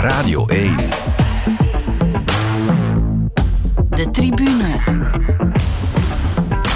Radio 0.00 0.46
1. 0.46 0.76
De 3.90 4.10
tribune. 4.10 4.80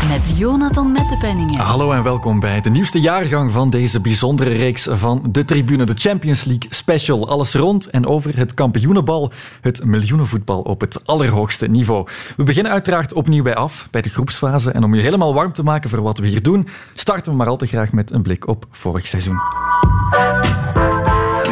Met 0.08 0.34
Jonathan 0.36 0.92
Mettepenningen. 0.92 1.58
Hallo 1.58 1.92
en 1.92 2.02
welkom 2.02 2.40
bij 2.40 2.60
de 2.60 2.70
nieuwste 2.70 3.00
jaargang 3.00 3.52
van 3.52 3.70
deze 3.70 4.00
bijzondere 4.00 4.50
reeks 4.50 4.88
van 4.90 5.22
De 5.30 5.44
Tribune, 5.44 5.84
de 5.84 5.94
Champions 5.94 6.44
League 6.44 6.68
Special. 6.70 7.28
Alles 7.28 7.54
rond 7.54 7.90
en 7.90 8.06
over 8.06 8.36
het 8.36 8.54
kampioenenbal, 8.54 9.32
het 9.60 9.84
miljoenenvoetbal 9.84 10.60
op 10.60 10.80
het 10.80 11.06
allerhoogste 11.06 11.66
niveau. 11.66 12.06
We 12.36 12.42
beginnen 12.42 12.72
uiteraard 12.72 13.12
opnieuw 13.12 13.42
bij 13.42 13.54
af, 13.54 13.88
bij 13.90 14.02
de 14.02 14.08
groepsfase. 14.08 14.70
En 14.70 14.84
om 14.84 14.94
je 14.94 15.02
helemaal 15.02 15.34
warm 15.34 15.52
te 15.52 15.62
maken 15.62 15.90
voor 15.90 16.02
wat 16.02 16.18
we 16.18 16.26
hier 16.26 16.42
doen, 16.42 16.68
starten 16.94 17.32
we 17.32 17.38
maar 17.38 17.48
al 17.48 17.56
te 17.56 17.66
graag 17.66 17.92
met 17.92 18.10
een 18.12 18.22
blik 18.22 18.48
op 18.48 18.66
vorig 18.70 19.06
seizoen. 19.06 19.38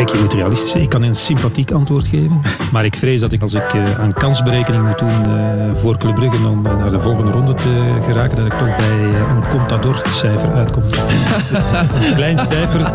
Kijk, 0.04 0.14
je 0.14 0.22
moet 0.22 0.32
realistisch 0.32 0.70
zijn. 0.70 0.82
Ik 0.82 0.88
kan 0.88 1.02
een 1.02 1.14
sympathiek 1.14 1.70
antwoord 1.70 2.08
geven. 2.08 2.40
Maar 2.72 2.84
ik 2.84 2.96
vrees 2.96 3.20
dat 3.20 3.32
ik, 3.32 3.42
als 3.42 3.54
ik 3.54 3.72
uh, 3.72 3.98
aan 3.98 4.12
kansberekening 4.12 4.82
moet 4.82 4.98
doen 4.98 5.36
uh, 5.38 5.68
voor 5.80 5.98
Club 5.98 6.14
Brugge 6.14 6.48
om 6.48 6.66
uh, 6.66 6.76
naar 6.76 6.90
de 6.90 7.00
volgende 7.00 7.30
ronde 7.30 7.54
te 7.54 8.00
geraken, 8.06 8.36
dat 8.36 8.46
ik 8.46 8.52
toch 8.52 8.76
bij 8.76 9.20
een 9.20 9.48
Contador-cijfer 9.50 10.52
uitkom. 10.52 10.82
een 12.08 12.14
klein 12.14 12.38
cijfer, 12.38 12.92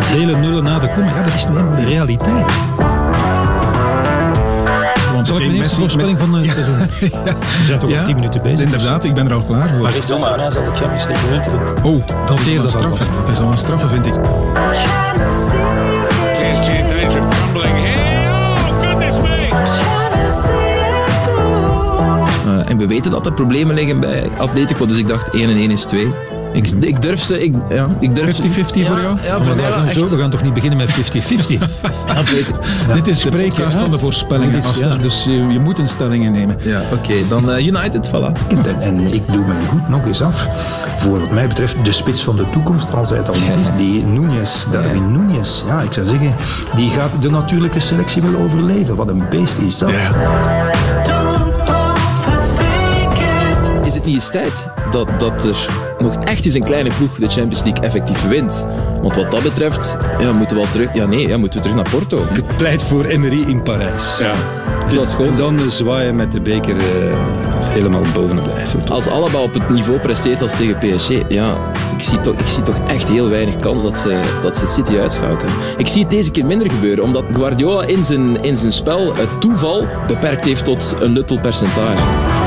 vele 0.00 0.36
nullen 0.36 0.64
na 0.64 0.78
de 0.78 0.90
kom. 0.90 1.04
Ja, 1.04 1.22
dat 1.22 1.34
is 1.34 1.44
helemaal 1.44 1.76
de 1.76 1.84
realiteit. 1.84 2.52
Zal 5.28 5.36
ik 5.36 5.46
mijn 5.46 5.58
eerste 5.58 5.80
voorspelling 5.80 6.18
van 6.18 6.34
het 6.34 6.50
seizoen? 6.50 6.78
ja. 7.24 7.34
We 7.34 7.64
zijn 7.64 7.78
toch 7.78 7.96
al 7.96 8.04
10 8.04 8.14
minuten 8.14 8.42
bezig. 8.42 8.60
Inderdaad, 8.60 9.04
ik 9.04 9.14
ben 9.14 9.26
er 9.26 9.34
al 9.34 9.42
klaar 9.42 9.68
voor. 9.68 9.78
Maar 9.78 9.96
is 9.96 10.06
dan 10.06 10.20
daarna 10.20 10.50
zal 10.50 10.64
de 10.64 10.70
Champions 10.74 11.04
League 11.06 11.30
winnen. 11.30 11.84
Oh, 11.84 12.26
dat 12.26 12.40
is 12.40 12.46
een 12.46 12.68
straffe. 12.68 13.04
Dat 13.20 13.28
is 13.28 13.40
al 13.40 13.50
een 13.50 13.58
straffe, 13.58 13.88
vind 13.88 14.06
ik. 14.06 14.14
Uh, 22.46 22.70
en 22.70 22.78
we 22.78 22.86
weten 22.86 23.10
dat 23.10 23.26
er 23.26 23.32
problemen 23.32 23.74
liggen 23.74 24.00
bij 24.00 24.28
Atletico, 24.38 24.86
dus 24.86 24.98
ik 24.98 25.08
dacht 25.08 25.30
1 25.30 25.50
en 25.50 25.56
1 25.56 25.70
is 25.70 25.84
2. 25.84 26.12
Ik, 26.52 26.68
ik 26.80 27.02
durf 27.02 27.20
ze... 27.20 27.42
Ik, 27.42 27.54
ja, 27.68 27.86
ik 28.00 28.14
durf 28.14 28.36
50-50 28.36 28.40
voor 28.70 28.82
jou? 28.82 29.16
Ja, 29.24 29.40
voor 29.42 29.56
mij 29.56 29.68
wel 29.68 29.84
echt. 29.84 30.10
We 30.10 30.18
gaan 30.18 30.30
toch 30.30 30.42
niet 30.42 30.54
beginnen 30.54 30.78
met 30.78 30.90
50-50? 30.90 30.92
ja, 32.08 32.92
Dit 32.92 33.06
is 33.06 33.22
de 33.22 33.30
podcast 33.30 33.78
van 33.78 33.90
de 33.90 33.98
voorspellingen. 33.98 34.62
Ja. 34.76 34.96
Dus 34.96 35.24
je, 35.24 35.30
je, 35.30 35.58
moet 35.58 35.78
een 35.78 35.88
stelling 35.88 36.24
innemen. 36.24 36.56
Ja, 36.62 36.80
oké. 36.92 36.94
Okay, 36.94 37.24
dan 37.28 37.50
uh, 37.50 37.66
United, 37.66 38.08
voilà. 38.08 38.48
En, 38.48 38.80
en, 38.80 39.14
ik 39.14 39.22
doe 39.32 39.46
mijn 39.46 39.66
goed 39.66 39.88
nog 39.88 40.06
eens 40.06 40.22
af. 40.22 40.48
Voor 40.98 41.20
wat 41.20 41.30
mij 41.30 41.48
betreft 41.48 41.84
de 41.84 41.92
spits 41.92 42.24
van 42.24 42.36
de 42.36 42.50
toekomst, 42.50 42.94
als 42.94 43.08
hij 43.08 43.18
het 43.18 43.28
al 43.28 43.34
niet 43.34 43.56
is. 43.60 43.68
Die 43.76 44.04
Núñez, 44.04 44.70
Darwin 44.70 45.12
ja. 45.12 45.18
Núñez. 45.18 45.66
Ja, 45.66 45.80
ik 45.80 45.92
zou 45.92 46.06
zeggen, 46.06 46.34
die 46.76 46.90
gaat 46.90 47.10
de 47.20 47.30
natuurlijke 47.30 47.80
selectie 47.80 48.22
wel 48.22 48.40
overleven. 48.40 48.96
Wat 48.96 49.08
een 49.08 49.22
beest 49.30 49.58
is 49.58 49.78
dat. 49.78 49.90
Niet 54.08 54.16
eens 54.16 54.30
tijd 54.30 54.70
dat, 54.90 55.08
dat 55.18 55.44
er 55.44 55.68
nog 55.98 56.16
echt 56.24 56.44
eens 56.44 56.54
een 56.54 56.62
kleine 56.62 56.90
ploeg 56.96 57.14
de 57.14 57.28
Champions 57.28 57.62
League 57.62 57.84
effectief 57.84 58.28
wint? 58.28 58.66
Want 59.02 59.14
wat 59.14 59.30
dat 59.30 59.42
betreft, 59.42 59.96
ja, 60.20 60.32
moeten 60.32 60.56
we 60.56 60.62
al 60.62 60.70
terug... 60.70 60.94
Ja, 60.94 61.06
nee, 61.06 61.28
ja, 61.28 61.36
moeten 61.36 61.58
we 61.58 61.68
terug 61.68 61.82
naar 61.82 61.90
Porto. 61.90 62.26
Ik 62.34 62.56
pleit 62.56 62.82
voor 62.82 63.04
Emery 63.04 63.42
in 63.48 63.62
Parijs. 63.62 64.18
Ja. 64.18 64.34
Dus 64.84 64.94
dat 64.94 65.06
is 65.06 65.14
gewoon 65.14 65.36
dan 65.36 65.70
zwaaien 65.70 66.16
met 66.16 66.32
de 66.32 66.40
beker 66.40 66.76
uh, 66.76 66.82
helemaal 67.62 68.02
de 68.02 68.50
Eiffel. 68.56 68.80
Als 68.88 69.06
allemaal 69.06 69.42
op 69.42 69.54
het 69.54 69.68
niveau 69.68 69.98
presteert 69.98 70.42
als 70.42 70.56
tegen 70.56 70.78
PSG, 70.78 71.08
ja, 71.28 71.72
ik 71.96 72.02
zie 72.02 72.20
toch, 72.20 72.34
ik 72.34 72.46
zie 72.46 72.62
toch 72.62 72.76
echt 72.86 73.08
heel 73.08 73.28
weinig 73.28 73.58
kans 73.58 73.82
dat 73.82 73.98
ze, 73.98 74.20
dat 74.42 74.56
ze 74.56 74.66
City 74.66 74.96
uitschakelen. 74.96 75.52
Ik 75.76 75.86
zie 75.86 76.02
het 76.02 76.10
deze 76.10 76.30
keer 76.30 76.46
minder 76.46 76.70
gebeuren, 76.70 77.04
omdat 77.04 77.24
Guardiola 77.32 77.84
in 77.84 78.04
zijn, 78.04 78.42
in 78.42 78.56
zijn 78.56 78.72
spel 78.72 79.14
het 79.14 79.40
toeval 79.40 79.86
beperkt 80.06 80.44
heeft 80.44 80.64
tot 80.64 80.94
een 81.00 81.12
nuttel 81.12 81.40
percentage. 81.40 82.37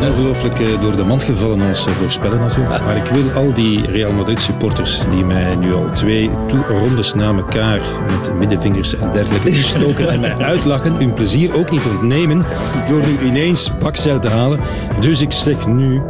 Ben 0.00 0.08
ongelooflijk 0.08 0.80
door 0.80 0.96
de 0.96 1.04
mand 1.04 1.24
gevallen 1.24 1.60
als 1.60 1.86
voorspeller 1.88 2.38
natuurlijk. 2.38 2.84
Maar 2.84 2.96
ik 2.96 3.06
wil 3.06 3.30
al 3.32 3.52
die 3.52 3.86
Real 3.86 4.12
Madrid 4.12 4.40
supporters 4.40 5.04
die 5.10 5.24
mij 5.24 5.54
nu 5.54 5.74
al 5.74 5.90
twee 5.92 6.30
rondes 6.68 7.14
na 7.14 7.34
elkaar 7.34 7.80
met 8.06 8.34
middenvingers 8.34 8.96
en 8.96 9.12
dergelijke 9.12 9.52
gestoken 9.62 10.08
en 10.08 10.20
mij 10.20 10.36
uitlachen, 10.36 10.92
hun 10.92 11.12
plezier 11.12 11.54
ook 11.54 11.70
niet 11.70 11.82
ontnemen 11.86 12.44
door 12.88 13.00
nu 13.06 13.18
ineens 13.28 13.70
bakzeil 13.78 14.20
te 14.20 14.28
halen. 14.28 14.60
Dus 15.00 15.20
ik 15.20 15.32
zeg 15.32 15.66
nu, 15.66 16.02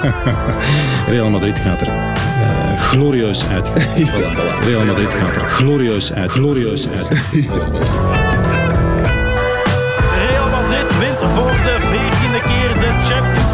Real 1.08 1.30
Madrid 1.30 1.58
gaat 1.58 1.80
er 1.80 1.86
uh, 1.86 2.80
glorieus 2.80 3.44
uit. 3.46 3.70
Real 4.66 4.84
Madrid 4.84 5.14
gaat 5.14 5.36
er 5.36 5.42
glorieus 5.42 6.12
uit. 6.12 6.30
Glorieus 6.30 6.88
uit. 6.88 7.08
Real 10.28 10.48
Madrid 10.50 10.98
wint 10.98 11.18
voor 11.32 11.50
de 11.64 11.79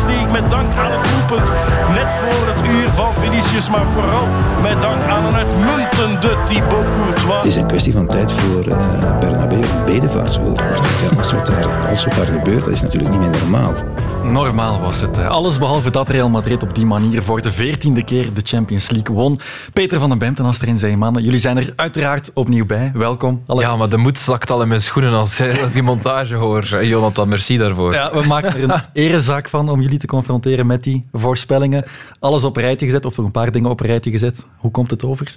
League 0.07 0.31
met 0.31 0.51
dank 0.51 0.79
aan 0.79 0.91
het 0.91 1.11
doelpunt 1.11 1.51
net 1.95 2.11
voor 2.21 2.47
het 2.47 2.63
van 2.97 3.15
Vinicius, 3.15 3.71
maar 3.71 3.87
vooral 3.87 4.27
met 4.63 4.81
dank 4.81 5.03
aan 5.03 5.25
een 5.25 5.35
uitmuntende 5.35 6.37
Thibaut 6.47 6.85
Courtois. 6.85 7.37
Het 7.37 7.45
is 7.45 7.57
een 7.57 7.67
kwestie 7.67 7.93
van 7.93 8.07
tijd 8.07 8.33
voor 8.33 8.67
uh, 8.67 9.19
Bernabeu 9.19 9.63
een 9.63 9.85
bedevaartswoord. 9.85 10.59
Ja, 10.59 11.17
als, 11.17 11.33
wat 11.33 11.47
daar, 11.47 11.89
als 11.89 12.05
wat 12.05 12.15
daar 12.15 12.27
gebeurt, 12.27 12.65
dat 12.65 12.73
is 12.73 12.83
natuurlijk 12.83 13.11
niet 13.11 13.21
meer 13.21 13.41
normaal. 13.41 13.75
Normaal 14.25 14.81
was 14.81 15.01
het. 15.01 15.19
Alles 15.19 15.59
behalve 15.59 15.91
dat 15.91 16.09
Real 16.09 16.29
Madrid 16.29 16.63
op 16.63 16.75
die 16.75 16.87
manier 16.87 17.23
voor 17.23 17.43
de 17.43 17.53
veertiende 17.53 18.05
keer 18.05 18.35
de 18.35 18.41
Champions 18.45 18.91
League 18.91 19.15
won. 19.15 19.39
Peter 19.73 20.01
van 20.01 20.09
den 20.09 20.19
Bent 20.19 20.39
en 20.39 20.45
Astrid 20.45 20.79
Zeeman, 20.79 21.23
jullie 21.23 21.39
zijn 21.39 21.57
er 21.57 21.73
uiteraard 21.77 22.31
opnieuw 22.35 22.67
bij. 22.67 22.91
Welkom. 22.95 23.43
Alle... 23.47 23.61
Ja, 23.61 23.77
maar 23.77 23.89
de 23.89 23.97
moed 23.97 24.19
zakt 24.19 24.51
al 24.51 24.63
in 24.63 24.69
mijn 24.69 24.81
schoenen 24.81 25.13
als 25.13 25.41
ik 25.41 25.73
die 25.73 25.83
montage 25.83 26.35
hoor. 26.35 26.85
Jonathan, 26.85 27.29
merci 27.29 27.59
daarvoor. 27.59 27.93
Ja, 27.93 28.13
we 28.13 28.27
maken 28.27 28.55
er 28.55 28.63
een 28.63 28.81
erezaak 29.05 29.49
van 29.49 29.69
om 29.69 29.81
jullie 29.81 29.99
te 29.99 30.07
confronteren 30.07 30.67
met 30.67 30.85
die 30.85 31.07
voorspellingen. 31.13 31.85
Alles 32.19 32.45
op 32.45 32.57
een 32.57 32.63
rijtje 32.87 33.01
gezet, 33.01 33.05
of 33.05 33.15
toch 33.15 33.25
een 33.25 33.31
paar 33.31 33.53
dingen 33.53 33.71
op 33.71 33.81
een 33.81 33.87
rijtje 33.87 34.11
gezet. 34.11 34.47
Hoe 34.57 34.71
komt 34.71 34.91
het 34.91 35.05
over? 35.05 35.37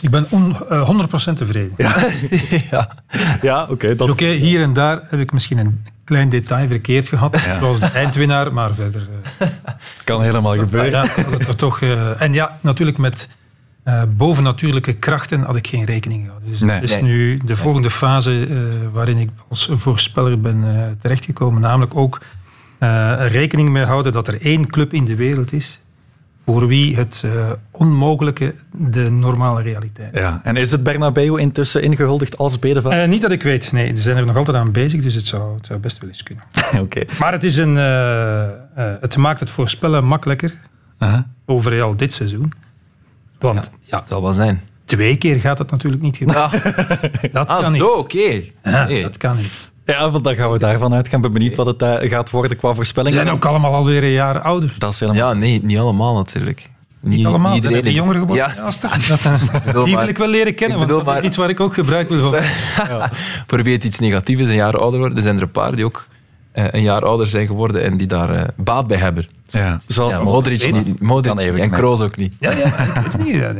Ik 0.00 0.10
ben 0.10 0.26
on, 0.30 0.56
uh, 0.70 0.90
100% 1.30 1.36
tevreden. 1.36 1.72
Ja, 1.76 2.06
ja. 2.70 2.96
ja 3.42 3.62
oké. 3.62 3.72
Okay, 3.72 3.90
Oké, 3.92 4.10
okay, 4.10 4.34
hier 4.34 4.62
en 4.62 4.72
daar 4.72 5.02
heb 5.08 5.20
ik 5.20 5.32
misschien 5.32 5.58
een 5.58 5.84
klein 6.04 6.28
detail 6.28 6.68
verkeerd 6.68 7.08
gehad. 7.08 7.42
Ja. 7.42 7.58
Zoals 7.58 7.80
de 7.80 7.86
eindwinnaar, 7.86 8.52
maar 8.52 8.74
verder... 8.74 9.08
Uh, 9.42 9.48
kan 10.04 10.22
helemaal 10.22 10.54
gebeuren. 10.54 10.90
Ja, 10.90 11.06
dat 11.30 11.46
er 11.46 11.56
toch, 11.56 11.80
uh, 11.80 12.22
en 12.22 12.32
ja, 12.32 12.58
natuurlijk 12.60 12.98
met 12.98 13.28
uh, 13.84 14.02
bovennatuurlijke 14.16 14.92
krachten 14.92 15.42
had 15.42 15.56
ik 15.56 15.66
geen 15.66 15.84
rekening 15.84 16.22
gehouden. 16.22 16.50
Dus 16.50 16.60
nee, 16.60 16.80
dat 16.80 16.90
is 16.90 16.92
nee. 16.92 17.02
nu 17.02 17.40
de 17.44 17.56
volgende 17.56 17.90
fase 17.90 18.46
waarin 18.92 19.16
ik 19.16 19.30
als 19.48 19.70
voorspeller 19.72 20.40
ben 20.40 20.98
terechtgekomen. 21.02 21.62
Namelijk 21.62 21.96
ook 21.96 22.20
rekening 23.18 23.68
mee 23.68 23.84
houden 23.84 24.12
dat 24.12 24.28
er 24.28 24.42
één 24.42 24.66
club 24.66 24.92
in 24.92 25.04
de 25.04 25.14
wereld 25.14 25.52
is 25.52 25.80
voor 26.52 26.66
wie 26.66 26.96
het 26.96 27.22
uh, 27.24 27.50
onmogelijke 27.70 28.54
de 28.72 29.10
normale 29.10 29.62
realiteit 29.62 30.12
is. 30.12 30.20
Ja. 30.20 30.40
En 30.44 30.56
is 30.56 30.72
het 30.72 30.82
Bernabeu 30.82 31.38
intussen 31.38 31.82
ingehuldigd 31.82 32.38
als 32.38 32.58
bedevaart? 32.58 32.96
Uh, 32.96 33.08
niet 33.08 33.22
dat 33.22 33.30
ik 33.30 33.42
weet, 33.42 33.72
nee. 33.72 33.96
Ze 33.96 34.02
zijn 34.02 34.16
er 34.16 34.26
nog 34.26 34.36
altijd 34.36 34.56
aan 34.56 34.72
bezig, 34.72 35.02
dus 35.02 35.14
het 35.14 35.26
zou, 35.26 35.54
het 35.56 35.66
zou 35.66 35.78
best 35.78 35.98
wel 35.98 36.08
eens 36.08 36.22
kunnen. 36.22 36.44
okay. 36.84 37.08
Maar 37.18 37.32
het, 37.32 37.44
is 37.44 37.56
een, 37.56 37.76
uh, 37.76 38.48
het 39.00 39.16
maakt 39.16 39.40
het 39.40 39.50
voorspellen 39.50 40.04
makkelijker 40.04 40.54
-huh. 40.98 41.18
over 41.46 41.82
al 41.82 41.96
dit 41.96 42.12
seizoen. 42.12 42.52
Want 43.38 43.58
ja, 43.58 43.78
ja, 43.84 43.98
het 43.98 44.08
zal 44.08 44.22
wel 44.22 44.32
zijn. 44.32 44.60
Twee 44.84 45.16
keer 45.16 45.36
gaat 45.40 45.58
het 45.58 45.70
natuurlijk 45.70 46.02
niet 46.02 46.16
gebeuren. 46.16 46.42
Ah. 46.42 46.52
dat 47.32 47.46
kan 47.46 47.64
ah, 47.64 47.68
niet. 47.68 47.80
zo, 47.80 47.86
oké. 47.86 48.16
Okay. 48.16 48.52
Ja, 48.62 48.84
nee. 48.84 49.02
Dat 49.02 49.16
kan 49.16 49.36
niet. 49.36 49.69
Ja, 49.84 50.10
want 50.10 50.24
dan 50.24 50.34
gaan 50.34 50.50
we 50.50 50.58
daarvan 50.58 50.94
uit. 50.94 51.12
Ik 51.12 51.20
ben 51.20 51.32
benieuwd 51.32 51.56
wat 51.56 51.66
het 51.66 51.82
uh, 51.82 52.10
gaat 52.10 52.30
worden 52.30 52.56
qua 52.56 52.72
voorspellingen. 52.72 53.18
Ze 53.18 53.24
zijn 53.24 53.34
ook 53.36 53.44
allemaal 53.44 53.74
alweer 53.74 54.02
een 54.02 54.10
jaar 54.10 54.40
ouder. 54.40 54.74
Dat 54.78 54.92
is 54.92 55.00
helemaal... 55.00 55.28
Ja, 55.28 55.32
nee, 55.32 55.60
niet 55.62 55.78
allemaal 55.78 56.14
natuurlijk. 56.14 56.68
Niet, 57.00 57.16
niet 57.16 57.26
allemaal, 57.26 57.54
iedereen. 57.54 57.82
de 57.82 57.92
jongeren 57.92 58.20
geworden. 58.20 58.46
Ja. 58.56 58.70
ja 58.82 58.98
dat, 59.72 59.84
die 59.84 59.96
wil 59.96 60.08
ik 60.08 60.18
wel 60.18 60.28
leren 60.28 60.54
kennen, 60.54 60.78
want 60.78 60.90
dat 60.90 61.04
maar... 61.04 61.18
is 61.18 61.22
iets 61.22 61.36
waar 61.36 61.48
ik 61.48 61.60
ook 61.60 61.74
gebruik 61.74 62.08
wil 62.08 62.20
van. 62.20 62.42
ja. 62.88 63.10
Probeer 63.46 63.74
het 63.74 63.84
iets 63.84 63.98
negatiefs, 63.98 64.48
een 64.48 64.54
jaar 64.54 64.76
ouder 64.78 64.98
worden. 64.98 65.16
Er 65.16 65.22
zijn 65.22 65.36
er 65.36 65.42
een 65.42 65.50
paar 65.50 65.76
die 65.76 65.84
ook 65.84 66.06
een 66.52 66.82
jaar 66.82 67.04
ouder 67.04 67.26
zijn 67.26 67.46
geworden 67.46 67.82
en 67.82 67.96
die 67.96 68.06
daar 68.06 68.34
uh, 68.34 68.42
baat 68.56 68.86
bij 68.86 68.96
hebben. 68.96 69.26
Ja. 69.46 69.80
Zoals 69.86 70.12
ja, 70.12 70.22
Modric, 70.22 70.72
niet, 70.72 71.00
Modric 71.00 71.34
niet, 71.34 71.60
en 71.60 71.70
Kroos 71.70 72.00
ook 72.00 72.16
niet. 72.16 72.34
Ja, 72.38 72.50
ja 72.50 72.66
ik 72.66 72.94
weet 72.94 73.12
het 73.12 73.24
niet. 73.24 73.34
Ja. 73.34 73.54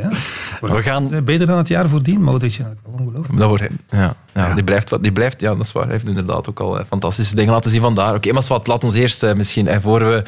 We 0.75 0.81
gaan... 0.81 1.23
Beter 1.25 1.45
dan 1.45 1.57
het 1.57 1.67
jaar 1.67 1.89
voordien, 1.89 2.23
Modric. 2.23 2.59
Ongelooflijk. 2.83 3.39
Dat 3.39 3.47
wordt, 3.47 3.67
ja, 3.89 4.15
ja, 4.33 4.53
Die, 4.53 4.63
blijft, 4.63 5.03
die 5.03 5.11
blijft, 5.11 5.41
ja, 5.41 5.55
dat 5.55 5.65
is 5.65 5.71
waar. 5.71 5.83
Hij 5.83 5.91
heeft 5.91 6.07
inderdaad 6.07 6.49
ook 6.49 6.59
al 6.59 6.83
fantastische 6.87 7.35
dingen 7.35 7.53
laten 7.53 7.71
zien 7.71 7.81
vandaar. 7.81 8.07
Oké, 8.07 8.15
okay, 8.15 8.31
maar 8.31 8.43
wat, 8.47 8.67
laat 8.67 8.83
ons 8.83 8.93
eerst 8.93 9.23
uh, 9.23 9.33
misschien, 9.33 9.67
en 9.67 9.81
voor 9.81 9.99
we 9.99 10.23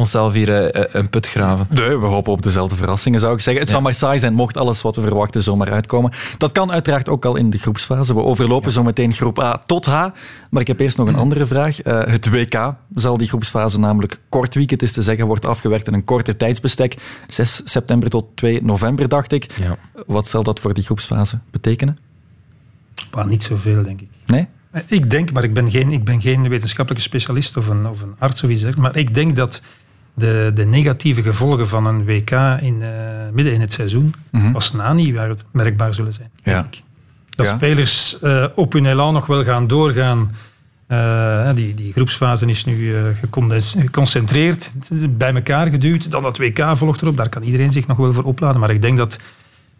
onszelf 0.00 0.32
hier 0.32 0.48
uh, 0.48 0.84
een 0.92 1.10
put 1.10 1.26
graven. 1.26 1.66
Nee, 1.70 1.96
we 1.96 2.06
hopen 2.06 2.32
op 2.32 2.42
dezelfde 2.42 2.76
verrassingen, 2.76 3.20
zou 3.20 3.34
ik 3.34 3.40
zeggen. 3.40 3.62
Het 3.62 3.68
ja. 3.68 3.74
zal 3.74 3.84
maar 3.84 3.94
saai 3.94 4.18
zijn, 4.18 4.34
mocht 4.34 4.56
alles 4.56 4.82
wat 4.82 4.96
we 4.96 5.02
verwachten 5.02 5.42
zomaar 5.42 5.72
uitkomen. 5.72 6.12
Dat 6.38 6.52
kan 6.52 6.72
uiteraard 6.72 7.08
ook 7.08 7.24
al 7.24 7.36
in 7.36 7.50
de 7.50 7.58
groepsfase. 7.58 8.14
We 8.14 8.22
overlopen 8.22 8.68
ja. 8.68 8.74
zo 8.74 8.82
meteen 8.82 9.12
groep 9.12 9.40
A 9.40 9.58
tot 9.66 9.86
H. 9.86 10.06
Maar 10.50 10.60
ik 10.60 10.66
heb 10.66 10.80
eerst 10.80 10.96
nog 10.96 11.08
een 11.08 11.16
andere 11.16 11.46
vraag. 11.46 11.84
Uh, 11.84 12.02
het 12.04 12.30
WK 12.30 12.74
zal 12.94 13.16
die 13.16 13.28
groepsfase 13.28 13.78
namelijk 13.78 14.20
kort 14.28 14.54
week, 14.54 14.70
het 14.70 14.82
is 14.82 14.92
te 14.92 15.02
zeggen, 15.02 15.26
wordt 15.26 15.46
afgewerkt 15.46 15.86
in 15.86 15.94
een 15.94 16.04
korter 16.04 16.36
tijdsbestek. 16.36 16.96
6 17.28 17.60
september 17.64 18.10
tot 18.10 18.26
2 18.34 18.62
november, 18.62 19.08
dacht 19.08 19.32
ik. 19.32 19.46
Ja. 19.60 19.76
Wat 20.06 20.28
zal 20.28 20.42
dat 20.42 20.60
voor 20.60 20.74
die 20.74 20.84
groepsfase 20.84 21.38
betekenen? 21.50 21.98
Maar 23.14 23.26
niet 23.26 23.42
zoveel, 23.42 23.82
denk 23.82 24.00
ik. 24.00 24.08
Nee? 24.26 24.46
Ik 24.86 25.10
denk, 25.10 25.32
maar 25.32 25.44
ik 25.44 25.54
ben 25.54 25.70
geen, 25.70 25.92
ik 25.92 26.04
ben 26.04 26.20
geen 26.20 26.48
wetenschappelijke 26.48 27.08
specialist 27.08 27.56
of 27.56 27.68
een, 27.68 27.86
of 27.86 28.02
een 28.02 28.14
arts 28.18 28.42
of 28.42 28.50
iets 28.50 28.60
dergelijks, 28.60 28.92
maar 28.92 29.02
ik 29.02 29.14
denk 29.14 29.36
dat 29.36 29.60
de, 30.14 30.50
de 30.54 30.64
negatieve 30.64 31.22
gevolgen 31.22 31.68
van 31.68 31.86
een 31.86 32.04
WK 32.04 32.30
in, 32.60 32.80
uh, 32.80 32.88
midden 33.32 33.52
in 33.52 33.60
het 33.60 33.72
seizoen 33.72 34.14
mm 34.30 34.40
-hmm. 34.40 34.54
als 34.54 34.72
na 34.72 34.92
niet 34.92 35.20
merkbaar 35.52 35.94
zullen 35.94 36.12
zijn. 36.12 36.30
Ja. 36.42 36.68
Dat 37.30 37.46
ja. 37.46 37.54
spelers 37.54 38.18
uh, 38.22 38.44
op 38.54 38.72
hun 38.72 38.86
elan 38.86 39.12
nog 39.12 39.26
wel 39.26 39.44
gaan 39.44 39.66
doorgaan. 39.66 40.34
Uh, 40.88 41.48
die, 41.54 41.74
die 41.74 41.92
groepsfase 41.92 42.46
is 42.46 42.64
nu 42.64 42.94
geconcentreerd, 43.78 44.72
bij 45.10 45.34
elkaar 45.34 45.66
geduwd. 45.66 46.10
Dan 46.10 46.22
dat 46.22 46.38
WK 46.38 46.70
volgt 46.72 47.02
erop, 47.02 47.16
daar 47.16 47.28
kan 47.28 47.42
iedereen 47.42 47.72
zich 47.72 47.86
nog 47.86 47.96
wel 47.96 48.12
voor 48.12 48.24
opladen. 48.24 48.60
Maar 48.60 48.70
ik 48.70 48.82
denk 48.82 48.98
dat 48.98 49.18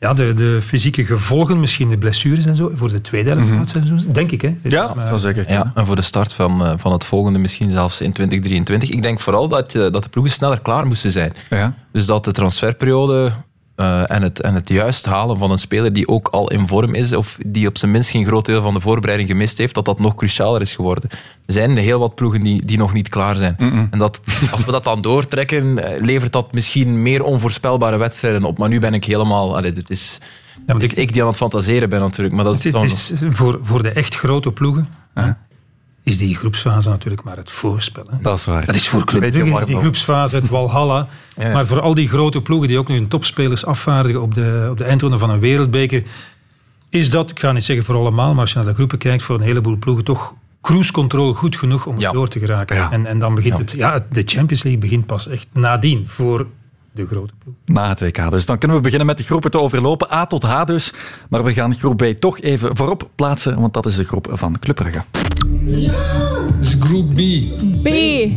ja, 0.00 0.14
de, 0.14 0.34
de 0.34 0.58
fysieke 0.62 1.04
gevolgen, 1.04 1.60
misschien 1.60 1.88
de 1.88 1.98
blessures 1.98 2.46
en 2.46 2.56
zo, 2.56 2.70
voor 2.74 2.90
de 2.90 3.00
tweede 3.00 3.30
helft 3.30 3.48
van 3.48 3.58
het 3.58 3.68
seizoen, 3.68 4.04
denk 4.12 4.30
ik. 4.30 4.42
Hè. 4.42 4.56
Ja, 4.62 4.92
dat 4.94 5.06
zou 5.06 5.18
zeker. 5.18 5.50
Ja, 5.50 5.72
en 5.74 5.86
voor 5.86 5.96
de 5.96 6.02
start 6.02 6.32
van, 6.32 6.78
van 6.78 6.92
het 6.92 7.04
volgende 7.04 7.38
misschien 7.38 7.70
zelfs 7.70 8.00
in 8.00 8.12
2023. 8.12 8.90
Ik 8.90 9.02
denk 9.02 9.20
vooral 9.20 9.48
dat, 9.48 9.72
dat 9.72 10.02
de 10.02 10.08
ploegen 10.08 10.32
sneller 10.32 10.60
klaar 10.60 10.86
moesten 10.86 11.10
zijn. 11.10 11.32
Ja. 11.50 11.74
Dus 11.92 12.06
dat 12.06 12.24
de 12.24 12.32
transferperiode 12.32 13.32
uh, 13.80 14.10
en, 14.10 14.22
het, 14.22 14.40
en 14.40 14.54
het 14.54 14.68
juist 14.68 15.06
halen 15.06 15.38
van 15.38 15.50
een 15.50 15.58
speler 15.58 15.92
die 15.92 16.08
ook 16.08 16.28
al 16.28 16.50
in 16.50 16.66
vorm 16.66 16.94
is, 16.94 17.12
of 17.12 17.38
die 17.46 17.66
op 17.66 17.78
zijn 17.78 17.90
minst 17.90 18.10
geen 18.10 18.24
groot 18.24 18.46
deel 18.46 18.62
van 18.62 18.74
de 18.74 18.80
voorbereiding 18.80 19.28
gemist 19.28 19.58
heeft, 19.58 19.74
dat 19.74 19.84
dat 19.84 20.00
nog 20.00 20.14
crucialer 20.14 20.60
is 20.60 20.72
geworden. 20.72 21.10
Er 21.46 21.52
zijn 21.52 21.76
heel 21.76 21.98
wat 21.98 22.14
ploegen 22.14 22.42
die, 22.42 22.64
die 22.64 22.78
nog 22.78 22.92
niet 22.92 23.08
klaar 23.08 23.36
zijn. 23.36 23.54
Mm 23.58 23.70
-mm. 23.70 23.88
En 23.90 23.98
dat, 23.98 24.20
als 24.52 24.64
we 24.64 24.72
dat 24.72 24.84
dan 24.84 25.00
doortrekken, 25.00 25.74
levert 26.00 26.32
dat 26.32 26.52
misschien 26.52 27.02
meer 27.02 27.22
onvoorspelbare 27.22 27.96
wedstrijden 27.96 28.44
op. 28.44 28.58
Maar 28.58 28.68
nu 28.68 28.78
ben 28.78 28.94
ik 28.94 29.04
helemaal... 29.04 29.56
Allee, 29.56 29.72
dit 29.72 29.90
is, 29.90 30.18
ja, 30.66 30.74
dit 30.74 30.82
is 30.82 30.90
ik, 30.90 30.98
ik 30.98 31.12
die 31.12 31.22
aan 31.22 31.28
het 31.28 31.36
fantaseren 31.36 31.88
ben 31.88 32.00
natuurlijk. 32.00 32.34
Maar 32.34 32.44
dat 32.44 32.62
het, 32.62 32.74
is, 32.74 33.08
het 33.08 33.22
is 33.22 33.36
voor, 33.36 33.58
voor 33.62 33.82
de 33.82 33.90
echt 33.90 34.14
grote 34.14 34.52
ploegen... 34.52 34.88
is 36.10 36.18
die 36.18 36.36
groepsfase 36.36 36.88
natuurlijk 36.88 37.22
maar 37.22 37.36
het 37.36 37.50
voorspel. 37.50 38.04
Hè. 38.10 38.16
Dat 38.20 38.38
is 38.38 38.44
waar. 38.44 38.66
Dat 38.66 38.74
is 38.74 38.88
voor 38.88 39.04
Club 39.04 39.32
Brugge 39.32 39.58
is 39.58 39.66
die 39.66 39.78
groepsfase 39.78 40.34
het 40.34 40.48
Walhalla. 40.48 41.08
Ja. 41.36 41.52
Maar 41.52 41.66
voor 41.66 41.80
al 41.80 41.94
die 41.94 42.08
grote 42.08 42.42
ploegen 42.42 42.68
die 42.68 42.78
ook 42.78 42.88
nu 42.88 42.94
hun 42.94 43.08
topspelers 43.08 43.66
afvaardigen 43.66 44.22
op 44.22 44.34
de, 44.34 44.68
op 44.70 44.78
de 44.78 44.84
eindronde 44.84 45.18
van 45.18 45.30
een 45.30 45.38
wereldbeker, 45.38 46.02
is 46.88 47.10
dat, 47.10 47.30
ik 47.30 47.40
ga 47.40 47.52
niet 47.52 47.64
zeggen 47.64 47.84
voor 47.84 47.94
allemaal, 47.94 48.32
maar 48.32 48.40
als 48.40 48.50
je 48.52 48.56
naar 48.56 48.66
de 48.66 48.74
groepen 48.74 48.98
kijkt, 48.98 49.22
voor 49.22 49.34
een 49.36 49.42
heleboel 49.42 49.76
ploegen 49.76 50.04
toch 50.04 50.34
cruise 50.60 50.92
control 50.92 51.34
goed 51.34 51.56
genoeg 51.56 51.86
om 51.86 51.98
ja. 51.98 52.12
door 52.12 52.28
te 52.28 52.38
geraken. 52.38 52.76
Ja. 52.76 52.90
En, 52.90 53.06
en 53.06 53.18
dan 53.18 53.34
begint 53.34 53.58
het, 53.58 53.72
ja, 53.72 54.06
de 54.10 54.22
Champions 54.24 54.62
League 54.62 54.80
begint 54.80 55.06
pas 55.06 55.28
echt 55.28 55.46
nadien 55.52 56.08
voor 56.08 56.46
de 56.92 57.06
grote 57.06 57.32
ploeg. 57.38 57.54
Na 57.64 57.88
het 57.88 58.00
WK. 58.00 58.30
Dus 58.30 58.46
dan 58.46 58.58
kunnen 58.58 58.76
we 58.76 58.82
beginnen 58.82 59.06
met 59.06 59.18
de 59.18 59.24
groepen 59.24 59.50
te 59.50 59.60
overlopen. 59.60 60.12
A 60.12 60.26
tot 60.26 60.42
H 60.42 60.64
dus. 60.64 60.92
Maar 61.28 61.44
we 61.44 61.52
gaan 61.52 61.74
groep 61.74 61.96
B 61.96 62.04
toch 62.18 62.40
even 62.40 62.76
voorop 62.76 63.10
plaatsen, 63.14 63.60
want 63.60 63.74
dat 63.74 63.86
is 63.86 63.96
de 63.96 64.04
groep 64.04 64.28
van 64.32 64.58
Club 64.58 64.76
Brugge. 64.76 65.29
Is 66.60 66.76
groep 66.78 67.14
B. 67.14 67.20
B. 67.82 67.88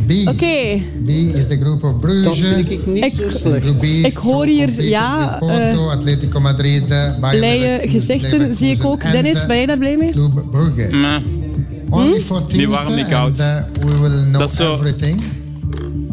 B. 0.06 0.10
Oké. 0.10 0.30
Okay. 0.30 0.82
B 1.04 1.08
is 1.08 1.48
de 1.48 1.58
groep 1.60 1.84
of 1.84 2.00
Bruges. 2.00 2.24
Dat 2.24 2.38
vind 2.38 2.70
ik 2.70 2.86
niet 2.86 3.04
ik, 3.04 3.12
zo 3.12 3.30
slecht. 3.30 3.64
Groep 3.64 3.78
B 3.78 3.82
is 3.82 4.02
ik 4.02 4.16
hoor 4.16 4.46
hier, 4.46 4.82
ja... 4.82 5.36
Porto, 5.38 5.54
uh, 5.54 5.90
Atletico 5.90 6.40
Madrid, 6.40 6.88
Bayern 6.88 7.20
blije 7.38 7.88
gezichten 7.88 8.54
zie 8.54 8.70
ik 8.70 8.84
ook. 8.84 9.02
Dennis, 9.12 9.46
ben 9.46 9.56
je 9.56 9.66
daar 9.66 9.78
blij 9.78 9.96
mee? 9.96 10.10
Club 10.10 10.44
Brugge. 10.50 10.96
Nee. 10.96 11.42
Only 11.90 12.20
for 12.20 12.38
teams, 12.38 12.52
Die 12.52 12.68
warm, 12.68 12.94
niet 12.94 13.08
koud. 13.08 13.40
And, 13.40 13.40
uh, 13.40 13.84
we 13.92 14.00
will 14.00 14.22
know 14.22 14.40
Dat 14.40 14.50
is 14.50 14.56
zo, 14.56 14.74
everything. 14.74 15.22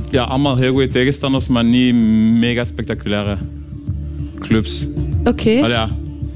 Ja, 0.09 0.23
allemaal 0.23 0.57
heel 0.57 0.71
goede 0.71 0.89
tegenstanders, 0.89 1.47
maar 1.47 1.63
niet 1.63 1.95
mega 2.39 2.63
spectaculaire 2.63 3.37
clubs. 4.39 4.87
Oké. 5.19 5.29
Okay. 5.29 5.69
ja. 5.69 5.89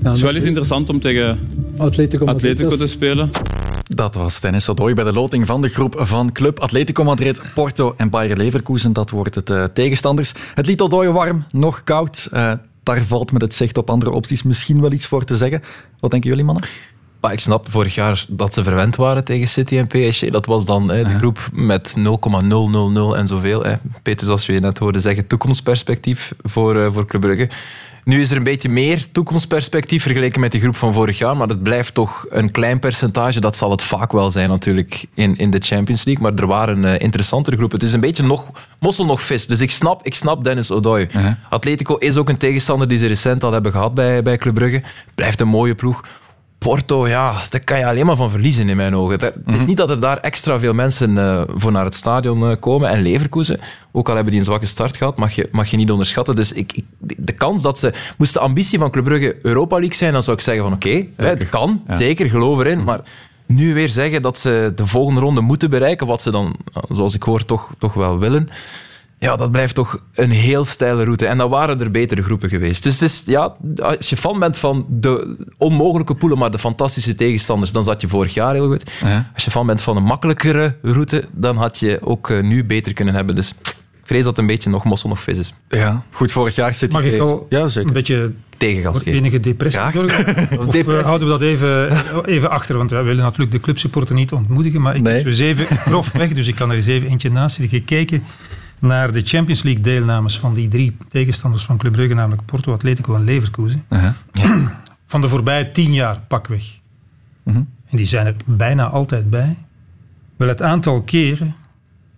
Het 0.04 0.16
is 0.16 0.22
wel 0.22 0.36
eens 0.36 0.44
interessant 0.44 0.90
om 0.90 1.02
tegen 1.02 1.40
Atletico, 1.78 2.26
Atletico 2.26 2.76
te 2.76 2.88
spelen. 2.88 3.30
Dat 3.88 4.16
was 4.16 4.40
Dennis 4.40 4.70
Odoi 4.70 4.94
bij 4.94 5.04
de 5.04 5.14
loting 5.14 5.46
van 5.46 5.62
de 5.62 5.68
groep 5.68 5.96
van 5.98 6.32
Club 6.32 6.60
Atletico 6.60 7.04
Madrid, 7.04 7.42
Porto 7.54 7.94
en 7.98 8.10
Bayer 8.10 8.38
Leverkusen. 8.38 8.94
Dat 8.94 9.10
wordt 9.10 9.36
het 9.36 9.50
uh, 9.50 9.64
tegenstanders. 9.64 10.34
Het 10.54 10.66
liet 10.66 10.82
Odoi 10.82 11.10
warm, 11.10 11.46
nog 11.52 11.84
koud. 11.84 12.30
Uh, 12.34 12.52
daar 12.84 13.02
valt 13.02 13.32
met 13.32 13.42
het 13.42 13.54
zicht 13.54 13.78
op 13.78 13.90
andere 13.90 14.12
opties 14.12 14.44
misschien 14.44 14.82
wel 14.82 14.92
iets 14.92 15.06
voor 15.06 15.24
te 15.24 15.38
zeggen. 15.38 15.64
Wat 16.00 16.12
denken 16.12 16.30
jullie, 16.30 16.46
mannen? 16.46 16.64
Maar 17.22 17.34
ik 17.34 17.40
snap 17.40 17.70
vorig 17.70 17.96
jaar 17.96 18.26
dat 18.30 18.54
ze 18.54 18.64
verwend 18.64 18.96
waren 18.96 19.24
tegen 19.24 19.48
City 19.48 19.78
en 19.78 19.88
PSG. 19.88 20.30
Dat 20.30 20.46
was 20.46 20.66
dan 20.66 20.90
hè, 20.90 21.04
de 21.04 21.18
groep 21.18 21.50
met 21.54 21.96
0,000 21.98 23.16
en 23.16 23.28
zoveel. 23.28 23.64
Hè. 23.64 23.74
Peter, 24.02 24.26
zoals 24.26 24.46
we 24.46 24.54
je 24.54 24.60
net 24.60 24.78
hoorden 24.78 25.02
zeggen, 25.02 25.28
toekomstperspectief 25.28 26.34
voor, 26.44 26.76
uh, 26.76 26.88
voor 26.92 27.06
Club 27.06 27.22
Brugge. 27.22 27.50
Nu 28.06 28.22
is 28.22 28.32
er 28.32 28.38
een 28.38 28.44
beetje 28.44 28.70
meer 28.70 29.12
toekomstperspectief 29.12 30.02
vergeleken 30.02 30.42
met 30.42 30.52
die 30.52 30.62
groep 30.62 30.76
van 30.76 30.94
vorig 30.94 31.18
jaar, 31.18 31.38
maar 31.38 31.48
dat 31.48 31.64
blijft 31.64 31.94
toch 31.94 32.26
een 32.30 32.52
klein 32.52 32.80
percentage. 32.80 33.40
Dat 33.40 33.56
zal 33.56 33.72
het 33.72 33.82
vaak 33.82 34.12
wel 34.12 34.32
zijn 34.32 34.50
natuurlijk 34.50 35.06
in, 35.14 35.38
in 35.38 35.50
de 35.50 35.60
Champions 35.60 36.04
League, 36.04 36.24
maar 36.24 36.34
er 36.34 36.48
waren 36.48 36.84
uh, 36.84 37.00
interessantere 37.00 37.56
groepen. 37.56 37.78
Het 37.78 37.88
is 37.88 37.94
een 37.94 38.00
beetje 38.00 38.24
nog, 38.24 38.52
mossel 38.80 39.06
nog 39.06 39.22
vis. 39.22 39.48
Dus 39.48 39.62
ik 39.62 39.72
snap, 39.72 40.06
ik 40.06 40.16
snap 40.16 40.44
Dennis 40.44 40.72
Odoi. 40.72 41.04
Uh 41.04 41.12
-huh. 41.12 41.32
Atletico 41.50 41.96
is 41.96 42.18
ook 42.18 42.30
een 42.30 42.38
tegenstander 42.38 42.88
die 42.88 42.98
ze 42.98 43.08
recent 43.08 43.44
al 43.44 43.52
hebben 43.52 43.72
gehad 43.72 43.94
bij, 43.94 44.24
bij 44.24 44.38
Club 44.38 44.54
Brugge. 44.54 44.82
Blijft 45.16 45.42
een 45.42 45.48
mooie 45.48 45.76
ploeg. 45.76 46.04
Porto, 46.58 47.08
ja, 47.08 47.34
daar 47.50 47.64
kan 47.64 47.80
je 47.80 47.86
alleen 47.86 48.06
maar 48.06 48.16
van 48.16 48.30
verliezen 48.30 48.70
in 48.70 48.78
mijn 48.78 48.96
ogen. 48.96 49.20
Het 49.20 49.36
is 49.48 49.56
-hmm. 49.56 49.66
niet 49.66 49.78
dat 49.78 49.90
er 49.90 50.00
daar 50.00 50.18
extra 50.18 50.60
veel 50.60 50.74
mensen 50.74 51.12
uh, 51.12 51.42
voor 51.48 51.72
naar 51.72 51.86
het 51.86 51.94
stadion 51.94 52.50
uh, 52.50 52.56
komen. 52.60 52.90
En 52.90 53.02
Leverkusen, 53.02 53.60
ook 53.92 54.08
al 54.08 54.14
hebben 54.14 54.32
die 54.32 54.40
een 54.40 54.48
zwakke 54.48 54.66
start 54.66 54.98
gehad, 54.98 55.18
mag 55.18 55.36
je, 55.36 55.50
mag 55.52 55.68
je 55.68 55.78
niet 55.78 55.92
onderschatten. 55.92 56.36
Dus 56.36 56.52
ik, 56.52 56.74
ik, 56.74 56.86
de 57.18 57.32
kans 57.32 57.62
dat 57.62 57.80
ze... 57.80 57.94
Moest 58.18 58.34
de 58.34 58.40
ambitie 58.40 58.80
van 58.80 58.92
Club 58.92 59.04
Brugge 59.04 59.38
Europa 59.42 59.76
League 59.76 59.96
zijn, 59.96 60.14
dan 60.14 60.24
zou 60.24 60.38
ik 60.38 60.44
zeggen 60.44 60.64
van 60.64 60.74
oké, 60.74 61.06
okay, 61.18 61.30
het 61.30 61.50
kan, 61.50 61.82
ja. 61.88 61.98
zeker, 61.98 62.30
geloof 62.30 62.60
erin. 62.60 62.84
Maar 62.84 63.02
nu 63.46 63.74
weer 63.74 63.90
zeggen 63.90 64.22
dat 64.22 64.38
ze 64.38 64.72
de 64.76 64.86
volgende 64.86 65.20
ronde 65.20 65.42
moeten 65.42 65.70
bereiken, 65.70 66.08
wat 66.08 66.22
ze 66.22 66.32
dan, 66.32 66.56
zoals 66.90 67.16
ik 67.16 67.24
hoor, 67.24 67.46
toch, 67.46 67.72
toch 67.78 67.94
wel 67.94 68.20
willen... 68.20 68.50
Ja, 69.26 69.36
dat 69.36 69.52
blijft 69.52 69.76
toch 69.76 70.00
een 70.14 70.32
heel 70.32 70.66
steile 70.66 71.04
route. 71.04 71.26
En 71.26 71.38
dan 71.38 71.50
waren 71.50 71.80
er 71.80 71.92
betere 71.92 72.24
groepen 72.24 72.50
geweest. 72.50 72.84
Dus 72.84 73.00
het 73.00 73.10
is, 73.10 73.24
ja, 73.26 73.56
als 73.84 74.10
je 74.10 74.18
fan 74.18 74.40
bent 74.40 74.58
van 74.58 74.86
de 74.90 75.36
onmogelijke 75.58 76.16
poelen, 76.16 76.38
maar 76.38 76.52
de 76.52 76.60
fantastische 76.60 77.16
tegenstanders, 77.16 77.72
dan 77.72 77.84
zat 77.84 78.02
je 78.02 78.08
vorig 78.08 78.34
jaar 78.34 78.54
heel 78.54 78.68
goed. 78.68 78.92
Ja. 79.04 79.32
Als 79.34 79.46
je 79.46 79.52
fan 79.52 79.66
bent 79.68 79.82
van 79.82 79.98
een 79.98 80.04
makkelijkere 80.04 80.76
route, 80.82 81.26
dan 81.32 81.58
had 81.58 81.80
je 81.80 81.98
ook 82.02 82.30
uh, 82.30 82.42
nu 82.44 82.64
beter 82.64 82.94
kunnen 82.94 83.14
hebben. 83.14 83.36
Dus 83.36 83.50
ik 83.50 83.76
vrees 84.04 84.20
dat 84.24 84.30
het 84.30 84.38
een 84.38 84.46
beetje 84.48 84.70
nog 84.70 84.84
mossel, 84.84 85.10
nog 85.10 85.20
vis 85.22 85.38
is. 85.38 85.54
Ja, 85.70 86.04
goed, 86.12 86.32
vorig 86.32 86.56
jaar 86.56 86.74
zit 86.74 86.92
Mag 86.92 87.04
ik 87.04 87.20
al 87.22 87.46
ja, 87.50 87.68
zeker. 87.68 87.88
een 87.88 87.94
beetje 87.94 88.32
tegengas 88.58 88.98
geven? 88.98 89.14
enige 89.14 89.40
depressie 89.40 89.82
Graag. 89.82 89.96
of 90.60 90.66
depressie. 90.68 91.04
houden 91.06 91.28
we 91.28 91.34
dat 91.34 91.42
even, 91.42 91.98
even 92.26 92.50
achter? 92.50 92.78
Want 92.78 92.92
wij 92.92 93.04
willen 93.04 93.24
natuurlijk 93.24 93.52
de 93.52 93.60
clubsupporter 93.60 94.16
niet 94.16 94.32
ontmoedigen, 94.32 94.82
maar 94.82 94.96
ik 94.96 95.02
Nee. 95.02 95.16
heb 95.16 95.24
dus 95.24 95.40
even 95.40 95.66
grof 95.66 96.12
weg, 96.12 96.32
dus 96.34 96.48
ik 96.48 96.56
kan 96.56 96.70
er 96.70 96.76
eens 96.76 96.86
even 96.86 97.10
eentje 97.10 97.32
naast 97.32 97.56
zitten 97.56 97.78
gekeken 97.80 98.24
naar 98.86 99.12
de 99.12 99.22
Champions 99.22 99.64
League 99.64 99.84
deelnames 99.84 100.40
van 100.40 100.54
die 100.54 100.68
drie 100.68 100.98
tegenstanders 101.10 101.66
van 101.66 101.78
Club 101.78 101.92
Brugge, 101.92 102.14
namelijk 102.14 102.46
Porto, 102.46 102.74
Atletico 102.74 103.16
en 103.16 103.24
Leverkusen. 103.24 103.84
Ja. 103.90 104.16
Van 105.08 105.22
de 105.22 105.28
voorbije 105.28 105.72
tien 105.72 105.94
jaar 105.94 106.20
pakweg. 106.20 106.80
Mhm. 107.44 107.58
En 107.90 107.98
die 107.98 108.06
zijn 108.06 108.26
er 108.26 108.36
bijna 108.46 108.86
altijd 108.88 109.30
bij. 109.30 109.58
Wel 110.36 110.48
het 110.48 110.62
aantal 110.62 111.02
keren 111.02 111.56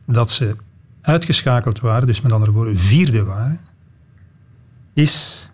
dat 0.05 0.31
ze 0.31 0.55
uitgeschakeld 1.01 1.79
waren, 1.79 2.07
dus 2.07 2.21
met 2.21 2.31
andere 2.31 2.51
woorden 2.51 2.77
vierde 2.77 3.23
waren, 3.23 3.59
is 4.93 5.49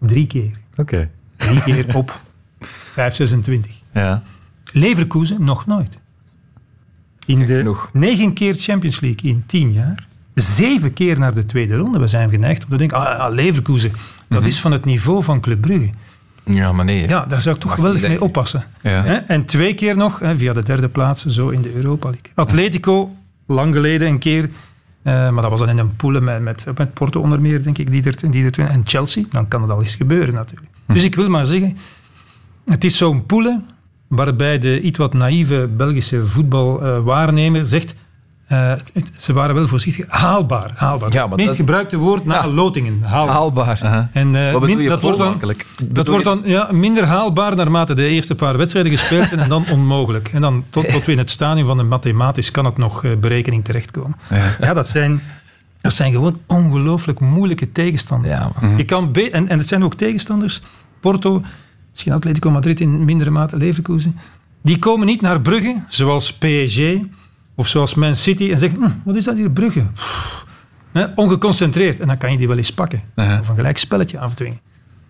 drie 0.00 0.26
keer. 0.26 0.58
Oké. 0.76 1.10
Drie 1.36 1.62
keer 1.62 1.96
op 1.96 2.20
526. 2.94 3.82
Ja. 3.92 4.22
Leverkusen 4.72 5.44
nog 5.44 5.66
nooit. 5.66 5.98
In 7.26 7.38
de 7.38 7.56
genoeg. 7.56 7.88
negen 7.92 8.32
keer 8.32 8.54
Champions 8.54 9.00
League 9.00 9.30
in 9.30 9.42
tien 9.46 9.72
jaar, 9.72 10.06
zeven 10.34 10.92
keer 10.92 11.18
naar 11.18 11.34
de 11.34 11.46
tweede 11.46 11.76
ronde. 11.76 11.98
We 11.98 12.06
zijn 12.06 12.30
geneigd 12.30 12.64
om 12.64 12.70
te 12.70 12.76
denken, 12.76 12.96
ah, 12.98 13.18
ah, 13.20 13.32
Leverkusen, 13.34 13.90
dat 14.28 14.38
Mhm. 14.38 14.48
is 14.48 14.60
van 14.60 14.72
het 14.72 14.84
niveau 14.84 15.22
van 15.22 15.40
Club 15.40 15.60
Brugge. 15.60 15.90
Ja, 16.44 16.72
maar 16.72 16.84
nee. 16.84 17.00
hè. 17.02 17.08
Ja, 17.08 17.24
daar 17.28 17.40
zou 17.40 17.54
ik 17.54 17.60
toch 17.60 17.70
Mag 17.70 17.80
wel 17.80 17.92
niet 17.92 18.02
mee 18.08 18.20
oppassen. 18.22 18.64
Ja. 18.82 19.24
En 19.26 19.44
twee 19.44 19.74
keer 19.74 19.96
nog, 19.96 20.20
via 20.36 20.52
de 20.52 20.62
derde 20.64 20.88
plaats, 20.88 21.24
zo 21.26 21.48
in 21.48 21.62
de 21.62 21.74
Europa 21.74 22.08
League. 22.10 22.30
Atletico, 22.34 23.14
lang 23.46 23.74
geleden 23.74 24.08
een 24.08 24.18
keer, 24.18 24.48
eh, 25.02 25.12
maar 25.30 25.42
dat 25.42 25.50
was 25.50 25.60
dan 25.60 25.68
in 25.68 25.78
een 25.78 25.96
pool 25.96 26.20
met, 26.20 26.42
met, 26.42 26.66
met 26.76 26.92
Porto 26.94 27.20
onder 27.20 27.40
meer, 27.40 27.62
denk 27.62 27.78
ik, 27.78 27.90
die 27.92 28.02
er, 28.04 28.30
die 28.30 28.44
er 28.44 28.50
twee- 28.50 28.66
en 28.66 28.82
Chelsea. 28.84 29.24
Dan 29.30 29.48
kan 29.48 29.62
het 29.62 29.70
al 29.70 29.82
eens 29.82 29.94
gebeuren 29.94 30.34
natuurlijk. 30.34 30.70
Dus 30.86 31.02
ik 31.04 31.14
wil 31.14 31.28
maar 31.28 31.46
zeggen, 31.46 31.76
het 32.64 32.84
is 32.84 32.96
zo'n 32.96 33.26
poelen 33.26 33.64
waarbij 34.08 34.58
de 34.58 34.80
iets 34.80 34.98
wat 34.98 35.12
naïeve 35.14 35.68
Belgische 35.76 36.26
voetbalwaarnemer 36.26 37.66
zegt, 37.66 37.94
eh, 38.46 38.72
het- 38.92 39.10
ze 39.18 39.32
waren 39.32 39.54
wel 39.54 39.68
voorzichtig, 39.68 40.04
haalbaar. 40.08 40.72
haalbaar. 40.74 41.12
Ja, 41.12 41.26
het 41.26 41.36
meest 41.36 41.48
dat- 41.48 41.56
gebruikte 41.56 41.96
woord 41.96 42.24
na 42.24 42.34
Ja. 42.34 42.48
lotingen, 42.48 43.02
haalbaar. 43.02 43.34
Haalbaar. 43.34 44.08
En 44.12 44.34
eh, 44.36 44.52
Wat 44.52 44.60
bedoel 44.60 44.74
min- 44.76 44.84
je, 44.84 44.88
dat 44.90 45.00
wordt 45.02 45.18
dan, 45.18 45.40
dat 45.84 46.06
wordt 46.08 46.24
dan 46.24 46.40
ja, 46.44 46.68
minder 46.72 47.04
haalbaar 47.06 47.56
naarmate 47.56 47.94
de 47.94 48.06
eerste 48.08 48.34
paar 48.34 48.56
wedstrijden 48.56 48.92
gespeeld 48.92 49.28
zijn 49.28 49.40
en 49.40 49.48
dan 49.48 49.64
onmogelijk. 49.70 50.28
En 50.28 50.40
dan 50.40 50.64
tot, 50.70 50.88
tot 50.88 51.04
we 51.06 51.12
in 51.12 51.18
het 51.18 51.30
stadium 51.30 51.66
van 51.66 51.76
de 51.76 51.82
mathematisch 51.82 52.50
kan 52.50 52.64
het 52.64 52.76
nog 52.76 53.04
eh, 53.04 53.16
berekening 53.16 53.64
terechtkomen. 53.64 54.16
Ja. 54.30 54.56
Ja, 54.60 54.74
dat 54.74 54.88
zijn 54.88 55.20
Dat 55.80 55.92
zijn 55.92 56.12
gewoon 56.12 56.40
ongelooflijk 56.46 57.20
moeilijke 57.20 57.72
tegenstanders. 57.72 58.34
Ja, 58.34 58.52
Je 58.76 58.84
kan 58.84 59.12
be- 59.12 59.30
en, 59.30 59.48
en 59.48 59.58
het 59.58 59.68
zijn 59.68 59.84
ook 59.84 59.94
tegenstanders, 59.94 60.62
Porto, 61.00 61.42
misschien 61.90 62.12
Atletico 62.12 62.50
Madrid 62.50 62.80
in 62.80 63.04
mindere 63.04 63.30
mate 63.30 63.56
Leverkusen, 63.56 64.18
die 64.62 64.78
komen 64.78 65.06
niet 65.06 65.20
naar 65.20 65.40
Brugge, 65.40 65.82
zoals 65.88 66.32
PSG 66.32 66.80
of 67.54 67.68
zoals 67.68 67.94
Man 67.94 68.16
City, 68.16 68.50
en 68.50 68.58
zeggen, 68.58 68.78
"Hm, 68.78 68.90
wat 69.04 69.16
is 69.16 69.24
dat 69.24 69.36
hier, 69.36 69.50
Brugge? 69.50 69.86
Pff, 69.94 70.44
hè, 70.92 71.06
ongeconcentreerd. 71.14 72.00
En 72.00 72.06
dan 72.06 72.18
kan 72.18 72.32
je 72.32 72.38
die 72.38 72.48
wel 72.48 72.56
eens 72.56 72.72
pakken. 72.72 73.02
Uh-huh. 73.14 73.40
Of 73.40 73.48
een 73.48 73.56
gelijk 73.56 73.78
spelletje 73.78 74.18
afdwingen. 74.18 74.60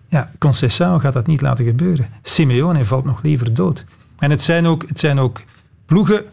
Ja, 0.09 0.31
Conceição 0.39 1.01
gaat 1.01 1.13
dat 1.13 1.27
niet 1.27 1.41
laten 1.41 1.65
gebeuren. 1.65 2.09
Simeone 2.21 2.85
valt 2.85 3.05
nog 3.05 3.19
liever 3.23 3.53
dood. 3.53 3.85
En 4.19 4.29
het 4.29 4.41
zijn 4.41 4.65
ook, 4.65 4.85
het 4.87 4.99
zijn 4.99 5.19
ook 5.19 5.41
ploegen 5.85 6.23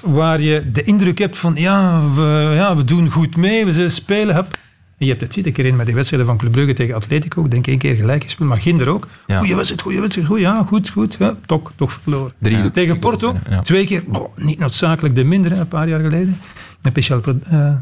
waar 0.00 0.40
je 0.40 0.70
de 0.72 0.82
indruk 0.82 1.18
hebt 1.18 1.38
van 1.38 1.54
ja 1.54 2.02
we, 2.14 2.52
ja, 2.54 2.76
we 2.76 2.84
doen 2.84 3.10
goed 3.10 3.36
mee, 3.36 3.66
we 3.66 3.88
spelen. 3.88 4.34
Hup. 4.34 4.58
En 5.04 5.10
je 5.10 5.16
hebt 5.16 5.24
het 5.24 5.34
ziet 5.34 5.46
ik 5.46 5.58
erin 5.58 5.76
met 5.76 5.86
de 5.86 5.92
wedstrijden 5.92 6.28
van 6.28 6.36
Club 6.38 6.52
Brugge 6.52 6.72
tegen 6.72 6.94
Atletico. 6.94 7.44
Ik 7.44 7.50
denk 7.50 7.66
één 7.66 7.78
keer 7.78 7.94
gelijk 7.96 8.22
gespeeld, 8.24 8.48
maar 8.48 8.60
Ginder 8.60 8.88
ook. 8.88 9.08
Ja. 9.26 9.38
Goeie 9.38 9.54
wedstrijd, 9.54 9.82
goeie 9.82 10.00
wedstrijd, 10.00 10.26
goed, 10.28 10.38
ja, 10.38 10.62
goed, 10.62 10.90
goed. 10.90 11.16
Ja, 11.18 11.34
toch, 11.46 11.72
toch 11.76 11.92
verloren. 12.02 12.32
Drie- 12.38 12.56
Ja. 12.56 12.70
Tegen 12.70 12.98
Porto, 12.98 13.32
binnen, 13.32 13.50
ja. 13.52 13.62
twee 13.62 13.86
keer, 13.86 14.02
boh, 14.06 14.36
niet 14.36 14.58
noodzakelijk 14.58 15.14
de 15.14 15.24
minder, 15.24 15.50
hè, 15.50 15.60
een 15.60 15.68
paar 15.68 15.88
jaar 15.88 16.00
geleden. 16.00 16.38
Met 16.82 16.94
Michel 16.94 17.20
eh, 17.44 17.74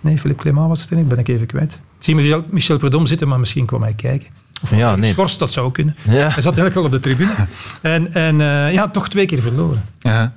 nee, 0.00 0.18
Philippe 0.18 0.42
Clément 0.42 0.68
was 0.68 0.80
het 0.80 0.90
erin, 0.90 1.06
ben 1.08 1.18
ik 1.18 1.28
even 1.28 1.46
kwijt. 1.46 1.72
Ik 1.72 2.04
zie 2.04 2.14
Michel, 2.14 2.44
Michel 2.50 2.78
Predom 2.78 3.06
zitten, 3.06 3.28
maar 3.28 3.38
misschien 3.38 3.66
kwam 3.66 3.82
hij 3.82 3.94
kijken. 3.94 4.28
Of 4.62 4.76
Ja, 4.76 4.96
nee. 4.96 5.08
geschorst, 5.08 5.38
dat 5.38 5.52
zou 5.52 5.72
kunnen. 5.72 5.96
Ja. 6.02 6.12
Hij 6.12 6.42
zat 6.42 6.58
eigenlijk 6.58 6.74
wel 6.74 6.84
op 6.84 6.90
de 6.92 7.00
tribune. 7.00 7.34
En, 7.82 8.14
en 8.14 8.40
eh, 8.40 8.72
ja, 8.72 8.88
toch 8.88 9.08
twee 9.08 9.26
keer 9.26 9.42
verloren. 9.42 9.84
Ja. 9.98 10.32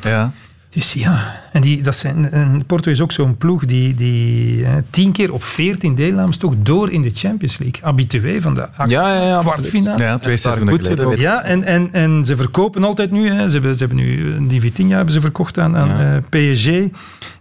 Ja. 0.00 0.32
Dus 0.70 0.92
ja, 0.92 1.40
en, 1.52 1.60
die, 1.60 1.82
dat 1.82 1.96
zijn, 1.96 2.30
en 2.30 2.66
Porto 2.66 2.90
is 2.90 3.00
ook 3.00 3.12
zo'n 3.12 3.36
ploeg 3.36 3.64
die, 3.64 3.94
die 3.94 4.64
eh, 4.64 4.72
tien 4.90 5.12
keer 5.12 5.32
op 5.32 5.44
veertien 5.44 5.94
deelnames 5.94 6.36
toch 6.36 6.54
door 6.62 6.90
in 6.92 7.02
de 7.02 7.10
Champions 7.14 7.58
League. 7.58 7.80
Habitué 7.82 8.40
van 8.40 8.54
de 8.54 8.68
acht- 8.76 8.90
Ja, 8.90 9.14
ja, 9.16 9.26
ja, 9.26 9.40
kwartfinale. 9.40 10.02
Ja, 10.02 10.18
twee 10.18 10.36
seizoenen 10.36 10.74
goed 10.74 10.86
geleden. 10.88 11.20
Ja, 11.20 11.42
en, 11.42 11.64
en, 11.64 11.88
en 11.92 12.24
ze 12.24 12.36
verkopen 12.36 12.84
altijd 12.84 13.10
nu. 13.10 13.30
Hè. 13.30 13.46
Ze, 13.48 13.52
hebben, 13.52 13.72
ze 13.76 13.78
hebben 13.78 13.96
nu 14.04 14.34
eh, 14.34 14.48
die 14.48 14.60
Vitinha 14.60 14.96
hebben 14.96 15.14
ze 15.14 15.20
verkocht 15.20 15.58
aan, 15.58 15.76
aan 15.76 15.88
Ja. 15.88 16.22
eh, 16.30 16.52
PSG 16.56 16.68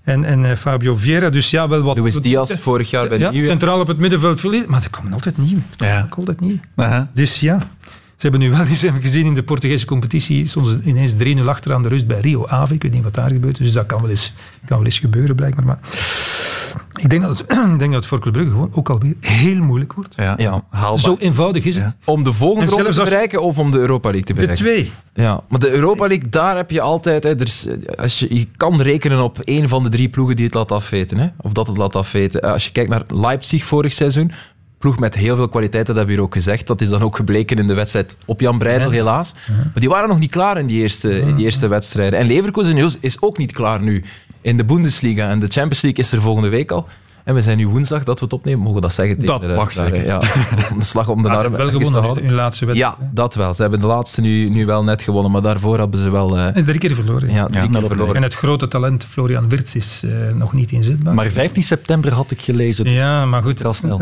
en, 0.04 0.24
en 0.26 0.46
eh, 0.46 0.56
Fabio 0.56 0.96
Vieira. 0.96 1.30
Dus 1.30 1.50
ja, 1.50 1.68
wel 1.68 1.82
wat. 1.82 1.98
Luis 1.98 2.16
Diaz 2.16 2.52
vorig 2.60 2.90
jaar 2.90 3.08
bij 3.08 3.18
ja, 3.18 3.32
Nieuwe. 3.32 3.48
centraal 3.48 3.80
op 3.80 3.88
het 3.88 3.98
middenveld 3.98 4.40
verliezen. 4.40 4.70
Maar 4.72 4.84
er 4.84 4.90
komen 4.90 5.14
altijd 5.14 5.38
nieuw. 5.38 5.58
Ja. 5.78 6.08
Altijd 6.18 6.40
nieuw. 6.40 6.58
Aha. 6.76 7.10
Dus 7.14 7.40
ja, 7.40 7.58
ze 8.16 8.22
hebben 8.30 8.40
nu 8.40 8.50
wel 8.52 8.66
eens 8.66 8.82
hebben 8.82 9.02
gezien 9.02 9.26
in 9.26 9.34
de 9.34 9.44
Portugese 9.44 9.86
competitie 9.86 10.48
soms 10.48 10.78
ineens 10.84 11.14
3-0 11.14 11.46
achter 11.46 11.74
aan 11.74 11.84
de 11.84 11.90
rust 11.90 12.08
bij 12.08 12.20
Rio 12.20 12.46
Ave. 12.48 12.74
Ik 12.74 12.82
weet 12.84 12.92
niet 12.92 13.04
wat 13.04 13.14
daar 13.14 13.30
gebeurt, 13.30 13.58
dus 13.58 13.72
dat 13.72 13.86
kan 13.86 14.02
wel 14.02 14.10
eens, 14.10 14.34
kan 14.66 14.78
wel 14.78 14.86
eens 14.86 15.00
gebeuren 15.00 15.36
blijkbaar. 15.36 15.66
Maar 15.66 15.80
ik 17.02 17.10
denk 17.10 17.22
dat 17.22 17.38
het, 17.38 17.50
ik 17.74 17.80
denk 17.80 17.80
dat 17.80 17.94
het 17.94 18.06
voor 18.06 18.20
Club 18.20 18.34
Brugge 18.34 18.52
gewoon 18.52 18.70
ook 18.74 18.90
alweer 18.90 19.14
heel 19.20 19.56
moeilijk 19.64 19.94
wordt. 19.94 20.14
Ja. 20.16 20.34
Ja. 20.38 20.64
Haalbaar. 20.70 20.98
Zo 21.04 21.16
eenvoudig 21.20 21.64
is 21.66 21.76
het. 21.76 21.96
Om 22.06 22.24
de 22.24 22.34
volgende 22.34 22.66
En 22.66 22.72
ronde 22.72 22.94
te 22.94 23.04
bereiken 23.04 23.42
of 23.42 23.60
om 23.60 23.72
de 23.72 23.78
Europa 23.78 24.10
League 24.10 24.26
te 24.26 24.34
De 24.34 24.40
bereiken? 24.40 24.66
twee. 24.66 24.92
Ja, 25.26 25.42
maar 25.50 25.60
de 25.60 25.72
Europa 25.72 26.08
League, 26.08 26.30
daar 26.30 26.56
heb 26.56 26.72
je 26.72 26.82
altijd... 26.82 27.24
Hè, 27.24 27.30
er 27.30 27.42
is, 27.42 27.68
als 27.96 28.20
je, 28.20 28.36
je 28.36 28.48
kan 28.58 28.82
rekenen 28.82 29.24
op 29.24 29.40
één 29.40 29.70
van 29.70 29.84
de 29.84 29.90
drie 29.90 30.10
ploegen 30.10 30.36
die 30.36 30.46
het 30.46 30.54
laat 30.54 30.72
afweten. 30.72 31.18
Hè, 31.18 31.28
of 31.42 31.52
dat 31.52 31.68
het 31.68 31.78
laat 31.78 31.96
afweten. 31.96 32.42
Eh, 32.42 32.52
Als 32.52 32.66
je 32.66 32.72
kijkt 32.72 32.90
naar 32.90 33.04
Leipzig 33.08 33.66
vorig 33.66 33.94
seizoen, 33.94 34.32
ploeg 34.86 35.00
met 35.00 35.16
heel 35.16 35.36
veel 35.36 35.50
kwaliteit, 35.50 35.86
dat 35.86 35.96
hebben 35.96 36.14
we 36.16 36.20
hier 36.22 36.30
ook 36.30 36.34
gezegd. 36.34 36.68
Dat 36.68 36.82
is 36.82 36.90
dan 36.90 37.02
ook 37.02 37.16
gebleken 37.16 37.58
in 37.58 37.68
de 37.68 37.74
wedstrijd 37.74 38.16
op 38.26 38.40
Jan 38.40 38.58
Breidel, 38.58 38.90
helaas. 38.90 39.34
Maar 39.48 39.72
die 39.74 39.90
waren 39.90 40.10
nog 40.10 40.20
niet 40.20 40.32
klaar 40.32 40.58
in 40.58 40.68
die 40.68 40.82
eerste, 40.82 41.20
in 41.20 41.36
die 41.36 41.46
eerste 41.46 41.68
wedstrijden. 41.68 42.20
En 42.20 42.28
Leverkusen 42.28 42.78
is- 42.78 42.98
is 43.00 43.22
ook 43.22 43.38
niet 43.38 43.52
klaar 43.52 43.82
nu 43.84 44.04
in 44.42 44.58
de 44.58 44.64
Bundesliga. 44.66 45.30
En 45.30 45.40
de 45.40 45.48
Champions 45.48 45.82
League 45.82 46.04
is 46.04 46.12
er 46.12 46.22
volgende 46.22 46.50
week 46.50 46.72
al. 46.72 46.88
En 47.26 47.34
we 47.34 47.42
zijn 47.42 47.58
nu 47.58 47.68
woensdag 47.68 48.04
dat 48.04 48.20
we 48.20 48.26
het 48.26 48.34
opnemen. 48.34 48.60
Mogen 48.60 48.76
we 48.76 48.82
dat 48.82 48.94
zeggen 48.94 49.18
tegen 49.18 49.40
Dat 49.40 49.42
de 49.50 49.56
mag. 49.56 49.74
Ja, 50.06 50.20
de 50.78 50.84
slag 50.84 51.10
om 51.10 51.22
de 51.22 51.28
ze 51.30 51.34
arm 51.34 51.42
hebben 51.54 51.72
wel 51.72 51.82
gewonnen 51.82 52.18
in 52.18 52.26
hun 52.26 52.36
laatste 52.36 52.66
wedstrijd. 52.66 52.96
Ja, 53.00 53.08
dat 53.14 53.36
wel. 53.36 53.54
Ze 53.54 53.62
hebben 53.62 53.80
de 53.80 53.88
laatste 53.88 54.22
nu, 54.22 54.50
nu 54.50 54.66
wel 54.66 54.84
net 54.84 55.02
gewonnen, 55.02 55.32
maar 55.32 55.42
daarvoor 55.42 55.80
hebben 55.80 56.00
ze 56.00 56.10
wel 56.10 56.38
eh, 56.38 56.56
En 56.56 56.64
drie 56.66 56.80
keer 56.80 56.96
verloren. 56.96 57.32
ja, 57.32 57.46
drie 57.46 57.62
Ja, 57.62 57.68
keer 57.80 57.88
verloren. 57.88 58.16
En 58.16 58.24
het 58.24 58.34
grote 58.34 58.68
talent 58.68 59.04
Florian 59.04 59.50
Wirtz 59.50 59.76
is 59.76 60.04
eh, 60.06 60.12
nog 60.36 60.54
niet 60.54 60.72
inzetbaar. 60.72 61.14
Maar 61.14 61.28
15 61.28 61.64
september 61.64 62.14
had 62.14 62.32
ik 62.32 62.42
gelezen. 62.42 62.90
ja, 62.92 63.26
maar 63.26 63.42
goed, 63.44 63.62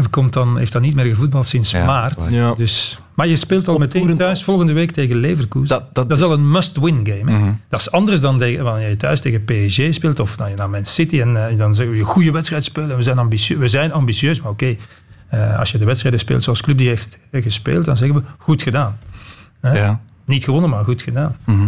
komt 0.10 0.34
dan, 0.34 0.58
heeft 0.58 0.72
dan 0.72 0.82
niet 0.82 0.96
meer 0.96 1.06
gevoetbald 1.06 1.48
sinds 1.48 1.72
Ja, 1.72 1.86
maart. 1.86 2.18
Dus, 2.58 3.00
maar 3.15 3.27
je 3.27 3.36
speelt 3.36 3.67
al 3.67 3.77
meteen 3.77 4.15
thuis 4.15 4.43
volgende 4.43 4.74
week 4.74 4.91
tegen 4.91 5.15
Leverkusen. 5.15 5.67
Dat, 5.77 5.96
dat, 5.96 6.10
Dat 6.10 6.17
is 6.17 6.24
al 6.24 6.34
een 6.34 6.51
must-win 6.51 7.00
game. 7.08 7.32
Hè? 7.32 7.38
Mhm. 7.38 7.51
Dat 7.70 7.79
is 7.79 7.91
anders 7.91 8.22
dan 8.22 8.38
tegen- 8.38 8.63
wanneer 8.63 8.89
je 8.89 8.98
thuis 8.98 9.22
tegen 9.22 9.43
PSG 9.43 9.93
speelt 9.93 10.20
of 10.20 10.36
dan 10.36 10.50
je 10.50 10.55
naar 10.55 10.70
Man 10.70 10.86
City 10.86 11.22
en 11.22 11.48
eh, 11.50 11.58
dan 11.58 11.75
zeggen 11.75 11.93
we 11.96 12.01
een 12.01 12.08
goede 12.08 12.32
wedstrijd 12.32 12.63
spelen. 12.63 12.98
We 12.98 13.03
zijn, 13.03 13.17
ambitieus, 13.20 13.60
we 13.60 13.67
zijn 13.67 13.91
ambitieus, 13.91 14.41
maar 14.41 14.51
oké. 14.51 14.75
eh, 15.27 15.60
als 15.60 15.72
je 15.72 15.77
de 15.77 15.86
wedstrijden 15.86 16.20
speelt 16.20 16.43
zoals 16.43 16.62
Club 16.62 16.77
die 16.77 16.88
heeft 16.88 17.17
gespeeld, 17.32 17.86
dan 17.86 17.98
zeggen 17.98 18.17
we 18.17 18.24
goed 18.38 18.62
gedaan. 18.62 18.98
Hè? 19.62 19.72
Ja. 19.77 20.01
Niet 20.25 20.43
gewonnen, 20.43 20.70
maar 20.70 20.84
goed 20.84 21.01
gedaan. 21.01 21.36
Mhm. 21.46 21.67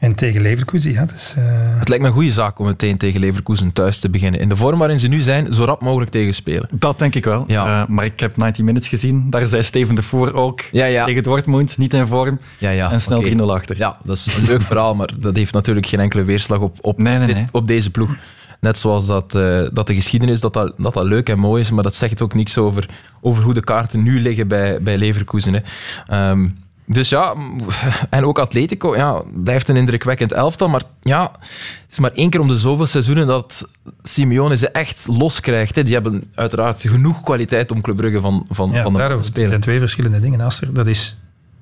En 0.00 0.14
tegen 0.14 0.40
Leverkusen, 0.40 0.92
ja, 0.92 1.00
dat 1.00 1.14
is... 1.14 1.34
eh, 1.36 1.44
Het 1.78 1.88
lijkt 1.88 2.02
me 2.02 2.08
een 2.08 2.14
goede 2.16 2.32
zaak 2.32 2.58
om 2.58 2.66
meteen 2.66 2.96
tegen 2.96 3.20
Leverkusen 3.20 3.72
thuis 3.72 4.00
te 4.00 4.10
beginnen. 4.10 4.40
In 4.40 4.48
de 4.48 4.56
vorm 4.56 4.78
waarin 4.78 4.98
ze 4.98 5.08
nu 5.08 5.20
zijn, 5.20 5.52
zo 5.52 5.64
rap 5.64 5.80
mogelijk 5.82 6.10
tegen 6.10 6.34
spelen. 6.34 6.68
Dat 6.72 6.98
denk 6.98 7.14
ik 7.14 7.24
wel. 7.24 7.44
Ja. 7.46 7.82
Eh, 7.82 7.88
maar 7.88 8.04
ik 8.04 8.20
heb 8.20 8.36
90 8.36 8.64
Minutes 8.64 8.88
gezien. 8.88 9.30
Daar 9.30 9.46
zei 9.46 9.62
Steven 9.62 9.94
de 9.94 10.02
Voer 10.02 10.34
ook 10.34 10.60
Ja, 10.72 10.84
ja. 10.84 11.04
tegen 11.04 11.22
Dortmund. 11.22 11.78
Niet 11.78 11.94
in 11.94 12.06
vorm. 12.06 12.38
Ja, 12.58 12.70
ja, 12.70 12.90
en 12.92 13.00
snel 13.00 13.18
oké. 13.18 13.28
3-0 13.38 13.42
achter. 13.50 13.76
Ja, 13.76 13.98
dat 14.04 14.16
is 14.16 14.36
een 14.36 14.44
leuk 14.44 14.62
verhaal, 14.62 14.94
maar 14.94 15.08
dat 15.18 15.36
heeft 15.36 15.52
natuurlijk 15.52 15.86
geen 15.86 16.00
enkele 16.00 16.24
weerslag 16.24 16.58
op, 16.60 16.76
op, 16.80 16.98
Nee, 16.98 17.18
nee, 17.18 17.26
dit- 17.26 17.36
nee. 17.36 17.46
op 17.52 17.66
deze 17.66 17.90
ploeg. 17.90 18.16
Net 18.60 18.78
zoals 18.78 19.06
dat, 19.06 19.34
eh, 19.34 19.62
dat 19.72 19.86
de 19.86 19.94
geschiedenis, 19.94 20.40
dat 20.40 20.52
dat, 20.52 20.72
dat 20.78 20.94
dat 20.94 21.04
leuk 21.04 21.28
en 21.28 21.38
mooi 21.38 21.62
is, 21.62 21.70
maar 21.70 21.82
dat 21.82 21.94
zegt 21.94 22.22
ook 22.22 22.34
niks 22.34 22.58
over, 22.58 22.88
over 23.20 23.42
hoe 23.42 23.54
de 23.54 23.60
kaarten 23.64 24.02
nu 24.02 24.20
liggen 24.20 24.48
bij, 24.48 24.82
bij 24.82 24.98
Leverkusen. 24.98 25.52
Hè. 25.54 25.60
Ehm, 26.06 26.48
dus 26.92 27.08
ja, 27.08 27.34
en 28.10 28.24
ook 28.24 28.38
Atletico, 28.38 28.96
ja, 28.96 29.22
blijft 29.34 29.68
een 29.68 29.76
indrukwekkend 29.76 30.32
elftal, 30.32 30.68
maar 30.68 30.82
ja, 31.00 31.30
het 31.40 31.90
is 31.90 31.98
maar 31.98 32.12
één 32.12 32.30
keer 32.30 32.40
om 32.40 32.48
de 32.48 32.58
zoveel 32.58 32.86
seizoenen 32.86 33.26
dat 33.26 33.68
Simeone 34.02 34.56
ze 34.56 34.68
echt 34.70 35.06
los 35.06 35.40
krijgt. 35.40 35.74
Hè. 35.74 35.82
Die 35.82 35.94
hebben 35.94 36.24
uiteraard 36.34 36.80
genoeg 36.80 37.22
kwaliteit 37.22 37.70
om 37.70 37.80
Club 37.80 37.96
Brugge 37.96 38.20
van, 38.20 38.46
van, 38.50 38.70
ja, 38.70 38.82
van 38.82 38.92
de 38.92 39.14
te 39.16 39.22
spelen. 39.22 39.48
zijn 39.48 39.60
twee 39.60 39.78
verschillende 39.78 40.20
dingen. 40.20 40.40
Aster. 40.40 40.74
Dat 40.74 40.86
is 40.86 41.16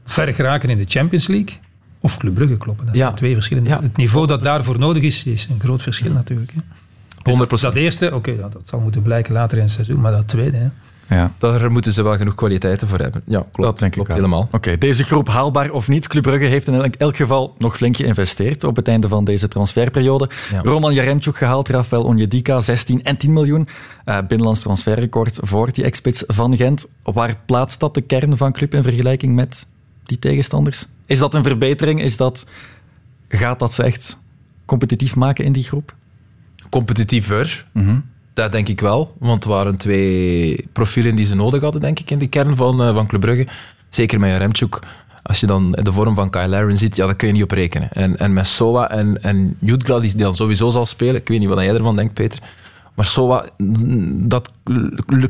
ver 0.05 0.35
geraken 0.35 0.71
in 0.71 0.77
de 0.77 0.85
Champions 0.89 1.27
League 1.27 1.57
of 2.01 2.17
Club 2.17 2.35
Brugge 2.35 2.57
kloppen. 2.57 2.87
Dat 2.87 2.95
Ja. 2.95 3.01
zijn 3.03 3.15
twee 3.15 3.35
verschillende. 3.35 3.71
Ja. 3.71 3.81
Het 3.83 3.97
niveau 3.97 4.27
dat 4.27 4.43
daarvoor 4.45 4.79
nodig 4.79 5.03
is, 5.03 5.25
is 5.25 5.47
een 5.51 5.61
groot 5.61 5.83
verschil 5.83 6.13
natuurlijk. 6.13 6.53
Hè. 6.55 6.61
100%. 7.23 7.61
Dat 7.61 7.75
eerste, 7.75 8.15
oké, 8.15 8.31
ja, 8.31 8.49
dat 8.49 8.63
zal 8.69 8.81
moeten 8.81 9.03
blijken 9.03 9.33
later 9.33 9.57
in 9.57 9.63
het 9.65 9.73
seizoen, 9.73 10.01
maar 10.01 10.13
dat 10.13 10.29
tweede, 10.29 10.57
hè. 10.57 10.69
Ja. 11.09 11.33
Daar 11.39 11.71
moeten 11.73 11.93
ze 11.93 12.03
wel 12.03 12.17
genoeg 12.17 12.35
kwaliteiten 12.35 12.89
voor 12.89 12.99
hebben. 12.99 13.23
Ja, 13.27 13.39
klopt. 13.39 13.57
dat 13.71 13.79
denk 13.79 13.93
klopt 13.93 14.09
ik 14.09 14.15
wel. 14.17 14.25
helemaal. 14.25 14.49
Oké, 14.53 14.79
deze 14.79 15.05
groep 15.05 15.29
haalbaar 15.29 15.71
of 15.71 15.89
niet. 15.89 16.07
Club 16.09 16.23
Brugge 16.23 16.45
heeft 16.47 16.67
in 16.67 16.93
elk, 16.99 17.17
geval 17.17 17.55
nog 17.59 17.77
flink 17.77 17.97
geïnvesteerd 17.97 18.65
op 18.65 18.77
het 18.77 18.89
einde 18.89 19.09
van 19.09 19.25
deze 19.25 19.49
transferperiode. 19.49 20.31
Ja. 20.53 20.61
Roman 20.61 20.95
Jaremchuk 20.95 21.37
gehaald, 21.37 21.69
Rafael 21.69 22.03
Onyedika 22.05 22.61
16 22.61 23.03
en 23.03 23.17
10 23.17 23.33
miljoen. 23.33 23.69
Eh, 24.05 24.19
binnenlands 24.29 24.61
transferrecord 24.61 25.39
voor 25.43 25.73
die 25.73 25.85
expits 25.85 26.25
van 26.27 26.57
Gent. 26.57 26.87
Waar 27.03 27.37
plaatst 27.47 27.81
dat 27.81 27.95
de 27.95 28.01
kern 28.01 28.37
van 28.37 28.53
club 28.53 28.75
in 28.75 28.83
vergelijking 28.83 29.35
met 29.35 29.67
die 30.05 30.19
tegenstanders? 30.19 30.87
Is 31.07 31.19
dat 31.19 31.35
een 31.35 31.43
verbetering? 31.43 32.03
Is 32.03 32.17
dat, 32.17 32.47
gaat 33.29 33.59
dat 33.59 33.73
ze 33.73 33.83
echt 33.83 34.19
competitief 34.65 35.17
maken 35.17 35.45
in 35.45 35.53
die 35.53 35.65
groep? 35.65 35.95
Competitiever, 36.71 37.67
Mhm. 37.73 37.99
Dat 38.43 38.53
denk 38.53 38.69
ik 38.69 38.81
wel. 38.81 39.15
Want 39.19 39.45
er 39.45 39.51
waren 39.51 39.77
twee 39.77 40.67
profielen 40.73 41.15
die 41.15 41.25
ze 41.25 41.35
nodig 41.35 41.61
hadden, 41.61 41.81
denk 41.81 42.01
ik, 42.01 42.11
in 42.11 42.19
de 42.19 42.27
kern 42.27 42.57
van, 42.57 42.83
eh, 42.83 42.95
van 42.95 43.07
Club 43.07 43.21
Brugge. 43.21 43.47
Zeker 43.89 44.21
met 44.21 44.39
Remchuk. 44.39 44.79
Als 45.23 45.41
je 45.41 45.47
dan 45.47 45.73
de 45.73 45.93
vorm 45.93 46.15
van 46.15 46.31
Kyle 46.31 46.49
Laren 46.49 46.79
ziet, 46.79 46.97
ja, 46.97 47.07
daar 47.07 47.17
kun 47.17 47.27
je 47.27 47.33
niet 47.33 47.43
op 47.43 47.51
rekenen. 47.51 47.93
En, 47.93 48.19
en 48.19 48.33
met 48.33 48.47
Soa 48.47 48.91
en, 48.91 49.23
en 49.23 49.57
Jutgla, 49.61 49.99
die 49.99 50.17
dan 50.17 50.35
sowieso 50.35 50.71
zal 50.71 50.87
spelen. 50.87 51.17
Ik 51.17 51.29
weet 51.29 51.39
niet 51.39 51.49
wat 51.49 51.61
jij 51.61 51.75
ervan 51.75 51.97
denkt, 51.97 52.15
Peter. 52.15 52.39
Maar 52.95 53.07
Soa, 53.07 53.45
mm, 53.57 54.29
dat 54.29 54.51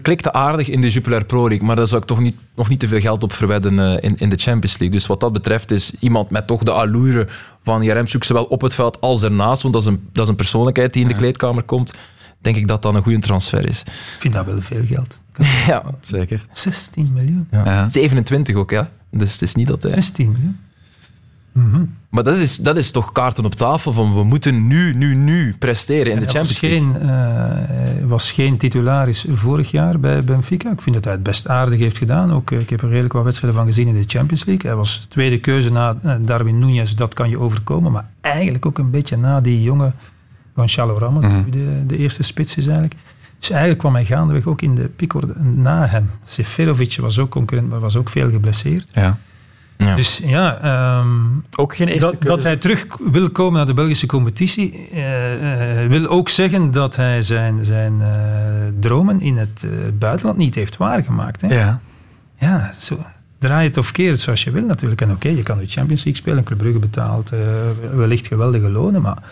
klikte 0.02 0.32
aardig 0.32 0.68
in 0.68 0.80
de 0.80 0.90
Jupiler 0.90 1.24
Pro 1.24 1.48
League. 1.48 1.66
Maar 1.66 1.76
daar 1.76 1.86
zou 1.86 2.00
ik 2.00 2.06
toch 2.06 2.20
niet, 2.20 2.36
nog 2.56 2.68
niet 2.68 2.80
te 2.80 2.88
veel 2.88 3.00
geld 3.00 3.22
op 3.22 3.32
verwedden 3.32 3.78
eh, 3.78 4.10
in, 4.10 4.16
in 4.18 4.28
de 4.28 4.36
Champions 4.36 4.78
League. 4.78 4.98
Dus 4.98 5.06
wat 5.06 5.20
dat 5.20 5.32
betreft 5.32 5.70
is 5.70 5.94
iemand 6.00 6.30
met 6.30 6.46
toch 6.46 6.62
de 6.62 6.72
allure 6.72 7.26
van 7.62 7.82
Jaremchuk, 7.82 8.24
zowel 8.24 8.44
op 8.44 8.60
het 8.60 8.74
veld 8.74 9.00
als 9.00 9.22
ernaast. 9.22 9.62
Want 9.62 9.74
dat 9.74 9.82
is 9.82 9.88
een, 9.88 10.08
dat 10.12 10.22
is 10.22 10.28
een 10.28 10.36
persoonlijkheid 10.36 10.92
die 10.92 11.02
in 11.02 11.08
de 11.08 11.14
kleedkamer 11.14 11.62
komt. 11.62 11.92
Denk 12.40 12.56
ik 12.56 12.68
dat 12.68 12.82
dat 12.82 12.94
een 12.94 13.02
goede 13.02 13.18
transfer 13.18 13.66
is. 13.68 13.80
Ik 13.80 13.92
vind 14.18 14.34
dat 14.34 14.46
wel 14.46 14.60
veel 14.60 14.84
geld. 14.86 15.18
Ja, 15.66 15.82
Zeker. 16.02 16.44
16 16.52 17.06
miljoen. 17.14 17.46
ja. 17.50 17.64
Ja. 17.64 17.86
27 17.86 18.54
ook, 18.54 18.70
ja. 18.70 18.90
Dus 19.10 19.32
het 19.32 19.42
is 19.42 19.54
niet 19.54 19.66
dat 19.66 19.82
hij... 19.82 19.92
16 19.92 20.30
miljoen. 20.32 20.56
Mhm. 21.52 21.84
Maar 22.08 22.24
dat 22.24 22.36
is, 22.36 22.56
dat 22.56 22.76
is 22.76 22.90
toch 22.90 23.12
kaarten 23.12 23.44
op 23.44 23.54
tafel 23.54 23.92
van 23.92 24.14
we 24.14 24.24
moeten 24.24 24.66
nu, 24.66 24.94
nu, 24.94 25.14
nu 25.14 25.54
presteren 25.58 26.12
in 26.12 26.18
de 26.18 26.24
Hij 26.24 26.34
Champions 26.34 26.60
League. 26.60 26.80
geen, 26.80 27.00
eh, 27.00 27.08
hij 27.66 28.06
was 28.06 28.32
geen 28.32 28.58
titularis 28.58 29.26
vorig 29.30 29.70
jaar 29.70 30.00
bij 30.00 30.24
Benfica. 30.24 30.70
Ik 30.72 30.80
vind 30.82 30.94
dat 30.94 31.04
hij 31.04 31.12
het 31.14 31.22
best 31.22 31.48
aardig 31.48 31.78
heeft 31.78 31.98
gedaan. 31.98 32.32
Ook, 32.32 32.50
eh, 32.50 32.58
ik 32.60 32.70
heb 32.70 32.82
er 32.82 32.88
redelijk 32.88 33.12
wat 33.12 33.24
wedstrijden 33.24 33.58
van 33.58 33.68
gezien 33.68 33.86
in 33.88 33.94
de 33.94 34.04
Champions 34.06 34.44
League. 34.44 34.70
Hij 34.70 34.78
was 34.78 35.06
tweede 35.08 35.38
keuze 35.40 35.70
na 35.70 35.96
eh, 36.02 36.14
Darwin 36.20 36.62
Núñez, 36.64 36.94
dat 36.94 37.14
kan 37.14 37.28
je 37.30 37.38
overkomen. 37.38 37.92
Maar 37.92 38.08
eigenlijk 38.20 38.66
ook 38.66 38.78
een 38.78 38.90
beetje 38.90 39.16
na 39.16 39.40
die 39.40 39.62
jonge 39.62 39.92
Gonçalo 40.58 40.98
Ramos, 40.98 41.24
Mhm. 41.24 41.42
die 41.50 41.52
de, 41.64 41.86
de 41.86 41.96
eerste 41.96 42.22
spits 42.22 42.56
is 42.56 42.66
eigenlijk. 42.66 42.94
Dus 43.38 43.50
eigenlijk 43.50 43.80
kwam 43.80 43.94
hij 43.94 44.04
gaandeweg 44.04 44.46
ook 44.46 44.62
in 44.62 44.74
de 44.74 44.88
piekorde 44.96 45.34
na 45.40 45.86
hem. 45.86 46.10
Seferovic 46.24 46.96
was 47.00 47.18
ook 47.18 47.30
concurrent, 47.30 47.68
maar 47.70 47.80
was 47.80 47.96
ook 47.96 48.08
veel 48.08 48.30
geblesseerd. 48.30 48.86
Ja. 48.92 49.18
Ja. 49.76 49.94
Dus 49.94 50.20
ja, 50.24 50.60
ehm, 50.62 51.08
Ook 51.56 51.76
geen 51.76 51.88
eerste 51.88 52.10
dat, 52.10 52.22
dat 52.22 52.42
hij 52.42 52.56
terug 52.56 52.86
wil 53.12 53.30
komen 53.30 53.52
naar 53.56 53.66
de 53.66 53.74
Belgische 53.74 54.06
competitie, 54.06 54.88
eh, 54.92 55.82
eh, 55.82 55.88
wil 55.90 56.06
ook 56.06 56.28
zeggen 56.28 56.70
dat 56.70 56.96
hij 56.96 57.22
zijn, 57.22 57.64
zijn 57.64 58.00
eh, 58.00 58.08
dromen 58.80 59.20
in 59.20 59.36
het 59.36 59.66
buitenland 59.98 60.38
niet 60.38 60.54
heeft 60.54 60.76
waargemaakt. 60.76 61.40
Hè? 61.40 61.48
Ja. 61.60 61.80
Ja, 62.38 62.72
zo, 62.78 62.98
draai 63.38 63.66
het 63.68 63.76
of 63.76 63.92
keer 63.92 64.10
het 64.10 64.20
zoals 64.20 64.44
je 64.44 64.50
wil 64.50 64.64
natuurlijk. 64.64 65.00
En 65.00 65.10
oké, 65.10 65.28
je 65.28 65.42
kan 65.42 65.58
de 65.58 65.66
Champions 65.66 66.04
League 66.04 66.22
spelen, 66.22 66.44
Club 66.44 66.58
Brugge 66.58 66.78
betaalt 66.78 67.32
eh, 67.32 67.38
wellicht 67.94 68.26
geweldige 68.26 68.70
lonen, 68.70 69.02
maar 69.02 69.22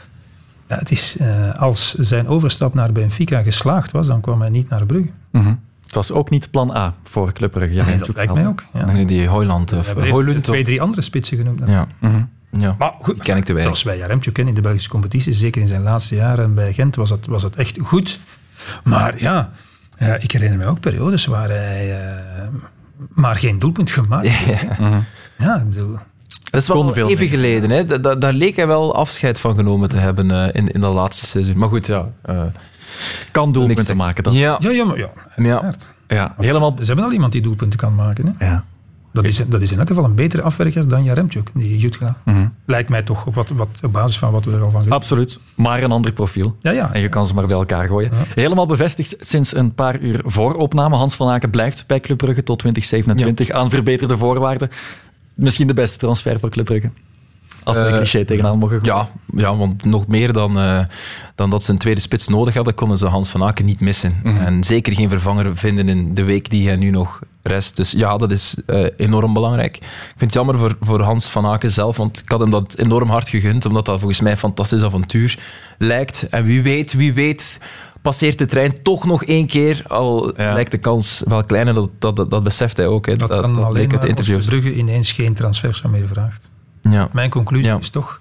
ja, 0.69 0.77
het 0.79 0.91
is, 0.91 1.17
eh, 1.17 1.55
als 1.55 1.95
zijn 1.95 2.29
overstap 2.29 2.75
naar 2.75 2.93
Benfica 2.93 3.43
geslaagd 3.43 3.93
was, 3.93 4.07
dan 4.07 4.21
kwam 4.21 4.41
hij 4.41 4.51
niet 4.51 4.69
naar 4.69 4.87
Brugge. 4.87 5.11
Mhm. 5.31 5.55
Het 5.85 5.95
was 5.95 6.13
ook 6.13 6.31
niet 6.31 6.51
plan 6.51 6.77
A 6.77 6.95
voor 7.03 7.33
Club 7.33 7.53
Brugge. 7.53 7.75
Ja, 7.75 7.85
Nee, 7.85 7.99
dat 7.99 8.15
lijkt 8.17 8.35
mij 8.35 8.47
ook. 8.47 8.65
Ja. 8.73 8.85
Nee, 8.85 9.05
Die 9.07 9.27
Hoyland 9.29 9.73
of 9.73 9.95
eerst 9.97 10.11
Hoylund. 10.11 10.45
twee, 10.45 10.61
of- 10.61 10.67
drie 10.67 10.81
andere 10.83 11.03
spitsen 11.03 11.37
genoemd. 11.37 11.61
Ja. 11.67 11.87
Mhm. 11.99 12.23
ja. 12.51 12.75
Maar 12.79 12.93
goed, 13.01 13.23
Ken 13.23 13.37
ik 13.37 13.45
te 13.45 13.53
weinig. 13.53 13.63
zoals 13.63 13.83
wij 13.83 13.99
Jaremtje 13.99 14.33
kennen 14.33 14.55
in 14.55 14.61
de 14.61 14.67
Belgische 14.67 14.91
competitie, 14.91 15.33
zeker 15.33 15.61
in 15.61 15.67
zijn 15.69 15.83
laatste 15.83 16.15
jaren 16.15 16.55
bij 16.55 16.73
Gent, 16.73 16.97
was 16.97 17.11
het, 17.11 17.27
was 17.27 17.43
het 17.43 17.57
echt 17.57 17.79
goed. 17.83 18.19
Maar 18.85 19.21
ja, 19.21 19.51
eh, 19.97 20.23
ik 20.23 20.31
herinner 20.33 20.59
me 20.59 20.67
ook 20.67 20.81
periodes 20.81 21.27
waar 21.27 21.49
hij 21.49 22.01
eh, 22.01 22.47
maar 23.15 23.35
geen 23.37 23.59
doelpunt 23.59 23.91
gemaakt 23.91 24.29
heeft. 24.29 24.79
Mhm. 24.79 24.99
Ja, 25.39 25.57
ik 25.57 25.69
bedoel... 25.69 25.97
Dat 26.51 26.61
is 26.63 26.69
Kon 26.69 26.85
wel 26.85 26.95
veel 26.95 27.09
even 27.09 27.27
geleden. 27.29 27.71
Hè? 27.71 27.85
Da- 27.85 27.99
da- 27.99 28.15
daar 28.15 28.33
leek 28.33 28.57
hij 28.57 28.67
wel 28.67 28.95
afscheid 28.95 29.39
van 29.39 29.55
genomen 29.55 29.89
te 29.89 29.97
hebben 29.97 30.31
eh, 30.31 30.49
in, 30.53 30.69
in 30.73 30.81
dat 30.81 30.95
laatste 30.95 31.27
seizoen. 31.27 31.59
Maar 31.59 31.69
goed, 31.69 31.87
ja. 31.87 32.09
eh, 32.23 32.43
Kan 33.31 33.53
doelpunten 33.53 33.85
te- 33.85 33.95
maken. 33.95 34.23
Dat. 34.23 34.35
Ja, 34.35 34.57
Ja, 34.61 34.71
ja, 34.71 34.85
maar 34.85 34.99
ja. 34.99 35.11
ja. 35.37 35.71
Ja, 36.09 36.35
helemaal... 36.39 36.75
Ze 36.81 36.85
hebben 36.87 37.05
al 37.05 37.13
iemand 37.13 37.33
die 37.33 37.43
doelpunten 37.43 37.79
kan 37.79 37.95
maken. 37.95 38.35
Hè? 38.39 38.47
Ja. 38.47 38.65
Dat, 39.13 39.27
is, 39.27 39.37
dat 39.47 39.61
is 39.61 39.73
in 39.73 39.79
elk 39.79 39.89
geval 39.89 40.05
een 40.05 40.15
betere 40.15 40.43
afwerker 40.43 40.89
dan 40.89 41.05
Jaremtjuk, 41.05 41.51
die 41.55 41.79
Jutgla. 41.79 42.17
Mhm. 42.25 42.47
Lijkt 42.67 42.89
mij 42.89 43.03
toch, 43.03 43.27
op, 43.27 43.35
wat, 43.35 43.49
wat, 43.49 43.69
op 43.85 43.93
basis 43.93 44.19
van 44.19 44.33
wat 44.33 44.45
we 44.45 44.53
er 44.53 44.63
al 44.63 44.71
van 44.71 44.81
weten. 44.81 44.97
Absoluut. 44.97 45.39
Maar 45.55 45.83
een 45.83 45.91
ander 45.93 46.13
profiel. 46.13 46.57
Ja, 46.61 46.71
ja. 46.71 46.93
En 46.93 47.01
je 47.01 47.09
kan 47.09 47.27
ze 47.27 47.35
maar 47.35 47.47
bij 47.47 47.57
elkaar 47.57 47.87
gooien. 47.87 48.11
Helemaal 48.35 48.67
bevestigd 48.67 49.17
sinds 49.19 49.55
een 49.57 49.75
paar 49.75 49.99
uur 50.01 50.21
voor 50.25 50.55
opname. 50.55 50.97
Hans 50.97 51.15
van 51.15 51.29
Aken 51.29 51.51
blijft 51.51 51.87
bij 51.87 52.01
Club 52.01 52.19
Brugge 52.19 52.43
tot 52.43 52.59
2027 52.59 53.51
aan 53.51 53.71
verbeterde 53.71 54.17
voorwaarden. 54.17 54.71
Misschien 55.37 55.67
de 55.67 55.75
beste 55.75 55.99
transfer 55.99 56.41
voor 56.41 56.51
Club 56.51 56.65
Brugge. 56.65 56.91
Als 57.65 57.77
we 57.77 57.83
een 57.83 57.91
Eh, 57.91 57.97
cliché 57.97 58.25
tegenaan 58.25 58.59
mogen 58.59 58.81
gooien. 58.81 58.95
Ja, 58.97 59.11
ja, 59.43 59.57
want 59.57 59.85
nog 59.85 60.07
meer 60.07 60.33
dan, 60.33 60.59
eh, 60.59 60.81
dan 61.35 61.51
dat 61.51 61.63
ze 61.63 61.71
een 61.73 61.79
tweede 61.79 62.01
spits 62.01 62.29
nodig 62.29 62.55
hadden, 62.55 62.75
konden 62.75 62.99
ze 62.99 63.07
Hans 63.07 63.29
van 63.29 63.45
Aken 63.45 63.65
niet 63.65 63.81
missen. 63.81 64.21
Mhm. 64.23 64.37
En 64.37 64.65
zeker 64.65 64.95
geen 64.95 65.09
vervanger 65.09 65.57
vinden 65.57 65.89
in 65.89 66.15
de 66.15 66.23
week 66.23 66.51
die 66.51 66.67
hij 66.67 66.77
nu 66.77 66.91
nog 66.91 67.21
rest. 67.43 67.77
Dus 67.77 67.91
ja, 67.91 68.17
dat 68.17 68.33
is 68.33 68.57
eh, 68.67 68.85
enorm 68.97 69.33
belangrijk. 69.33 69.77
Ik 69.77 69.83
vind 70.07 70.21
het 70.21 70.35
jammer 70.35 70.59
voor, 70.59 70.77
voor 70.81 71.01
Hans 71.01 71.27
van 71.27 71.47
Aken 71.47 71.71
zelf, 71.71 71.97
want 71.97 72.19
ik 72.19 72.29
had 72.29 72.41
hem 72.41 72.51
dat 72.51 72.79
enorm 72.79 73.09
hard 73.09 73.29
gegund, 73.29 73.65
omdat 73.67 73.85
dat 73.85 73.99
volgens 73.99 74.21
mij 74.21 74.33
een 74.33 74.39
fantastisch 74.39 74.83
avontuur 74.83 75.39
lijkt. 75.79 76.29
En 76.29 76.45
wie 76.45 76.63
weet, 76.63 76.93
wie 76.93 77.13
weet 77.13 77.59
passeert 78.07 78.39
de 78.39 78.47
trein 78.47 78.83
toch 78.83 79.07
nog 79.07 79.25
één 79.25 79.47
keer, 79.47 79.83
al 79.89 80.33
Ja. 80.37 80.53
lijkt 80.53 80.71
de 80.71 80.79
kans 80.79 81.23
wel 81.29 81.45
kleiner, 81.45 81.75
dat, 81.75 81.91
dat, 81.99 82.31
dat, 82.31 82.43
beseft 82.43 82.77
hij 82.77 82.87
ook. 82.87 83.07
Hè. 83.07 83.17
Dat, 83.17 83.29
Dat, 83.29 83.41
kan 83.41 83.55
dat 83.55 83.65
alleen 83.65 83.93
uit 83.93 84.01
de 84.03 84.09
interviews. 84.09 84.47
Brugge 84.47 84.75
ineens 84.75 85.13
geen 85.13 85.35
transfer 85.35 85.81
meer 85.91 86.09
vraagt. 86.09 86.49
Ja. 86.83 87.09
Mijn 87.13 87.31
conclusie 87.31 87.67
Ja. 87.67 87.79
is 87.79 87.91
toch... 87.91 88.21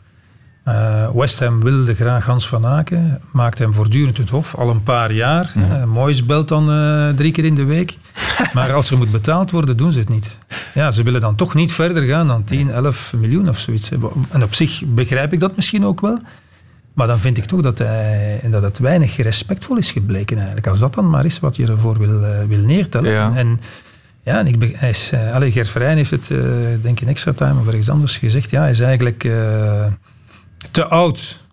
eh, 0.63 1.09
West 1.13 1.39
Ham 1.39 1.61
wilde 1.63 1.95
graag 1.95 2.25
Hans 2.25 2.47
van 2.47 2.65
Aken, 2.65 3.21
maakt 3.31 3.59
hem 3.59 3.73
voortdurend 3.73 4.17
het 4.17 4.29
hof, 4.29 4.55
al 4.55 4.69
een 4.69 4.83
paar 4.83 5.11
jaar. 5.11 5.51
Mhm. 5.55 5.71
Eh, 5.71 5.83
Moyes 5.83 6.25
belt 6.25 6.47
dan 6.47 6.71
eh, 6.71 7.09
drie 7.15 7.31
keer 7.31 7.45
in 7.45 7.55
de 7.55 7.63
week. 7.63 7.97
maar 8.53 8.73
als 8.73 8.89
er 8.91 8.97
moet 8.97 9.11
betaald 9.11 9.51
worden, 9.51 9.77
doen 9.77 9.91
ze 9.91 9.99
het 9.99 10.09
niet. 10.09 10.37
Ja, 10.73 10.91
ze 10.91 11.03
willen 11.03 11.21
dan 11.21 11.35
toch 11.35 11.53
niet 11.53 11.71
verder 11.71 12.03
gaan 12.03 12.27
dan 12.27 12.43
10, 12.43 12.71
11 12.71 13.13
miljoen 13.17 13.49
of 13.49 13.57
zoiets. 13.59 13.91
En 14.29 14.43
op 14.43 14.53
zich 14.53 14.83
begrijp 14.85 15.33
ik 15.33 15.39
dat 15.39 15.55
misschien 15.55 15.85
ook 15.85 16.01
wel. 16.01 16.19
Maar 16.95 17.07
dan 17.07 17.19
vind 17.19 17.37
ik 17.37 17.45
toch 17.45 17.61
dat, 17.61 17.77
hij, 17.77 18.41
dat 18.49 18.61
het 18.61 18.79
weinig 18.79 19.17
respectvol 19.17 19.77
is 19.77 19.91
gebleken 19.91 20.35
eigenlijk. 20.37 20.67
Als 20.67 20.79
dat 20.79 20.93
dan 20.93 21.09
maar 21.09 21.25
is 21.25 21.39
wat 21.39 21.55
je 21.55 21.67
ervoor 21.67 21.97
wil, 21.99 22.23
eh, 22.23 22.45
wil 22.47 22.59
neertellen. 22.59 23.11
Ja. 23.11 23.31
En 23.35 23.59
ja, 24.23 24.39
en 24.39 24.47
ik, 24.47 24.75
hij 24.77 24.89
is, 24.89 25.11
eh, 25.11 25.51
Gert 25.51 25.69
Verheyen 25.69 25.97
heeft 25.97 26.11
het, 26.11 26.31
eh, 26.31 26.37
denk 26.81 26.97
ik 26.97 27.01
in 27.01 27.07
extra 27.07 27.33
time 27.33 27.59
of 27.59 27.67
ergens 27.67 27.89
anders 27.89 28.17
gezegd. 28.17 28.49
Ja, 28.49 28.61
hij 28.61 28.69
is 28.69 28.79
eigenlijk 28.79 29.19
te 30.71 30.85
oud 30.87 31.43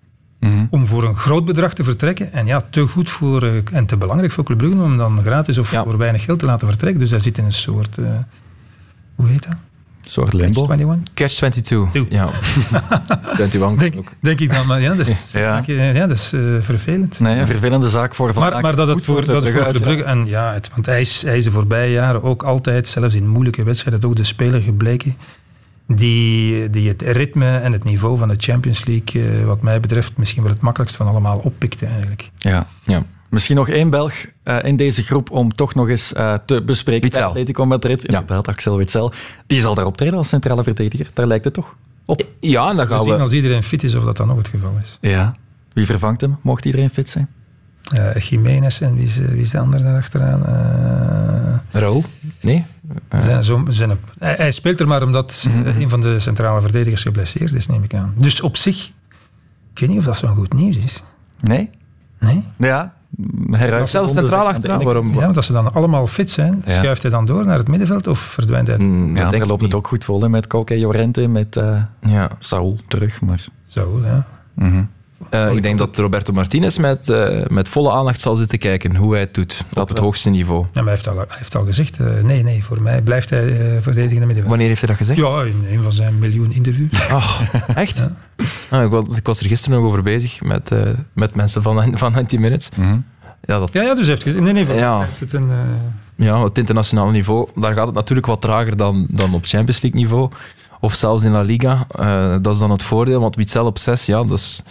Mhm. 0.41 0.65
om 0.71 0.87
voor 0.87 1.05
een 1.05 1.17
groot 1.17 1.45
bedrag 1.45 1.75
te 1.75 1.85
vertrekken. 1.85 2.33
En 2.33 2.47
ja, 2.47 2.61
te 2.71 2.87
goed 2.87 3.11
voor, 3.11 3.63
en 3.73 3.87
te 3.87 3.97
belangrijk 3.97 4.33
voor 4.33 4.45
Club 4.45 4.59
Brugge 4.59 4.83
om 4.83 4.97
dan 4.97 5.21
gratis 5.23 5.59
of 5.59 5.71
Ja. 5.73 5.83
voor 5.85 5.99
weinig 5.99 6.25
geld 6.25 6.39
te 6.39 6.47
laten 6.47 6.69
vertrekken. 6.69 7.01
Dus 7.01 7.11
hij 7.11 7.19
zit 7.19 7.39
in 7.39 7.45
een 7.45 7.53
soort, 7.53 7.97
hoe 9.15 9.29
heet 9.29 9.43
dat? 9.49 9.57
Een 10.03 10.11
soort 10.11 10.33
limbo. 10.33 10.63
21? 10.63 11.15
Catch 11.15 11.35
22. 11.35 11.93
Toe. 11.93 12.07
Ja. 12.11 12.29
21 13.39 13.77
Denk, 13.77 13.97
ook. 13.97 14.13
denk 14.21 14.41
ik 14.41 14.53
dan, 14.53 14.67
maar 14.67 14.81
ja, 14.81 14.95
dat 14.95 15.07
is, 15.07 15.33
Ja. 15.33 15.63
ja. 15.67 16.07
dat 16.07 16.17
is 16.17 16.33
eh, 16.33 16.41
vervelend. 16.61 17.21
Nee, 17.21 17.39
een 17.39 17.47
vervelende 17.47 17.89
zaak 17.89 18.15
voor 18.15 18.33
Van 18.33 18.43
Maar, 18.43 18.61
maar 18.61 18.77
dat 18.77 18.89
het 18.89 19.05
voor, 19.05 19.25
dat 19.25 19.45
het 19.45 19.53
voor 19.53 19.53
Brugge, 19.53 19.71
Club 19.71 19.83
Brugge... 19.83 20.05
En 20.05 20.27
ja, 20.27 20.53
het, 20.53 20.71
want 20.75 20.87
hij 20.87 21.01
is, 21.01 21.23
hij 21.23 21.37
is 21.37 21.45
de 21.45 21.51
voorbije 21.51 21.93
jaren 21.93 22.23
ook 22.23 22.43
altijd, 22.43 22.89
zelfs 22.89 23.15
in 23.15 23.29
moeilijke 23.29 23.63
wedstrijden, 23.63 24.09
ook 24.09 24.17
de 24.17 24.25
speler 24.25 24.61
gebleken 24.61 25.17
die, 25.87 26.71
die 26.71 26.89
het 26.89 27.03
ritme 27.03 27.59
en 27.59 27.73
het 27.73 27.85
niveau 27.85 28.19
van 28.19 28.29
de 28.29 28.35
Champions 28.39 28.85
League, 28.85 29.39
eh, 29.39 29.45
wat 29.45 29.63
mij 29.63 29.81
betreft, 29.81 30.17
misschien 30.17 30.43
wel 30.43 30.53
het 30.53 30.61
makkelijkst 30.61 30.97
van 30.97 31.07
allemaal 31.07 31.39
oppikte 31.39 31.87
eigenlijk. 31.87 32.31
Ja. 32.39 32.67
Ja. 32.85 33.03
Misschien 33.33 33.57
nog 33.57 33.69
één 33.69 33.91
Belg 33.91 34.13
eh, 34.43 34.57
in 34.63 34.77
deze 34.77 35.03
groep 35.03 35.31
om 35.31 35.55
toch 35.55 35.75
nog 35.75 35.89
eens 35.89 36.13
eh, 36.13 36.35
te 36.47 36.63
bespreken. 36.63 37.03
Witsel. 37.03 37.21
Bij 37.21 37.31
Atletico 37.31 37.67
Madrid, 37.67 38.05
inderdaad, 38.05 38.49
Axel 38.49 38.77
Witsel. 38.77 39.13
Die 39.47 39.61
zal 39.61 39.75
daar 39.75 39.87
optreden 39.87 40.19
als 40.19 40.29
centrale 40.29 40.63
verdediger. 40.63 41.07
Daar 41.15 41.27
lijkt 41.27 41.45
het 41.45 41.55
toch 41.55 41.77
op. 42.05 42.27
Ja, 42.41 42.71
en 42.71 42.77
dan 42.77 42.87
We 42.87 42.93
gaan 42.95 43.05
zien 43.05 43.15
we... 43.15 43.21
als 43.21 43.33
iedereen 43.33 43.63
fit 43.63 43.85
is 43.85 43.95
of 43.95 44.05
dat 44.05 44.17
dan 44.17 44.27
nog 44.27 44.37
het 44.37 44.49
geval 44.49 44.75
is. 44.83 44.99
Ja. 45.01 45.35
Wie 45.73 45.87
vervangt 45.87 46.21
hem? 46.21 46.37
Mocht 46.41 46.65
iedereen 46.65 46.91
fit 46.91 47.09
zijn? 47.09 47.29
Eh 47.95 48.17
Jiménez 48.17 48.81
en 48.81 48.95
wie 48.95 49.05
is, 49.05 49.17
wie 49.19 49.41
is 49.41 49.51
de 49.51 49.59
andere 49.59 49.83
daarachteraan? 49.83 50.47
Eh, 50.47 51.81
Raoul? 51.81 52.05
Nee? 52.41 52.65
zijn, 53.21 53.45
zo, 53.45 53.65
zijn, 53.69 53.99
hij, 54.19 54.35
hij 54.37 54.51
speelt 54.51 54.81
er 54.81 54.89
maar 54.89 55.03
omdat 55.03 55.47
Mhm. 55.51 55.81
een 55.81 55.89
van 55.89 56.01
de 56.01 56.21
centrale 56.21 56.61
verdedigers 56.61 57.03
geblesseerd 57.03 57.55
is, 57.55 57.67
neem 57.67 57.83
ik 57.85 57.95
aan. 57.95 58.15
Dus 58.17 58.41
op 58.41 58.57
zich, 58.57 58.87
ik 59.75 59.79
weet 59.81 59.89
niet 59.89 59.99
of 59.99 60.05
dat 60.05 60.17
zo'n 60.17 60.35
goed 60.37 60.53
nieuws 60.53 60.77
is. 60.77 61.03
Nee? 61.41 61.71
Nee? 62.19 62.43
Ja. 62.59 62.95
Heruit. 63.51 63.89
Zelfs 63.89 64.13
centraal 64.13 64.47
achteraan, 64.47 64.83
waarom? 64.83 65.07
Ja, 65.15 65.21
want 65.21 65.37
als 65.37 65.47
ze 65.47 65.53
dan 65.53 65.73
allemaal 65.75 66.07
fit 66.07 66.31
zijn, 66.31 66.63
Ja. 66.67 66.79
schuift 66.81 67.03
hij 67.03 67.11
dan 67.11 67.25
door 67.27 67.47
naar 67.47 67.59
het 67.59 67.69
middenveld 67.69 68.07
of 68.07 68.19
verdwijnt 68.19 68.67
hij? 68.69 68.77
Mm, 68.79 69.17
Ja, 69.17 69.33
ik 69.33 69.47
loopt 69.47 69.63
het 69.63 69.75
ook 69.75 69.87
goed 69.87 70.05
vol 70.05 70.23
hè, 70.23 70.29
met 70.29 70.47
Koke 70.47 70.79
Jorente, 70.79 71.29
met 71.29 71.57
eh 71.57 71.83
Ja. 72.01 72.31
Saul 72.39 72.79
terug. 72.89 73.21
Maar... 73.21 73.45
Zo, 73.67 74.01
ja. 74.05 74.27
Mhm. 74.55 74.83
Eh, 75.31 75.51
ik 75.51 75.63
denk 75.63 75.79
dat 75.79 75.97
Roberto 75.99 76.33
Martinez 76.33 76.77
met, 76.79 77.09
eh, 77.09 77.45
met 77.47 77.69
volle 77.69 77.91
aandacht 77.93 78.21
zal 78.21 78.37
zitten 78.37 78.59
kijken 78.59 78.97
hoe 78.97 79.11
hij 79.13 79.21
het 79.21 79.35
doet 79.35 79.65
op 79.75 79.89
het 79.89 79.93
wel. 79.99 80.07
hoogste 80.07 80.31
niveau. 80.31 80.61
Ja, 80.63 80.69
maar 80.83 80.85
hij 80.85 80.93
heeft 80.93 81.09
al, 81.09 81.17
hij 81.17 81.27
heeft 81.29 81.55
al 81.55 81.65
gezegd, 81.65 81.99
eh, 82.01 82.07
nee, 82.23 82.43
nee, 82.43 82.65
voor 82.65 82.83
mij 82.83 83.03
blijft 83.03 83.31
hij 83.31 83.45
eh 83.61 83.83
verdedigende 83.83 84.15
middenveld. 84.27 84.49
Wanneer 84.49 84.67
heeft 84.69 84.81
hij 84.81 84.89
dat 84.89 84.99
gezegd? 84.99 85.19
Ja, 85.19 85.43
in 85.43 85.65
een 85.71 85.83
van 85.83 85.93
zijn 85.93 86.19
miljoen 86.19 86.53
interviews. 86.53 87.09
Ach, 87.11 87.43
echt? 87.75 88.09
Ah, 88.71 88.85
ik, 88.85 88.91
was, 88.91 89.17
ik 89.17 89.27
was 89.27 89.41
er 89.41 89.47
gisteren 89.47 89.79
nog 89.79 89.89
over 89.89 90.03
bezig 90.03 90.41
met, 90.43 90.71
eh, 90.71 90.79
met 91.13 91.35
mensen 91.35 91.63
van, 91.63 91.75
van 91.99 92.13
90 92.13 92.39
Minutes. 92.39 92.69
Mhm. 92.77 92.97
Ja, 93.45 93.59
dat, 93.59 93.71
Ja, 93.73 93.83
ja, 93.83 93.89
dus 93.95 93.99
hij 94.07 94.09
heeft 94.09 94.23
gezegd, 94.23 94.45
nee, 94.45 94.53
nee, 94.53 94.67
voor 94.67 94.75
Ja. 94.75 94.97
mij 94.99 95.07
heeft 95.07 95.21
het 95.21 95.33
een... 95.33 95.51
eh, 95.51 96.27
ja, 96.27 96.43
het 96.45 96.59
internationale 96.59 97.11
niveau, 97.11 97.49
daar 97.55 97.75
gaat 97.75 97.87
het 97.87 97.95
natuurlijk 97.95 98.27
wat 98.27 98.41
trager 98.41 98.77
dan, 98.77 99.07
dan 99.11 99.35
op 99.35 99.45
Champions 99.45 99.81
League 99.83 100.01
niveau. 100.01 100.31
Of 100.81 100.95
zelfs 100.95 101.25
in 101.25 101.31
La 101.31 101.41
Liga. 101.43 101.87
Eh, 101.91 102.35
dat 102.43 102.55
is 102.55 102.61
dan 102.61 102.71
het 102.71 102.83
voordeel, 102.83 103.21
want 103.21 103.37
Witzel 103.37 103.67
op 103.67 103.79
6, 103.79 104.07
ja, 104.07 104.23
dat 104.25 104.39
is, 104.39 104.63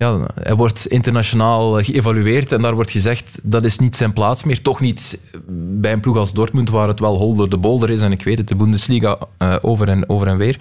ja, 0.00 0.26
hij 0.34 0.54
wordt 0.54 0.86
internationaal 0.86 1.78
eh, 1.78 1.84
geëvalueerd 1.84 2.52
en 2.52 2.62
daar 2.62 2.74
wordt 2.74 2.90
gezegd 2.90 3.38
dat 3.42 3.64
is 3.64 3.78
niet 3.78 3.96
zijn 3.96 4.12
plaats 4.12 4.42
meer. 4.42 4.62
Toch 4.62 4.80
niet 4.80 5.18
bij 5.48 5.92
een 5.92 6.00
ploeg 6.00 6.16
als 6.16 6.32
Dortmund, 6.32 6.70
waar 6.70 6.88
het 6.88 7.00
wel 7.00 7.16
hol 7.16 7.34
door 7.34 7.48
de 7.48 7.56
bolder 7.56 7.90
is. 7.90 8.00
En 8.00 8.12
ik 8.12 8.22
weet 8.22 8.38
het, 8.38 8.48
de 8.48 8.56
Bundesliga 8.56 9.18
eh, 9.38 9.56
over, 9.60 9.88
en, 9.88 10.08
over 10.08 10.26
en 10.26 10.36
weer. 10.36 10.56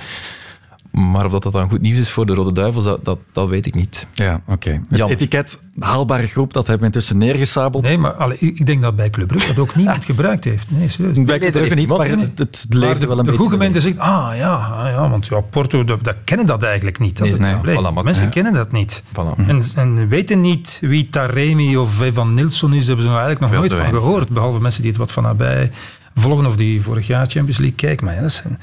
Maar 0.91 1.25
of 1.25 1.31
dat, 1.31 1.43
dat 1.43 1.53
dan 1.53 1.69
goed 1.69 1.81
nieuws 1.81 1.97
is 1.97 2.09
voor 2.09 2.25
de 2.25 2.33
Rode 2.33 2.53
Duivels, 2.53 2.83
dat, 2.83 3.05
dat, 3.05 3.19
dat 3.31 3.47
weet 3.49 3.65
ik 3.65 3.75
niet. 3.75 4.07
Ja, 4.13 4.41
oké. 4.47 4.81
Het 4.89 5.09
etiket 5.09 5.59
haalbare 5.79 6.27
groep, 6.27 6.53
dat 6.53 6.63
hebben 6.67 6.79
we 6.87 6.93
intussen 6.93 7.17
neergesabeld. 7.17 7.83
Nee, 7.83 7.97
maar 7.97 8.11
allee, 8.11 8.37
ik 8.37 8.65
denk 8.65 8.81
dat 8.81 8.95
bij 8.95 9.09
Club 9.09 9.27
Brugge 9.27 9.47
dat 9.47 9.59
ook 9.59 9.75
niemand 9.75 10.05
gebruikt 10.11 10.43
heeft. 10.43 10.71
Nee, 10.71 10.89
serieus. 10.89 11.15
Bij 11.15 11.25
Club 11.25 11.41
dat 11.41 11.51
Brugge 11.51 11.75
niet, 11.75 11.89
maar 11.89 12.07
het, 12.09 12.39
het 12.39 12.65
leefde 12.69 12.99
de, 12.99 13.07
wel 13.07 13.11
een 13.11 13.17
de 13.17 13.23
beetje. 13.23 13.37
goede 13.39 13.51
gemeente 13.55 13.81
zegt, 13.81 13.97
ah 13.99 14.31
ja, 14.35 14.53
ah, 14.55 14.89
ja 14.91 15.09
want 15.09 15.27
ja, 15.27 15.39
Porto, 15.41 15.83
dat, 15.83 16.03
dat 16.03 16.15
kennen 16.23 16.45
dat 16.45 16.63
eigenlijk 16.63 16.99
niet. 16.99 17.17
Dat 17.17 17.27
is 17.27 17.33
Nee, 17.37 17.41
het 17.41 17.51
nee, 17.51 17.61
probleem. 17.61 17.91
voilà, 17.91 17.93
maar- 17.95 18.03
Mensen 18.03 18.23
ja. 18.25 18.29
kennen 18.29 18.53
dat 18.53 18.71
niet. 18.71 19.03
Voilà. 19.13 19.47
En, 19.47 19.61
en 19.75 20.07
weten 20.07 20.41
niet 20.41 20.77
wie 20.81 21.09
Taremi 21.09 21.77
of 21.77 22.01
Evan 22.01 22.33
Nilsson 22.33 22.73
is, 22.73 22.85
hebben 22.87 23.05
ze 23.05 23.11
nou 23.11 23.21
eigenlijk 23.21 23.51
nog 23.53 23.61
Veel 23.61 23.77
nooit 23.77 23.91
van 23.91 24.01
gehoord. 24.01 24.29
Behalve 24.29 24.59
mensen 24.61 24.81
die 24.81 24.91
het 24.91 24.99
wat 24.99 25.11
van 25.11 25.23
nabij 25.23 25.71
volgen 26.15 26.45
of 26.45 26.55
die 26.55 26.81
vorig 26.81 27.07
jaar 27.07 27.25
Champions 27.27 27.57
League 27.57 27.75
kijken. 27.77 28.05
Maar 28.05 28.15
ja, 28.15 28.21
dat 28.21 28.31
zijn 28.31 28.59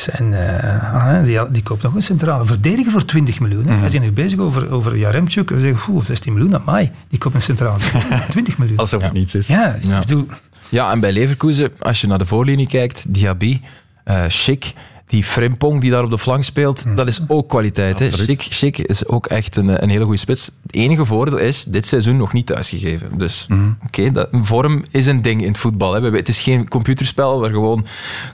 zijn, 0.00 0.32
uh, 0.32 0.94
ah, 0.94 1.24
die, 1.24 1.50
die, 1.50 1.62
koopt 1.62 1.82
nog 1.82 1.94
een 1.94 2.02
centrale 2.02 2.44
verdediger 2.44 2.92
voor 2.92 3.04
20 3.04 3.40
miljoen. 3.40 3.62
Mm 3.62 3.68
-hmm. 3.68 3.78
Hij 3.78 3.86
is 3.86 3.98
nu 3.98 4.12
bezig 4.12 4.38
over, 4.38 4.70
over 4.70 4.96
Jaremchuk. 4.96 5.50
We 5.50 5.60
zeggen, 5.60 5.92
oeh, 5.92 6.04
16 6.04 6.32
miljoen, 6.32 6.50
dat 6.50 6.64
mij. 6.64 6.92
Die 7.08 7.18
koopt 7.18 7.34
een 7.34 7.42
centrale 7.42 7.78
20 8.28 8.58
miljoen. 8.58 8.76
Alsof 8.76 9.02
het 9.02 9.12
niets 9.12 9.34
is. 9.34 9.46
Ja, 9.46 9.76
ja. 9.80 9.98
Bedoel... 9.98 10.26
ja, 10.68 10.90
en 10.90 11.00
bij 11.00 11.12
Leverkusen, 11.12 11.72
als 11.78 12.00
je 12.00 12.06
naar 12.06 12.18
de 12.18 12.26
voorlinie 12.26 12.66
kijkt, 12.66 13.14
Diaby, 13.14 13.60
uh, 14.04 14.24
Schick, 14.28 14.72
die 15.08 15.24
Frimpong 15.24 15.80
die 15.80 15.90
daar 15.90 16.04
op 16.04 16.10
de 16.10 16.18
flank 16.18 16.44
speelt, 16.44 16.84
mm. 16.84 16.94
dat 16.94 17.06
is 17.06 17.20
ook 17.26 17.48
kwaliteit. 17.48 17.98
Hè? 17.98 18.10
Schick, 18.10 18.42
Schick 18.42 18.78
is 18.78 19.06
ook 19.06 19.26
echt 19.26 19.56
een, 19.56 19.82
een 19.82 19.88
hele 19.88 20.04
goede 20.04 20.18
spits. 20.18 20.50
Het 20.62 20.74
enige 20.74 21.04
voordeel 21.04 21.38
is, 21.38 21.64
dit 21.64 21.86
seizoen 21.86 22.16
nog 22.16 22.32
niet 22.32 22.46
thuisgegeven. 22.46 23.18
Dus 23.18 23.46
mm. 23.48 23.76
oké, 23.86 24.10
okay, 24.10 24.26
vorm 24.42 24.84
is 24.90 25.06
een 25.06 25.22
ding 25.22 25.40
in 25.42 25.48
het 25.48 25.58
voetbal. 25.58 25.92
Hè. 25.92 26.10
Het 26.10 26.28
is 26.28 26.40
geen 26.40 26.68
computerspel 26.68 27.40
waar 27.40 27.50
gewoon 27.50 27.86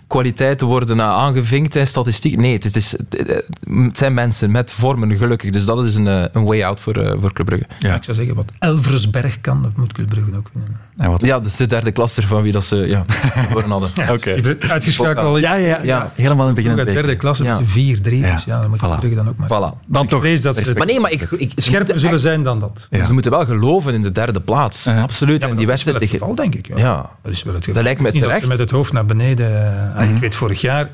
kwaliteiten 0.07 0.67
worden 0.67 1.03
aangevinkt 1.03 1.77
en 1.77 1.87
statistiek. 1.87 2.37
Nee, 2.37 2.53
het, 2.53 2.77
is, 2.77 2.97
het 3.11 3.99
zijn 3.99 4.15
mensen 4.15 4.51
met 4.51 4.73
vormen, 4.73 5.17
gelukkig. 5.17 5.51
Dus 5.51 5.65
dat 5.65 5.85
is 5.85 5.95
een, 5.95 6.07
een 6.07 6.45
way 6.45 6.63
out 6.63 6.81
voor, 6.81 6.97
uh, 6.97 7.13
voor 7.21 7.33
Club 7.33 7.47
Brugge. 7.47 7.67
Ja. 7.79 7.95
Ik 7.95 8.05
zou 8.05 8.17
zeggen, 8.17 8.35
wat 8.35 8.53
Elversberg 8.59 9.41
kan, 9.41 9.63
dat 9.63 9.77
moet 9.77 9.93
Club 9.93 10.09
Brugge 10.09 10.37
ook 10.37 10.51
kunnen. 10.53 10.81
Ja, 10.97 11.09
wat... 11.09 11.25
ja, 11.25 11.39
dat 11.39 11.47
is 11.47 11.57
de 11.57 11.67
derde 11.67 11.93
klaster 11.93 12.23
van 12.23 12.43
wie 12.43 12.53
dat 12.53 12.65
ze 12.65 12.77
ja, 12.77 13.05
voor 13.51 13.63
hadden. 13.63 13.91
Ja, 13.95 14.13
okay. 14.13 14.57
Uitgeschakeld. 14.69 15.41
Ja, 15.41 15.55
ja, 15.55 15.81
ja, 15.83 16.13
helemaal 16.15 16.49
in 16.49 16.55
het 16.55 16.65
begin. 16.65 16.77
De 16.77 16.93
derde 16.93 17.17
klasse 17.17 17.45
ja. 17.45 17.61
4-3, 17.61 17.65
ja. 17.65 18.33
dus 18.35 18.45
ja, 18.45 18.61
dan 18.61 18.71
moet 18.71 18.79
voilà. 18.79 18.99
Brugge 18.99 19.15
dan 19.15 19.29
ook 19.29 19.37
maar. 19.37 19.49
Voilà. 19.49 19.87
Dan 19.87 20.07
toch. 20.07 20.21
Vrees 20.21 20.43
dat 20.43 20.57
ze 20.57 20.75
maar 20.77 20.87
nee, 20.87 21.01
maar 21.01 21.11
ik, 21.11 21.23
ik, 21.23 21.53
scherper 21.55 21.99
zullen 21.99 22.15
echt, 22.15 22.23
zijn 22.23 22.43
dan 22.43 22.59
dat. 22.59 22.89
Ze 23.05 23.13
moeten 23.13 23.31
wel 23.31 23.45
geloven 23.45 23.95
in 23.95 24.03
de 24.03 24.13
derde 24.13 24.41
plaats. 24.41 24.87
Absoluut. 24.87 25.45
en 25.45 25.57
die 25.57 25.67
wedstrijd 25.67 25.99
tegen... 25.99 26.19
Dat 26.19 26.29
is 26.29 26.35
wel 26.37 26.45
het 26.45 26.55
geval, 26.55 26.67
denk 26.67 26.79
ik. 26.79 26.79
Ja. 26.79 27.11
Dat 27.23 27.33
is 27.33 27.43
wel 27.43 27.55
het 27.55 27.65
geval. 27.65 27.83
Dat 27.83 27.85
lijkt 27.85 28.01
me 28.01 28.21
terecht. 28.21 28.41
Dat 28.41 28.49
met 28.49 28.59
het 28.59 28.71
hoofd 28.71 28.93
naar 28.93 29.07
beneden... 29.07 29.73
Mm 29.97 30.05
-hmm. 30.05 30.15
Ik 30.15 30.21
weet, 30.21 30.35
vorig 30.35 30.61
jaar 30.61 30.89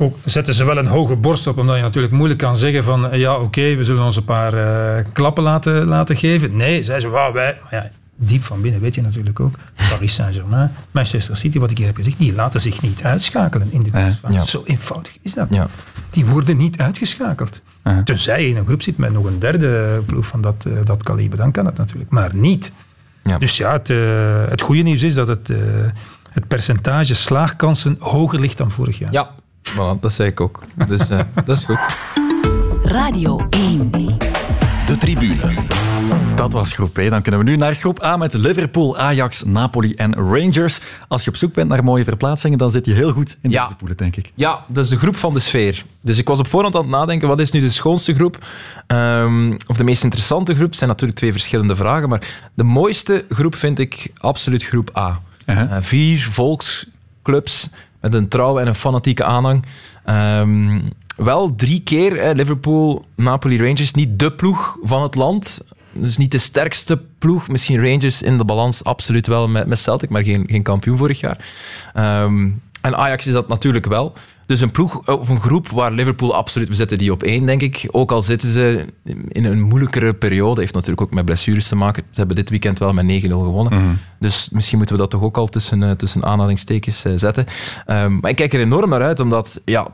ook 0.00 0.16
zetten 0.24 0.54
ze 0.54 0.64
wel 0.64 0.76
een 0.76 0.86
hoge 0.86 1.16
borst 1.16 1.46
op, 1.46 1.58
omdat 1.58 1.76
je 1.76 1.82
natuurlijk 1.82 2.12
moeilijk 2.12 2.40
kan 2.40 2.56
zeggen 2.56 2.84
van 2.84 3.08
ja, 3.12 3.34
oké, 3.34 3.44
okay, 3.44 3.76
we 3.76 3.84
zullen 3.84 4.04
ons 4.04 4.16
een 4.16 4.24
paar 4.24 4.54
uh, 4.54 5.04
klappen 5.12 5.42
laten, 5.42 5.84
laten 5.84 6.16
geven. 6.16 6.56
Nee, 6.56 6.82
zij 6.82 7.00
ze, 7.00 7.08
wow, 7.08 7.34
wij, 7.34 7.58
ja, 7.70 7.90
diep 8.18 8.42
van 8.42 8.60
binnen 8.60 8.80
weet 8.80 8.94
je 8.94 9.02
natuurlijk 9.02 9.40
ook, 9.40 9.58
Paris 9.90 10.14
Saint-Germain, 10.14 10.70
Manchester 10.90 11.36
City, 11.36 11.58
wat 11.58 11.70
ik 11.70 11.76
hier 11.76 11.86
heb 11.86 11.96
gezegd, 11.96 12.18
die 12.18 12.32
laten 12.32 12.60
zich 12.60 12.82
niet 12.82 13.04
uitschakelen 13.04 13.72
in 13.72 13.82
de 13.82 13.90
groepsfase. 13.90 14.32
Ja. 14.32 14.44
Zo 14.44 14.62
eenvoudig 14.64 15.18
is 15.22 15.34
dat. 15.34 15.46
Ja. 15.50 15.68
Die 16.10 16.26
worden 16.26 16.56
niet 16.56 16.78
uitgeschakeld. 16.78 17.60
Uh-huh. 17.84 18.04
Tenzij 18.04 18.42
je 18.42 18.48
in 18.48 18.56
een 18.56 18.66
groep 18.66 18.82
zit 18.82 18.96
met 18.96 19.12
nog 19.12 19.24
een 19.24 19.38
derde 19.38 20.02
ploeg 20.06 20.26
van 20.26 20.40
dat, 20.40 20.64
uh, 20.68 20.72
dat 20.84 21.02
kaliber, 21.02 21.38
dan 21.38 21.52
kan 21.52 21.64
dat 21.64 21.76
natuurlijk. 21.76 22.10
Maar 22.10 22.34
niet. 22.34 22.72
Ja. 23.22 23.38
Dus 23.38 23.56
ja, 23.56 23.72
het, 23.72 23.88
uh, 23.88 23.98
het 24.48 24.62
goede 24.62 24.82
nieuws 24.82 25.02
is 25.02 25.14
dat 25.14 25.28
het, 25.28 25.48
uh, 25.48 25.58
het 26.30 26.48
percentage 26.48 27.14
slaagkansen 27.14 27.96
hoger 27.98 28.40
ligt 28.40 28.58
dan 28.58 28.70
vorig 28.70 28.98
jaar. 28.98 29.12
Ja, 29.12 29.30
dat 30.00 30.12
zei 30.12 30.28
ik 30.28 30.40
ook. 30.40 30.62
Dus 30.88 31.08
dat 31.08 31.48
is 31.48 31.64
goed. 31.64 31.78
Radio 32.82 33.46
1. 33.50 33.90
De 34.86 34.96
tribune. 34.98 35.87
Dat 36.38 36.52
was 36.52 36.72
groep 36.72 36.96
E. 36.96 37.08
Dan 37.08 37.22
kunnen 37.22 37.40
we 37.40 37.50
nu 37.50 37.56
naar 37.56 37.74
groep 37.74 38.02
A 38.02 38.16
met 38.16 38.34
Liverpool, 38.34 38.98
Ajax, 38.98 39.42
Napoli 39.44 39.94
en 39.94 40.14
Rangers. 40.14 40.80
Als 41.08 41.24
je 41.24 41.30
op 41.30 41.36
zoek 41.36 41.54
bent 41.54 41.68
naar 41.68 41.84
mooie 41.84 42.04
verplaatsingen, 42.04 42.58
dan 42.58 42.70
zit 42.70 42.86
je 42.86 42.92
heel 42.92 43.12
goed 43.12 43.36
in 43.40 43.50
ja. 43.50 43.62
deze 43.62 43.76
poelen, 43.76 43.96
denk 43.96 44.16
ik. 44.16 44.32
Ja, 44.34 44.64
dat 44.66 44.84
is 44.84 44.90
de 44.90 44.98
groep 44.98 45.16
van 45.16 45.32
de 45.32 45.40
sfeer. 45.40 45.84
Dus 46.00 46.18
ik 46.18 46.28
was 46.28 46.38
op 46.38 46.46
voorhand 46.46 46.74
aan 46.74 46.80
het 46.80 46.90
nadenken, 46.90 47.28
wat 47.28 47.40
is 47.40 47.50
nu 47.50 47.60
de 47.60 47.70
schoonste 47.70 48.14
groep? 48.14 48.46
Um, 48.86 49.56
of 49.66 49.76
de 49.76 49.84
meest 49.84 50.04
interessante 50.04 50.54
groep? 50.54 50.68
Het 50.68 50.76
zijn 50.76 50.90
natuurlijk 50.90 51.18
twee 51.18 51.32
verschillende 51.32 51.76
vragen, 51.76 52.08
maar 52.08 52.50
de 52.54 52.64
mooiste 52.64 53.24
groep 53.28 53.54
vind 53.54 53.78
ik 53.78 54.12
absoluut 54.16 54.64
groep 54.64 54.96
A. 54.96 55.20
Uh-huh. 55.46 55.70
Uh, 55.70 55.76
vier 55.80 56.28
volksclubs 56.30 57.68
met 58.00 58.14
een 58.14 58.28
trouwe 58.28 58.60
en 58.60 58.66
een 58.66 58.74
fanatieke 58.74 59.24
aanhang. 59.24 59.64
Um, 60.06 60.92
wel 61.16 61.54
drie 61.54 61.80
keer, 61.80 62.20
hè, 62.22 62.32
Liverpool, 62.32 63.04
Napoli, 63.16 63.58
Rangers, 63.58 63.92
niet 63.92 64.18
de 64.18 64.32
ploeg 64.32 64.76
van 64.82 65.02
het 65.02 65.14
land. 65.14 65.60
Dus 66.00 66.16
niet 66.16 66.30
de 66.30 66.38
sterkste 66.38 67.02
ploeg. 67.18 67.48
Misschien 67.48 67.84
Rangers 67.90 68.22
in 68.22 68.38
de 68.38 68.44
balans 68.44 68.84
absoluut 68.84 69.26
wel 69.26 69.48
met, 69.48 69.66
met 69.66 69.78
Celtic, 69.78 70.08
maar 70.10 70.24
geen, 70.24 70.44
geen 70.50 70.62
kampioen 70.62 70.96
vorig 70.96 71.20
jaar. 71.20 71.44
Um, 72.22 72.62
en 72.80 72.96
Ajax 72.96 73.26
is 73.26 73.32
dat 73.32 73.48
natuurlijk 73.48 73.86
wel. 73.86 74.12
Dus 74.46 74.60
een 74.60 74.70
ploeg 74.70 75.08
of 75.08 75.28
een 75.28 75.40
groep 75.40 75.68
waar 75.68 75.92
Liverpool 75.92 76.34
absoluut, 76.34 76.68
we 76.68 76.74
zetten 76.74 76.98
die 76.98 77.12
op 77.12 77.22
één, 77.22 77.46
denk 77.46 77.62
ik. 77.62 77.88
Ook 77.90 78.12
al 78.12 78.22
zitten 78.22 78.48
ze 78.48 78.84
in 79.28 79.44
een 79.44 79.60
moeilijkere 79.60 80.14
periode, 80.14 80.60
heeft 80.60 80.74
natuurlijk 80.74 81.00
ook 81.00 81.14
met 81.14 81.24
blessures 81.24 81.68
te 81.68 81.76
maken. 81.76 82.02
Ze 82.10 82.18
hebben 82.18 82.36
dit 82.36 82.50
weekend 82.50 82.78
wel 82.78 82.92
met 82.92 83.24
9-0 83.24 83.28
gewonnen. 83.28 83.74
Mhm. 83.74 83.94
Dus 84.20 84.48
misschien 84.52 84.78
moeten 84.78 84.96
we 84.96 85.02
dat 85.02 85.10
toch 85.10 85.22
ook 85.22 85.36
al 85.36 85.46
tussen, 85.46 85.82
uh, 85.82 85.90
tussen 85.90 86.24
aanhalingstekens 86.24 87.04
uh, 87.04 87.12
zetten. 87.16 87.46
Um, 87.86 88.18
maar 88.20 88.30
ik 88.30 88.36
kijk 88.36 88.52
er 88.52 88.60
enorm 88.60 88.90
naar 88.90 89.02
uit, 89.02 89.20
omdat 89.20 89.60
ja, 89.64 89.88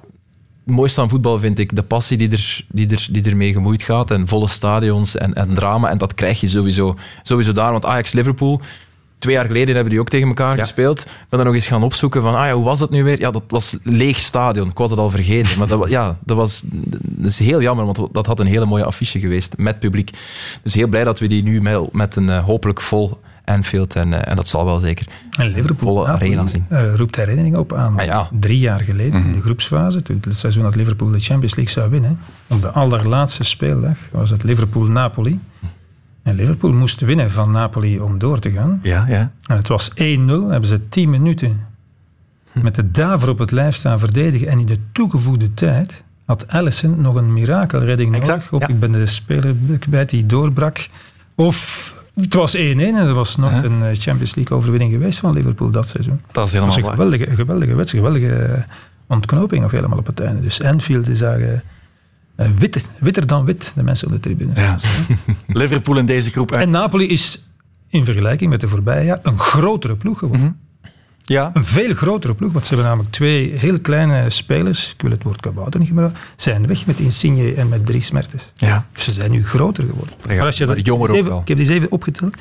het 0.66 0.74
mooiste 0.74 1.00
aan 1.00 1.08
voetbal 1.08 1.38
vind 1.38 1.58
ik 1.58 1.76
de 1.76 1.82
passie 1.82 2.16
die, 2.18 2.30
er, 2.30 2.64
die, 2.68 2.88
er, 2.88 3.08
die 3.10 3.24
ermee 3.24 3.52
gemoeid 3.52 3.82
gaat. 3.82 4.10
En 4.10 4.28
volle 4.28 4.48
stadions 4.48 5.16
en, 5.16 5.34
en 5.34 5.54
drama. 5.54 5.88
En 5.90 5.98
dat 5.98 6.14
krijg 6.14 6.40
je 6.40 6.48
sowieso, 6.48 6.96
sowieso 7.22 7.52
daar. 7.52 7.72
Want 7.72 7.84
Ajax-Liverpool, 7.84 8.60
twee 9.18 9.34
jaar 9.34 9.44
geleden 9.44 9.74
hebben 9.74 9.92
die 9.92 10.00
ook 10.00 10.08
tegen 10.08 10.28
elkaar 10.28 10.56
Ja. 10.56 10.62
gespeeld. 10.62 11.00
Ik 11.00 11.06
ben 11.28 11.38
dan 11.38 11.44
nog 11.46 11.54
eens 11.54 11.66
gaan 11.66 11.82
opzoeken 11.82 12.22
van, 12.22 12.34
ah 12.34 12.46
ja, 12.46 12.52
hoe 12.52 12.64
was 12.64 12.78
dat 12.78 12.90
nu 12.90 13.04
weer? 13.04 13.18
Ja, 13.18 13.30
dat 13.30 13.42
was 13.48 13.76
leeg 13.82 14.18
stadion. 14.18 14.68
Ik 14.68 14.78
was 14.78 14.90
het 14.90 14.98
al 14.98 15.10
vergeten. 15.10 15.58
Maar 15.58 15.68
dat, 15.68 15.88
ja, 15.98 16.18
dat, 16.24 16.36
was, 16.36 16.62
dat 17.00 17.30
is 17.30 17.38
heel 17.38 17.62
jammer, 17.62 17.84
want 17.84 18.14
dat 18.14 18.26
had 18.26 18.40
een 18.40 18.46
hele 18.46 18.64
mooie 18.66 18.84
affiche 18.84 19.18
geweest 19.20 19.54
met 19.56 19.78
publiek. 19.78 20.10
Dus 20.62 20.74
heel 20.74 20.88
blij 20.88 21.04
dat 21.04 21.18
we 21.18 21.26
die 21.26 21.42
nu 21.42 21.60
met, 21.60 21.92
met 21.92 22.16
een 22.16 22.30
eh, 22.30 22.44
hopelijk 22.44 22.80
vol 22.80 23.18
Anfield, 23.44 23.96
en, 23.96 24.12
eh, 24.12 24.30
en 24.30 24.36
dat 24.36 24.48
zal 24.48 24.64
wel 24.64 24.78
zeker, 24.78 25.06
En 25.38 25.46
Liverpool 25.46 25.76
volle 25.94 26.06
arena 26.08 26.46
zien. 26.46 26.66
eh, 26.68 26.94
roept 26.94 27.16
herinnering 27.16 27.56
op 27.56 27.72
aan. 27.72 27.98
Ah, 27.98 28.04
ja. 28.04 28.28
Drie 28.40 28.58
jaar 28.58 28.80
geleden, 28.80 29.20
Mhm. 29.20 29.28
in 29.28 29.34
de 29.36 29.42
groepsfase, 29.42 30.02
toen 30.02 30.18
het 30.24 30.36
seizoen 30.36 30.62
dat 30.62 30.74
Liverpool 30.74 31.10
de 31.10 31.18
Champions 31.18 31.54
League 31.54 31.74
zou 31.74 31.90
winnen, 31.90 32.18
op 32.48 32.60
de 32.62 32.68
allerlaatste 32.70 33.44
speeldag 33.44 33.96
was 34.10 34.30
het 34.30 34.42
Liverpool-Napoli. 34.42 35.40
En 36.22 36.34
Liverpool 36.34 36.72
moest 36.72 37.00
winnen 37.00 37.30
van 37.30 37.50
Napoli 37.50 38.00
om 38.00 38.18
door 38.18 38.38
te 38.38 38.50
gaan. 38.50 38.80
Ja, 38.82 39.04
ja. 39.08 39.28
En 39.46 39.56
het 39.56 39.68
was 39.68 39.90
1-0, 39.94 40.48
hebben 40.50 40.68
ze 40.68 40.88
10 40.88 41.10
minuten 41.10 41.60
met 42.52 42.74
de 42.74 42.90
daver 42.90 43.28
op 43.28 43.38
het 43.38 43.50
lijf 43.50 43.74
staan 43.74 43.98
verdedigen. 43.98 44.48
En 44.48 44.58
in 44.58 44.66
de 44.66 44.78
toegevoegde 44.92 45.54
tijd 45.54 46.02
had 46.26 46.48
Allison 46.48 47.00
nog 47.00 47.14
een 47.14 47.32
mirakelredding 47.32 48.10
nodig. 48.12 48.28
Exact, 48.28 48.62
ja. 48.62 48.68
Ik 48.68 48.80
ben 48.80 48.92
de 48.92 49.06
speler 49.06 49.54
kwijt 49.78 50.10
die 50.10 50.26
doorbrak. 50.26 50.88
Of 51.34 51.94
het 52.14 52.34
was 52.34 52.56
1-1 52.56 52.58
en 52.60 52.94
er 52.94 53.14
was 53.14 53.36
nog 53.36 53.50
Huh? 53.50 53.62
een 53.62 53.82
eh, 53.82 53.96
Champions 53.98 54.34
League 54.34 54.56
overwinning 54.56 54.92
geweest 54.92 55.18
van 55.18 55.32
Liverpool 55.32 55.70
dat 55.70 55.88
seizoen. 55.88 56.20
Dat 56.32 56.46
is 56.46 56.52
Dat 56.52 56.62
was 56.62 56.74
helemaal 56.76 56.96
waar. 56.96 57.36
geweldige, 57.36 57.74
wedstrijd, 57.74 58.04
geweldige 58.04 58.42
eh, 58.42 58.62
ontknoping 59.06 59.62
nog 59.62 59.70
helemaal 59.70 59.98
op 59.98 60.06
het 60.06 60.20
einde. 60.20 60.40
Dus 60.40 60.62
Anfield 60.62 61.08
is 61.08 61.18
daar 61.18 61.40
eh, 61.40 61.52
eh, 62.36 62.48
wit, 62.58 62.90
witter 63.00 63.26
dan 63.26 63.44
wit, 63.44 63.72
de 63.74 63.82
mensen 63.82 64.06
op 64.08 64.12
de 64.14 64.20
tribune. 64.20 64.52
Ja. 64.54 64.78
Liverpool 65.46 65.96
in 65.98 66.06
deze 66.06 66.30
groep. 66.30 66.52
En 66.52 66.70
Napoli 66.70 67.08
is 67.08 67.48
in 67.88 68.04
vergelijking 68.04 68.50
met 68.50 68.60
de 68.60 68.68
voorbije 68.68 69.04
jaar 69.04 69.18
een 69.22 69.38
grotere 69.38 69.96
ploeg 69.96 70.18
geworden. 70.18 70.58
Ja. 71.26 71.50
Een 71.54 71.64
veel 71.64 71.94
grotere 71.94 72.34
ploeg, 72.34 72.52
want 72.52 72.64
ze 72.66 72.68
hebben 72.74 72.90
namelijk 72.90 73.14
twee 73.14 73.52
heel 73.56 73.80
kleine 73.80 74.30
spelers, 74.30 74.92
ik 74.92 75.02
wil 75.02 75.10
het 75.10 75.22
woord 75.22 75.40
kabouter 75.40 75.80
niet 75.80 75.88
gebruiken, 75.88 76.18
zijn 76.36 76.66
weg 76.66 76.86
met 76.86 76.98
Insigne 76.98 77.54
en 77.54 77.68
met 77.68 77.86
Dries 77.86 78.10
Mertens. 78.10 78.52
Ja. 78.54 78.86
Dus 78.92 79.04
ze 79.04 79.12
zijn 79.12 79.30
nu 79.30 79.44
groter 79.46 79.84
geworden. 79.84 80.14
Ja, 80.28 80.34
maar 80.34 80.44
als 80.46 80.56
je 80.58 80.66
maar 80.66 80.76
dat, 80.76 80.86
jonger 80.86 81.10
ook 81.18 81.24
wel. 81.24 81.40
ik 81.40 81.48
heb 81.48 81.56
die 81.56 81.66
eens 81.66 81.76
even 81.76 81.90
opgeteld. 81.92 82.34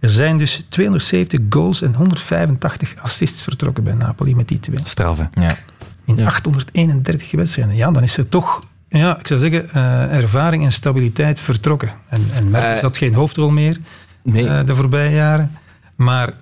Er 0.00 0.08
zijn 0.10 0.36
dus 0.38 0.64
270 0.68 1.40
goals 1.50 1.82
en 1.82 1.94
185 1.94 2.94
assists 3.02 3.42
vertrokken 3.42 3.84
bij 3.84 3.94
Napoli 3.94 4.34
met 4.34 4.48
die 4.48 4.60
twee. 4.60 4.78
Straffe. 4.84 5.28
Ja. 5.34 5.56
In 6.04 6.26
831 6.26 7.30
wedstrijden. 7.30 7.76
Ja, 7.76 7.90
dan 7.90 8.02
is 8.02 8.16
er 8.16 8.28
toch, 8.28 8.62
ja, 8.88 9.18
ik 9.18 9.26
zou 9.26 9.40
zeggen, 9.40 9.70
eh, 9.70 10.16
ervaring 10.16 10.64
en 10.64 10.72
stabiliteit 10.72 11.40
vertrokken. 11.40 11.90
En, 12.08 12.26
en 12.34 12.50
Mertens 12.50 12.76
Eh, 12.76 12.82
had 12.82 12.96
geen 12.98 13.14
hoofdrol 13.14 13.50
meer 13.50 13.76
Nee. 14.22 14.48
eh, 14.48 14.64
de 14.66 14.74
voorbije 14.74 15.14
jaren. 15.14 15.58
Maar 15.96 16.32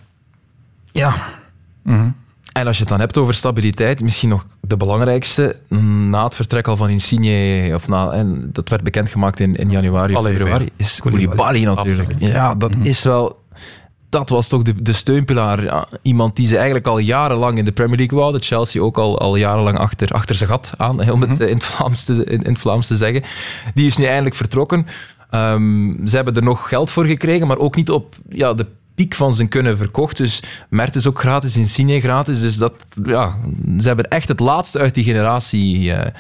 ja, 0.93 1.15
Mhm. 1.87 2.11
En 2.53 2.67
als 2.67 2.77
je 2.77 2.83
het 2.83 2.91
dan 2.91 3.01
hebt 3.01 3.19
over 3.19 3.35
stabiliteit, 3.35 4.03
misschien 4.03 4.29
nog 4.29 4.47
de 4.61 4.77
belangrijkste, 4.77 5.57
na 6.09 6.25
het 6.25 6.35
vertrek 6.35 6.69
al 6.69 6.77
van 6.77 6.89
Insigne, 6.89 7.71
of 7.75 7.89
na, 7.89 8.11
en 8.11 8.49
dat 8.53 8.69
werd 8.69 8.83
bekendgemaakt 8.83 9.41
in, 9.41 9.55
in 9.55 9.71
januari 9.71 10.15
of 10.15 10.25
februari, 10.25 10.69
is 10.77 11.01
Koulibaly. 11.01 11.65
Natuurlijk. 11.65 12.13
Absoluut. 12.13 12.33
Ja, 12.33 12.55
dat 12.55 12.75
is 12.83 13.03
wel... 13.03 13.45
Dat 14.09 14.29
was 14.29 14.49
toch 14.49 14.63
de, 14.63 14.83
de 14.83 14.93
steunpilaar. 14.93 15.65
Ja, 15.65 15.89
iemand 16.03 16.37
die 16.37 16.47
ze 16.47 16.55
eigenlijk 16.57 16.87
al 16.87 16.99
jarenlang 16.99 17.59
in 17.59 17.65
de 17.65 17.73
Premier 17.73 17.97
League 17.97 18.19
wouden. 18.19 18.43
Chelsea 18.43 18.83
ook 18.83 18.99
al, 18.99 19.19
al 19.19 19.37
jarenlang 19.37 19.79
achter, 19.79 20.09
achter 20.09 20.35
zijn 20.35 20.51
gat 20.51 20.71
aan, 20.77 21.11
om 21.11 21.21
het 21.21 21.41
eh, 21.41 21.49
in 21.49 21.55
het, 21.55 21.65
Vlaams 21.65 22.05
te, 22.05 22.13
in, 22.13 22.43
in 22.43 22.53
het 22.53 22.59
Vlaams 22.59 22.87
te 22.87 22.97
zeggen. 22.97 23.23
Die 23.75 23.87
is 23.87 23.97
nu 23.97 24.05
eindelijk 24.05 24.35
vertrokken. 24.35 24.87
Ehm, 25.31 26.07
ze 26.07 26.17
hebben 26.17 26.35
er 26.35 26.43
nog 26.43 26.69
geld 26.69 26.91
voor 26.91 27.05
gekregen, 27.05 27.47
maar 27.47 27.59
ook 27.59 27.77
niet 27.77 27.91
op 27.91 28.15
ja, 28.29 28.55
de 28.55 28.67
piek 28.97 29.15
van 29.15 29.35
zijn 29.35 29.49
kunnen 29.49 29.77
verkocht. 29.77 30.17
Dus 30.17 30.43
Mert 30.69 30.95
is 30.95 31.07
ook 31.07 31.19
gratis, 31.21 31.57
Insigne 31.57 32.01
gratis. 32.01 32.41
Dus 32.41 32.57
dat, 32.57 32.73
ja, 33.05 33.39
ze 33.81 33.87
hebben 33.87 34.09
echt 34.09 34.29
het 34.29 34.41
laatste 34.41 34.79
uit 34.79 34.95
die 34.95 35.05
generatie 35.05 35.93
eh, 35.93 36.13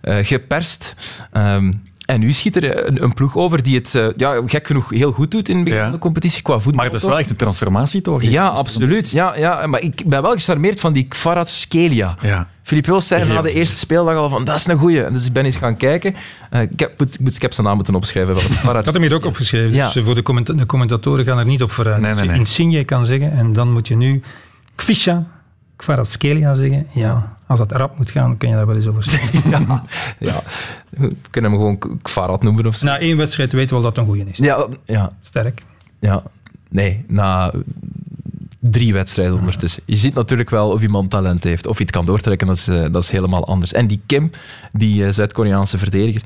eh, 0.00 0.26
geperst. 0.26 0.94
Ehm, 1.32 1.72
en 2.06 2.20
nu 2.20 2.32
schiet 2.32 2.56
er 2.56 2.86
een, 2.88 3.02
een 3.02 3.14
ploeg 3.14 3.36
over 3.36 3.62
die 3.62 3.76
het, 3.76 3.94
eh, 3.94 4.06
ja, 4.16 4.42
gek 4.46 4.66
genoeg, 4.66 4.90
heel 4.90 5.12
goed 5.12 5.30
doet 5.30 5.48
in 5.48 5.54
het 5.54 5.64
begin 5.64 5.78
Ja. 5.78 5.84
van 5.84 5.94
de 5.94 5.98
competitie 6.00 6.42
qua 6.42 6.54
voetbal. 6.54 6.74
Maar 6.74 6.84
het 6.84 6.94
is 6.94 7.02
wel 7.08 7.18
echt 7.18 7.30
een 7.30 7.36
transformatie, 7.36 8.00
toch? 8.00 8.22
Ja, 8.22 8.46
absoluut. 8.46 9.10
Ja, 9.10 9.36
ja, 9.36 9.66
maar 9.66 9.80
ik 9.80 10.02
ben 10.06 10.22
wel 10.22 10.32
gecharmeerd 10.32 10.80
van 10.80 10.92
die 10.92 11.04
Kvarat 11.08 11.48
Skelia. 11.48 12.16
Ja. 12.22 12.48
Filip 12.64 12.84
Joos 12.86 13.06
zei 13.06 13.28
na 13.28 13.42
de 13.42 13.52
eerste 13.52 13.76
speeldag 13.76 14.16
al 14.16 14.28
van, 14.28 14.44
dat 14.44 14.56
is 14.56 14.66
een 14.66 14.78
goeie. 14.78 15.10
Dus 15.10 15.26
ik 15.26 15.32
ben 15.32 15.44
eens 15.44 15.56
gaan 15.56 15.76
kijken. 15.76 16.14
Eh, 16.50 16.60
ik, 16.62 16.80
heb, 16.80 17.00
ik, 17.02 17.18
moet, 17.20 17.34
ik 17.36 17.42
heb 17.42 17.52
zijn 17.52 17.66
naam 17.66 17.76
moeten 17.76 17.94
opschrijven. 17.94 18.34
Wel. 18.34 18.78
Ik 18.78 18.84
had 18.84 18.92
hem 18.92 19.02
hier 19.02 19.14
ook 19.14 19.24
opgeschreven. 19.24 19.72
Ja. 19.74 19.90
Dus 19.90 20.04
voor 20.04 20.14
de, 20.14 20.22
commenta- 20.22 20.52
de 20.52 20.66
commentatoren 20.66 21.24
gaan 21.24 21.38
er 21.38 21.44
niet 21.44 21.62
op 21.62 21.70
vooruit. 21.70 22.00
Nee, 22.00 22.04
nee, 22.10 22.12
Als 22.12 22.22
je 22.22 22.30
nee. 22.30 22.38
Insigne 22.38 22.84
kan 22.84 23.04
zeggen 23.04 23.32
en 23.32 23.52
dan 23.52 23.72
moet 23.72 23.88
je 23.88 23.96
nu 23.96 24.22
Kvisha, 24.74 25.26
Kvaratskhelia 25.76 26.54
zeggen. 26.54 26.86
Ja, 26.92 27.36
als 27.46 27.58
dat 27.58 27.72
rap 27.72 27.98
moet 27.98 28.10
gaan, 28.10 28.36
kun 28.36 28.48
je 28.48 28.54
daar 28.54 28.66
wel 28.66 28.74
eens 28.76 28.86
over 28.86 29.02
zeggen. 29.04 29.50
ja, 29.50 29.84
ja, 30.18 30.42
we 30.90 31.12
kunnen 31.30 31.50
hem 31.50 31.60
gewoon 31.60 31.98
Kvarat 32.02 32.42
noemen 32.42 32.66
of 32.66 32.76
zo. 32.76 32.86
Na 32.86 32.98
één 32.98 33.16
wedstrijd 33.16 33.52
weten 33.52 33.76
we 33.76 33.82
wel 33.82 33.92
dat 33.92 33.96
het 33.96 34.06
een 34.06 34.12
goeie 34.14 34.30
is. 34.30 34.36
Ja, 34.38 34.66
ja, 34.84 35.12
Sterk. 35.22 35.60
ja, 35.98 36.22
nee, 36.68 37.04
na 37.08 37.52
drie 38.70 38.92
wedstrijden 38.92 39.38
ondertussen. 39.38 39.82
Je 39.86 39.96
ziet 39.96 40.14
natuurlijk 40.14 40.50
wel 40.50 40.70
of 40.70 40.82
iemand 40.82 41.10
talent 41.10 41.44
heeft. 41.44 41.66
Of 41.66 41.76
hij 41.76 41.86
het 41.86 41.94
kan 41.94 42.06
doortrekken, 42.06 42.46
dat 42.46 42.56
is, 42.56 42.68
eh, 42.68 42.82
dat 42.90 43.02
is 43.02 43.10
helemaal 43.10 43.46
anders. 43.46 43.72
En 43.72 43.86
die 43.86 44.00
Kim, 44.06 44.30
die 44.72 45.04
eh, 45.04 45.12
Zuid-Koreaanse 45.12 45.78
verdediger, 45.78 46.22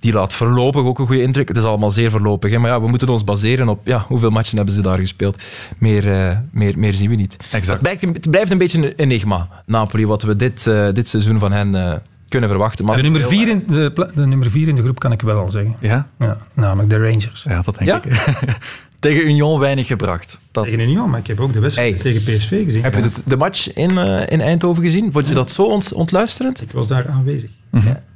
die 0.00 0.12
laat 0.12 0.32
voorlopig 0.32 0.82
ook 0.82 0.98
een 0.98 1.06
goede 1.06 1.22
indruk. 1.22 1.48
Het 1.48 1.56
is 1.56 1.64
allemaal 1.64 1.90
zeer 1.90 2.10
voorlopig. 2.10 2.50
Hè? 2.50 2.58
Maar 2.58 2.70
ja, 2.70 2.80
we 2.80 2.88
moeten 2.88 3.08
ons 3.08 3.24
baseren 3.24 3.68
op 3.68 3.86
ja, 3.86 4.04
hoeveel 4.08 4.30
matchen 4.30 4.56
hebben 4.56 4.74
ze 4.74 4.82
daar 4.82 4.98
gespeeld. 4.98 5.42
Meer, 5.78 6.12
eh, 6.12 6.38
meer, 6.50 6.78
meer 6.78 6.94
zien 6.94 7.10
we 7.10 7.16
niet. 7.16 7.36
Exact. 7.36 7.66
Het, 7.66 7.80
blijft, 7.80 8.00
het 8.00 8.30
blijft 8.30 8.50
een 8.50 8.58
beetje 8.58 8.86
een 8.86 8.94
enigma, 8.96 9.48
Napoli, 9.66 10.06
wat 10.06 10.22
we 10.22 10.36
dit, 10.36 10.64
dit 10.94 11.08
seizoen 11.08 11.38
van 11.38 11.52
hen 11.52 12.02
kunnen 12.32 12.48
verwachten. 12.48 12.84
Maar 12.84 12.96
De 12.96 13.02
nummer, 13.02 13.24
vier 13.24 13.48
in, 13.48 13.62
de, 13.68 14.10
de 14.14 14.26
nummer 14.26 14.50
vier 14.50 14.68
in 14.68 14.74
de 14.74 14.82
groep 14.82 14.98
kan 14.98 15.12
ik 15.12 15.20
wel 15.22 15.38
al 15.38 15.50
zeggen. 15.50 15.76
Ja? 15.80 16.06
Ja, 16.18 16.38
namelijk 16.54 16.90
de 16.90 16.96
Rangers. 16.98 17.42
Ja, 17.48 17.62
dat 17.62 17.78
denk 17.78 17.90
Ja? 17.90 18.02
ik. 18.04 18.36
Tegen 18.98 19.28
Union 19.28 19.58
weinig 19.60 19.86
gebracht. 19.86 20.40
Dat, 20.50 20.64
Tegen 20.64 20.80
Union, 20.80 21.10
maar 21.10 21.18
ik 21.18 21.26
heb 21.26 21.40
ook 21.40 21.52
de 21.52 21.60
wedstrijd 21.60 22.02
Hey. 22.02 22.12
tegen 22.12 22.20
PSV 22.36 22.64
gezien. 22.64 22.82
Heb 22.82 22.94
je 22.94 23.00
de, 23.00 23.10
de 23.24 23.36
match 23.36 23.72
in, 23.72 23.98
eh, 23.98 24.20
in 24.28 24.40
Eindhoven 24.40 24.82
gezien? 24.82 25.12
Vond 25.12 25.28
je 25.28 25.34
dat 25.34 25.50
zo 25.50 25.62
ont- 25.62 25.92
ontluisterend? 25.92 26.60
Ik 26.62 26.70
was 26.70 26.88
daar 26.88 27.08
aanwezig. 27.08 27.50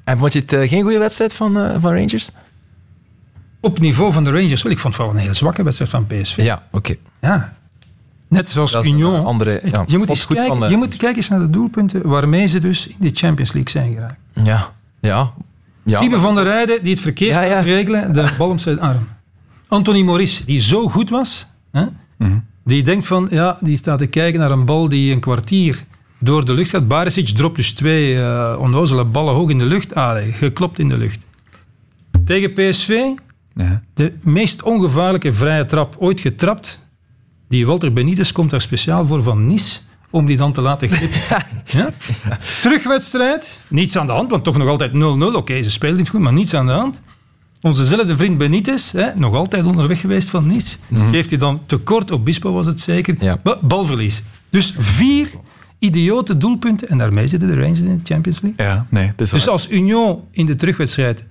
En 0.05 0.18
vond 0.18 0.33
je 0.33 0.38
het 0.38 0.52
eh, 0.52 0.68
geen 0.68 0.83
goede 0.83 0.98
wedstrijd 0.98 1.33
van, 1.33 1.59
eh, 1.59 1.74
van 1.79 1.94
Rangers? 1.94 2.31
Op 3.61 3.79
niveau 3.79 4.12
van 4.12 4.24
de 4.24 4.31
Rangers, 4.31 4.62
wel, 4.62 4.72
ik 4.72 4.79
vond 4.79 4.94
het 4.96 5.02
wel 5.02 5.12
een 5.12 5.20
hele 5.20 5.35
zwakke 5.35 5.62
wedstrijd 5.62 5.90
van 5.90 6.07
PSV. 6.07 6.37
Ja, 6.37 6.62
oké. 6.70 6.94
Ja. 7.20 7.57
Net 8.29 8.51
zoals 8.51 8.75
Union. 8.87 9.25
andere- 9.25 9.61
ja, 9.65 9.85
je, 9.87 9.99
moet 9.99 10.09
eens 10.11 10.25
goed 10.25 10.37
kijken, 10.37 10.57
van 10.57 10.67
de- 10.67 10.71
je 10.73 10.77
moet 10.77 10.97
kijken 10.97 11.17
eens 11.17 11.29
naar 11.29 11.39
de 11.39 11.51
doelpunten 11.51 12.09
waarmee 12.09 12.47
ze 12.47 12.61
dus 12.61 12.87
in 12.89 12.95
de 12.99 13.11
Champions 13.12 13.53
League 13.53 13.71
zijn 13.71 13.95
geraakt. 13.95 14.19
Ja, 14.33 14.73
ja. 15.01 15.33
ja 15.83 16.01
Siebe 16.01 16.19
van 16.19 16.35
der 16.35 16.45
Rijden, 16.45 16.83
die 16.83 16.93
het 16.93 17.03
verkeer 17.03 17.29
Ja, 17.47 17.61
regelen, 17.61 18.12
de 18.12 18.29
bal 18.39 18.49
om 18.49 18.59
zijn 18.59 18.81
arm. 18.81 19.09
Anthony 19.69 20.03
Maurice, 20.03 20.45
die 20.45 20.61
zo 20.61 20.89
goed 20.89 21.11
was, 21.11 21.47
hè, 21.73 21.85
Mhm. 22.19 22.39
die 22.65 22.83
denkt 22.83 23.07
van, 23.07 23.27
ja, 23.31 23.59
die 23.61 23.77
staat 23.77 23.99
te 23.99 24.07
kijken 24.07 24.41
naar 24.41 24.51
een 24.51 24.65
bal 24.65 24.89
die 24.89 25.12
een 25.12 25.21
kwartier 25.21 25.85
door 26.19 26.45
de 26.45 26.55
lucht 26.55 26.71
gaat. 26.71 26.89
Barisic 26.89 27.29
dropt 27.29 27.57
dus 27.57 27.73
twee 27.73 28.23
eh 28.23 28.57
onnozele 28.59 29.05
ballen 29.05 29.35
hoog 29.35 29.51
in 29.51 29.59
de 29.59 29.65
lucht. 29.65 29.95
Allee, 29.95 30.33
geklopt 30.33 30.79
in 30.79 30.89
de 30.89 30.97
lucht. 30.99 31.25
Tegen 32.25 32.53
PSV, 32.53 32.89
Ja. 33.55 33.81
de 33.95 34.12
meest 34.23 34.62
ongevaarlijke 34.62 35.33
vrije 35.33 35.67
trap 35.67 35.97
ooit 35.99 36.21
getrapt. 36.21 36.81
Die 37.48 37.66
Walter 37.66 37.92
Benitez 37.92 38.32
komt 38.32 38.50
daar 38.50 38.61
speciaal 38.61 39.06
voor 39.06 39.22
van 39.22 39.46
Nice 39.46 39.78
om 40.11 40.26
die 40.26 40.37
dan 40.37 40.52
te 40.52 40.61
laten 40.61 40.88
glippen. 40.92 41.20
ja? 41.66 41.90
Terugwedstrijd, 42.62 43.61
niets 43.68 43.96
aan 43.98 44.06
de 44.06 44.12
hand, 44.12 44.30
want 44.30 44.44
toch 44.44 44.56
nog 44.56 44.68
altijd 44.68 44.92
0-0. 44.92 44.96
Oké, 45.37 45.62
ze 45.62 45.70
spelen 45.70 45.96
niet 45.96 46.09
goed, 46.09 46.20
maar 46.20 46.32
niets 46.32 46.54
aan 46.54 46.66
de 46.66 46.72
hand. 46.72 47.00
Onzezelfde 47.61 48.16
vriend 48.16 48.38
Benitez, 48.38 48.92
hè, 48.92 49.14
nog 49.14 49.35
altijd 49.35 49.66
onderweg 49.66 50.00
geweest 50.00 50.28
van 50.28 50.46
Nice, 50.46 50.76
geeft 51.11 51.30
hij 51.30 51.38
dan 51.38 51.61
tekort, 51.66 52.11
op 52.11 52.24
Bispo 52.24 52.52
was 52.52 52.66
het 52.66 52.80
zeker, 52.80 53.14
Mhm. 53.14 53.24
Ja. 53.24 53.40
Balverlies. 53.62 54.22
Dus 54.50 54.74
vier 54.78 55.28
idiote 55.78 56.37
doelpunten 56.37 56.88
en 56.88 56.98
daarmee 56.98 57.26
zitten 57.26 57.48
de 57.48 57.54
Rangers 57.61 57.78
in 57.78 57.98
de 57.98 58.04
Champions 58.04 58.40
League. 58.40 58.66
ja, 58.66 58.87
nee, 58.90 59.06
het 59.06 59.20
is 59.20 59.30
Dus 59.30 59.48
als 59.48 59.70
Union 59.70 60.20
in 60.30 60.46
de 60.46 60.54
terugwedstrijd, 60.54 61.24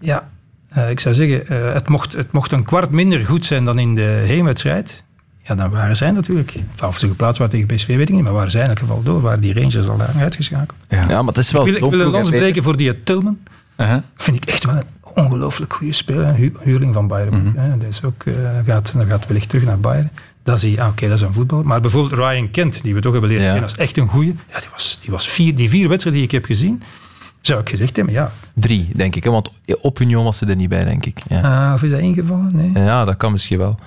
ja, 0.00 0.30
eh, 0.68 0.90
ik 0.90 1.00
zou 1.00 1.14
zeggen, 1.14 1.46
eh, 1.48 1.72
het, 1.72 1.88
mocht, 1.88 2.12
het 2.12 2.32
mocht 2.32 2.52
een 2.52 2.64
kwart 2.64 2.90
minder 2.90 3.24
goed 3.24 3.44
zijn 3.44 3.64
dan 3.64 3.78
in 3.78 3.94
de 3.94 4.22
heenwedstrijd. 4.26 5.02
Ja, 5.48 5.54
dan 5.54 5.70
waren 5.70 5.96
zij 5.96 6.10
natuurlijk. 6.10 6.54
Of 6.84 6.98
ze 6.98 7.08
geplaatst 7.08 7.38
waren 7.38 7.52
tegen 7.58 7.76
PSV, 7.76 7.86
weet 7.86 8.08
ik 8.08 8.14
niet, 8.14 8.24
maar 8.24 8.32
waren 8.32 8.50
zij 8.50 8.62
in 8.62 8.68
elk 8.68 8.78
geval 8.78 9.02
door. 9.02 9.20
Waren 9.20 9.40
die 9.40 9.54
Rangers 9.54 9.88
al 9.88 9.96
lang 9.96 10.16
uitgeschakeld. 10.18 10.78
Ja. 10.88 11.04
Ja, 11.08 11.18
maar 11.22 11.34
het 11.34 11.36
is 11.44 11.50
wel 11.50 11.66
Ik 11.66 11.78
wil, 11.78 11.84
ik 11.88 11.90
wil 11.96 12.00
een 12.06 12.10
lans 12.12 12.28
breken 12.28 12.62
voor 12.62 12.76
die 12.76 13.02
Tillman. 13.02 13.38
Uh-huh. 13.76 14.02
Vind 14.16 14.36
ik 14.36 14.44
echt 14.44 14.64
wel 14.64 14.74
een 14.76 14.84
ongelooflijk 15.14 15.72
goede 15.72 15.92
speler. 15.92 16.34
Hu- 16.34 16.52
huurling 16.60 16.94
van 16.94 17.06
Bayern. 17.08 17.42
Mhm. 17.42 17.56
hè. 17.58 17.78
Dat 17.78 17.88
is 17.88 18.02
ook, 18.04 18.24
eh, 18.24 18.34
gaat, 18.66 18.92
dat 18.96 19.06
gaat 19.08 19.26
wellicht 19.26 19.48
terug 19.48 19.64
naar 19.64 19.78
Bayern. 19.80 20.10
Dat 20.42 20.60
zie 20.60 20.70
je, 20.70 20.80
ah, 20.82 20.88
oké, 20.88 21.08
dat 21.08 21.16
is 21.16 21.20
een 21.20 21.32
voetbal. 21.32 21.62
Maar 21.62 21.80
bijvoorbeeld 21.80 22.20
Ryan 22.20 22.50
Kent, 22.50 22.82
die 22.82 22.94
we 22.94 23.00
toch 23.00 23.12
hebben 23.12 23.30
leren 23.30 23.44
Ja. 23.44 23.50
kennen, 23.52 23.68
dat 23.70 23.78
is 23.78 23.84
echt 23.84 23.96
een 23.96 24.08
goeie. 24.08 24.34
Ja, 24.52 24.58
die 24.58 24.68
was, 24.72 24.98
die 25.02 25.10
was 25.10 25.28
vier, 25.28 25.54
die 25.54 25.68
vier 25.68 25.88
wedstrijden 25.88 26.22
die 26.22 26.30
ik 26.30 26.34
heb 26.34 26.44
gezien, 26.44 26.82
zou 27.40 27.60
ik 27.60 27.68
gezegd 27.68 27.96
hebben, 27.96 28.14
ja. 28.14 28.32
Drie, 28.54 28.88
denk 28.94 29.16
ik. 29.16 29.24
Hè? 29.24 29.30
Want 29.30 29.50
op 29.80 30.00
Union 30.00 30.24
was 30.24 30.38
ze 30.38 30.46
er 30.46 30.56
niet 30.56 30.68
bij, 30.68 30.84
denk 30.84 31.06
ik. 31.06 31.18
Ja, 31.28 31.66
Ah, 31.68 31.74
of 31.74 31.82
is 31.82 31.90
dat 31.90 32.00
ingevallen? 32.00 32.50
Nee. 32.54 32.84
ja 32.84 33.04
dat 33.04 33.16
kan 33.16 33.32
misschien 33.32 33.58
wel. 33.58 33.78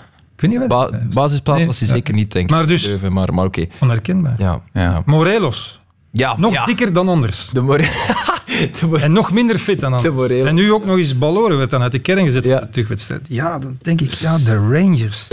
Ik 0.42 0.50
weet 0.50 0.60
niet 0.60 0.70
wat. 0.70 0.92
Ba- 0.92 1.00
basisplaats 1.14 1.58
Nee, 1.60 1.68
was 1.68 1.80
hij 1.80 1.88
ja. 1.88 1.94
zeker 1.94 2.14
niet, 2.14 2.32
denk 2.32 2.46
ik. 2.46 2.52
Maar 2.52 2.68
dus- 2.68 2.86
Leuven, 2.86 3.14
maar, 3.14 3.34
maar 3.34 3.46
oké. 3.46 3.66
Onherkenbaar. 3.80 4.36
Ja, 4.38 4.62
Ja. 4.74 5.02
Morelos, 5.06 5.82
ja. 6.12 6.36
nog 6.38 6.54
ja. 6.54 6.66
dikker 6.66 6.94
dan 6.94 7.10
anders. 7.10 7.50
De 7.54 7.62
More- 7.62 7.90
de 8.80 9.00
En 9.00 9.12
nog 9.12 9.32
minder 9.32 9.58
fit 9.60 9.80
dan 9.80 9.94
anders. 9.94 10.30
En 10.32 10.56
nu 10.56 10.72
ook 10.74 10.86
nog 10.86 10.98
eens 10.98 11.18
Balloren 11.18 11.58
werd 11.58 11.70
dan 11.70 11.82
uit 11.82 11.92
de 11.92 12.00
kern 12.00 12.26
gezet 12.26 12.44
Ja. 12.44 12.52
voor 12.52 12.62
de 12.66 12.70
terugwedstrijd. 12.70 13.28
Ja, 13.30 13.60
dan 13.60 13.78
denk 13.82 14.02
ik, 14.02 14.14
ja, 14.14 14.38
de 14.38 14.56
Rangers. 14.56 15.28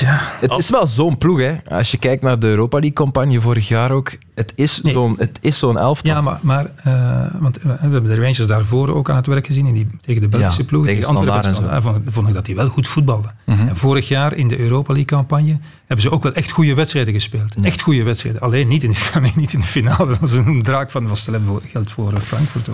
Ja. 0.00 0.18
Het 0.40 0.52
is 0.58 0.70
wel 0.70 0.86
zo'n 0.86 1.18
ploeg, 1.18 1.38
hè. 1.40 1.56
Als 1.68 1.90
je 1.90 1.98
kijkt 1.98 2.22
naar 2.22 2.38
de 2.38 2.46
Europa 2.46 2.76
League-campagne 2.78 3.40
vorig 3.40 3.68
jaar 3.68 3.90
ook. 3.90 4.10
Het 4.38 4.52
is 4.54 4.80
Nee. 4.82 4.92
zo'n 4.92 5.14
het 5.18 5.38
is 5.40 5.58
zo'n 5.58 5.78
elftal. 5.78 6.14
Ja, 6.14 6.20
maar, 6.20 6.38
maar 6.42 6.70
eh, 6.76 7.40
want 7.40 7.58
we 7.62 7.76
hebben 7.80 8.04
de 8.04 8.14
Rangers 8.14 8.46
daarvoor 8.46 8.94
ook 8.94 9.10
aan 9.10 9.16
het 9.16 9.26
werk 9.26 9.46
gezien 9.46 9.66
in 9.66 9.74
die, 9.74 9.86
tegen 10.00 10.22
de 10.22 10.28
Belgische 10.28 10.60
Ja, 10.60 10.66
ploeg. 10.68 10.84
tegen 10.84 11.02
Standaard 11.02 11.46
en 11.46 11.54
zo. 11.54 11.62
Mhm. 11.62 11.80
Vond, 11.80 11.96
vond 12.06 12.28
ik 12.28 12.34
dat 12.34 12.44
die 12.44 12.54
wel 12.54 12.68
goed 12.68 12.88
voetbalden. 12.88 13.34
En 13.44 13.76
vorig 13.76 14.08
jaar 14.08 14.34
in 14.34 14.48
de 14.48 14.58
Europa 14.58 14.92
League-campagne 14.92 15.58
hebben 15.86 16.00
ze 16.00 16.10
ook 16.10 16.22
wel 16.22 16.32
echt 16.32 16.50
goede 16.50 16.74
wedstrijden 16.74 17.14
gespeeld. 17.14 17.54
Echt 17.64 17.80
goede 17.80 18.02
wedstrijden. 18.02 18.40
Alleen 18.40 18.68
niet 18.68 18.84
in, 18.84 18.90
de, 18.90 19.20
nee, 19.20 19.32
niet 19.36 19.52
in 19.52 19.60
de 19.60 19.66
finale. 19.66 20.06
Dat 20.06 20.18
was 20.18 20.32
een 20.32 20.62
draak 20.62 20.90
van 20.90 21.08
was 21.08 21.28
geld 21.66 21.90
voor 21.92 22.12
eh, 22.12 22.18
Frankfurt. 22.18 22.68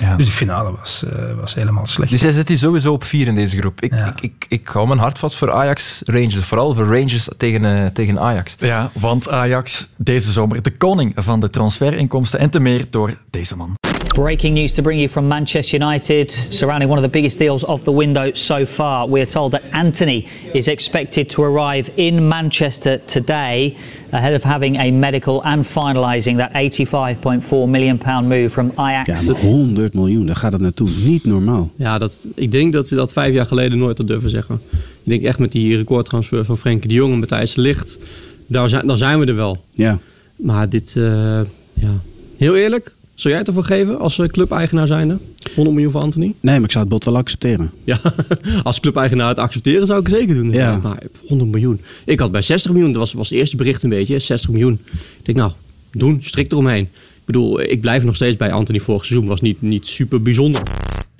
Ja. 0.00 0.16
Dus 0.16 0.26
de 0.26 0.32
finale 0.32 0.76
was, 0.78 1.04
eh, 1.04 1.18
was 1.40 1.54
helemaal 1.54 1.86
slecht. 1.86 2.10
Dus 2.10 2.20
jij 2.20 2.32
zit 2.32 2.48
hier 2.48 2.58
sowieso 2.58 2.92
op 2.92 3.04
vier 3.04 3.26
in 3.26 3.34
deze 3.34 3.56
groep. 3.58 3.80
Ik, 3.80 3.92
Ja. 3.92 4.06
ik, 4.06 4.20
ik, 4.20 4.46
ik 4.48 4.68
hou 4.68 4.86
mijn 4.88 5.00
hart 5.00 5.18
vast 5.18 5.36
voor 5.36 5.52
Ajax 5.52 6.02
Rangers. 6.04 6.36
Vooral 6.44 6.74
voor 6.74 6.84
Rangers 6.86 7.28
tegen, 7.36 7.92
tegen 7.92 8.18
Ajax. 8.20 8.56
Ja, 8.58 8.90
want 8.92 9.28
Ajax 9.28 9.88
deze 9.96 10.32
zomer 10.32 10.62
de 10.62 10.76
koning 10.76 11.07
van 11.14 11.40
de 11.40 11.50
transferinkomsten 11.50 12.38
en 12.38 12.50
te 12.50 12.60
meer 12.60 12.84
door 12.90 13.18
deze 13.30 13.56
man. 13.56 13.76
Breaking 14.14 14.54
news 14.54 14.72
to 14.74 14.82
bring 14.82 14.98
you 14.98 15.08
from 15.08 15.26
Manchester 15.26 15.80
United 15.80 16.48
surrounding 16.50 16.90
one 16.90 16.98
of 16.98 17.04
the 17.04 17.10
biggest 17.10 17.38
deals 17.38 17.64
of 17.64 17.82
the 17.82 17.92
window 17.92 18.30
so 18.34 18.64
far. 18.64 19.08
We're 19.10 19.26
told 19.26 19.50
that 19.50 19.62
Anthony 19.70 20.26
is 20.52 20.66
expected 20.66 21.28
to 21.28 21.42
arrive 21.42 21.90
in 21.94 22.28
Manchester 22.28 23.00
today 23.04 23.76
ahead 24.10 24.34
of 24.34 24.42
having 24.42 24.78
a 24.78 24.90
medical 24.90 25.42
and 25.42 25.66
finalising 25.66 26.36
that 26.36 26.50
85.4 26.52 27.68
million 27.68 27.98
pound 27.98 28.28
move 28.28 28.50
from 28.50 28.72
Ajax. 28.74 29.26
Ja, 29.26 29.32
maar 29.32 29.42
100 29.42 29.94
miljoen, 29.94 30.26
daar 30.26 30.36
gaat 30.36 30.52
het 30.52 30.60
naartoe. 30.60 30.88
Niet 31.04 31.24
normaal. 31.24 31.70
Ja, 31.76 31.98
dat, 31.98 32.26
ik 32.34 32.50
denk 32.50 32.72
dat 32.72 32.88
ze 32.88 32.94
dat 32.94 33.12
vijf 33.12 33.34
jaar 33.34 33.46
geleden 33.46 33.78
nooit 33.78 33.98
had 33.98 34.06
durven 34.06 34.30
zeggen. 34.30 34.60
Ik 35.02 35.10
denk 35.10 35.22
echt 35.22 35.38
met 35.38 35.52
die 35.52 35.76
recordtransfer 35.76 36.44
van 36.44 36.56
Frenkie 36.56 36.88
de 36.88 36.94
Jong 36.94 37.12
en 37.12 37.18
Matthijs 37.18 37.54
de 37.54 37.60
Ligt, 37.60 37.98
daar 38.46 38.68
zijn, 38.68 38.86
dan 38.86 38.98
zijn 38.98 39.18
we 39.18 39.26
er 39.26 39.34
wel. 39.36 39.64
Ja. 39.74 39.98
Maar 40.38 40.68
dit, 40.68 40.96
eh, 40.96 41.40
ja. 41.72 42.00
Heel 42.36 42.56
eerlijk, 42.56 42.94
zou 43.14 43.28
jij 43.28 43.38
het 43.38 43.48
ervoor 43.48 43.64
geven 43.64 43.98
als 43.98 44.18
eh, 44.18 44.26
clubeigenaar 44.26 44.86
zijnde? 44.86 45.18
100 45.54 45.74
miljoen 45.74 45.92
voor 45.92 46.00
Anthony? 46.00 46.34
Nee, 46.40 46.54
maar 46.54 46.64
ik 46.64 46.70
zou 46.70 46.84
het 46.84 46.92
bod 46.92 47.04
wel 47.04 47.16
accepteren. 47.16 47.70
Ja, 47.84 48.00
als 48.62 48.80
clubeigenaar 48.80 49.28
het 49.28 49.38
accepteren 49.38 49.86
zou 49.86 50.00
ik 50.00 50.06
het 50.06 50.16
zeker 50.16 50.34
doen. 50.34 50.52
Ja. 50.52 50.76
Maar 50.76 51.02
100 51.26 51.50
miljoen. 51.50 51.80
Ik 52.04 52.20
had 52.20 52.32
bij 52.32 52.42
60 52.42 52.72
miljoen, 52.72 52.92
dat 52.92 53.00
was, 53.00 53.12
was 53.12 53.28
het 53.28 53.38
eerste 53.38 53.56
bericht 53.56 53.82
een 53.82 53.90
beetje, 53.90 54.18
60 54.18 54.50
miljoen. 54.50 54.80
Ik 55.18 55.24
denk 55.24 55.38
nou, 55.38 55.52
doen, 55.92 56.18
strik 56.22 56.52
eromheen. 56.52 56.84
Ik 56.84 57.24
bedoel, 57.24 57.60
ik 57.60 57.80
blijf 57.80 58.04
nog 58.04 58.14
steeds 58.14 58.36
bij 58.36 58.52
Anthony 58.52 58.80
vorig 58.80 59.04
seizoen, 59.04 59.28
was 59.28 59.40
niet, 59.40 59.62
niet 59.62 59.86
super 59.86 60.22
bijzonder. 60.22 60.62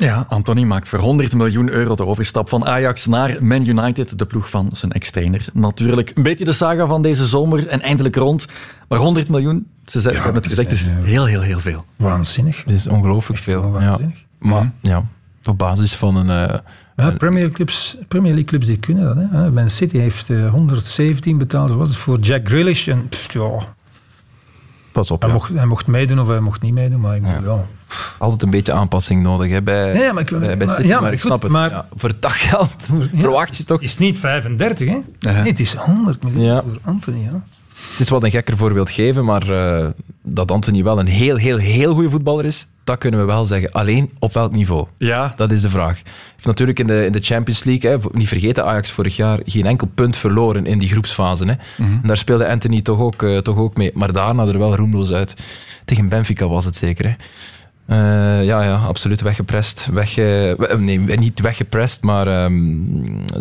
Ja, 0.00 0.24
Anthony 0.28 0.62
maakt 0.64 0.88
voor 0.88 0.98
100 0.98 1.34
miljoen 1.34 1.70
euro 1.70 1.94
de 1.94 2.06
overstap 2.06 2.48
van 2.48 2.66
Ajax 2.66 3.06
naar 3.06 3.44
Man 3.44 3.66
United, 3.66 4.18
de 4.18 4.26
ploeg 4.26 4.50
van 4.50 4.68
zijn 4.72 4.92
ex-trainer. 4.92 5.46
Natuurlijk 5.52 6.12
een 6.14 6.22
beetje 6.22 6.44
de 6.44 6.52
saga 6.52 6.86
van 6.86 7.02
deze 7.02 7.24
zomer 7.26 7.66
en 7.66 7.80
eindelijk 7.80 8.16
rond. 8.16 8.46
Maar 8.88 8.98
100 8.98 9.28
miljoen, 9.28 9.66
ze 9.84 10.00
ze 10.00 10.10
hebben 10.10 10.34
het 10.34 10.46
gezegd, 10.46 10.72
is 10.72 10.86
heel, 10.86 11.24
heel, 11.24 11.40
heel 11.40 11.58
veel. 11.58 11.84
Waanzinnig. 11.96 12.62
Het 12.64 12.72
is 12.72 12.86
ongelooflijk 12.86 13.40
veel. 13.40 13.62
Ja. 13.62 13.70
waanzinnig. 13.70 14.24
Maar 14.38 14.72
ja, 14.80 15.04
op 15.44 15.58
basis 15.58 15.94
van 15.94 16.16
een... 16.16 16.48
eh, 16.50 16.58
Ja, 16.96 17.10
Premier, 17.10 17.32
League 17.40 17.50
clubs, 17.56 17.96
Premier 18.08 18.32
League 18.32 18.48
clubs 18.48 18.66
die 18.66 18.78
kunnen 18.78 19.04
dat. 19.04 19.24
Hè. 19.30 19.50
Man 19.50 19.68
City 19.70 19.98
heeft 19.98 20.30
eh, 20.30 20.50
117 20.50 21.38
betaald, 21.38 21.68
wat 21.68 21.78
was 21.78 21.88
het, 21.88 21.96
voor 21.96 22.18
Jack 22.18 22.48
Grealish. 22.48 22.88
En 22.88 23.08
pff, 23.08 23.32
ja, 23.32 23.50
pas 24.92 25.10
op, 25.10 25.20
hij, 25.20 25.30
ja. 25.30 25.36
mocht, 25.36 25.52
hij 25.54 25.66
mocht 25.66 25.86
meedoen 25.86 26.20
of 26.20 26.28
hij 26.28 26.40
mocht 26.40 26.60
niet 26.62 26.74
meedoen, 26.74 27.00
maar 27.00 27.16
ik 27.16 27.22
ja. 27.26 27.64
Altijd 28.18 28.42
een 28.42 28.50
beetje 28.50 28.72
aanpassing 28.72 29.22
nodig 29.22 29.50
hè, 29.50 29.62
bij, 29.62 29.92
Nee, 29.92 30.12
maar 30.12 30.22
ik 30.22 30.30
bij, 30.38 30.56
bij 30.56 30.66
maar- 30.66 30.76
City. 30.76 30.88
ja, 30.88 31.00
maar, 31.00 31.12
ik 31.12 31.18
goed, 31.20 31.26
snap 31.26 31.42
het. 31.42 31.50
maar- 31.50 31.70
Ja, 31.70 31.86
voor 31.94 32.08
het 32.08 32.22
daggeld 32.22 32.74
verwacht 33.14 33.56
je 33.56 33.64
toch... 33.64 33.80
Het 33.80 33.88
is 33.90 33.98
niet 33.98 34.18
35, 34.18 34.88
hè? 34.88 34.98
Nee, 35.20 35.34
het 35.34 35.60
is 35.60 35.74
100 35.74 36.22
miljoen 36.24 36.44
Ja. 36.44 36.62
voor 36.62 36.78
Anthony. 36.84 37.22
Ja. 37.22 37.42
Het 37.90 38.00
is 38.00 38.08
wat 38.08 38.22
een 38.24 38.30
gekker 38.30 38.56
voorbeeld 38.56 38.90
geven, 38.90 39.24
maar 39.24 39.48
eh, 39.50 39.86
dat 40.22 40.50
Anthony 40.50 40.82
wel 40.82 40.98
een 40.98 41.06
heel, 41.06 41.36
heel, 41.36 41.56
heel 41.56 41.94
goede 41.94 42.10
voetballer 42.10 42.44
is, 42.44 42.66
dat 42.84 42.98
kunnen 42.98 43.20
we 43.20 43.26
wel 43.26 43.46
zeggen. 43.46 43.72
Alleen 43.72 44.10
op 44.18 44.32
welk 44.32 44.52
niveau? 44.52 44.86
Ja. 44.98 45.32
Dat 45.36 45.50
is 45.52 45.60
de 45.60 45.70
vraag. 45.70 46.02
Heeft 46.34 46.46
natuurlijk 46.46 46.78
in 46.78 46.86
de, 46.86 47.04
in 47.04 47.12
de 47.12 47.20
Champions 47.22 47.64
League, 47.64 47.90
hè, 47.90 47.96
niet 48.12 48.28
vergeten, 48.28 48.64
Ajax 48.64 48.90
vorig 48.90 49.16
jaar 49.16 49.38
geen 49.44 49.66
enkel 49.66 49.88
punt 49.94 50.16
verloren 50.16 50.66
in 50.66 50.78
die 50.78 50.88
groepsfase. 50.88 51.44
Hè. 51.44 51.52
Mhm. 51.84 51.92
En 51.92 52.00
daar 52.08 52.16
speelde 52.16 52.48
Anthony 52.48 52.80
toch 52.82 52.98
ook, 52.98 53.22
eh, 53.22 53.38
toch 53.38 53.56
ook 53.56 53.76
mee. 53.76 53.90
Maar 53.94 54.12
daarna 54.12 54.46
er 54.46 54.58
wel 54.58 54.76
roemloos 54.76 55.10
uit. 55.12 55.34
Tegen 55.84 56.08
Benfica 56.08 56.48
was 56.48 56.64
het 56.64 56.76
zeker. 56.76 57.04
Hè. 57.08 57.14
Eh, 57.88 57.96
ja, 58.44 58.62
ja, 58.62 58.74
absoluut 58.74 59.20
weggeprest. 59.20 59.88
Weg, 59.92 60.18
eh, 60.18 60.76
nee, 60.78 60.98
niet 60.98 61.40
weggeprest, 61.40 62.02
maar 62.02 62.26
ehm, 62.26 62.74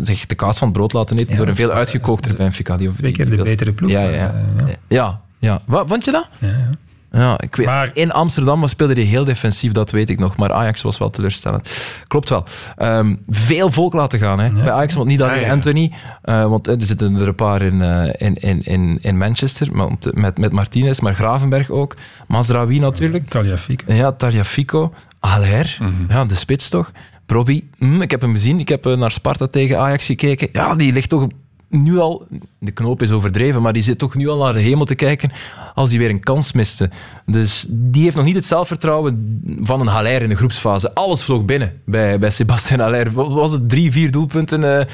zich 0.02 0.26
de 0.26 0.34
kaas 0.34 0.58
van 0.58 0.68
het 0.68 0.76
brood 0.76 0.92
laten 0.92 1.16
eten 1.18 1.30
Ja, 1.30 1.36
door 1.36 1.48
een 1.48 1.56
veel 1.56 1.70
is- 1.70 1.76
uitgekookte 1.76 2.34
Benfica. 2.34 2.76
Die, 2.76 2.90
Twee 2.96 3.12
keer 3.12 3.30
de 3.30 3.36
betere 3.42 3.72
ploeg. 3.72 3.90
Ja, 3.90 4.00
ja, 4.02 4.10
ja. 4.10 4.34
Eh, 4.56 4.74
ja. 4.88 5.20
ja. 5.38 5.60
Wat, 5.66 5.88
vond 5.88 6.04
je 6.04 6.10
dat? 6.10 6.28
Ja, 6.38 6.48
ja. 6.48 6.70
Ja, 7.12 7.40
ik 7.40 7.56
weet, 7.56 7.68
in 7.92 8.12
Amsterdam 8.12 8.68
speelde 8.68 8.92
hij 8.94 9.02
heel 9.02 9.24
defensief, 9.24 9.72
dat 9.72 9.90
weet 9.90 10.10
ik 10.10 10.18
nog. 10.18 10.36
Maar 10.36 10.52
Ajax 10.52 10.82
was 10.82 10.98
wel 10.98 11.10
teleurstellend. 11.10 11.70
Klopt 12.06 12.28
wel. 12.28 12.44
Ehm, 12.76 13.14
veel 13.28 13.72
volk 13.72 13.92
laten 13.92 14.18
gaan 14.18 14.38
hè. 14.40 14.50
bij 14.50 14.72
Ajax, 14.72 14.94
want 14.94 15.08
niet 15.08 15.22
alleen 15.22 15.40
Ja, 15.40 15.46
ja. 15.46 15.52
Anthony. 15.52 15.92
eh, 16.22 16.46
want 16.48 16.68
eh, 16.68 16.80
er 16.80 16.86
zitten 16.86 17.14
er 17.16 17.28
een 17.28 17.34
paar 17.34 17.62
in, 17.62 17.82
eh, 17.82 18.26
in, 18.28 18.34
in, 18.34 18.62
in, 18.62 18.98
in 19.00 19.18
Manchester, 19.18 19.68
want, 19.72 20.14
met, 20.14 20.38
met 20.38 20.52
Martinez, 20.52 21.00
maar 21.00 21.14
Gravenberg 21.14 21.70
ook. 21.70 21.96
Mazraoui 22.26 22.78
natuurlijk. 22.78 23.28
Taliafico. 23.28 23.92
Ja, 23.92 24.12
Taliafico. 24.12 24.92
Aller, 25.20 25.78
ja, 26.08 26.24
de 26.24 26.34
spits 26.34 26.68
toch. 26.68 26.92
Probi, 27.26 27.70
hm, 27.78 28.02
ik 28.02 28.10
heb 28.10 28.20
hem 28.20 28.32
gezien. 28.32 28.58
Ik 28.60 28.68
heb 28.68 28.84
naar 28.84 29.10
Sparta 29.10 29.46
tegen 29.46 29.78
Ajax 29.78 30.06
gekeken. 30.06 30.48
Ja, 30.52 30.74
die 30.74 30.92
ligt 30.92 31.08
toch 31.08 31.26
nu 31.68 31.98
al... 31.98 32.26
De 32.58 32.70
knoop 32.70 33.02
is 33.02 33.10
overdreven, 33.10 33.62
maar 33.62 33.72
die 33.72 33.82
zit 33.82 33.98
toch 33.98 34.14
nu 34.14 34.28
al 34.28 34.44
naar 34.44 34.52
de 34.52 34.60
hemel 34.60 34.84
te 34.84 34.94
kijken 34.94 35.30
als 35.74 35.90
hij 35.90 35.98
weer 35.98 36.10
een 36.10 36.20
kans 36.20 36.52
miste. 36.52 36.90
Dus 37.26 37.66
die 37.68 38.02
heeft 38.02 38.16
nog 38.16 38.24
niet 38.24 38.34
het 38.34 38.44
zelfvertrouwen 38.46 39.40
van 39.60 39.80
een 39.80 39.86
Haller 39.86 40.22
in 40.22 40.28
de 40.28 40.34
groepsfase. 40.36 40.94
Alles 40.94 41.22
vloog 41.22 41.44
binnen 41.44 41.80
bij, 41.84 42.18
bij 42.18 42.30
Sebastien 42.30 42.80
Haller. 42.80 43.12
Wat 43.12 43.32
Was 43.32 43.52
het 43.52 43.68
drie, 43.68 43.92
vier 43.92 44.10
doelpunten 44.10 44.78
eh, 44.78 44.86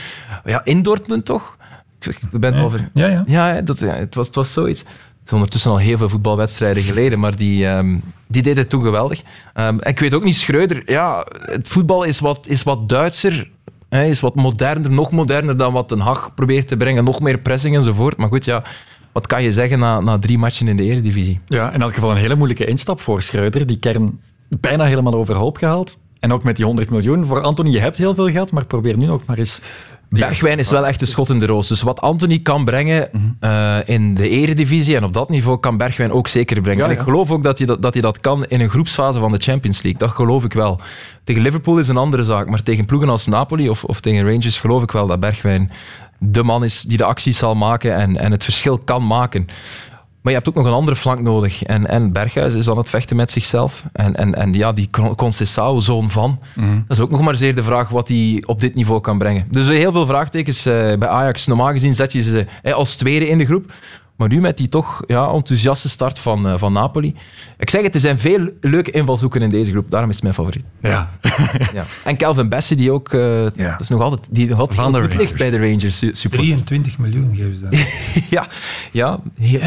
ja, 0.45 0.65
in 0.65 0.83
Dortmund 0.83 1.25
toch? 1.25 1.57
Ik 2.01 2.19
ben 2.31 2.43
het 2.51 2.55
Ja. 2.55 2.61
al 2.63 2.71
ver... 2.71 2.91
Ja, 2.95 3.07
ja. 3.07 3.23
Ja, 3.27 3.61
dat, 3.61 3.79
ja 3.79 3.95
het, 3.95 4.15
was, 4.15 4.27
het 4.27 4.35
was 4.35 4.53
zoiets. 4.53 4.81
Het 4.81 5.27
is 5.27 5.33
ondertussen 5.33 5.71
al 5.71 5.79
heel 5.79 5.97
veel 5.97 6.09
voetbalwedstrijden 6.09 6.83
geleden, 6.83 7.19
maar 7.19 7.37
die, 7.37 7.67
ehm, 7.67 7.99
die 8.27 8.43
deed 8.43 8.57
het 8.57 8.69
toen 8.69 8.83
geweldig. 8.83 9.23
Ehm, 9.55 9.79
ik 9.81 9.99
weet 9.99 10.15
ook 10.15 10.25
niet, 10.25 10.35
Schreuder, 10.35 10.83
ja, 10.91 11.27
het 11.41 11.69
voetbal 11.69 12.03
is 12.03 12.19
wat, 12.19 12.47
is 12.49 12.63
wat 12.63 12.89
Duitser, 12.89 13.51
hè, 13.95 14.05
is 14.05 14.21
wat 14.21 14.35
moderner, 14.35 14.91
nog 14.91 15.11
moderner 15.11 15.57
dan 15.57 15.73
wat 15.73 15.89
Den 15.89 16.01
Haag 16.01 16.35
probeert 16.35 16.69
te 16.69 16.77
brengen, 16.77 17.05
nog 17.05 17.21
meer 17.21 17.39
pressing 17.39 17.77
enzovoort. 17.77 18.17
Maar 18.17 18.29
goed, 18.29 18.45
ja, 18.45 18.63
wat 19.13 19.27
kan 19.27 19.43
je 19.43 19.53
zeggen 19.53 19.79
na, 19.79 20.01
na 20.01 20.19
drie 20.19 20.39
matchen 20.39 20.69
in 20.69 20.77
de 20.77 20.83
Eredivisie? 20.83 21.41
Ja, 21.47 21.73
in 21.73 21.83
elk 21.83 21.95
geval 21.95 22.11
een 22.11 22.17
hele 22.17 22.35
moeilijke 22.35 22.65
instap 22.65 23.01
voor 23.01 23.23
Schreuder. 23.23 23.67
Die 23.67 23.79
kern 23.79 24.21
bijna 24.49 24.85
helemaal 24.85 25.15
overhoop 25.15 25.57
gehaald. 25.57 25.99
En 26.21 26.33
ook 26.33 26.43
met 26.43 26.57
die 26.57 26.65
100 26.65 26.91
miljoen. 26.91 27.27
Voor 27.27 27.41
Anthony, 27.41 27.71
je 27.71 27.81
hebt 27.81 27.97
heel 27.97 28.15
veel 28.15 28.31
geld, 28.31 28.53
maar 28.53 28.67
probeer 28.67 28.97
nu 28.97 29.07
nog 29.07 29.23
maar 29.27 29.39
eens... 29.39 29.61
Bergwijn 30.21 30.59
is 30.59 30.71
wel 30.71 30.87
echt 30.87 31.01
een 31.01 31.07
schot 31.07 31.31
in 31.31 31.39
de 31.39 31.47
roos. 31.47 31.69
Dus 31.69 31.83
wat 31.83 32.01
Anthony 32.01 32.39
kan 32.39 32.65
brengen 32.65 33.09
eh, 33.41 33.77
in 33.85 34.15
de 34.15 34.29
eredivisie 34.29 34.97
en 34.97 35.05
op 35.05 35.13
dat 35.13 35.29
niveau 35.29 35.59
kan 35.59 35.77
Bergwijn 35.77 36.13
ook 36.13 36.29
zeker 36.29 36.61
brengen. 36.61 36.85
En 36.85 36.91
ik 36.91 36.99
geloof 36.99 37.31
ook 37.31 37.43
dat 37.43 37.59
hij 37.59 37.67
dat, 37.67 37.83
dat 37.83 37.93
hij 37.93 38.03
dat 38.03 38.21
kan 38.21 38.45
in 38.45 38.61
een 38.61 38.69
groepsfase 38.69 39.19
van 39.19 39.33
de 39.33 39.39
Champions 39.39 39.83
League. 39.83 40.01
Dat 40.01 40.11
geloof 40.11 40.45
ik 40.45 40.53
wel. 40.53 40.81
Tegen 41.25 41.43
Liverpool 41.43 41.79
is 41.79 41.89
een 41.89 41.97
andere 41.97 42.23
zaak, 42.23 42.49
maar 42.49 42.63
tegen 42.63 42.85
ploegen 42.85 43.09
als 43.09 43.27
Napoli 43.27 43.69
of, 43.69 43.85
of 43.85 44.01
tegen 44.01 44.31
Rangers 44.31 44.59
geloof 44.59 44.83
ik 44.83 44.91
wel 44.91 45.07
dat 45.07 45.21
Bergwijn 45.21 45.71
de 46.19 46.43
man 46.43 46.65
is 46.65 46.83
die 46.83 46.97
de 46.97 47.05
acties 47.05 47.39
zal 47.39 47.55
maken 47.55 47.97
en, 47.97 48.17
en 48.17 48.31
het 48.31 48.45
verschil 48.45 48.79
kan 48.79 49.07
maken. 49.07 49.47
Maar 50.25 50.33
je 50.33 50.39
hebt 50.39 50.49
ook 50.49 50.55
nog 50.63 50.67
een 50.67 50.79
andere 50.79 50.97
flank 50.97 51.21
nodig. 51.21 51.63
En, 51.63 51.87
en 51.87 52.13
Berghuis 52.13 52.55
is 52.55 52.71
aan 52.71 52.77
het 52.77 52.89
vechten 52.91 53.17
met 53.17 53.31
zichzelf. 53.31 53.85
En, 53.93 54.17
en, 54.17 54.35
en 54.35 54.53
ja, 54.53 54.73
die 54.73 54.89
Con- 54.91 55.15
Conceição, 55.17 55.77
zoon 55.79 56.11
van. 56.11 56.39
Dat 56.87 56.97
is 56.97 57.01
ook 57.03 57.11
nog 57.11 57.21
maar 57.21 57.35
zeer 57.35 57.55
de 57.55 57.63
vraag 57.63 57.89
wat 57.89 58.09
hij 58.09 58.43
op 58.47 58.61
dit 58.61 58.75
niveau 58.75 59.01
kan 59.01 59.19
brengen. 59.19 59.47
Dus 59.51 59.67
heel 59.67 59.93
veel 59.93 60.07
vraagtekens 60.07 60.67
eh, 60.67 60.73
bij 60.75 61.09
Ajax. 61.09 61.47
Normaal 61.47 61.71
gezien 61.71 61.95
zet 61.95 62.13
je 62.13 62.23
ze 62.23 62.47
eh, 62.63 62.73
als 62.75 62.97
tweede 62.97 63.29
in 63.29 63.39
de 63.39 63.45
groep. 63.45 63.73
Maar 64.17 64.29
nu 64.29 64.41
met 64.41 64.57
die 64.57 64.69
toch 64.69 65.03
ja, 65.07 65.27
enthousiaste 65.29 65.89
start 65.89 66.19
van, 66.19 66.47
eh, 66.49 66.59
van 66.59 66.73
Napoli. 66.73 67.15
Ik 67.59 67.71
zeg 67.71 67.83
het, 67.83 67.95
er 67.95 68.01
zijn 68.01 68.19
veel 68.19 68.51
leuke 68.61 68.91
invalshoeken 68.91 69.43
in 69.43 69.51
deze 69.51 69.71
groep. 69.71 69.91
Daarom 69.91 70.09
is 70.11 70.15
het 70.15 70.25
mijn 70.25 70.35
favoriet. 70.35 70.65
Ja. 70.81 71.11
ja. 71.73 71.85
En 72.05 72.17
Calvin 72.17 72.49
Bessie, 72.49 72.77
die 72.77 72.91
ook 72.93 73.13
eh, 73.13 73.43
dat 73.57 73.81
is 73.81 73.89
nog 73.89 74.01
altijd, 74.01 74.23
die 74.31 74.55
Van 74.55 74.93
de 74.93 75.01
goed 75.01 75.15
ligt 75.17 75.37
bij 75.37 75.51
de 75.51 75.59
Rangers 75.59 75.99
su- 75.99 76.13
supporters. 76.15 76.49
23 76.65 76.99
miljoen 76.99 77.35
geven 77.37 77.55
ze 77.55 77.69
daar. 77.69 77.89
ja, 78.31 78.47
ja, 78.91 79.21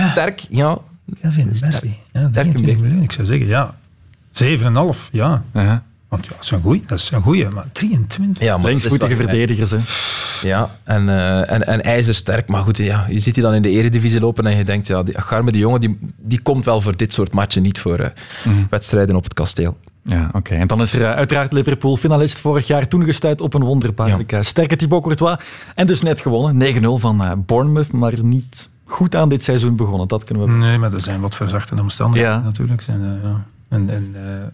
sterk. 0.10 0.45
Ja, 0.49 0.77
Kelvin 1.21 1.47
Bessie. 1.47 1.99
Ja, 2.13 2.29
23 2.31 2.77
miljoen. 2.77 3.01
Ik 3.03 3.12
zou 3.12 3.27
zeggen, 3.27 3.47
ja. 3.47 3.75
7,5, 4.43 5.10
ja. 5.12 5.43
Want 6.07 6.25
ja, 6.25 6.31
dat 6.31 6.43
is 6.43 6.51
een 6.51 6.61
goeie. 6.61 6.83
Dat 6.87 6.99
is 6.99 7.11
een 7.11 7.21
goeie, 7.21 7.49
maar 7.49 7.65
23. 7.71 8.43
Ja, 8.43 8.57
maar 8.57 8.65
Linksvoetige 8.67 9.15
verdedigers, 9.15 9.71
hè. 9.71 9.77
Ja, 10.47 10.69
en, 10.83 11.09
eh, 11.09 11.51
en, 11.51 11.67
en 11.67 11.83
ijzersterk. 11.83 12.47
Maar 12.47 12.61
goed, 12.61 12.77
ja, 12.77 13.05
je 13.09 13.19
ziet 13.19 13.33
die 13.33 13.43
dan 13.43 13.53
in 13.53 13.61
de 13.61 13.69
eredivisie 13.69 14.19
lopen 14.19 14.45
en 14.45 14.57
je 14.57 14.63
denkt, 14.63 14.87
ja, 14.87 15.03
die 15.03 15.21
Garme, 15.21 15.51
die 15.51 15.61
jongen, 15.61 15.79
die, 15.79 15.99
die 16.17 16.41
komt 16.41 16.65
wel 16.65 16.81
voor 16.81 16.97
dit 16.97 17.13
soort 17.13 17.33
matchen, 17.33 17.61
niet 17.61 17.79
voor 17.79 17.99
eh, 17.99 18.09
wedstrijden 18.69 19.15
op 19.15 19.23
het 19.23 19.33
kasteel. 19.33 19.77
Ja, 20.03 20.29
oké. 20.33 20.55
En 20.55 20.67
dan 20.67 20.81
is 20.81 20.93
er 20.93 21.01
eh, 21.01 21.11
uiteraard 21.11 21.53
Liverpool, 21.53 21.95
finalist 21.97 22.39
vorig 22.39 22.67
jaar, 22.67 22.87
toen 22.87 23.05
gestuurd 23.05 23.41
op 23.41 23.53
een 23.53 23.63
wonderbaarlijk 23.63 24.31
eh, 24.31 24.41
sterke 24.41 24.75
Thibaut 24.75 25.01
Courtois. 25.03 25.37
En 25.75 25.87
dus 25.87 26.01
net 26.01 26.21
gewonnen, 26.21 26.75
9-0 26.83 26.87
van 26.99 27.43
Bournemouth, 27.45 27.91
maar 27.91 28.23
niet 28.23 28.69
goed 28.85 29.15
aan 29.15 29.29
dit 29.29 29.43
seizoen 29.43 29.75
begonnen. 29.75 30.07
Dat 30.07 30.23
kunnen 30.23 30.45
we 30.45 30.51
Nee, 30.51 30.77
maar 30.77 30.93
er 30.93 31.01
zijn 31.01 31.21
wat 31.21 31.35
verzachtende 31.35 31.81
omstandigheden 31.81 32.35
Ja. 32.35 32.41
natuurlijk. 32.43 32.81
Zijn, 32.81 33.01
eh, 33.01 33.23
ja. 33.29 33.45
En, 33.69 33.89
en 33.89 34.11
eh, 34.15 34.47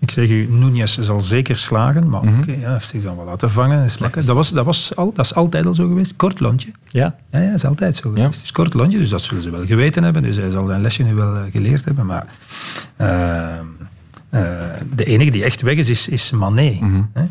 ik 0.00 0.10
zeg 0.10 0.28
u, 0.28 0.46
Nunez 0.50 0.98
zal 0.98 1.20
zeker 1.20 1.56
slagen, 1.56 2.08
maar 2.08 2.24
Mhm. 2.24 2.40
oké, 2.40 2.50
ja, 2.52 2.58
hij 2.60 2.72
heeft 2.72 2.88
zich 2.88 3.02
dan 3.02 3.16
wel 3.16 3.24
laten 3.24 3.50
vangen. 3.50 3.84
Is. 3.84 3.96
Dat, 3.96 4.24
was, 4.24 4.50
dat, 4.50 4.64
was 4.64 4.96
al, 4.96 5.12
dat 5.14 5.24
is 5.24 5.34
altijd 5.34 5.66
al 5.66 5.74
zo 5.74 5.86
geweest. 5.88 6.16
Kort 6.16 6.40
lontje. 6.40 6.70
Ja. 6.88 7.14
Ja, 7.30 7.38
ja, 7.38 7.46
dat 7.46 7.54
is 7.54 7.64
altijd 7.64 7.96
zo 7.96 8.10
geweest. 8.10 8.34
Het 8.34 8.44
is 8.44 8.52
kort 8.52 8.74
lontje, 8.74 8.98
dus 8.98 9.08
dat 9.08 9.22
zullen 9.22 9.42
ze 9.42 9.50
wel 9.50 9.66
geweten 9.66 10.02
hebben. 10.02 10.22
Dus 10.22 10.36
hij 10.36 10.50
zal 10.50 10.66
zijn 10.66 10.80
lesje 10.80 11.02
nu 11.02 11.14
wel 11.14 11.36
eh, 11.36 11.42
geleerd 11.52 11.84
hebben. 11.84 12.06
Maar 12.06 12.26
eh, 12.96 13.58
eh, 14.30 14.42
de 14.94 15.04
enige 15.04 15.30
die 15.30 15.44
echt 15.44 15.60
weg 15.62 15.76
is, 15.76 15.88
is, 15.90 16.08
is 16.08 16.30
Mané. 16.30 16.76
Mhm. 16.80 17.02
Hè? 17.12 17.22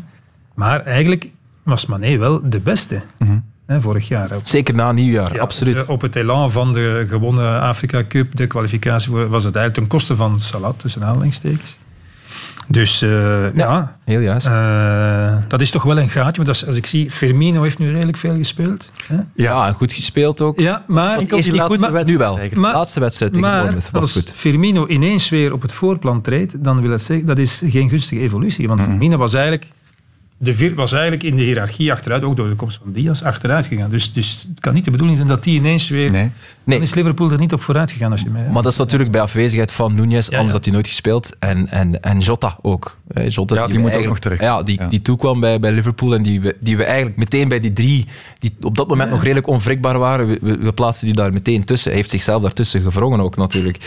Maar 0.54 0.80
eigenlijk 0.84 1.28
was 1.62 1.86
Mané 1.86 2.16
wel 2.18 2.40
de 2.50 2.58
beste. 2.60 3.00
Hè, 3.66 3.80
vorig 3.80 4.08
jaar. 4.08 4.28
Zeker 4.42 4.74
na 4.74 4.92
nieuwjaar, 4.92 5.34
Ja, 5.34 5.40
absoluut. 5.40 5.86
op 5.86 6.00
het 6.00 6.16
elan 6.16 6.50
van 6.50 6.72
de 6.72 7.04
gewonnen 7.08 7.60
Afrika 7.60 8.04
Cup, 8.08 8.36
de 8.36 8.46
kwalificatie, 8.46 9.12
was 9.12 9.44
het 9.44 9.56
eigenlijk 9.56 9.74
ten 9.74 9.86
koste 9.86 10.16
van 10.16 10.40
Salat, 10.40 10.78
tussen 10.78 11.04
aanhalingstekens. 11.04 11.76
Dus 12.70 13.02
eh, 13.02 13.52
ja, 13.52 13.96
heel 14.04 14.20
juist. 14.20 14.46
Eh, 14.46 15.36
dat 15.48 15.60
is 15.60 15.70
toch 15.70 15.82
wel 15.82 15.98
een 15.98 16.08
gaatje. 16.08 16.36
Want 16.36 16.48
als, 16.48 16.66
als 16.66 16.76
ik 16.76 16.86
zie, 16.86 17.10
Firmino 17.10 17.62
heeft 17.62 17.78
nu 17.78 17.92
redelijk 17.92 18.16
veel 18.16 18.36
gespeeld. 18.36 18.90
Hè? 19.06 19.16
Ja, 19.34 19.66
en 19.66 19.74
goed 19.74 19.92
gespeeld 19.92 20.40
ook. 20.40 20.60
Ja, 20.60 20.84
maar... 20.86 21.16
Want 21.16 21.32
eerst 21.32 21.52
niet 21.52 21.60
goed, 21.60 21.78
maar 21.78 22.04
nu 22.04 22.18
wel. 22.18 22.34
De 22.34 22.60
laatste 22.60 23.00
wedstrijd 23.00 23.32
tegen 23.32 23.48
Maar 23.48 23.60
Bournemouth 23.60 23.90
was 23.90 24.02
als 24.02 24.12
goed. 24.12 24.32
Firmino 24.36 24.86
ineens 24.86 25.28
weer 25.28 25.52
op 25.52 25.62
het 25.62 25.72
voorplan 25.72 26.20
treedt, 26.20 26.64
dan 26.64 26.80
wil 26.80 26.90
het 26.90 27.02
zeggen, 27.02 27.26
dat 27.26 27.38
is 27.38 27.62
geen 27.66 27.88
gunstige 27.88 28.20
evolutie. 28.20 28.68
Want 28.68 28.80
Firmino 28.80 29.16
was 29.16 29.34
eigenlijk, 29.34 29.66
de 30.42 30.54
vir 30.54 30.74
was 30.74 30.92
eigenlijk 30.92 31.22
in 31.22 31.36
de 31.36 31.42
hiërarchie 31.42 31.92
achteruit, 31.92 32.22
ook 32.22 32.36
door 32.36 32.48
de 32.48 32.54
komst 32.54 32.80
van 32.82 32.92
Diaz, 32.92 33.22
achteruit 33.22 33.66
gegaan. 33.66 33.90
Dus, 33.90 34.12
dus 34.12 34.46
het 34.48 34.60
kan 34.60 34.74
niet 34.74 34.84
de 34.84 34.90
bedoeling 34.90 35.16
zijn 35.18 35.28
dat 35.30 35.44
die 35.44 35.54
ineens 35.54 35.88
weer... 35.88 36.10
Nee. 36.10 36.30
Dan 36.64 36.80
is 36.80 36.94
Liverpool 36.94 37.30
er 37.30 37.38
niet 37.38 37.52
op 37.52 37.60
vooruit 37.60 37.90
gegaan. 37.92 38.12
Als 38.12 38.20
je 38.20 38.30
mij, 38.30 38.48
Maar 38.52 38.62
dat 38.62 38.72
is 38.72 38.78
natuurlijk 38.78 39.10
bij 39.10 39.20
afwezigheid 39.20 39.72
van 39.72 39.94
Nunez, 39.94 40.28
anders 40.28 40.52
had 40.52 40.64
hij 40.64 40.74
nooit 40.74 40.86
gespeeld. 40.86 41.30
En, 41.38 41.68
en, 41.68 42.02
en 42.02 42.18
Jota 42.18 42.58
ook. 42.62 42.98
Eh, 43.08 43.28
Jota, 43.28 43.54
Ja, 43.54 43.66
die 43.66 43.78
moet 43.78 43.96
ook 43.96 44.04
nog 44.04 44.18
terug. 44.18 44.40
Ja, 44.40 44.62
die, 44.62 44.80
Ja. 44.80 44.88
die 44.88 45.02
toekwam 45.02 45.40
bij, 45.40 45.60
bij 45.60 45.72
Liverpool 45.72 46.14
en 46.14 46.22
die 46.22 46.40
we, 46.40 46.56
die 46.60 46.76
we 46.76 46.84
eigenlijk 46.84 47.16
meteen 47.16 47.48
bij 47.48 47.60
die 47.60 47.72
drie, 47.72 48.06
die 48.38 48.54
op 48.60 48.76
dat 48.76 48.88
moment 48.88 49.10
nog 49.10 49.22
redelijk 49.22 49.46
onwrikbaar 49.46 49.98
waren, 49.98 50.26
we, 50.28 50.38
we, 50.42 50.56
we 50.56 50.72
plaatsen 50.72 51.06
die 51.06 51.14
daar 51.14 51.32
meteen 51.32 51.64
tussen. 51.64 51.88
Hij 51.88 51.98
heeft 51.98 52.10
zichzelf 52.10 52.42
daartussen 52.42 52.80
gevrongen 52.80 53.20
ook 53.20 53.36
natuurlijk. 53.36 53.78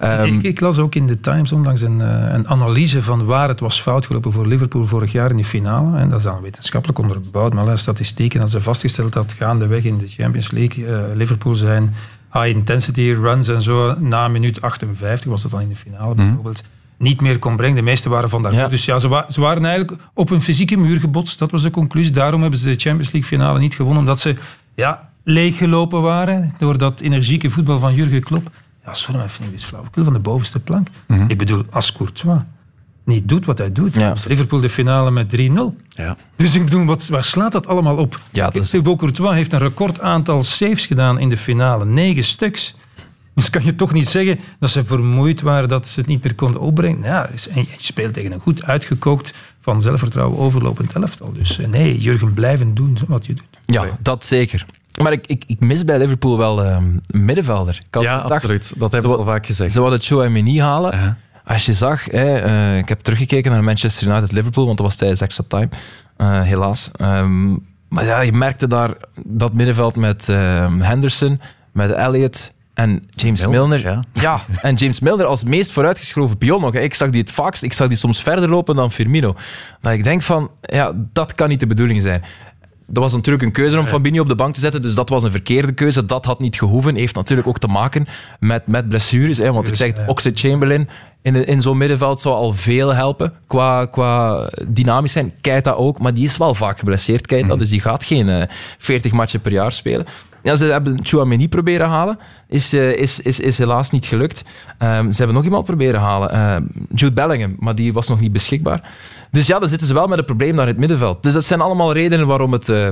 Ehm, 0.00 0.34
ik, 0.34 0.42
ik 0.42 0.60
las 0.60 0.78
ook 0.78 0.94
in 0.94 1.06
de 1.06 1.20
Times 1.20 1.52
onlangs 1.52 1.80
een, 1.80 2.00
eh, 2.00 2.32
een 2.32 2.48
analyse 2.48 3.02
van 3.02 3.24
waar 3.24 3.48
het 3.48 3.60
was 3.60 3.80
fout 3.80 4.06
gelopen 4.06 4.32
voor 4.32 4.46
Liverpool 4.46 4.86
vorig 4.86 5.12
jaar 5.12 5.30
in 5.30 5.36
die 5.36 5.44
finale. 5.44 6.00
Dat 6.08 6.18
is 6.18 6.24
dan 6.24 6.40
wetenschappelijk 6.40 6.98
onderbouwd, 6.98 7.48
maar 7.48 7.52
allerlei 7.58 7.76
statistieken 7.78 8.40
dat 8.40 8.50
ze 8.50 8.60
vastgesteld 8.60 9.12
dat 9.12 9.32
gaandeweg 9.32 9.84
in 9.84 9.98
de 9.98 10.06
Champions 10.06 10.50
League 10.50 10.86
eh, 10.86 11.14
Liverpool 11.14 11.54
zijn 11.54 11.94
high 12.32 12.46
intensity 12.48 13.00
runs 13.20 13.48
en 13.48 13.62
zo 13.62 13.94
na 13.98 14.28
minuut 14.28 14.60
58 14.62 15.30
was 15.30 15.42
dat 15.42 15.50
dan 15.50 15.60
in 15.60 15.68
de 15.68 15.76
finale 15.76 16.14
bijvoorbeeld 16.14 16.62
niet 16.96 17.20
meer 17.20 17.38
kon 17.38 17.56
brengen. 17.56 17.76
De 17.76 17.82
meeste 17.82 18.08
waren 18.08 18.28
van 18.28 18.42
daarvoor. 18.42 18.60
Dus 18.70 18.84
ja, 18.84 18.98
ze, 18.98 19.08
wa- 19.08 19.26
ze 19.30 19.40
waren 19.40 19.64
eigenlijk 19.64 20.00
op 20.14 20.30
een 20.30 20.40
fysieke 20.40 20.76
muur 20.76 21.00
gebotst. 21.00 21.38
Dat 21.38 21.50
was 21.50 21.62
de 21.62 21.70
conclusie. 21.70 22.12
Daarom 22.12 22.40
hebben 22.40 22.58
ze 22.58 22.64
de 22.68 22.80
Champions 22.80 23.12
League 23.12 23.30
finale 23.30 23.58
niet 23.58 23.74
gewonnen. 23.74 24.00
Omdat 24.00 24.20
ze 24.20 24.36
ja, 24.74 25.10
leeggelopen 25.24 26.02
waren 26.02 26.54
door 26.58 26.78
dat 26.78 27.00
energieke 27.00 27.50
voetbal 27.50 27.78
van 27.78 27.94
Jurgen 27.94 28.22
Klopp. 28.22 28.50
Ja, 28.84 28.94
sorry, 28.94 29.18
maar 29.20 29.30
vind 29.30 29.48
ik 29.48 29.54
dit 29.54 29.64
flauwekul 29.64 30.04
van 30.04 30.12
de 30.12 30.18
bovenste 30.18 30.60
plank. 30.60 30.86
Ik 31.28 31.38
bedoel, 31.38 31.64
als 31.70 31.92
Courtois 31.92 32.40
niet 33.04 33.28
doet 33.28 33.46
wat 33.46 33.58
hij 33.58 33.72
doet, 33.72 33.94
ja. 33.94 34.14
Liverpool 34.26 34.60
de 34.60 34.68
finale 34.68 35.10
met 35.10 35.36
3-0. 35.36 35.40
Ja. 35.88 36.16
Dus 36.36 36.54
ik 36.54 36.64
bedoel, 36.64 36.84
wat, 36.84 37.06
waar 37.06 37.24
slaat 37.24 37.52
dat 37.52 37.66
allemaal 37.66 37.96
op? 37.96 38.20
Ja, 38.32 38.44
dat 38.50 38.62
is- 38.62 38.70
Thibaut 38.70 38.98
Courtois 38.98 39.34
heeft 39.34 39.52
een 39.52 39.58
record 39.58 40.00
aantal 40.00 40.42
saves 40.42 40.86
gedaan 40.86 41.18
in 41.18 41.28
de 41.28 41.36
finale. 41.36 41.84
Negen 41.84 42.24
stuks. 42.24 42.74
Dus 43.34 43.50
kan 43.50 43.64
je 43.64 43.74
toch 43.76 43.92
niet 43.92 44.08
zeggen 44.08 44.38
dat 44.58 44.70
ze 44.70 44.84
vermoeid 44.84 45.40
waren, 45.40 45.68
dat 45.68 45.88
ze 45.88 46.00
het 46.00 46.08
niet 46.08 46.22
meer 46.22 46.34
konden 46.34 46.60
opbrengen. 46.60 47.02
Ja, 47.02 47.26
en 47.54 47.60
je 47.60 47.66
speelt 47.78 48.14
tegen 48.14 48.32
een 48.32 48.40
goed 48.40 48.64
uitgekookt, 48.64 49.34
van 49.60 49.80
zelfvertrouwen 49.82 50.38
overlopend 50.38 50.92
elftal. 50.92 51.32
Dus 51.32 51.58
eh, 51.58 51.68
nee, 51.68 51.98
Jurgen, 51.98 52.32
blijven 52.34 52.74
doen 52.74 52.98
wat 53.08 53.26
je 53.26 53.34
doet. 53.34 53.44
Ja, 53.66 53.86
dat 54.02 54.24
zeker. 54.24 54.66
Maar 55.02 55.12
ik, 55.12 55.26
ik, 55.26 55.44
ik 55.46 55.60
mis 55.60 55.84
bij 55.84 55.98
Liverpool 55.98 56.38
wel 56.38 56.64
ehm, 56.64 56.84
een 57.06 57.24
middenvelder. 57.24 57.74
Ik 57.88 57.94
had 57.94 58.02
Ja, 58.02 58.14
gedacht, 58.14 58.32
absoluut. 58.32 58.72
Dat 58.76 58.92
hebben 58.92 59.10
ze 59.10 59.16
al 59.16 59.24
vaak 59.24 59.46
gezegd. 59.46 59.72
Ze 59.72 59.80
wilden 59.80 60.00
Chouameni 60.00 60.60
halen. 60.60 61.18
Als 61.52 61.66
je 61.66 61.72
zag, 61.72 62.04
hè, 62.04 62.38
eh, 62.38 62.78
ik 62.78 62.88
heb 62.88 63.00
teruggekeken 63.00 63.50
naar 63.50 63.64
Manchester 63.64 64.08
United-Liverpool, 64.08 64.64
want 64.64 64.76
dat 64.76 64.86
was 64.86 64.96
tijdens 64.96 65.20
extra 65.20 65.44
time, 65.48 65.68
eh, 66.16 66.42
helaas. 66.42 66.90
Ehm, 66.96 67.50
maar 67.88 68.04
ja, 68.04 68.20
je 68.20 68.32
merkte 68.32 68.66
daar 68.66 68.94
dat 69.24 69.52
middenveld 69.52 69.96
met 69.96 70.28
ehm, 70.28 70.80
Henderson, 70.80 71.40
met 71.72 71.90
Elliot 71.90 72.52
en 72.74 73.06
James 73.10 73.46
Milner, 73.46 73.80
Milner. 73.80 74.04
Ja. 74.12 74.40
en 74.62 74.74
James 74.74 75.00
Milner 75.00 75.26
als 75.26 75.44
meest 75.44 75.72
vooruitgeschoven 75.72 76.38
pion 76.38 76.60
nog. 76.60 76.74
Ik 76.74 76.94
zag 76.94 77.10
die 77.10 77.20
het 77.20 77.30
vaakst, 77.30 77.62
ik 77.62 77.72
zag 77.72 77.88
die 77.88 77.96
soms 77.96 78.22
verder 78.22 78.48
lopen 78.48 78.76
dan 78.76 78.92
Firmino. 78.92 79.34
Maar 79.80 79.94
ik 79.94 80.04
denk 80.04 80.22
van, 80.22 80.50
ja, 80.60 80.92
dat 81.12 81.34
kan 81.34 81.48
niet 81.48 81.60
de 81.60 81.66
bedoeling 81.66 82.02
zijn. 82.02 82.22
Dat 82.86 83.02
was 83.02 83.12
natuurlijk 83.12 83.44
een 83.44 83.52
keuze 83.52 83.78
om 83.78 83.86
Fabinho 83.86 84.22
op 84.22 84.28
de 84.28 84.34
bank 84.34 84.54
te 84.54 84.60
zetten, 84.60 84.82
dus 84.82 84.94
dat 84.94 85.08
was 85.08 85.22
een 85.22 85.30
verkeerde 85.30 85.72
keuze. 85.72 86.06
Dat 86.06 86.24
had 86.24 86.40
niet 86.40 86.56
gehoeven. 86.56 86.94
Heeft 86.94 87.14
natuurlijk 87.14 87.48
ook 87.48 87.58
te 87.58 87.66
maken 87.66 88.06
met, 88.40 88.66
met 88.66 88.88
blessures. 88.88 89.38
Hè, 89.38 89.52
want 89.52 89.68
ik 89.68 89.74
zeg, 89.74 89.96
het, 89.96 90.02
Oxlade 90.06 90.38
Chamberlain 90.38 90.88
in, 91.22 91.46
in 91.46 91.60
zo'n 91.60 91.76
middenveld 91.76 92.20
zou 92.20 92.34
al 92.34 92.52
veel 92.52 92.94
helpen 92.94 93.32
qua, 93.46 93.86
qua 93.86 94.48
dynamisch 94.66 95.12
zijn. 95.12 95.32
Keita 95.40 95.70
ook, 95.70 95.98
maar 95.98 96.14
die 96.14 96.24
is 96.24 96.36
wel 96.36 96.54
vaak 96.54 96.78
geblesseerd, 96.78 97.26
Keita, 97.26 97.56
dus 97.56 97.70
die 97.70 97.80
gaat 97.80 98.04
geen 98.04 98.28
eh, 98.28 98.48
40 98.78 99.12
matchen 99.12 99.40
per 99.40 99.52
jaar 99.52 99.72
spelen. 99.72 100.06
Ja, 100.42 100.56
ze 100.56 100.64
hebben 100.64 100.98
Chouameni 101.02 101.48
proberen 101.48 101.88
halen, 101.88 102.18
is, 102.48 102.72
eh, 102.72 102.90
is, 102.92 103.20
is, 103.20 103.40
is 103.40 103.58
helaas 103.58 103.90
niet 103.90 104.06
gelukt. 104.06 104.44
Ehm, 104.78 105.10
ze 105.10 105.16
hebben 105.16 105.36
nog 105.36 105.44
iemand 105.44 105.64
proberen 105.64 106.00
halen, 106.00 106.30
eh, 106.30 106.56
Jude 106.94 107.12
Bellingham, 107.12 107.56
maar 107.58 107.74
die 107.74 107.92
was 107.92 108.08
nog 108.08 108.20
niet 108.20 108.32
beschikbaar. 108.32 108.90
Dus 109.30 109.46
ja, 109.46 109.58
dan 109.58 109.68
zitten 109.68 109.86
ze 109.86 109.94
wel 109.94 110.06
met 110.06 110.18
een 110.18 110.24
probleem 110.24 110.54
naar 110.54 110.66
het 110.66 110.78
middenveld. 110.78 111.22
Dus 111.22 111.32
dat 111.32 111.44
zijn 111.44 111.60
allemaal 111.60 111.92
redenen 111.92 112.26
waarom 112.26 112.52
het 112.52 112.68
eh, 112.68 112.88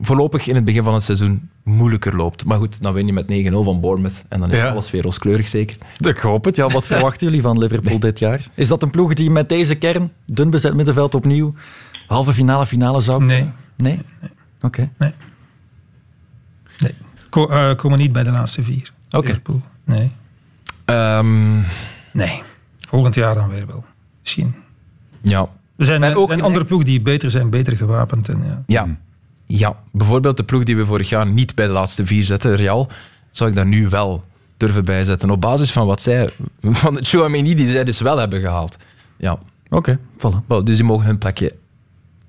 voorlopig 0.00 0.46
in 0.46 0.54
het 0.54 0.64
begin 0.64 0.82
van 0.82 0.94
het 0.94 1.02
seizoen 1.02 1.48
moeilijker 1.62 2.16
loopt. 2.16 2.44
Maar 2.44 2.58
goed, 2.58 2.82
dan 2.82 2.92
win 2.92 3.06
je 3.06 3.12
met 3.12 3.26
9-0 3.50 3.64
van 3.64 3.80
Bournemouth 3.80 4.24
en 4.28 4.40
dan 4.40 4.50
is 4.50 4.56
Ja. 4.56 4.68
alles 4.70 4.90
weer 4.90 5.02
rooskleurig 5.02 5.48
zeker. 5.48 5.76
Ik 5.98 6.18
hoop 6.18 6.44
het. 6.44 6.56
Ja, 6.56 6.68
wat 6.68 6.86
verwachten 6.92 7.26
jullie 7.26 7.42
van 7.42 7.58
Liverpool 7.58 7.98
dit 7.98 8.18
jaar? 8.18 8.40
Is 8.54 8.68
dat 8.68 8.82
een 8.82 8.90
ploeg 8.90 9.14
die 9.14 9.30
met 9.30 9.48
deze 9.48 9.74
kern, 9.74 10.12
dun 10.26 10.50
bezet 10.50 10.74
middenveld 10.74 11.14
opnieuw, 11.14 11.54
halve 12.06 12.32
finale, 12.32 12.66
finale 12.66 13.00
zou 13.00 13.24
Nee. 13.24 13.50
Nee? 13.76 14.00
Oké. 14.62 14.90
Ko- 17.30 17.48
eh, 17.48 17.76
komen 17.76 17.98
niet 17.98 18.12
bij 18.12 18.22
de 18.22 18.30
laatste 18.30 18.62
vier. 18.62 18.92
Oké. 19.10 19.26
Liverpool. 19.26 19.62
Nee. 19.84 20.10
Ehm, 20.84 21.54
Nee. 22.12 22.42
Volgend 22.88 23.14
jaar 23.14 23.34
dan 23.34 23.48
weer 23.48 23.66
wel. 23.66 23.84
Misschien. 24.20 24.54
ja. 25.20 25.48
Er 25.76 25.84
zijn, 25.84 26.02
er 26.02 26.16
ook 26.16 26.26
zijn 26.26 26.38
een- 26.38 26.44
andere 26.44 26.64
ploegen 26.64 26.86
die 26.88 27.00
beter 27.00 27.30
zijn, 27.30 27.50
beter 27.50 27.76
gewapend. 27.76 28.28
En, 28.28 28.42
ja. 28.46 28.62
Ja. 28.66 28.96
Ja, 29.58 29.76
bijvoorbeeld 29.92 30.36
de 30.36 30.44
ploeg 30.44 30.64
die 30.64 30.76
we 30.76 30.86
vorig 30.86 31.08
jaar 31.08 31.26
niet 31.26 31.54
bij 31.54 31.66
de 31.66 31.72
laatste 31.72 32.06
vier 32.06 32.24
zetten, 32.24 32.56
Real, 32.56 32.88
zou 33.30 33.50
ik 33.50 33.56
daar 33.56 33.66
nu 33.66 33.88
wel 33.88 34.24
durven 34.56 34.84
bijzetten. 34.84 35.30
Op 35.30 35.40
basis 35.40 35.72
van 35.72 35.86
wat 35.86 36.02
zij, 36.02 36.30
van 36.62 36.94
de 36.94 37.04
Chouameni 37.04 37.54
die 37.54 37.70
zij 37.70 37.84
dus 37.84 38.00
wel 38.00 38.18
hebben 38.18 38.40
gehaald. 38.40 38.76
Ja. 39.16 39.38
Oké, 39.70 39.98
voilà. 40.18 40.46
Wel, 40.46 40.64
dus 40.64 40.76
die 40.76 40.84
mogen 40.84 41.06
hun 41.06 41.18
plekje 41.18 41.54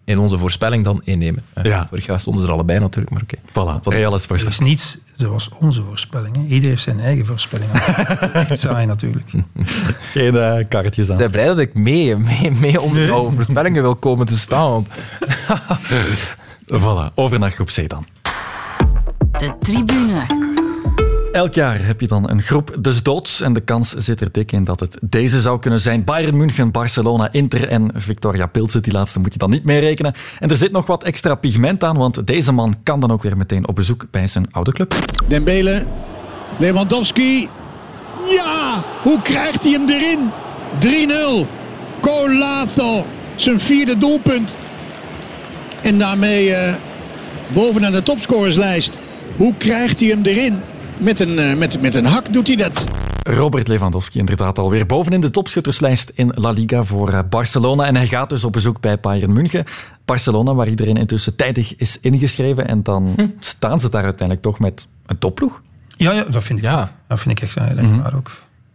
in 0.06 0.20
onze 0.20 0.38
voorspelling 0.38 0.84
dan 0.84 1.02
innemen. 1.04 1.44
Eh, 1.54 1.64
Ja. 1.64 1.88
Vorig 1.90 2.06
jaar 2.06 2.20
stonden 2.20 2.42
ze 2.42 2.48
er 2.48 2.54
allebei 2.54 2.80
natuurlijk, 2.80 3.14
maar 3.14 3.24
oké. 3.24 3.38
Voilà. 3.50 3.84
Real 3.84 4.16
is 4.16 4.28
Er 4.28 4.48
is 4.48 4.60
niets 4.60 4.98
zoals 5.16 5.50
onze 5.60 5.84
voorspellingen. 5.84 6.42
Iedereen 6.42 6.70
heeft 6.70 6.84
zijn 6.84 7.00
eigen 7.00 7.26
voorspellingen. 7.26 7.82
Echt 8.34 8.60
saai 8.60 8.86
natuurlijk. 8.86 9.32
Geen 10.12 10.36
eh, 10.36 10.66
karretjes 10.70 11.08
aan. 11.10 11.14
Ik 11.14 11.22
ben 11.22 11.32
blij 11.32 11.46
dat 11.46 11.60
ik 11.60 11.74
mee, 11.74 12.18
mee, 12.18 12.52
mee 12.52 12.82
onder 12.82 13.06
jouw 13.06 13.32
voorspellingen 13.32 13.82
wil 13.82 13.96
komen 13.96 14.26
te 14.26 14.38
staan. 14.38 14.88
Voilà, 16.74 17.14
over 17.16 17.40
naar 17.40 17.52
groep 17.52 17.68
C 17.68 17.90
dan. 17.90 18.06
De 19.32 19.58
tribune. 19.60 20.26
Elk 21.32 21.54
jaar 21.54 21.86
heb 21.86 22.02
je 22.02 22.08
dan 22.08 22.30
een 22.30 22.42
groep 22.42 22.76
des 22.80 23.04
doods 23.04 23.42
en 23.42 23.54
de 23.54 23.62
kans 23.62 23.90
zit 23.94 24.22
er 24.22 24.32
dik 24.32 24.52
in 24.52 24.64
dat 24.64 24.80
het 24.80 24.98
deze 25.02 25.42
zou 25.42 25.60
kunnen 25.60 25.80
zijn. 25.80 26.04
Bayern 26.04 26.38
München, 26.38 26.72
Barcelona, 26.72 27.32
Inter 27.32 27.68
en 27.68 27.92
Victoria 27.96 28.46
Pilsen. 28.46 28.82
Die 28.82 28.94
laatste 28.94 29.20
moet 29.20 29.34
je 29.34 29.40
dan 29.40 29.50
niet 29.50 29.64
mee 29.64 29.80
rekenen. 29.80 30.14
En 30.40 30.50
er 30.50 30.56
zit 30.56 30.72
nog 30.72 30.86
wat 30.86 31.04
extra 31.04 31.36
pigment 31.36 31.84
aan, 31.84 31.98
want 31.98 32.28
deze 32.28 32.52
man 32.52 32.76
kan 32.84 33.00
dan 33.00 33.12
ook 33.12 33.24
weer 33.24 33.38
meteen 33.38 33.68
op 33.68 33.76
bezoek 33.76 34.06
bij 34.12 34.28
zijn 34.28 34.48
oude 34.52 34.72
club. 34.72 34.96
Dembele, 35.28 35.86
Lewandowski. 36.60 37.50
Ja, 38.36 38.84
hoe 39.04 39.22
krijgt 39.22 39.64
hij 39.64 39.72
hem 39.72 39.90
erin? 39.90 40.32
3-0. 41.46 41.48
Colazo, 42.02 43.06
zijn 43.36 43.60
vierde 43.60 43.98
doelpunt. 43.98 44.56
En 45.86 45.98
daarmee 45.98 46.54
eh, 46.54 46.74
bovenaan 47.54 47.92
de 47.92 48.04
topscorerslijst. 48.04 49.00
Hoe 49.36 49.54
krijgt 49.58 50.00
hij 50.00 50.10
hem 50.10 50.24
erin? 50.24 50.62
Met 50.98 51.20
een, 51.20 51.40
eh, 51.40 51.58
met, 51.58 51.82
met 51.82 51.96
een 51.96 52.06
hak 52.06 52.34
doet 52.34 52.48
hij 52.48 52.56
dat. 52.56 52.84
Robert 53.24 53.68
Lewandowski 53.68 54.20
inderdaad 54.20 54.60
alweer 54.60 54.86
bovenin 54.86 55.22
de 55.22 55.30
topschutterslijst 55.30 56.12
in 56.16 56.32
La 56.36 56.50
Liga 56.50 56.84
voor 56.84 57.10
eh, 57.10 57.20
Barcelona. 57.30 57.86
En 57.86 57.96
hij 57.96 58.08
gaat 58.08 58.30
dus 58.30 58.44
op 58.44 58.52
bezoek 58.52 58.80
bij 58.80 59.00
Bayern 59.00 59.34
München. 59.34 59.64
Barcelona, 60.06 60.54
waar 60.54 60.68
iedereen 60.68 60.96
intussen 60.96 61.36
tijdig 61.36 61.76
is 61.76 61.98
ingeschreven. 62.02 62.68
En 62.68 62.84
dan 62.84 63.16
staan 63.40 63.80
ze 63.80 63.90
daar 63.90 64.04
uiteindelijk 64.04 64.42
toch 64.42 64.60
met 64.60 64.88
een 65.06 65.20
topploeg. 65.20 65.62
Ja, 65.98 66.12
ja 66.12 66.24
dat 66.24 66.44
vind 66.44 66.64
ik, 66.64 66.70
dat 67.08 67.20
vind 67.20 67.38
ik 67.38 67.44
echt 67.44 67.56
heel 67.56 67.78
erg 67.78 67.98
waar 67.98 68.16
ook. 68.16 68.32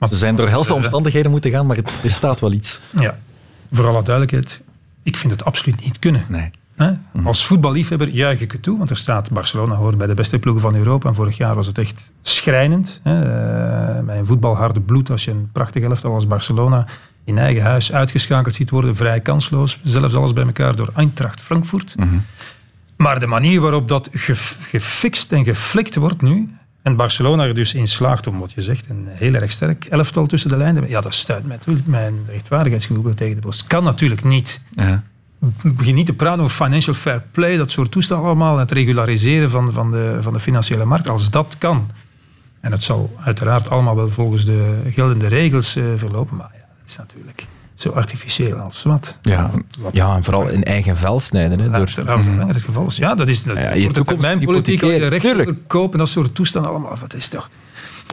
Ze 0.09 0.17
zijn 0.17 0.35
door 0.35 0.49
helse 0.49 0.75
omstandigheden 0.75 1.31
moeten 1.31 1.51
gaan, 1.51 1.67
maar 1.67 1.77
het, 1.77 1.91
er 2.05 2.11
staat 2.11 2.41
wel 2.41 2.53
iets. 2.53 2.81
Ja, 2.99 3.19
voor 3.73 3.87
alle 3.87 4.03
duidelijkheid, 4.03 4.61
ik 5.03 5.17
vind 5.17 5.33
het 5.33 5.45
absoluut 5.45 5.85
niet 5.85 5.99
kunnen. 5.99 6.25
Nee. 6.29 6.51
Hè? 6.85 6.91
Als 7.25 7.47
voetballiefhebber 7.47 8.09
juich 8.09 8.41
ik 8.41 8.53
het 8.53 8.63
toe, 8.63 8.79
want 8.79 8.91
er 8.91 8.97
staat 8.97 9.31
Barcelona 9.31 9.75
hoort 9.75 9.99
bij 9.99 10.07
de 10.07 10.15
beste 10.15 10.39
ploegen 10.39 10.63
van 10.63 10.75
Europa. 10.75 11.09
En 11.09 11.15
vorig 11.15 11.37
jaar 11.37 11.55
was 11.55 11.67
het 11.67 11.79
echt 11.79 12.13
schrijnend. 12.23 13.01
Hè? 13.03 13.23
Eh, 13.99 14.05
Bij 14.05 14.19
een 14.19 14.27
voetbalharde 14.27 14.81
bloed, 14.81 15.11
als 15.11 15.25
je 15.25 15.31
een 15.31 15.49
prachtig 15.53 15.83
elftal 15.83 16.15
als 16.15 16.27
Barcelona 16.27 16.87
in 17.25 17.39
eigen 17.39 17.63
huis 17.63 17.93
uitgeschakeld 17.93 18.55
ziet 18.55 18.71
worden, 18.71 18.97
vrij 18.97 19.21
kansloos. 19.21 19.79
Zelfs 19.83 20.15
alles 20.15 20.33
bij 20.33 20.45
elkaar 20.45 20.77
door 20.77 20.91
Eintracht 20.95 21.41
Frankfurt. 21.41 21.95
Maar 22.97 23.21
de 23.21 23.27
manier 23.27 23.61
waarop 23.61 23.89
dat 23.89 24.09
gef- 24.13 24.57
gefixt 24.61 25.33
en 25.33 25.45
geflikt 25.45 25.95
wordt 25.95 26.23
nu, 26.23 26.55
en 26.83 26.97
Barcelona 26.97 27.45
er 27.45 27.55
dus 27.55 27.75
in 27.75 27.87
slaagt 27.87 28.27
om, 28.27 28.39
wat 28.39 28.53
je 28.53 28.61
zegt, 28.61 28.87
een 28.89 29.07
heel 29.11 29.35
erg 29.35 29.51
sterk 29.51 29.85
elftal 29.85 30.27
tussen 30.27 30.51
de 30.51 30.57
lijnen, 30.57 30.89
ja, 30.89 31.01
dat 31.01 31.15
stuit 31.15 31.47
mij 31.47 31.57
natuurlijk 31.57 31.87
mijn 31.87 32.15
rechtvaardigheidsgevoel 32.29 33.15
tegen 33.15 33.35
de 33.35 33.41
borst. 33.41 33.67
Kan 33.67 33.85
natuurlijk 33.85 34.25
niet. 34.25 34.61
Ja. 34.71 35.03
Begin 35.63 35.95
niet 35.95 36.07
te 36.07 36.13
praten 36.13 36.43
over 36.43 36.65
financial 36.65 36.95
fair 36.95 37.23
play, 37.31 37.57
dat 37.57 37.71
soort 37.71 37.91
toestanden 37.91 38.27
allemaal, 38.27 38.55
en 38.55 38.61
het 38.61 38.73
regulariseren 38.73 39.51
van, 39.51 39.73
van, 39.73 39.91
de, 39.91 40.19
van 40.21 40.33
de 40.33 40.41
financiële 40.41 40.85
markt, 40.85 41.09
als 41.09 41.31
dat 41.31 41.57
kan. 41.59 41.91
En 42.61 42.73
het 42.73 42.83
zal 42.83 43.17
uiteraard 43.25 43.71
allemaal 43.71 43.97
wel 43.97 44.09
volgens 44.09 44.45
de 44.45 44.81
geldende 44.91 45.27
regels 45.27 45.77
eh, 45.77 45.85
verlopen, 45.97 46.37
maar 46.37 46.51
ja, 46.53 46.65
het 46.81 46.91
is 46.91 46.97
natuurlijk 46.97 47.47
zo 47.75 47.91
artificieel 47.91 48.57
als 48.57 48.83
wat. 48.83 49.19
ja, 49.23 49.51
ja, 49.93 50.17
en 50.17 50.25
vooral 50.25 50.49
in 50.49 50.65
eigen 50.65 50.97
vel 50.97 51.21
snijden. 51.21 51.59
Hè, 51.59 51.71
door, 51.71 51.89
het 52.49 52.65
geval 52.65 52.87
is. 52.87 52.97
Ja, 52.97 53.15
dat 53.15 53.29
is 53.29 53.43
dat 53.43 53.59
Ja, 53.59 53.75
je 53.75 53.91
toekomst 53.91 54.23
mijn 54.23 54.41
politiek 54.45 54.81
hypothekeren, 54.81 55.37
recht 55.37 55.59
kopen, 55.67 55.99
dat 55.99 56.09
soort 56.09 56.35
toestanden 56.35 56.71
allemaal. 56.71 56.95
Dat 57.01 57.15
is 57.15 57.29
toch... 57.29 57.51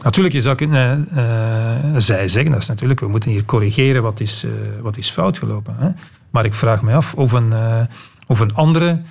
Natuurlijk, 0.02 0.34
je 0.34 0.40
zou 0.40 0.56
kunnen, 0.56 1.08
eh, 1.14 1.76
eh, 1.76 1.94
zij 1.96 2.28
zeggen, 2.28 2.52
dat 2.52 2.62
is 2.62 2.68
natuurlijk, 2.68 3.00
we 3.00 3.08
moeten 3.08 3.30
hier 3.30 3.44
corrigeren 3.44 4.02
wat 4.02 4.20
is, 4.20 4.46
wat 4.80 4.96
is 4.96 5.10
fout 5.10 5.38
gelopen. 5.38 5.74
Hè? 5.78 5.88
Maar 6.30 6.44
ik 6.44 6.54
vraag 6.54 6.82
me 6.82 6.94
af 6.94 7.14
of 7.14 7.32
een, 7.32 7.52
eh, 7.52 7.80
of 8.26 8.40
een 8.40 8.54
andere 8.54 9.02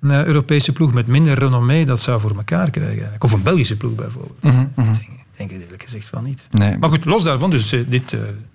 eh, 0.00 0.24
Europese 0.24 0.72
ploeg 0.72 0.92
met 0.92 1.06
minder 1.06 1.38
renommee 1.38 1.84
dat 1.86 2.00
zou 2.00 2.20
voor 2.20 2.36
elkaar 2.36 2.70
krijgen. 2.70 2.94
Eigenlijk. 2.94 3.24
Of 3.24 3.32
een 3.32 3.42
Belgische 3.42 3.76
ploeg 3.76 3.94
bijvoorbeeld. 3.94 4.44
Ik 4.44 5.40
denk 5.40 5.50
het 5.50 5.62
eerlijk 5.62 5.82
gezegd 5.82 6.10
wel 6.10 6.22
niet. 6.22 6.46
Nee. 6.50 6.78
Maar 6.78 6.88
goed, 6.88 7.04
los 7.04 7.22
daarvan, 7.22 7.50
dus 7.50 7.72
eh, 7.72 7.80
dit 7.86 8.10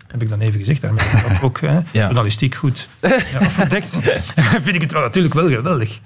heb 0.07 0.22
ik 0.22 0.30
dan 0.30 0.39
even 0.39 0.59
gezegd, 0.59 0.82
daarmee 0.82 1.03
ook 1.41 1.59
hè, 1.61 1.80
journalistiek 1.91 2.55
goed 2.55 2.88
ja, 3.32 3.39
afgedekt. 3.39 3.89
vind 4.63 4.76
ik 4.76 4.82
het 4.82 4.91
wel, 4.91 5.01
natuurlijk 5.01 5.34
wel 5.34 5.49
geweldig. 5.49 5.99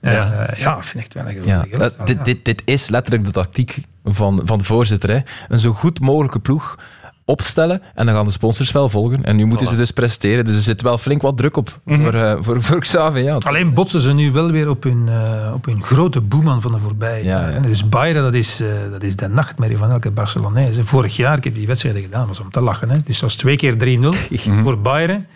Ja, 0.00 0.10
Ja. 0.10 0.54
ja 0.56 0.82
vind 0.82 1.04
ik 1.06 1.12
het 1.12 1.22
wel 1.24 1.34
een 1.34 1.46
Ja, 1.46 1.60
geweldig. 1.70 1.96
dit, 1.96 2.16
ja. 2.16 2.22
dit, 2.22 2.44
dit 2.44 2.62
is 2.64 2.88
letterlijk 2.88 3.24
de 3.24 3.30
tactiek 3.30 3.78
van, 4.04 4.40
van 4.44 4.58
de 4.58 4.64
voorzitter. 4.64 5.10
Hè. 5.10 5.20
Een 5.48 5.58
zo 5.58 5.72
goed 5.72 6.00
mogelijke 6.00 6.40
ploeg 6.40 6.76
opstellen 7.24 7.82
en 7.94 8.06
dan 8.06 8.14
gaan 8.14 8.24
de 8.24 8.30
sponsors 8.30 8.72
wel 8.72 8.88
volgen. 8.88 9.24
En 9.24 9.36
nu 9.36 9.44
moeten 9.44 9.66
ze 9.66 9.76
dus 9.76 9.90
presteren. 9.90 10.44
Dus 10.44 10.54
er 10.54 10.60
zit 10.62 10.82
wel 10.82 10.98
flink 10.98 11.22
wat 11.22 11.36
druk 11.36 11.56
op 11.56 11.80
Mhm. 11.84 12.00
voor, 12.02 12.14
eh, 12.14 12.36
voor, 12.40 12.62
voor 12.62 12.80
Xavi. 12.80 13.20
Ja. 13.20 13.34
Alleen 13.36 13.74
botsen 13.74 14.00
ze 14.00 14.12
nu 14.12 14.32
wel 14.32 14.50
weer 14.50 14.68
op 14.68 14.82
hun, 14.82 15.08
eh, 15.08 15.52
op 15.54 15.64
hun 15.64 15.82
grote 15.82 16.20
boeman 16.20 16.60
van 16.60 16.72
de 16.72 16.78
voorbije 16.78 17.24
jaren. 17.24 17.62
Dus 17.62 17.88
Bayern, 17.88 18.22
dat 18.22 18.34
is, 18.34 18.62
dat 18.90 19.02
is 19.02 19.16
de 19.16 19.28
nachtmerrie 19.28 19.76
van 19.76 19.90
elke 19.90 20.10
Barcelonaise. 20.10 20.84
Vorig 20.84 21.16
jaar, 21.16 21.36
ik 21.36 21.44
heb 21.44 21.54
die 21.54 21.66
wedstrijden 21.66 22.02
gedaan, 22.02 22.26
was 22.26 22.40
om 22.40 22.50
te 22.50 22.60
lachen. 22.60 22.90
Hè. 22.90 22.96
Dus 22.96 23.04
dat 23.18 23.20
was 23.20 23.34
twee 23.36 23.56
keer 23.56 23.76
3-0 23.78 24.14
voor 24.64 24.78
Bayern. 24.80 25.26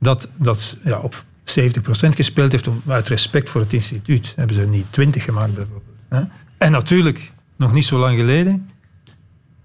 Dat, 0.00 0.28
dat 0.36 0.76
ja, 0.84 0.98
op 0.98 1.24
70% 1.44 2.16
gespeeld 2.16 2.52
heeft, 2.52 2.66
om, 2.68 2.82
uit 2.86 3.08
respect 3.08 3.50
voor 3.50 3.60
het 3.60 3.72
instituut. 3.72 4.32
Hebben 4.36 4.54
ze 4.54 4.60
er 4.62 4.68
niet 4.68 4.86
20 4.90 5.24
gemaakt 5.24 5.54
bijvoorbeeld. 5.54 5.96
Hè. 6.08 6.20
En 6.58 6.72
natuurlijk, 6.72 7.32
nog 7.56 7.72
niet 7.72 7.84
zo 7.84 7.98
lang 7.98 8.18
geleden, 8.18 8.68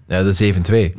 Ja, 0.08 0.22
de 0.22 0.92
7-2. 0.92 0.94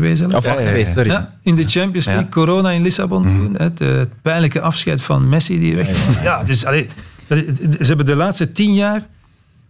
8-2 0.00 0.12
zelfs. 0.12 0.34
Of 0.34 0.46
8-2, 0.46 0.86
sorry. 0.86 1.10
Ja, 1.10 1.34
in 1.42 1.54
de 1.54 1.64
Champions 1.64 2.06
League, 2.06 2.24
Ja. 2.24 2.30
corona 2.30 2.70
in 2.70 2.82
Lissabon 2.82 3.22
toen. 3.24 3.54
Het, 3.56 3.78
het 3.78 4.22
pijnlijke 4.22 4.60
afscheid 4.60 5.02
van 5.02 5.28
Messi 5.28 5.58
die 5.58 5.76
weg. 5.76 6.22
Ja, 6.22 6.44
dus 6.44 6.64
allee, 6.64 6.88
ze 7.28 7.76
hebben 7.80 8.06
de 8.06 8.14
laatste 8.14 8.52
tien 8.52 8.74
jaar 8.74 9.06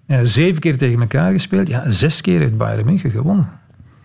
eh, 0.06 0.18
zeven 0.22 0.60
keer 0.60 0.76
tegen 0.76 1.00
elkaar 1.00 1.32
gespeeld. 1.32 1.68
Ja, 1.68 1.90
zes 1.90 2.20
keer 2.20 2.38
heeft 2.40 2.56
Bayern 2.56 2.84
München 2.86 3.10
gewonnen. 3.10 3.48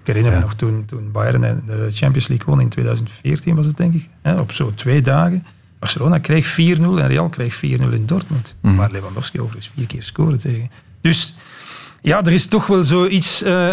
Ik 0.02 0.08
herinner 0.14 0.32
me 0.34 0.40
nog 0.40 0.54
toen, 0.56 0.84
toen 0.86 1.12
Bayern 1.12 1.42
de 1.66 1.88
Champions 1.92 2.28
League 2.28 2.46
won 2.48 2.62
in 2.62 2.70
2014 2.70 3.56
was 3.56 3.66
het 3.66 3.78
denk 3.78 3.94
ik. 3.94 4.10
Hè, 4.22 4.40
op 4.40 4.52
zo'n 4.52 4.74
twee 4.74 5.02
dagen. 5.02 5.46
Barcelona 5.80 6.18
kreeg 6.18 6.54
4-0 6.54 6.58
en 6.82 7.08
Real 7.08 7.30
kreeg 7.30 7.56
4-0 7.56 7.60
in 7.94 8.06
Dortmund. 8.06 8.56
Waar 8.62 8.92
Lewandowski 8.92 9.40
overigens 9.40 9.72
vier 9.76 9.88
keer 9.88 10.04
scoorde 10.04 10.38
tegen. 10.38 10.70
Dus 11.02 11.36
ja, 12.06 12.24
er 12.24 12.32
is 12.32 12.48
toch 12.48 12.68
wel 12.68 12.84
zoiets. 12.84 13.42
eh, 13.44 13.70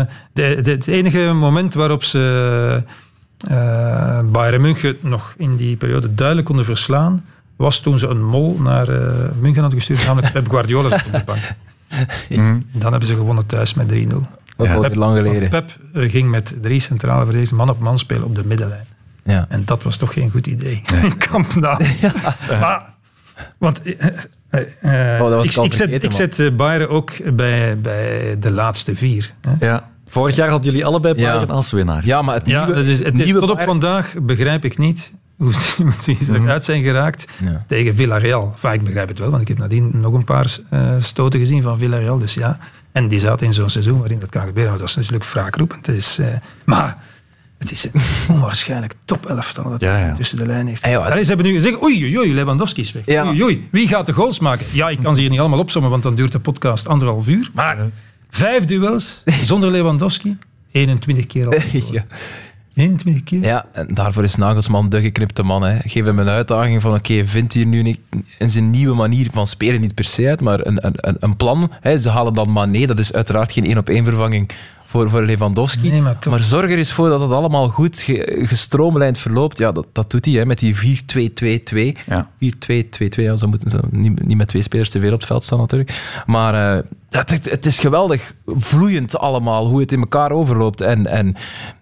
eh, 0.00 0.06
de, 0.32 0.60
de, 0.62 0.70
het 0.70 0.86
enige 0.86 1.18
moment 1.18 1.74
waarop 1.74 2.04
ze 2.04 2.82
eh 3.48 4.20
Bayern 4.24 4.60
München 4.60 4.96
nog 5.00 5.34
in 5.36 5.56
die 5.56 5.76
periode 5.76 6.14
duidelijk 6.14 6.46
konden 6.46 6.64
verslaan, 6.64 7.24
was 7.56 7.80
toen 7.80 7.98
ze 7.98 8.06
een 8.06 8.24
mol 8.24 8.58
naar 8.58 8.86
München 9.40 9.60
hadden 9.60 9.78
gestuurd, 9.78 10.06
namelijk 10.06 10.32
Pep 10.36 10.48
Guardiola 10.48 10.88
zat 10.88 11.06
op 11.06 11.12
de 11.12 11.22
bank. 11.24 11.54
Dan 12.72 12.90
hebben 12.90 13.08
ze 13.08 13.14
gewonnen 13.14 13.46
thuis 13.46 13.74
met 13.74 13.92
3-0. 13.92 14.06
Dat 14.56 14.66
is 14.66 14.72
alweer 14.72 14.94
lang 14.94 15.16
geleden. 15.16 15.48
Pep 15.48 15.70
ging 15.92 16.30
met 16.30 16.54
drie 16.60 16.80
centrale 16.80 17.22
verdedigers 17.24 17.58
man 17.58 17.68
op 17.68 17.78
man 17.80 17.98
spelen 17.98 18.24
op 18.24 18.34
de 18.34 18.44
middenlijn. 18.44 18.86
Ja. 19.24 19.46
En 19.48 19.62
dat 19.64 19.82
was 19.82 19.96
toch 19.96 20.12
geen 20.12 20.30
goed 20.30 20.46
idee. 20.46 20.82
Kamp 21.28 21.54
Nou. 21.54 21.84
Maar, 22.60 22.94
want 23.58 23.80
eh, 24.50 24.60
eh, 25.16 25.22
Oh, 25.22 25.28
dat 25.30 25.36
was 25.46 25.64
ik, 25.64 25.72
zet, 25.72 26.02
ik 26.04 26.12
zet 26.12 26.38
eh, 26.38 26.50
Bayern 26.50 26.88
ook 26.88 27.34
bij, 27.36 27.78
bij 27.80 28.36
de 28.40 28.50
laatste 28.50 28.94
vier. 28.96 29.32
Hè. 29.40 29.66
Ja. 29.66 29.88
Vorig 30.06 30.36
jaar 30.36 30.48
hadden 30.48 30.70
jullie 30.70 30.86
allebei 30.86 31.14
Bayern 31.14 31.40
Ja. 31.40 31.52
als 31.52 31.70
winnaar. 31.72 32.06
Ja, 32.06 32.22
maar 32.22 32.34
het 32.34 32.46
Ja, 32.46 32.64
nieuwe, 32.64 32.80
is, 32.80 32.98
het, 33.04 33.14
nieuwe 33.14 33.40
tot 33.40 33.50
op 33.50 33.56
Bayern- 33.56 33.72
vandaag 33.80 34.14
begrijp 34.22 34.64
ik 34.64 34.78
niet 34.78 35.12
hoe 35.36 35.54
ze, 35.54 35.86
ze 36.24 36.34
eruit 36.34 36.64
zijn 36.64 36.82
geraakt 36.82 37.26
Ja. 37.44 37.64
tegen 37.66 37.94
Villarreal. 37.94 38.50
Enfin, 38.52 38.72
ik 38.72 38.84
begrijp 38.84 39.08
het 39.08 39.18
wel, 39.18 39.30
want 39.30 39.42
ik 39.42 39.48
heb 39.48 39.58
nadien 39.58 39.90
nog 40.00 40.12
een 40.14 40.24
paar 40.24 40.56
eh, 40.70 40.80
stoten 40.98 41.40
gezien 41.40 41.62
van 41.62 41.78
Villarreal. 41.78 42.18
Dus 42.18 42.34
ja, 42.34 42.58
en 42.92 43.08
die 43.08 43.18
zaten 43.18 43.46
in 43.46 43.52
zo'n 43.52 43.70
seizoen 43.70 43.98
waarin 43.98 44.18
dat 44.18 44.28
kan 44.30 44.46
gebeuren. 44.46 44.70
Maar 44.70 44.80
dat 44.80 44.94
was 44.94 44.96
natuurlijk 44.96 45.24
wraakroepend. 45.30 45.86
Het 45.86 45.96
is, 45.96 46.18
eh, 46.18 46.26
maar 46.64 46.96
het 47.58 47.70
is 47.72 47.84
een 47.92 48.00
onwaarschijnlijk 48.28 48.94
top 49.04 49.26
elftal 49.26 49.70
dat 49.70 49.80
Ja, 49.80 49.98
ja. 49.98 50.12
tussen 50.12 50.36
de 50.36 50.46
lijnen 50.46 50.66
heeft. 50.66 50.86
Ja, 50.86 51.14
is, 51.14 51.22
ze 51.22 51.28
hebben 51.34 51.46
nu 51.46 51.52
gezegd, 51.52 51.82
oei, 51.82 52.04
oei, 52.04 52.18
oei, 52.18 52.34
Lewandowski 52.34 52.80
is 52.80 52.92
weg. 52.92 53.02
Ja. 53.06 53.26
Oei, 53.26 53.42
oei, 53.42 53.68
wie 53.70 53.88
gaat 53.88 54.06
de 54.06 54.12
goals 54.12 54.38
maken? 54.38 54.66
Ja, 54.72 54.88
ik 54.88 54.98
kan 55.02 55.14
ze 55.14 55.20
hier 55.20 55.30
niet 55.30 55.40
allemaal 55.40 55.58
opzommen, 55.58 55.90
want 55.90 56.02
dan 56.02 56.14
duurt 56.14 56.32
de 56.32 56.38
podcast 56.40 56.88
anderhalf 56.88 57.28
uur. 57.28 57.50
Maar 57.54 57.76
vijf 58.30 58.64
duels 58.64 59.22
zonder 59.44 59.70
Lewandowski, 59.70 60.36
21 60.72 61.26
keer 61.26 61.46
al. 61.46 61.58
Ja. 61.92 62.04
21 62.74 63.22
keer? 63.24 63.42
Ja, 63.42 63.66
en 63.72 63.94
daarvoor 63.94 64.24
is 64.24 64.36
Nagelsman 64.36 64.88
de 64.88 65.00
geknipte 65.00 65.42
man. 65.42 65.62
Hè. 65.62 65.76
Geef 65.84 66.04
hem 66.04 66.18
een 66.18 66.28
uitdaging 66.28 66.82
van, 66.82 66.94
oké, 66.94 67.26
vindt 67.26 67.52
hier 67.52 67.66
nu 67.66 67.82
niet, 67.82 67.98
in 68.38 68.50
zijn 68.50 68.70
nieuwe 68.70 68.94
manier 68.94 69.28
van 69.32 69.46
spelen 69.46 69.80
niet 69.80 69.94
per 69.94 70.04
se 70.04 70.28
uit, 70.28 70.40
maar 70.40 70.66
een, 70.66 70.86
een, 70.86 70.92
een- 70.96 71.16
een 71.20 71.36
plan. 71.36 71.70
Hè. 71.80 71.98
Ze 71.98 72.10
halen 72.10 72.34
dan 72.34 72.50
Mané, 72.52 72.86
dat 72.86 72.98
is 72.98 73.12
uiteraard 73.12 73.52
geen 73.52 73.64
één-op-één 73.64 74.04
vervanging 74.04 74.50
voor, 74.90 75.10
voor 75.10 75.22
Lewandowski. 75.22 75.90
Nee, 75.90 76.02
maar 76.02 76.18
toch. 76.18 76.32
maar 76.32 76.42
zorg 76.42 76.70
er 76.70 76.76
eens 76.78 76.92
voor 76.92 77.08
dat 77.08 77.20
het 77.20 77.30
allemaal 77.30 77.68
goed 77.68 77.98
ge- 77.98 78.40
gestroomlijnd 78.42 79.18
verloopt. 79.18 79.58
Ja, 79.58 79.72
dat, 79.72 79.86
dat 79.92 80.10
doet 80.10 80.24
hij 80.24 80.34
hè, 80.34 80.46
met 80.46 80.58
die 80.58 80.76
4-2-2-2. 80.76 82.02
Ja. 82.06 82.24
4-2-2-2, 82.26 82.28
ja, 83.08 83.36
zo 83.36 83.48
moeten 83.48 83.70
ze 83.70 83.80
niet, 83.90 84.24
niet 84.26 84.36
met 84.36 84.48
twee 84.48 84.62
spelers 84.62 84.90
te 84.90 85.00
veel 85.00 85.12
op 85.12 85.18
het 85.18 85.28
veld 85.28 85.44
staan 85.44 85.58
natuurlijk. 85.58 86.22
Maar 86.26 86.76
eh, 86.76 86.82
het, 87.10 87.30
het- 87.30 87.50
het 87.50 87.66
is 87.66 87.78
geweldig 87.78 88.34
vloeiend 88.46 89.18
allemaal, 89.18 89.66
hoe 89.66 89.80
het 89.80 89.92
in 89.92 90.00
elkaar 90.00 90.30
overloopt. 90.30 90.80
En, 90.80 91.06
en 91.06 91.34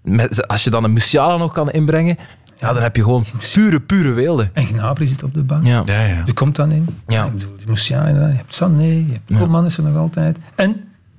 met, 0.02 0.48
als 0.48 0.64
je 0.64 0.70
dan 0.70 0.84
een 0.84 0.92
Musiala 0.92 1.36
nog 1.36 1.52
kan 1.52 1.70
inbrengen, 1.70 2.18
ja, 2.58 2.72
dan 2.72 2.82
heb 2.82 2.96
je 2.96 3.02
gewoon 3.02 3.24
pure, 3.52 3.80
pure 3.80 4.10
weelde. 4.12 4.50
En 4.52 4.66
Gnabry 4.66 5.06
zit 5.06 5.22
op 5.22 5.34
de 5.34 5.42
bank. 5.42 5.66
Ja. 5.66 5.82
Ja, 5.84 6.04
ja. 6.04 6.22
Die 6.22 6.34
komt 6.34 6.56
dan 6.56 6.70
in. 6.72 6.86
Ja. 7.06 7.24
Ik 7.24 7.32
bedoel, 7.32 7.56
die 7.56 7.66
Musiala 7.68 8.06
inderdaad. 8.06 8.30
Je 8.30 8.36
hebt 8.36 8.54
Sané, 8.54 8.82
je 8.82 9.06
hebt 9.26 9.38
Koeman 9.40 9.64
is 9.64 9.76
er 9.76 9.82
nog 9.82 9.96
altijd. 9.96 10.38
En, 10.54 10.76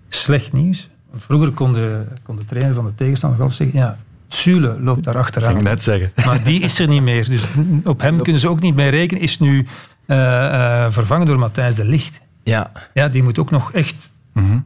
slecht 0.10 0.54
nieuws. 0.54 0.90
Vroeger 1.16 1.52
kon 1.52 1.74
de, 1.74 2.02
kon 2.24 2.36
de 2.36 2.46
trainer 2.46 2.74
van 2.74 2.86
de 2.86 2.96
tegenstander 2.96 3.40
wel 3.40 3.50
zeggen, 3.50 3.80
ja, 3.80 3.98
Zule 4.28 4.82
loopt 4.82 5.04
daar 5.04 5.14
ging 5.14 5.26
achteraan. 5.26 5.56
ik 5.58 5.62
net 5.64 5.82
zeggen. 5.82 6.12
Maar 6.26 6.44
die 6.44 6.60
is 6.62 6.80
er 6.80 6.88
niet 6.88 7.02
meer. 7.02 7.30
Dus 7.30 7.44
op 7.84 8.02
hem 8.02 8.22
kunnen 8.22 8.42
ze 8.42 8.50
ook 8.50 8.60
niet 8.62 8.76
mee 8.76 8.90
rekenen. 8.90 9.22
Is 9.24 9.40
nu 9.40 9.66
eh, 10.06 10.84
eh, 10.86 10.92
vervangen 10.92 11.26
door 11.26 11.40
Matthijs 11.40 11.76
de 11.76 11.86
Licht. 11.86 12.22
Ja, 12.44 12.72
Ja, 12.94 13.08
die 13.08 13.24
moet 13.24 13.40
ook 13.40 13.52
nog 13.52 13.72
echt 13.72 14.10
Mhm. 14.34 14.60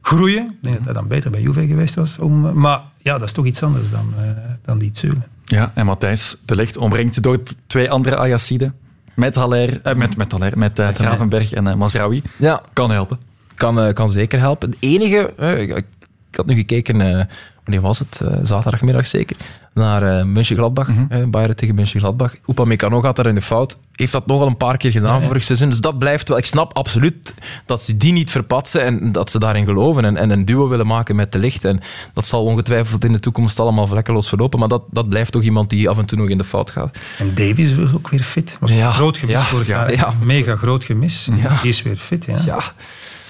groeien. 0.00 0.44
Ik 0.46 0.56
denk 0.60 0.74
dat 0.76 0.84
hij 0.84 0.92
dan 0.92 1.08
beter 1.08 1.30
bij 1.30 1.40
Juve 1.42 1.66
geweest 1.66 1.94
was. 1.94 2.18
Om, 2.18 2.52
maar 2.60 2.80
ja, 2.98 3.12
dat 3.18 3.22
is 3.28 3.32
toch 3.32 3.46
iets 3.46 3.62
anders 3.62 3.90
dan, 3.90 4.12
eh, 4.18 4.24
dan 4.64 4.78
die 4.78 4.90
Zule. 4.92 5.16
Ja, 5.44 5.70
en 5.74 5.86
Matthijs 5.86 6.36
de 6.44 6.54
Ligt 6.56 6.76
omringd 6.76 7.22
door 7.22 7.38
twee 7.66 7.90
andere 7.90 8.18
Ajaxiden. 8.18 8.74
Met 9.14 9.34
Haller, 9.34 9.80
eh, 9.82 9.94
met, 9.94 10.16
met, 10.16 10.32
Haller, 10.32 10.58
met 10.58 10.78
eh, 10.78 10.88
Gravenberg 10.88 11.52
en 11.52 11.66
eh 11.66 11.74
Mazraoui. 11.74 12.22
ja 12.36 12.62
Kan 12.72 12.90
helpen. 12.90 13.18
Kan, 13.54 13.80
eh, 13.80 13.92
kan 13.92 14.10
zeker 14.10 14.38
helpen. 14.38 14.68
Het 14.70 14.78
enige, 14.80 15.32
eh, 15.36 15.60
ik, 15.60 15.84
had 16.30 16.46
nu 16.46 16.54
gekeken, 16.54 17.00
eh, 17.00 17.24
wanneer 17.64 17.82
was 17.82 17.98
het? 17.98 18.20
Zaterdagmiddag 18.42 19.06
zeker, 19.06 19.36
naar 19.74 20.02
eh 20.18 20.24
Mönchengladbach. 20.24 20.88
eh, 21.08 21.24
Bayern 21.24 21.54
tegen 21.54 21.74
Mönchengladbach. 21.74 22.34
Upamecano 22.46 23.00
gaat 23.00 23.16
daar 23.16 23.26
in 23.26 23.34
de 23.34 23.40
fout. 23.42 23.78
Heeft 23.92 24.12
dat 24.12 24.26
nogal 24.26 24.46
een 24.46 24.56
paar 24.56 24.76
keer 24.76 24.90
gedaan 24.90 25.22
vorig 25.22 25.42
seizoen. 25.44 25.68
Dus 25.70 25.80
dat 25.80 25.98
blijft 25.98 26.28
wel. 26.28 26.38
Ik 26.38 26.44
snap 26.44 26.76
absoluut 26.76 27.34
dat 27.66 27.82
ze 27.82 27.96
die 27.96 28.12
niet 28.12 28.30
verpatsen 28.30 28.82
en 28.82 29.12
dat 29.12 29.30
ze 29.30 29.38
daarin 29.38 29.64
geloven 29.64 30.04
en, 30.04 30.16
en 30.16 30.30
een 30.30 30.44
duo 30.44 30.68
willen 30.68 30.86
maken 30.86 31.16
met 31.16 31.32
de 31.32 31.38
licht. 31.38 31.64
En 31.64 31.80
dat 32.12 32.26
zal 32.26 32.44
ongetwijfeld 32.44 33.04
in 33.04 33.12
de 33.12 33.20
toekomst 33.20 33.60
allemaal 33.60 33.86
vlekkeloos 33.86 34.28
verlopen. 34.28 34.58
Maar 34.58 34.68
dat, 34.68 34.82
dat 34.90 35.08
blijft 35.08 35.32
toch 35.32 35.42
iemand 35.42 35.70
die 35.70 35.88
af 35.88 35.98
en 35.98 36.06
toe 36.06 36.18
nog 36.18 36.28
in 36.28 36.38
de 36.38 36.44
fout 36.44 36.70
gaat. 36.70 36.98
En 37.18 37.34
Davies 37.34 37.70
is 37.70 37.92
ook 37.94 38.08
weer 38.08 38.22
fit. 38.22 38.56
Was 38.60 38.70
Ja, 38.70 38.90
groot 38.90 39.18
gemis 39.18 39.34
ja, 39.34 39.42
vorig 39.42 39.66
ja, 39.66 39.78
jaar. 39.78 39.96
ja. 39.96 40.14
Mega 40.22 40.56
groot 40.56 40.84
gemis. 40.84 41.28
Ja. 41.42 41.58
Die 41.60 41.70
is 41.70 41.82
weer 41.82 41.96
fit. 41.96 42.24
Ja. 42.24 42.60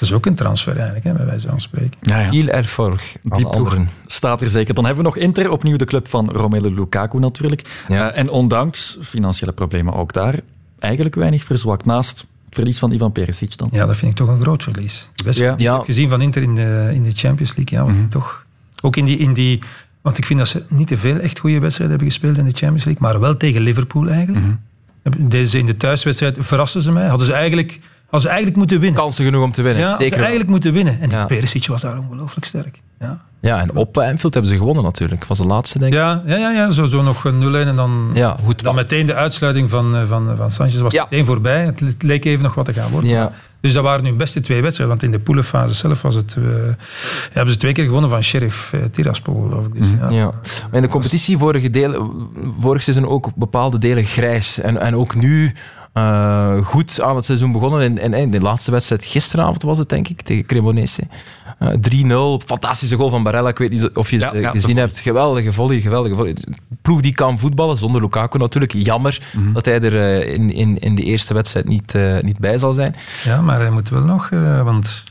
Dat 0.03 0.11
is 0.11 0.17
ook 0.17 0.27
een 0.27 0.35
transfer 0.35 0.75
eigenlijk, 0.77 1.05
hè, 1.05 1.13
bij 1.13 1.27
wijze 1.27 1.49
van 1.49 1.61
spreken. 1.61 1.99
Ja, 2.01 2.19
ja. 2.19 2.31
heel 2.31 2.49
erg 2.49 2.77
Die 2.77 3.19
ploeg 3.23 3.55
anderen. 3.55 3.89
staat 4.07 4.41
er 4.41 4.49
zeker. 4.49 4.75
Dan 4.75 4.85
hebben 4.85 5.05
we 5.05 5.11
nog 5.11 5.19
Inter, 5.19 5.51
opnieuw 5.51 5.77
de 5.77 5.85
club 5.85 6.09
van 6.09 6.31
Romelu 6.31 6.75
Lukaku 6.75 7.19
natuurlijk. 7.19 7.85
Ja. 7.89 8.11
Eh, 8.11 8.19
en 8.19 8.29
ondanks 8.29 8.99
financiële 9.03 9.53
problemen 9.53 9.95
ook 9.95 10.13
daar, 10.13 10.35
eigenlijk 10.79 11.15
weinig 11.15 11.45
verzwakt. 11.45 11.85
Naast 11.85 12.19
het 12.19 12.29
verlies 12.51 12.79
van 12.79 12.91
Ivan 12.93 13.13
Perisic 13.13 13.57
dan. 13.57 13.69
Ja, 13.73 13.87
dat 13.87 13.97
vind 13.97 14.11
ik 14.11 14.17
toch 14.17 14.29
een 14.29 14.41
groot 14.41 14.63
verlies. 14.63 15.09
Ja. 15.31 15.57
heb 15.57 15.85
gezien 15.85 16.09
van 16.09 16.23
Inter 16.23 16.43
in 16.43 16.55
de, 16.55 16.91
in 16.93 17.03
de 17.03 17.13
Champions 17.15 17.57
League. 17.57 17.79
Ja, 17.79 17.85
want 17.85 18.11
toch, 18.11 18.47
ook 18.83 18.97
in 18.97 19.05
die, 19.05 19.17
in 19.17 19.33
die... 19.33 19.63
Want 20.01 20.19
ik 20.19 20.27
vind 20.27 20.39
dat 20.39 20.49
ze 20.49 20.63
niet 20.69 20.87
te 20.87 20.97
veel 20.97 21.19
echt 21.19 21.39
goede 21.39 21.59
wedstrijden 21.59 21.97
hebben 21.97 22.15
gespeeld 22.15 22.39
in 22.39 22.45
de 22.45 22.57
Champions 22.57 22.85
League. 22.85 23.03
Maar 23.03 23.21
wel 23.21 23.37
tegen 23.37 23.61
Liverpool 23.61 24.09
eigenlijk. 24.09 24.47
Deze 25.19 25.59
in 25.59 25.67
de 25.67 25.77
thuiswedstrijd 25.77 26.37
verrasten 26.41 26.83
ze 26.83 26.93
mij. 26.93 27.09
Hadden 27.09 27.27
ze 27.27 27.33
eigenlijk, 27.33 27.81
hadden 28.13 28.21
ze 28.21 28.29
eigenlijk 28.29 28.57
moeten 28.57 28.81
winnen. 28.81 29.01
Kansen 29.01 29.25
genoeg 29.25 29.43
om 29.45 29.53
te 29.53 29.63
winnen. 29.63 29.83
ja, 29.83 29.97
zeker 29.97 30.21
eigenlijk 30.21 30.51
moeten 30.51 30.73
winnen. 30.73 31.01
En 31.01 31.09
die 31.09 31.19
Ja. 31.19 31.25
Perisic 31.27 31.67
was 31.67 31.81
daar 31.83 31.99
ongelooflijk 31.99 32.47
sterk. 32.47 32.81
Ja. 33.01 33.21
Ja, 33.41 33.61
en 33.61 33.77
op 33.77 33.99
Anfield 33.99 34.35
hebben 34.35 34.53
ze 34.53 34.57
gewonnen 34.59 34.85
natuurlijk. 34.85 35.25
Was 35.25 35.39
de 35.39 35.47
laatste, 35.47 35.79
denk 35.79 35.93
ik. 35.93 35.99
Ja, 35.99 36.23
ja, 36.27 36.37
ja, 36.37 36.51
ja 36.51 36.71
zo, 36.71 36.87
zo 36.87 37.03
nog 37.03 37.25
een 37.25 37.39
0 37.39 37.55
en 37.57 37.77
dan, 37.77 38.11
Ja, 38.15 38.37
goed. 38.45 38.63
dan 38.63 38.75
meteen 38.75 39.07
de 39.07 39.15
uitsluiting 39.15 39.71
van, 39.71 39.97
eh, 39.97 40.09
van, 40.09 40.37
van 40.37 40.51
Sanchez 40.51 40.81
was 40.81 40.93
Ja. 40.93 41.03
meteen 41.11 41.25
voorbij. 41.25 41.65
Het 41.65 41.81
le- 41.81 41.93
leek 41.99 42.25
even 42.25 42.43
nog 42.43 42.55
wat 42.55 42.65
te 42.65 42.73
gaan 42.73 42.91
worden. 42.91 43.11
Ja. 43.11 43.33
Dus 43.61 43.73
dat 43.73 43.83
waren 43.83 44.05
nu 44.05 44.13
beste 44.13 44.41
twee 44.41 44.63
wedstrijden. 44.63 44.97
Want 44.99 45.13
in 45.13 45.19
de 45.19 45.25
poelenfase 45.25 45.75
zelf 45.75 46.03
was 46.03 46.15
het, 46.15 46.37
eh, 46.39 46.43
hebben 47.33 47.53
ze 47.53 47.59
twee 47.61 47.73
keer 47.73 47.85
gewonnen 47.85 48.11
van 48.11 48.23
Sheriff 48.23 48.73
eh, 48.73 48.81
Tiraspol, 48.93 49.43
geloof 49.49 49.67
ik. 49.67 49.75
Dus, 49.75 49.87
ja. 50.01 50.11
Ja. 50.11 50.25
Maar 50.25 50.73
in 50.73 50.83
de 50.83 50.89
competitie 50.89 51.39
vorige 51.39 51.71
delen, 51.71 52.11
vorig 52.59 52.83
seizoen 52.83 53.07
ook 53.09 53.35
bepaalde 53.35 53.79
delen 53.79 54.05
grijs. 54.05 54.61
En, 54.61 54.81
en 54.81 54.97
ook 54.97 55.15
nu 55.15 55.53
eh, 55.93 56.57
goed 56.65 57.01
aan 57.03 57.17
het 57.17 57.25
seizoen 57.25 57.53
begonnen. 57.53 57.81
En, 57.83 57.99
en, 57.99 58.15
en 58.15 58.31
de 58.31 58.41
laatste 58.41 58.71
wedstrijd 58.71 59.05
gisteravond 59.05 59.63
was 59.63 59.79
het, 59.79 59.89
denk 59.89 60.09
ik, 60.09 60.23
tegen 60.23 60.45
Cremonese. 60.47 61.03
Eh 61.59 61.69
3-0. 62.41 62.45
Fantastische 62.47 62.97
goal 62.97 63.11
van 63.11 63.23
Barella. 63.23 63.49
Ik 63.49 63.59
weet 63.59 63.71
niet 63.71 63.91
of 63.95 64.11
je 64.11 64.19
Ja, 64.19 64.35
ja, 64.37 64.51
gezien 64.51 64.77
hebt. 64.77 64.99
Geweldige 64.99 65.53
volley, 65.53 65.81
geweldige 65.81 66.15
volley. 66.15 66.37
Ploeg 66.83 67.01
die 67.01 67.15
kan 67.15 67.39
voetballen, 67.39 67.77
zonder 67.77 68.01
Lukaku 68.01 68.39
natuurlijk. 68.39 68.73
Jammer 68.73 69.21
dat 69.53 69.65
hij 69.65 69.81
er 69.81 69.99
eh, 70.23 70.35
in, 70.35 70.53
in, 70.53 70.79
in 70.79 70.95
de 70.95 71.03
eerste 71.03 71.35
wedstrijd 71.35 71.69
niet, 71.69 71.95
eh, 71.95 72.19
niet 72.21 72.39
bij 72.39 72.59
zal 72.59 72.73
zijn. 72.73 72.95
ja, 73.25 73.41
maar 73.41 73.61
hij 73.61 73.71
moet 73.71 73.89
wel 73.89 74.03
nog, 74.03 74.29
eh, 74.31 74.63
want 74.63 75.05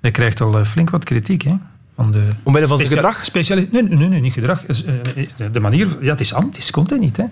hij 0.00 0.10
krijgt 0.10 0.40
al 0.40 0.58
eh, 0.58 0.64
flink 0.64 0.90
wat 0.90 1.04
kritiek. 1.04 1.42
Hè, 1.42 1.52
van 1.96 2.10
de 2.10 2.28
Omwille 2.42 2.66
van 2.66 2.76
zijn 2.76 2.88
gedrag? 2.90 3.32
Nee, 3.32 3.82
nee, 3.82 4.08
nee, 4.08 4.20
niet 4.20 4.32
gedrag. 4.32 4.64
Eh, 4.66 4.76
De 5.52 5.60
manier, 5.60 5.88
ja, 6.00 6.10
het 6.10 6.20
is 6.20 6.30
het 6.30 6.56
is 6.56 6.70
content 6.70 7.00
niet. 7.00 7.16
Hè. 7.16 7.24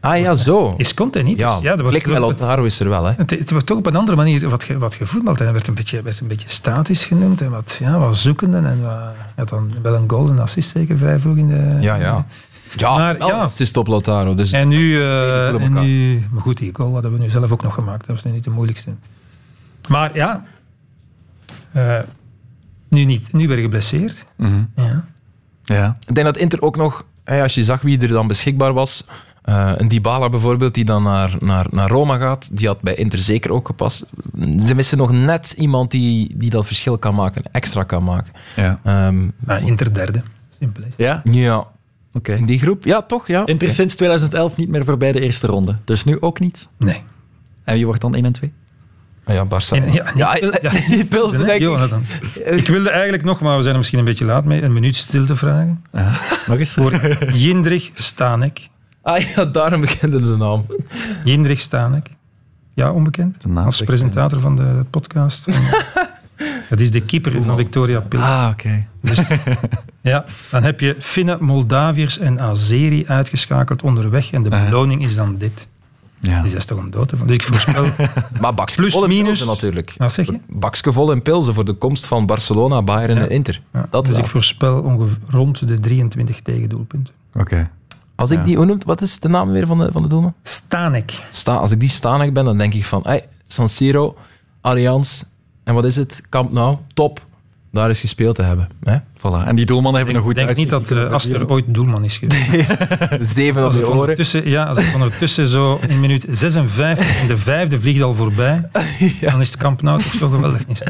Ah 0.00 0.18
ja, 0.18 0.34
zo. 0.34 0.74
Is 0.76 0.94
content 0.94 1.24
niet. 1.26 1.38
Ja, 1.38 1.54
dus, 1.54 1.62
ja, 1.62 1.76
dat 1.76 1.92
is 2.64 2.80
er 2.80 2.88
wel. 2.88 3.04
Hè. 3.04 3.12
Het, 3.16 3.30
het 3.30 3.50
wordt 3.50 3.66
toch 3.66 3.78
op 3.78 3.86
een 3.86 3.96
andere 3.96 4.16
manier 4.16 4.48
wat, 4.48 4.64
ge, 4.64 4.78
wat 4.78 4.94
gevoetbald. 4.94 5.38
En 5.38 5.44
hij 5.44 5.52
werd 5.52 5.68
een 5.68 5.74
beetje, 5.74 6.02
werd 6.02 6.20
een 6.20 6.26
beetje 6.26 6.48
statisch 6.48 7.04
genoemd 7.04 7.42
en 7.42 7.50
wat, 7.50 7.76
ja, 7.80 7.98
wat 7.98 8.16
zoekende. 8.16 8.56
En 8.56 8.82
wat, 8.82 9.14
ja, 9.36 9.44
dan 9.44 9.72
wel 9.82 9.94
een 9.94 10.10
golden 10.10 10.38
assist 10.38 10.70
zeker 10.70 10.98
vrij 10.98 11.18
vroeg 11.18 11.36
in 11.36 11.48
de... 11.48 11.76
Ja, 11.80 11.94
ja. 11.94 12.26
Ja, 12.76 12.96
Maar, 12.96 13.18
wel 13.18 13.28
ja. 13.28 13.40
assist 13.40 13.76
op 13.76 13.86
Lautaro. 13.86 14.34
Dus 14.34 14.52
En 14.52 14.68
nu, 14.68 14.94
voelen 14.94 15.60
en 15.60 15.72
nu... 15.72 16.24
Maar 16.30 16.42
goed, 16.42 16.58
die 16.58 16.70
goal 16.72 16.92
hadden 16.92 17.12
we 17.12 17.18
nu 17.18 17.30
zelf 17.30 17.52
ook 17.52 17.62
nog 17.62 17.74
gemaakt. 17.74 18.06
Dat 18.06 18.16
was 18.16 18.24
nu 18.24 18.30
niet 18.30 18.44
de 18.44 18.50
moeilijkste. 18.50 18.90
Maar 19.88 20.14
ja... 20.14 20.44
eh, 21.72 21.98
nu, 22.88 23.04
niet, 23.04 23.32
nu 23.32 23.48
weer 23.48 23.58
geblesseerd. 23.58 24.26
Mhm. 24.36 24.62
Ja. 24.76 25.04
Ja. 25.62 25.96
Ik 26.06 26.14
denk 26.14 26.26
dat 26.26 26.36
Inter 26.36 26.62
ook 26.62 26.76
nog, 26.76 27.04
als 27.24 27.54
je 27.54 27.64
zag 27.64 27.82
wie 27.82 28.00
er 28.00 28.08
dan 28.08 28.26
beschikbaar 28.26 28.72
was, 28.72 29.04
eh, 29.42 29.72
een 29.76 29.88
Dybala 29.88 30.28
bijvoorbeeld, 30.28 30.74
die 30.74 30.84
dan 30.84 31.02
naar, 31.02 31.36
naar, 31.38 31.66
naar 31.70 31.88
Roma 31.88 32.16
gaat, 32.16 32.48
die 32.56 32.66
had 32.66 32.80
bij 32.80 32.94
Inter 32.94 33.18
zeker 33.18 33.52
ook 33.52 33.66
gepast. 33.66 34.06
Ze 34.66 34.74
missen 34.74 34.98
nog 34.98 35.12
net 35.12 35.54
iemand 35.58 35.90
die, 35.90 36.32
die 36.36 36.50
dat 36.50 36.66
verschil 36.66 36.98
kan 36.98 37.14
maken, 37.14 37.42
extra 37.52 37.82
kan 37.82 38.04
maken. 38.04 38.32
Ja. 38.56 38.80
Ehm, 38.84 39.28
Inter 39.64 39.94
derde. 39.94 40.22
Simpel 40.58 40.82
is. 40.82 40.94
Ja? 40.96 41.20
Ja. 41.24 41.66
Oké. 42.12 42.32
In 42.34 42.44
die 42.46 42.58
groep? 42.58 42.84
Ja, 42.84 43.02
toch? 43.02 43.26
Ja. 43.26 43.46
Inter 43.46 43.70
sinds 43.70 43.94
2011 43.94 44.56
niet 44.56 44.68
meer 44.68 44.84
voorbij 44.84 45.12
de 45.12 45.20
eerste 45.20 45.46
ronde. 45.46 45.76
Dus 45.84 46.04
nu 46.04 46.20
ook 46.20 46.40
niet? 46.40 46.68
Nee. 46.78 47.02
En 47.64 47.74
wie 47.74 47.86
wordt 47.86 48.00
dan 48.00 48.14
1 48.14 48.24
en 48.24 48.32
2? 48.32 48.52
Ah 49.24 49.34
ja, 49.34 49.44
Barcelona. 49.44 49.86
En- 49.86 49.92
ja, 49.92 50.10
ja, 50.14 50.32
denk 50.60 50.74
ik. 50.74 52.66
Wilde 52.66 52.90
eigenlijk 52.90 53.24
nog, 53.24 53.40
maar 53.40 53.52
we 53.56 53.60
zijn 53.62 53.72
er 53.72 53.78
misschien 53.78 53.98
een 53.98 54.04
beetje 54.04 54.24
laat 54.24 54.44
mee, 54.44 54.62
een 54.62 54.72
minuut 54.72 54.96
stilte 54.96 55.36
vragen. 55.36 55.84
Nog 56.46 56.58
eens? 56.58 56.72
Voor 56.72 57.06
Jindrich 57.34 57.90
Stanek. 57.94 58.68
Ah 59.02 59.20
ja, 59.20 59.44
daarom 59.44 59.80
bekende 59.80 60.22
de 60.22 60.36
naam. 60.36 60.66
Jindrich 61.24 61.60
Stanek. 61.60 62.06
Ja, 62.74 62.92
onbekend. 62.92 63.46
naam 63.46 63.64
Als 63.64 63.82
presentator 63.82 64.40
van 64.40 64.56
de 64.56 64.84
podcast. 64.90 65.46
Dat 66.68 66.80
is 66.80 66.90
de 66.90 67.00
keeper 67.00 67.42
van 67.42 67.56
Victoria 67.56 68.00
Pilsen. 68.00 68.30
Ah, 68.30 68.48
oké. 68.52 68.86
Ja, 70.00 70.24
dan 70.50 70.62
heb 70.62 70.80
je 70.80 70.96
Finnen, 70.98 71.44
Moldaviërs 71.44 72.18
en 72.18 72.40
Azeri 72.40 73.06
uitgeschakeld 73.06 73.82
onderweg. 73.82 74.32
En 74.32 74.42
de 74.42 74.48
beloning 74.48 75.02
is 75.02 75.14
dan 75.14 75.36
dit. 75.38 75.68
Ja. 76.20 76.42
Dus 76.42 76.50
dat 76.50 76.60
is 76.60 76.66
toch 76.66 76.78
een 76.78 76.90
dood. 76.90 77.10
Dus 77.26 77.36
ik 77.36 77.42
voorspel... 77.42 77.86
Maar 78.40 78.54
bakske 78.54 78.80
Plus, 78.80 78.92
vol 78.92 79.02
in 79.02 79.08
minus. 79.08 79.26
pilsen 79.26 79.46
natuurlijk. 79.46 79.94
Wat 79.96 80.12
zeg 80.12 80.26
je? 80.26 80.40
Bakske 80.48 80.92
vol 80.92 81.12
in 81.12 81.22
pilsen 81.22 81.54
voor 81.54 81.64
de 81.64 81.72
komst 81.72 82.06
van 82.06 82.26
Barcelona, 82.26 82.82
Bayern 82.82 83.18
en 83.18 83.30
Inter. 83.30 83.60
Dat 83.90 84.04
dus 84.04 84.14
wel. 84.14 84.24
ik 84.24 84.30
voorspel 84.30 84.80
ongeveer 84.80 85.18
rond 85.28 85.68
de 85.68 85.80
23 85.80 86.40
tegendoelpunten. 86.40 87.14
Oké. 87.34 87.70
Als 88.20 88.30
ik 88.30 88.38
Ja. 88.38 88.44
die, 88.44 88.56
hoe 88.56 88.64
noemt, 88.66 88.84
wat 88.84 89.00
is 89.00 89.18
de 89.18 89.28
naam 89.28 89.50
weer 89.52 89.66
van 89.66 89.76
de, 89.78 89.88
van 89.92 90.02
de 90.02 90.08
doelman? 90.08 90.34
Stanek. 90.42 91.12
Sta, 91.30 91.54
als 91.54 91.70
ik 91.70 91.80
die 91.80 91.88
Stanek 91.88 92.32
ben, 92.32 92.44
dan 92.44 92.58
denk 92.58 92.74
ik 92.74 92.84
van, 92.84 93.00
hey, 93.04 93.28
San 93.46 93.68
Siro, 93.68 94.16
Allianz, 94.60 95.22
en 95.64 95.74
wat 95.74 95.84
is 95.84 95.96
het? 95.96 96.22
Camp 96.28 96.52
Nou, 96.52 96.76
top. 96.94 97.28
Daar 97.72 97.90
is 97.90 98.00
gespeeld 98.00 98.34
te 98.36 98.42
hebben. 98.42 98.68
Hè? 98.84 98.96
Voilà. 99.18 99.46
En 99.46 99.56
die 99.56 99.66
doelmannen 99.66 99.96
hebben 100.00 100.18
een 100.18 100.22
goed 100.26 100.36
Ik 100.38 100.46
denk 100.46 100.56
niet 100.58 100.68
dat 100.70 100.90
uh, 100.90 101.10
Aster 101.10 101.48
ooit 101.50 101.64
doelman 101.68 102.04
is 102.04 102.18
geweest. 102.18 102.66
Zeven 103.34 103.60
op 103.60 103.66
Als 103.66 103.74
de 103.74 103.80
het 103.80 103.90
oren. 103.90 104.50
ja, 104.50 104.64
als 104.64 104.78
het 104.78 104.94
ondertussen 104.94 105.46
zo 105.46 105.80
in 105.88 106.00
minuut 106.00 106.26
56 106.30 107.20
en 107.20 107.26
de 107.26 107.38
vijfde 107.38 107.80
vliegt 107.80 108.02
al 108.02 108.14
voorbij, 108.14 108.68
dan 109.20 109.40
is 109.40 109.48
het 109.50 109.56
Camp 109.56 109.82
Nou 109.82 110.02
toch 110.02 110.12
zo 110.12 110.28
geweldig 110.28 110.66
niet. 110.66 110.82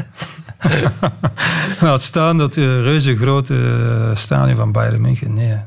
Laat 1.81 2.01
staan 2.01 2.37
dat 2.37 2.55
uh, 2.55 2.65
reuze 2.65 3.17
grote 3.17 3.53
uh, 3.53 4.15
stadion 4.15 4.55
van 4.55 4.71
Bayern 4.71 5.01
München. 5.01 5.33
Nee, 5.33 5.57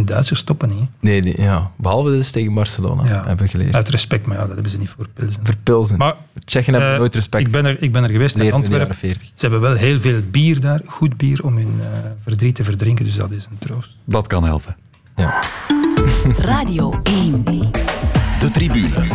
en 0.00 0.06
Duitsers 0.06 0.40
stoppen 0.40 0.68
niet. 0.68 0.88
Nee, 1.00 1.22
nee, 1.22 1.34
ja. 1.40 1.70
behalve 1.76 2.10
dus 2.10 2.30
tegen 2.30 2.54
Barcelona, 2.54 3.04
Ja. 3.04 3.24
hebben 3.26 3.36
we 3.44 3.48
geleerd. 3.48 3.74
Uit 3.74 3.88
respect, 3.88 4.26
maar 4.26 4.36
ja, 4.36 4.42
dat 4.42 4.52
hebben 4.52 4.70
ze 4.70 4.78
niet 4.78 4.88
voor 4.88 5.08
Pilsen. 5.14 5.40
Voor 5.44 5.54
Pilsen. 5.62 5.96
Maar, 5.98 6.14
Tsjechen 6.44 6.72
hebben 6.72 6.92
eh, 6.92 6.98
nooit 6.98 7.14
respect. 7.14 7.46
Ik 7.46 7.52
ben 7.52 7.64
er, 7.64 7.82
ik 7.82 7.92
ben 7.92 8.02
er 8.02 8.10
geweest 8.10 8.34
in 8.34 8.40
Leert 8.40 8.54
in 8.54 8.60
de 8.60 8.66
Antwerpen. 8.66 8.96
jaren 9.02 9.16
40. 9.18 9.26
Ze 9.34 9.46
hebben 9.46 9.60
wel 9.60 9.74
heel 9.74 9.98
veel 9.98 10.20
bier 10.30 10.60
daar, 10.60 10.80
goed 10.86 11.16
bier, 11.16 11.44
om 11.44 11.56
hun 11.56 11.74
uh, 11.80 11.86
verdriet 12.26 12.54
te 12.54 12.64
verdrinken, 12.64 13.04
dus 13.04 13.14
dat 13.14 13.30
is 13.30 13.44
een 13.50 13.58
troost. 13.58 13.90
Dat 14.04 14.26
kan 14.26 14.44
helpen. 14.44 14.76
Ja. 15.16 15.42
Radio 16.38 17.00
1. 17.02 17.42
De 18.38 18.50
tribune. 18.52 19.06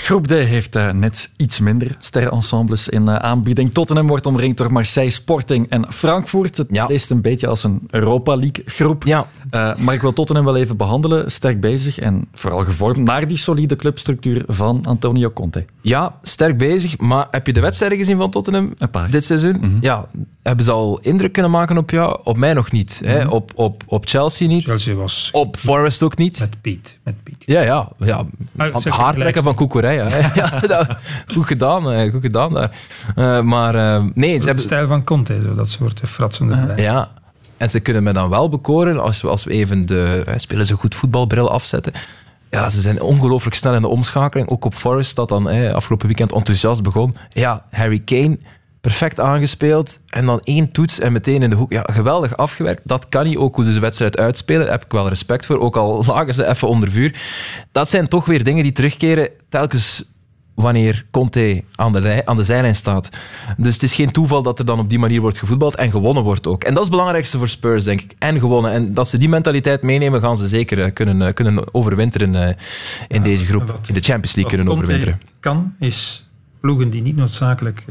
Groep 0.00 0.26
D 0.26 0.30
heeft 0.30 0.76
uh, 0.76 0.90
net 0.90 1.30
iets 1.36 1.60
minder 1.60 1.96
sterrenensembles 2.00 2.88
in 2.88 3.02
uh, 3.02 3.16
aanbieding. 3.16 3.72
Tottenham 3.74 4.06
wordt 4.06 4.26
omringd 4.26 4.56
door 4.56 4.72
Marseille, 4.72 5.10
Sporting 5.10 5.66
en 5.70 5.92
Frankfurt. 5.92 6.56
Het 6.56 6.66
Ja. 6.70 6.86
leest 6.86 7.10
een 7.10 7.20
beetje 7.20 7.46
als 7.46 7.64
een 7.64 7.80
Europa 7.90 8.34
League 8.36 8.62
groep. 8.66 9.04
Ja. 9.04 9.26
Uh, 9.50 9.76
maar 9.76 9.94
ik 9.94 10.00
wil 10.00 10.12
Tottenham 10.12 10.44
wel 10.44 10.56
even 10.56 10.76
behandelen. 10.76 11.30
Sterk 11.30 11.60
bezig 11.60 11.98
en 11.98 12.28
vooral 12.32 12.60
gevormd 12.60 12.96
naar 12.96 13.26
die 13.28 13.36
solide 13.36 13.76
clubstructuur 13.76 14.44
van 14.46 14.84
Antonio 14.86 15.30
Conte. 15.30 15.64
Ja, 15.80 16.14
sterk 16.22 16.58
bezig. 16.58 16.98
Maar 16.98 17.26
heb 17.30 17.46
je 17.46 17.52
de 17.52 17.60
wedstrijden 17.60 17.98
gezien 17.98 18.16
van 18.16 18.30
Tottenham 18.30 18.72
Een 18.78 18.90
paar. 18.90 19.10
dit 19.10 19.24
seizoen? 19.24 19.56
Mhm. 19.60 19.76
Ja, 19.80 20.06
hebben 20.42 20.64
ze 20.64 20.70
al 20.70 20.98
indruk 21.02 21.32
kunnen 21.32 21.50
maken 21.50 21.78
op 21.78 21.90
jou? 21.90 22.18
Op 22.24 22.36
mij 22.36 22.52
nog 22.54 22.72
niet. 22.72 23.00
hè? 23.04 23.18
Mhm. 23.24 23.28
Op, 23.32 23.50
op, 23.54 23.82
op 23.86 24.06
Chelsea 24.08 24.48
niet. 24.48 24.64
Chelsea 24.64 24.94
was 24.94 25.28
Op 25.32 25.56
Forest 25.56 26.02
ook 26.02 26.16
niet. 26.16 26.38
met 26.40 26.60
Piet. 26.60 26.98
Met 27.02 27.14
Piet. 27.22 27.36
Ja, 27.46 27.60
ja. 27.60 27.88
ja. 27.98 28.14
Ah, 28.16 28.20
Aan 28.56 28.72
het 28.72 28.82
zeg 28.82 28.92
haar 28.92 29.00
gelijk. 29.00 29.18
trekken 29.18 29.42
van 29.42 29.54
Kukureya. 29.54 29.86
Hè. 29.96 30.18
ja, 30.40 30.60
dat- 30.60 30.96
goed 31.34 31.46
gedaan. 31.46 31.90
eh, 31.92 32.10
Goed 32.12 32.20
gedaan 32.20 32.54
daar. 32.54 32.70
Eh, 33.16 33.40
maar 33.40 33.74
eh, 33.74 34.04
nee, 34.14 34.32
ze 34.32 34.38
De 34.38 34.44
hebben... 34.44 34.64
stijl 34.64 34.86
van 34.86 35.04
Conte, 35.04 35.40
zo, 35.44 35.54
dat 35.54 35.68
soort 35.68 36.00
fratsende. 36.04 36.72
Ja, 36.76 37.08
en 37.56 37.70
ze 37.70 37.80
kunnen 37.80 38.02
me 38.02 38.12
dan 38.12 38.28
wel 38.30 38.48
bekoren 38.48 39.00
als 39.00 39.20
we, 39.20 39.28
als 39.28 39.44
we 39.44 39.50
even 39.52 39.86
de 39.86 40.22
hè, 40.26 40.38
spelen 40.38 40.66
ze 40.66 40.74
goed 40.74 40.94
voetbalbril 40.94 41.50
afzetten. 41.50 41.92
Ja, 42.50 42.70
ze 42.70 42.80
zijn 42.80 43.00
ongelooflijk 43.02 43.56
snel 43.56 43.74
in 43.74 43.82
de 43.82 43.88
omschakeling. 43.88 44.48
Ook 44.48 44.64
op 44.64 44.74
Forest, 44.74 45.16
dat 45.16 45.28
dan 45.28 45.48
hè, 45.48 45.74
afgelopen 45.74 46.06
weekend 46.06 46.32
enthousiast 46.32 46.82
begon. 46.82 47.16
Ja, 47.28 47.64
Harry 47.70 47.98
Kane, 47.98 48.38
perfect 48.80 49.20
aangespeeld. 49.20 50.00
En 50.06 50.26
dan 50.26 50.40
één 50.44 50.72
toets 50.72 51.00
en 51.00 51.12
meteen 51.12 51.42
in 51.42 51.50
de 51.50 51.56
hoek. 51.56 51.72
Ja, 51.72 51.84
geweldig 51.92 52.36
afgewerkt. 52.36 52.80
Dat 52.84 53.08
kan 53.08 53.26
hij 53.26 53.36
ook 53.36 53.54
hoe 53.56 53.64
de 53.64 53.80
wedstrijd 53.80 54.18
uitspelen. 54.18 54.62
Daar 54.62 54.70
heb 54.70 54.84
ik 54.84 54.92
wel 54.92 55.08
respect 55.08 55.46
voor. 55.46 55.58
Ook 55.58 55.76
al 55.76 56.04
lagen 56.06 56.34
ze 56.34 56.46
even 56.46 56.68
onder 56.68 56.90
vuur. 56.90 57.20
Dat 57.72 57.88
zijn 57.88 58.08
toch 58.08 58.26
weer 58.26 58.44
dingen 58.44 58.62
die 58.62 58.72
terugkeren 58.72 59.28
telkens 59.48 60.04
wanneer 60.54 61.04
Conte 61.10 61.64
aan 61.74 61.92
de, 61.92 62.00
lijn- 62.00 62.26
aan 62.26 62.36
de 62.36 62.44
zijlijn 62.44 62.74
staat. 62.74 63.08
Dus 63.56 63.72
het 63.74 63.82
is 63.82 63.94
geen 63.94 64.10
toeval 64.10 64.42
dat 64.42 64.58
er 64.58 64.64
dan 64.64 64.78
op 64.78 64.88
die 64.88 64.98
manier 64.98 65.20
wordt 65.20 65.38
gevoetbald 65.38 65.74
en 65.74 65.90
gewonnen 65.90 66.22
wordt 66.22 66.46
ook. 66.46 66.64
En 66.64 66.68
dat 66.68 66.78
is 66.82 66.88
het 66.88 66.96
belangrijkste 66.96 67.38
voor 67.38 67.48
Spurs, 67.48 67.84
denk 67.84 68.00
ik. 68.00 68.14
En 68.18 68.38
gewonnen. 68.38 68.72
En 68.72 68.94
dat 68.94 69.08
ze 69.08 69.18
die 69.18 69.28
mentaliteit 69.28 69.82
meenemen, 69.82 70.20
gaan 70.20 70.36
ze 70.36 70.48
zeker 70.48 70.82
eh, 70.82 70.92
kunnen, 70.92 71.22
eh, 71.22 71.34
kunnen 71.34 71.74
overwinteren 71.74 72.34
eh, 72.34 72.54
in 73.08 73.22
deze 73.22 73.44
groep. 73.44 73.80
In 73.86 73.94
de 73.94 74.00
Champions 74.00 74.34
League 74.34 74.56
kunnen 74.56 74.72
overwinteren. 74.72 75.20
kan, 75.40 75.74
is 75.78 76.26
ploegen 76.60 76.90
die 76.90 77.02
niet 77.02 77.16
noodzakelijk 77.16 77.84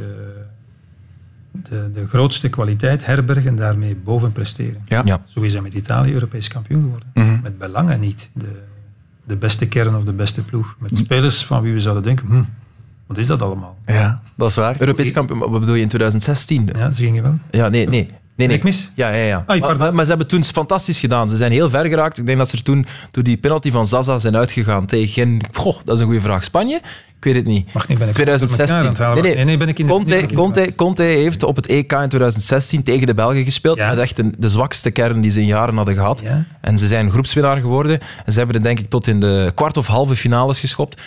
de, 1.70 1.89
de 1.93 2.08
grootste 2.08 2.49
kwaliteit 2.49 3.05
herbergen 3.05 3.47
en 3.47 3.55
daarmee 3.55 3.95
boven 3.95 4.32
presteren. 4.32 4.82
Ja. 4.86 5.01
Ja. 5.05 5.22
Zo 5.26 5.41
is 5.41 5.53
hij 5.53 5.62
met 5.62 5.74
Italië 5.74 6.14
Europees 6.14 6.47
kampioen 6.47 6.82
geworden. 6.82 7.10
Mhm. 7.14 7.41
Met 7.43 7.58
belangen 7.58 7.99
niet 7.99 8.30
de, 8.34 8.62
de 9.24 9.36
beste 9.36 9.68
kern 9.68 9.95
of 9.95 10.03
de 10.03 10.14
beste 10.14 10.41
ploeg. 10.41 10.76
Met 10.80 10.97
spelers 10.97 11.45
van 11.45 11.62
wie 11.62 11.74
we 11.74 11.80
zouden 11.80 12.03
denken, 12.03 12.28
hm, 12.28 12.43
wat 13.08 13.18
is 13.18 13.28
dat 13.28 13.41
allemaal? 13.41 13.78
Ja, 13.86 14.22
dat 14.36 14.49
is 14.49 14.55
waar. 14.55 14.76
Europees 14.80 15.12
kampioen, 15.12 15.39
wat 15.39 15.60
bedoel 15.60 15.76
je 15.76 15.82
in 15.82 15.88
2016? 15.88 16.70
Ja, 16.76 16.91
ze 16.91 17.03
gingen 17.03 17.24
wel. 17.24 17.34
Ja, 17.51 17.70
nee, 17.70 17.88
nee. 17.88 18.10
Nee, 18.38 18.47
nee. 18.47 18.58
Ik 18.58 18.64
mis? 18.64 18.91
Ja, 18.95 19.10
ja, 19.10 19.24
ja. 19.24 19.43
Ai, 19.47 19.60
maar, 19.60 19.60
pardon. 19.60 19.78
maar, 19.78 19.93
maar 19.93 20.03
ze 20.03 20.10
hebben 20.10 20.28
toen 20.28 20.43
fantastisch 20.43 20.99
gedaan. 20.99 21.30
Ze 21.30 21.36
zijn 21.36 21.51
heel 21.51 21.70
ver 21.70 21.86
geraakt. 21.86 22.18
Ik 22.18 22.26
denk 22.26 22.38
dat 22.38 22.49
ze 22.49 22.58
er 22.58 22.64
toen 22.64 22.86
door 23.12 23.24
die 23.24 23.38
penalty 23.38 23.72
van 23.72 23.88
Zaza 23.88 24.20
zijn 24.20 24.36
uitgegaan 24.36 24.86
tegen... 24.86 25.39
Goh, 25.53 25.80
dat 25.84 25.95
is 25.95 26.01
een 26.01 26.05
goede 26.05 26.22
vraag. 26.22 26.43
Spanje? 26.43 26.82
Ik 27.18 27.24
weet 27.24 27.36
het 27.36 27.45
niet. 27.45 27.74
Mag 27.74 27.88
niet, 27.88 27.97
ben 27.97 28.07
ik 28.07 28.13
2016. 28.13 28.68
door 28.68 28.86
elkaar 28.86 28.88
aan 28.88 28.93
het 28.93 29.03
halen. 29.03 29.24
Nee, 29.24 29.24
nee. 29.24 29.36
Nee, 29.36 29.45
nee, 29.45 29.57
ben 29.57 29.68
ik 29.68 29.80
in 29.80 29.86
de- 29.86 29.91
Conte, 29.91 30.28
de- 30.28 30.34
Conte, 30.34 30.76
Conte 30.76 31.03
heeft 31.03 31.43
op 31.43 31.55
het 31.55 31.65
EK 31.65 31.91
in 31.91 32.09
2016 32.09 32.84
tegen 32.84 33.07
de 33.07 33.13
Belgen 33.13 33.43
gespeeld. 33.43 33.78
Ja. 33.78 33.89
Met 33.89 33.99
echt 33.99 34.18
een, 34.20 34.36
de 34.38 34.49
zwakste 34.49 34.91
kern 34.91 35.22
die 35.22 35.32
ze 35.32 35.39
in 35.39 35.45
jaren 35.45 35.76
hadden 35.76 35.95
gehad. 35.95 36.22
Ja. 36.24 36.43
En 36.61 36.78
ze 36.78 36.88
zijn 36.88 37.11
groepswinnaar 37.11 37.57
geworden. 37.57 37.99
En 38.26 38.32
ze 38.32 38.38
hebben 38.38 38.55
er 38.55 38.63
denk 38.63 38.80
ik 38.80 38.89
tot 38.89 39.07
in 39.07 39.20
de 39.20 39.51
kwart 39.55 39.78
of 39.78 39.88
halve 39.88 40.15
finales 40.15 40.59
geschopt. 40.59 41.01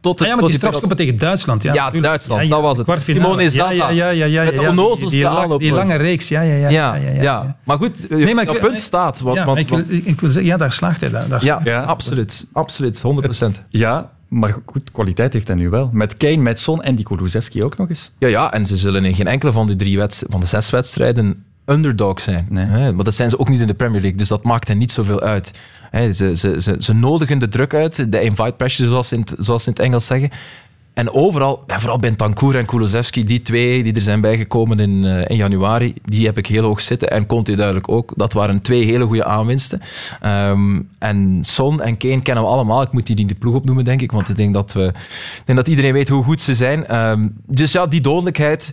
Tot 0.00 0.20
Ah 0.20 0.26
ja, 0.26 0.32
maar 0.32 0.40
tot 0.42 0.48
die 0.50 0.58
strafschoppen 0.58 0.96
tegen 0.96 1.18
Duitsland. 1.18 1.62
Ja, 1.62 1.72
Ja. 1.72 1.90
Duitsland, 1.90 2.50
dat 2.50 2.60
was 2.60 2.76
het. 2.76 2.86
Kwartfinale. 2.86 3.24
Simone 3.26 3.50
Zaza. 3.50 3.70
Ja, 3.72 3.88
ja, 3.88 4.08
ja, 4.08 4.24
ja, 4.24 4.44
Met 4.44 4.54
de 4.54 4.60
ja, 4.60 4.68
onnozelste 4.68 5.04
die, 5.48 5.58
die, 5.58 5.72
lange 5.72 5.94
reeks, 5.96 6.28
ja, 6.28 6.40
ja, 6.40 6.54
ja. 6.54 6.68
Ja, 6.68 6.94
ja, 6.94 7.10
ja, 7.10 7.22
ja, 7.22 7.56
Maar 7.64 7.76
goed, 7.76 8.10
Nee, 8.10 8.34
maar 8.34 8.44
dat 8.44 8.54
ik- 8.54 8.60
punt 8.60 8.78
staat. 8.78 9.20
Want, 9.20 9.36
Ja, 9.36 9.44
want, 9.44 9.58
ik, 9.58 9.68
wil, 9.68 9.78
ik 9.88 10.20
wil 10.20 10.30
zeggen, 10.30 10.50
ja, 10.50 10.56
daar 10.56 10.72
slaagt 10.72 11.00
hij. 11.00 11.10
Daar, 11.10 11.28
daar 11.28 11.44
ja, 11.44 11.60
Ja. 11.64 11.82
absoluut. 11.82 12.46
Absoluut, 12.52 13.02
100%. 13.02 13.62
Ja, 13.68 14.10
maar 14.34 14.56
goed, 14.66 14.90
kwaliteit 14.92 15.32
heeft 15.32 15.48
hij 15.48 15.56
nu 15.56 15.68
wel. 15.70 15.90
Met 15.92 16.16
Kane, 16.16 16.36
met 16.36 16.60
Son 16.60 16.82
en 16.82 16.94
die 16.94 17.04
Kulusevski 17.04 17.64
ook 17.64 17.76
nog 17.76 17.88
eens. 17.88 18.10
Ja, 18.18 18.28
ja, 18.28 18.52
en 18.52 18.66
ze 18.66 18.76
zullen 18.76 19.04
in 19.04 19.14
geen 19.14 19.26
enkele 19.26 19.52
van 19.52 19.66
de, 19.66 19.76
drie 19.76 19.98
van 20.28 20.40
de 20.40 20.46
zes 20.46 20.70
wedstrijden 20.70 21.44
underdog 21.66 22.20
zijn. 22.20 22.46
Nee. 22.50 22.66
Hè? 22.66 22.92
Maar 22.92 23.04
dat 23.04 23.14
zijn 23.14 23.30
ze 23.30 23.38
ook 23.38 23.48
niet 23.48 23.60
in 23.60 23.66
de 23.66 23.74
Premier 23.74 24.00
League, 24.00 24.18
dus 24.18 24.28
dat 24.28 24.44
maakt 24.44 24.68
hen 24.68 24.78
niet 24.78 24.92
zoveel 24.92 25.20
uit. 25.20 25.50
Hè, 25.90 26.12
ze, 26.12 26.36
ze, 26.36 26.62
ze, 26.62 26.76
ze 26.78 26.94
nodigen 26.94 27.38
de 27.38 27.48
druk 27.48 27.74
uit, 27.74 28.12
de 28.12 28.20
invite 28.20 28.54
pressure, 28.56 28.88
zoals 28.88 29.08
ze 29.08 29.16
in, 29.16 29.26
zoals 29.38 29.62
ze 29.62 29.68
in 29.68 29.74
het 29.76 29.84
Engels 29.84 30.06
zeggen. 30.06 30.30
En 30.94 31.12
overal, 31.12 31.64
en 31.66 31.80
vooral 31.80 31.98
Bentancur 31.98 32.56
en 32.56 32.66
Kulusevski, 32.66 33.24
die 33.24 33.42
twee 33.42 33.82
die 33.82 33.94
er 33.94 34.02
zijn 34.02 34.20
bijgekomen 34.20 34.78
in, 34.78 35.04
eh, 35.04 35.28
in 35.28 35.36
januari, 35.36 35.94
die 36.04 36.26
heb 36.26 36.38
ik 36.38 36.46
heel 36.46 36.62
hoog 36.62 36.80
zitten. 36.80 37.10
En 37.10 37.26
Conte 37.26 37.56
duidelijk 37.56 37.88
ook. 37.88 38.12
Dat 38.16 38.32
waren 38.32 38.62
twee 38.62 38.84
hele 38.84 39.04
goede 39.04 39.24
aanwinsten. 39.24 39.80
Ehm, 40.20 40.80
en 40.98 41.38
Son 41.44 41.82
en 41.82 41.96
Kane 41.96 42.22
kennen 42.22 42.44
we 42.44 42.50
allemaal. 42.50 42.82
Ik 42.82 42.92
moet 42.92 43.06
die 43.06 43.16
in 43.16 43.26
de 43.26 43.34
ploeg 43.34 43.54
opnoemen, 43.54 43.84
denk 43.84 44.02
ik. 44.02 44.12
Want 44.12 44.28
ik 44.28 44.36
denk 44.36 44.54
dat, 44.54 44.72
we, 44.72 44.84
ik 44.84 45.42
denk 45.44 45.58
dat 45.58 45.68
iedereen 45.68 45.92
weet 45.92 46.08
hoe 46.08 46.24
goed 46.24 46.40
ze 46.40 46.54
zijn. 46.54 46.86
Ehm, 46.86 47.28
dus 47.46 47.72
ja, 47.72 47.86
die 47.86 48.00
dodelijkheid, 48.00 48.72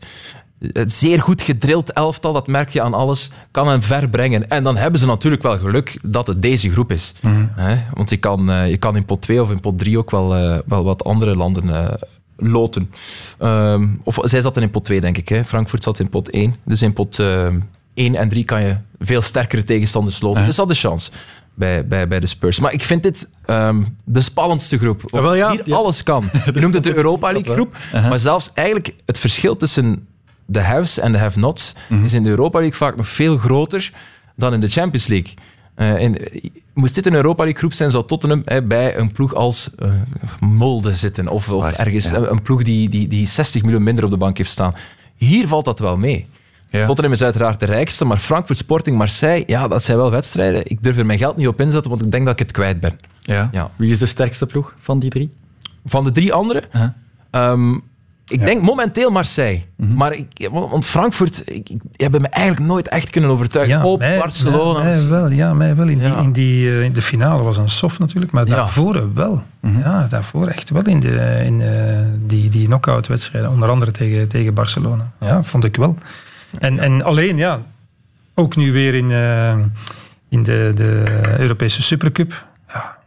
het 0.73 0.91
zeer 0.91 1.21
goed 1.21 1.41
gedrild 1.41 1.91
elftal, 1.93 2.33
dat 2.33 2.47
merk 2.47 2.69
je 2.69 2.81
aan 2.81 2.93
alles, 2.93 3.31
kan 3.51 3.67
hen 3.67 3.81
ver 3.81 4.09
brengen. 4.09 4.49
En 4.49 4.63
dan 4.63 4.77
hebben 4.77 4.99
ze 4.99 5.05
natuurlijk 5.05 5.43
wel 5.43 5.57
geluk 5.57 5.99
dat 6.03 6.27
het 6.27 6.41
deze 6.41 6.71
groep 6.71 6.91
is. 6.91 7.13
Hè? 7.55 7.77
Want 7.93 8.09
je 8.09 8.17
kan, 8.17 8.51
eh, 8.51 8.69
je 8.69 8.77
kan 8.77 8.95
in 8.95 9.05
pot 9.05 9.21
2 9.21 9.41
of 9.41 9.51
in 9.51 9.59
pot 9.59 9.79
3 9.79 9.97
ook 9.97 10.11
wel, 10.11 10.35
eh, 10.35 10.59
wel 10.65 10.83
wat 10.83 11.03
andere 11.03 11.35
landen 11.35 11.69
eh, 11.69 11.93
loten. 12.37 12.91
Ehm, 13.37 13.87
of 14.03 14.17
zij 14.21 14.41
zaten 14.41 14.61
in 14.61 14.71
pot 14.71 14.83
2, 14.83 15.01
denk 15.01 15.17
ik. 15.17 15.29
Hè? 15.29 15.45
Frankfurt 15.45 15.83
zat 15.83 15.99
in 15.99 16.09
pot 16.09 16.33
1. 16.33 16.55
Dus 16.63 16.81
in 16.81 16.93
pot, 16.93 17.19
eh, 17.19 17.47
1 17.93 18.15
en 18.15 18.29
3 18.29 18.43
kan 18.43 18.61
je 18.63 18.77
veel 18.99 19.21
sterkere 19.21 19.63
tegenstanders 19.63 20.21
lopen. 20.21 20.45
Dus 20.45 20.55
dat 20.55 20.69
is 20.69 20.79
chance 20.79 21.11
bij, 21.53 21.87
bij, 21.87 22.07
bij 22.07 22.19
de 22.19 22.27
Spurs. 22.27 22.59
Maar 22.59 22.73
ik 22.73 22.83
vind 22.83 23.03
dit 23.03 23.29
ehm, 23.45 23.83
de 24.03 24.21
spannendste 24.21 24.77
groep. 24.77 25.01
Ja, 25.05 25.21
wel, 25.21 25.33
ja, 25.33 25.51
Hier 25.51 25.61
ja. 25.63 25.75
alles 25.75 26.03
kan. 26.03 26.29
Je 26.53 26.59
noemt 26.59 26.73
het 26.73 26.83
de 26.83 26.95
Europa 26.95 27.31
League 27.31 27.53
groep. 27.53 27.77
Maar 27.91 28.19
zelfs 28.19 28.51
eigenlijk 28.53 28.93
het 29.05 29.19
verschil 29.19 29.55
tussen 29.55 30.07
de 30.51 30.61
haves 30.61 30.99
en 30.99 31.11
de 31.11 31.17
have-nots 31.17 31.75
is 32.03 32.13
in 32.13 32.23
de 32.23 32.29
Europa 32.29 32.59
League 32.59 32.77
vaak 32.77 32.95
nog 32.95 33.07
veel 33.07 33.37
groter 33.37 33.91
dan 34.35 34.53
in 34.53 34.59
de 34.59 34.69
Champions 34.69 35.07
League. 35.07 35.33
Eh, 35.75 36.05
eh, 36.05 36.13
moest 36.73 36.95
dit 36.95 37.05
een 37.05 37.13
Europa 37.13 37.43
League 37.43 37.59
groep 37.59 37.73
zijn, 37.73 37.91
zou 37.91 38.05
Tottenham 38.05 38.41
eh, 38.45 38.61
bij 38.63 38.97
een 38.97 39.11
ploeg 39.11 39.33
als 39.33 39.69
eh, 39.75 39.93
Molde 40.39 40.93
zitten. 40.93 41.27
Of, 41.27 41.49
of 41.49 41.71
ergens 41.71 42.05
een, 42.05 42.31
een 42.31 42.41
ploeg 42.41 42.63
die, 42.63 42.89
die, 42.89 43.07
die 43.07 43.27
60 43.27 43.61
miljoen 43.63 43.83
minder 43.83 44.03
op 44.03 44.11
de 44.11 44.17
bank 44.17 44.37
heeft 44.37 44.51
staan. 44.51 44.75
Hier 45.15 45.47
valt 45.47 45.65
dat 45.65 45.79
wel 45.79 45.97
mee. 45.97 46.27
Tottenham 46.85 47.13
is 47.13 47.23
uiteraard 47.23 47.59
de 47.59 47.65
rijkste, 47.65 48.05
maar 48.05 48.17
Frankfurt, 48.17 48.57
Sporting, 48.57 48.97
Marseille, 48.97 49.43
ja, 49.47 49.67
dat 49.67 49.83
zijn 49.83 49.97
wel 49.97 50.11
wedstrijden. 50.11 50.61
Ik 50.65 50.83
durf 50.83 50.97
er 50.97 51.05
mijn 51.05 51.17
geld 51.17 51.37
niet 51.37 51.47
op 51.47 51.61
inzetten, 51.61 51.91
want 51.91 52.03
ik 52.03 52.11
denk 52.11 52.25
dat 52.25 52.33
ik 52.33 52.39
het 52.39 52.51
kwijt 52.51 52.79
ben. 52.79 52.99
Ja. 53.21 53.49
Ja. 53.51 53.71
Wie 53.75 53.91
is 53.91 53.99
de 53.99 54.05
sterkste 54.05 54.45
ploeg 54.45 54.75
van 54.79 54.99
die 54.99 55.09
drie? 55.09 55.29
Van 55.85 56.03
de 56.03 56.11
drie 56.11 56.33
anderen? 56.33 56.63
Ehm, 57.31 57.77
ik 58.31 58.45
denk 58.45 58.61
momenteel 58.61 59.09
Marseille. 59.11 59.61
Mhm. 59.77 59.93
Maar 59.93 60.13
ik, 60.13 60.49
want 60.51 60.85
Frankfurt, 60.85 61.41
ik, 61.45 61.55
ik, 61.55 61.65
die 61.67 61.79
hebben 61.97 62.21
me 62.21 62.27
eigenlijk 62.27 62.65
nooit 62.67 62.87
echt 62.87 63.09
kunnen 63.09 63.29
overtuigen. 63.29 63.83
Op 63.83 63.99
mij- 63.99 64.17
Barcelona. 64.17 64.83
Mij, 64.83 64.97
mij 64.97 65.07
wel, 65.07 65.29
ja, 65.31 65.53
mij 65.53 65.75
wel. 65.75 65.87
In, 65.87 65.99
die, 65.99 66.07
in, 66.23 66.31
die, 66.31 66.69
eh, 66.69 66.83
in 66.83 66.93
de 66.93 67.01
finale 67.01 67.43
was 67.43 67.57
een 67.57 67.69
soft 67.69 67.99
natuurlijk, 67.99 68.31
maar 68.31 68.47
Ja. 68.47 68.55
daarvoor 68.55 69.13
wel. 69.13 69.43
Mhm. 69.59 69.79
Ja, 69.79 70.05
daarvoor 70.09 70.47
echt 70.47 70.69
wel 70.69 70.85
in, 70.85 70.99
de, 70.99 71.41
in 71.45 71.61
eh, 71.61 71.97
die, 72.25 72.49
die 72.49 72.65
knock-out 72.65 73.07
wedstrijden. 73.07 73.49
Onder 73.51 73.69
andere 73.69 73.91
tegen, 73.91 74.27
tegen 74.27 74.53
Barcelona. 74.53 75.11
Ja, 75.19 75.43
vond 75.43 75.63
ik 75.63 75.75
wel. 75.75 75.95
En, 76.59 76.79
en 76.79 77.03
alleen, 77.03 77.37
ja, 77.37 77.61
ook 78.35 78.55
nu 78.55 78.71
weer 78.71 78.93
in, 78.93 79.11
eh, 79.11 79.57
in 80.29 80.43
de, 80.43 80.71
de 80.75 81.03
Europese 81.37 81.81
Supercup. 81.81 82.45
Ja, 82.67 82.97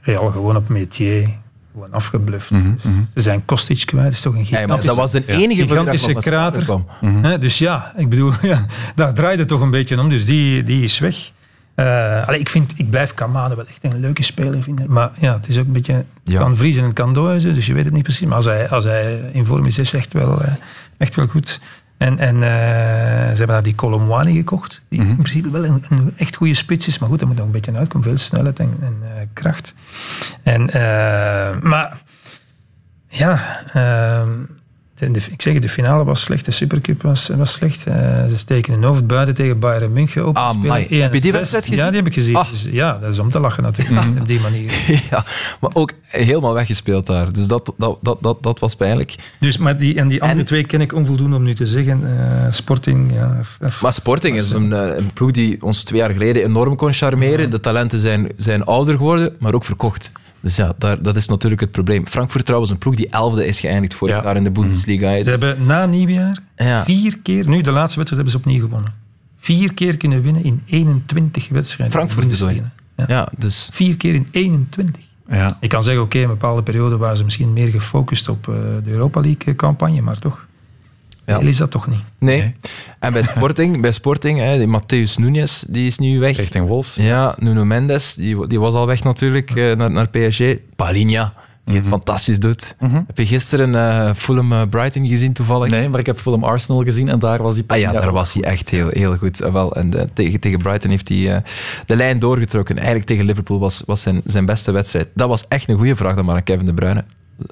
Real 0.00 0.30
gewoon 0.30 0.56
op 0.56 0.68
métier. 0.68 1.28
Gewoon 1.74 1.92
afgebluft. 1.92 2.50
Dus 2.50 2.82
Ze 3.14 3.20
zijn 3.20 3.44
Kostic 3.44 3.82
kwijt. 3.86 4.04
Dat 4.04 4.12
is 4.12 4.20
toch 4.20 4.34
een 4.34 4.40
Mhm, 4.40 4.54
Ja, 4.54 4.66
maar 4.66 4.78
gigantische, 4.78 4.86
dat 4.88 4.96
was 4.96 5.10
de 5.10 5.26
enige 5.26 5.60
dat 5.60 5.70
gigantische 5.70 6.14
krater. 6.14 6.78
Hè, 7.00 7.38
dus 7.38 7.58
ja, 7.58 7.92
ik 7.96 8.08
bedoel, 8.08 8.32
ja, 8.42 8.66
daar 8.94 9.14
draait 9.14 9.38
het 9.38 9.48
toch 9.48 9.60
een 9.60 9.70
beetje 9.70 10.00
om. 10.00 10.08
Dus 10.08 10.26
die, 10.26 10.62
die 10.62 10.82
is 10.82 10.98
weg. 10.98 11.30
Eh, 11.74 12.26
allee, 12.26 12.40
ik, 12.40 12.48
vind, 12.48 12.72
ik 12.76 12.90
blijf 12.90 13.14
Kamade 13.14 13.54
wel 13.54 13.66
echt 13.66 13.78
een 13.84 14.00
leuke 14.00 14.22
speler 14.22 14.62
vinden. 14.62 14.90
Maar 14.92 15.10
ja, 15.18 15.32
het 15.34 15.48
is 15.48 15.58
ook 15.58 15.66
een 15.66 15.72
beetje... 15.72 15.92
Het 15.94 16.04
Ja. 16.24 16.38
kan 16.38 16.56
vriezen 16.56 16.80
en 16.80 16.86
het 16.88 16.96
kan 16.96 17.14
dooien, 17.14 17.54
dus 17.54 17.66
je 17.66 17.74
weet 17.74 17.84
het 17.84 17.94
niet 17.94 18.02
precies. 18.02 18.26
Maar 18.26 18.36
als 18.36 18.44
hij, 18.44 18.68
als 18.68 18.84
hij 18.84 19.30
in 19.32 19.46
vorm 19.46 19.66
is, 19.66 19.78
is 19.78 19.92
echt 19.92 20.12
wel, 20.12 20.42
eh, 20.42 20.52
echt 20.98 21.14
wel 21.14 21.26
goed. 21.26 21.60
En, 21.96 22.18
en 22.18 22.34
eh, 22.34 23.30
ze 23.30 23.36
hebben 23.36 23.46
daar 23.46 23.62
die 23.62 23.74
Colomwani 23.74 24.34
gekocht. 24.34 24.82
Die 24.88 25.00
in 25.00 25.16
principe 25.16 25.50
wel 25.50 25.64
een, 25.64 25.84
een 25.88 26.12
echt 26.16 26.36
goede 26.36 26.54
spits 26.54 26.86
is. 26.86 26.98
Maar 26.98 27.08
goed, 27.08 27.18
daar 27.18 27.28
moet 27.28 27.36
nog 27.36 27.46
een 27.46 27.52
beetje 27.52 27.76
uitkomen. 27.76 28.08
Veel 28.08 28.18
snelheid 28.18 28.58
en, 28.58 28.76
en 28.80 28.96
eh, 29.02 29.26
kracht. 29.32 29.74
En, 30.42 30.70
eh, 30.70 31.60
maar 31.60 32.02
ja, 33.08 33.60
ehm, 33.72 34.30
de, 34.94 35.10
de- 35.10 35.20
ik 35.30 35.42
zeg 35.42 35.52
het, 35.52 35.62
de 35.62 35.68
finale 35.68 36.04
was 36.04 36.20
slecht. 36.20 36.44
De 36.44 36.50
Supercup 36.50 37.02
was, 37.02 37.28
was 37.36 37.52
slecht. 37.52 37.86
Eh, 37.86 37.94
ze 38.28 38.38
steken 38.38 38.72
hun 38.72 38.82
hoofd 38.82 39.06
buiten 39.06 39.34
tegen 39.34 39.58
Bayern 39.58 39.92
München 39.92 40.26
op. 40.26 40.38
Spelen 40.52 40.88
1 40.88 41.02
Heb 41.02 41.14
je 41.14 41.20
die 41.20 41.30
zes. 41.30 41.38
wedstrijd 41.38 41.64
gezien? 41.64 41.78
Ja, 41.84 41.86
die 41.88 41.96
heb 41.98 42.06
ik 42.06 42.14
gezien. 42.14 42.36
Ah. 42.36 42.50
Dus, 42.50 42.66
ja, 42.70 42.98
dat 42.98 43.12
is 43.12 43.18
om 43.18 43.30
te 43.30 43.40
lachen 43.40 43.62
natuurlijk. 43.62 44.06
Op 44.20 44.28
die 44.28 44.40
manier. 44.40 44.72
ja, 45.10 45.24
maar 45.60 45.70
ook 45.72 45.92
helemaal 46.06 46.54
weggespeeld 46.54 47.06
daar. 47.06 47.32
Dus 47.32 47.46
dat, 47.46 47.72
dat, 47.76 47.98
dat, 48.00 48.18
dat, 48.20 48.42
dat 48.42 48.58
was 48.58 48.74
pijnlijk. 48.76 49.14
Dus, 49.38 49.58
maar 49.58 49.76
die, 49.76 49.94
en 49.98 50.08
die 50.08 50.22
andere 50.22 50.42
twee 50.42 50.64
ken 50.66 50.80
ik 50.80 50.92
onvoldoende 50.92 51.36
om 51.36 51.42
nu 51.42 51.54
te 51.54 51.66
zeggen. 51.66 52.18
Eh, 52.18 52.46
Sporting, 52.52 53.12
ja. 53.14 53.40
Maar 53.82 53.92
Sporting 53.92 54.36
is 54.36 54.50
een, 54.50 54.72
eh, 54.72 54.96
een 54.96 55.12
ploeg 55.12 55.30
die 55.30 55.62
ons 55.62 55.82
twee 55.82 56.00
jaar 56.00 56.10
geleden 56.10 56.42
enorm 56.44 56.76
kon 56.76 56.92
charmeren. 56.92 57.50
De 57.50 57.60
talenten 57.60 57.98
zijn, 57.98 58.28
zijn 58.36 58.64
ouder 58.64 58.96
geworden, 58.96 59.36
maar 59.38 59.54
ook 59.54 59.64
verkocht. 59.64 60.10
Dus 60.40 60.56
ja, 60.56 60.74
daar, 60.78 61.02
dat 61.02 61.16
is 61.16 61.28
natuurlijk 61.28 61.60
het 61.60 61.70
probleem. 61.70 62.06
Frankfurt 62.06 62.44
trouwens, 62.44 62.70
een 62.72 62.78
ploeg 62.78 62.94
die 62.94 63.08
elfde 63.10 63.46
is 63.46 63.60
geëindigd 63.60 63.94
vorig 63.94 64.22
jaar 64.22 64.36
in 64.36 64.44
de 64.44 64.50
Bundesliga. 64.50 64.83
Hè. 64.86 65.18
Ze 65.18 65.24
Dus- 65.24 65.40
hebben 65.40 65.66
na 65.66 65.86
nieuwjaar 65.86 66.38
Ja. 66.56 66.84
vier 66.84 67.18
keer, 67.22 67.48
nu 67.48 67.60
de 67.60 67.70
laatste 67.70 67.98
wedstrijd 67.98 68.10
hebben 68.10 68.30
ze 68.30 68.36
opnieuw 68.36 68.60
gewonnen. 68.60 68.92
Vier 69.36 69.74
keer 69.74 69.96
kunnen 69.96 70.22
winnen 70.22 70.44
in 70.44 70.62
21 70.66 71.48
wedstrijden. 71.48 71.96
Frankfurt 71.96 72.38
je? 72.38 72.62
Ja. 72.96 73.04
Ja, 73.06 73.28
dus... 73.38 73.68
Vier 73.72 73.96
keer 73.96 74.14
in 74.14 74.26
21. 74.30 75.02
Ja. 75.28 75.56
Ik 75.60 75.68
kan 75.68 75.82
zeggen, 75.82 76.02
oké, 76.02 76.16
in 76.16 76.22
een 76.22 76.28
bepaalde 76.28 76.62
periode 76.62 76.96
waren 76.96 77.16
ze 77.16 77.24
misschien 77.24 77.52
meer 77.52 77.68
gefocust 77.68 78.28
op 78.28 78.48
eh, 78.48 78.54
de 78.84 78.90
Europa 78.90 79.20
League-campagne, 79.20 80.00
maar 80.00 80.18
toch. 80.18 80.46
Ja. 81.26 81.38
Is 81.38 81.56
dat 81.56 81.70
toch 81.70 81.86
niet? 81.86 82.00
Nee. 82.18 82.52
En 82.98 83.12
bij 83.12 83.22
Sporting, 83.22 83.80
bij 83.80 83.92
Sporting 83.92 84.38
hè, 84.38 84.58
die 84.58 84.66
Matthäus 84.80 85.14
Nunes, 85.18 85.64
die 85.68 85.86
is 85.86 85.98
nu 85.98 86.18
weg. 86.18 86.36
Richting 86.36 86.66
Wolves. 86.66 86.94
Ja, 86.94 87.34
Nuno 87.38 87.64
Mendes, 87.64 88.14
die, 88.14 88.46
die 88.46 88.60
was 88.60 88.74
al 88.74 88.86
weg 88.86 89.02
natuurlijk 89.02 89.50
eh, 89.50 89.76
naar, 89.76 89.90
naar 89.90 90.08
PSG. 90.08 90.42
Palinha, 90.76 91.34
die 91.64 91.76
het 91.76 91.86
fantastisch 91.86 92.38
doet. 92.38 92.76
Heb 93.06 93.18
je 93.18 93.26
gisteren 93.26 93.74
eh 93.74 94.14
Fulham 94.14 94.52
eh, 94.52 94.62
Brighton 94.70 95.06
gezien 95.06 95.32
toevallig? 95.32 95.70
Nee, 95.70 95.88
maar 95.88 96.00
ik 96.00 96.06
heb 96.06 96.20
Fulham 96.20 96.44
Arsenal 96.44 96.82
gezien 96.84 97.08
en 97.08 97.18
daar 97.18 97.42
was 97.42 97.54
die 97.54 97.64
Ah 97.66 97.78
ja, 97.78 97.92
daar 97.92 98.12
was 98.12 98.32
hij 98.32 98.42
echt 98.42 98.68
heel, 98.68 98.88
heel 98.88 99.16
goed. 99.16 99.40
Eh, 99.40 99.52
wel, 99.52 99.74
en 99.76 99.90
de- 99.90 100.08
tegen, 100.12 100.40
tegen 100.40 100.58
Brighton 100.58 100.90
heeft 100.90 101.08
hij 101.08 101.42
de 101.86 101.96
lijn 101.96 102.18
doorgetrokken. 102.18 102.76
Eigenlijk 102.76 103.06
tegen 103.06 103.24
Liverpool 103.24 103.58
was, 103.58 103.82
was 103.86 104.02
zijn, 104.02 104.20
zijn 104.24 104.46
beste 104.46 104.72
wedstrijd. 104.72 105.08
Dat 105.14 105.28
was 105.28 105.48
echt 105.48 105.68
een 105.68 105.76
goede 105.76 105.96
vraag 105.96 106.14
dan 106.14 106.24
maar 106.24 106.34
aan 106.34 106.42
Kevin 106.42 106.66
De 106.66 106.74
Bruyne. 106.74 107.04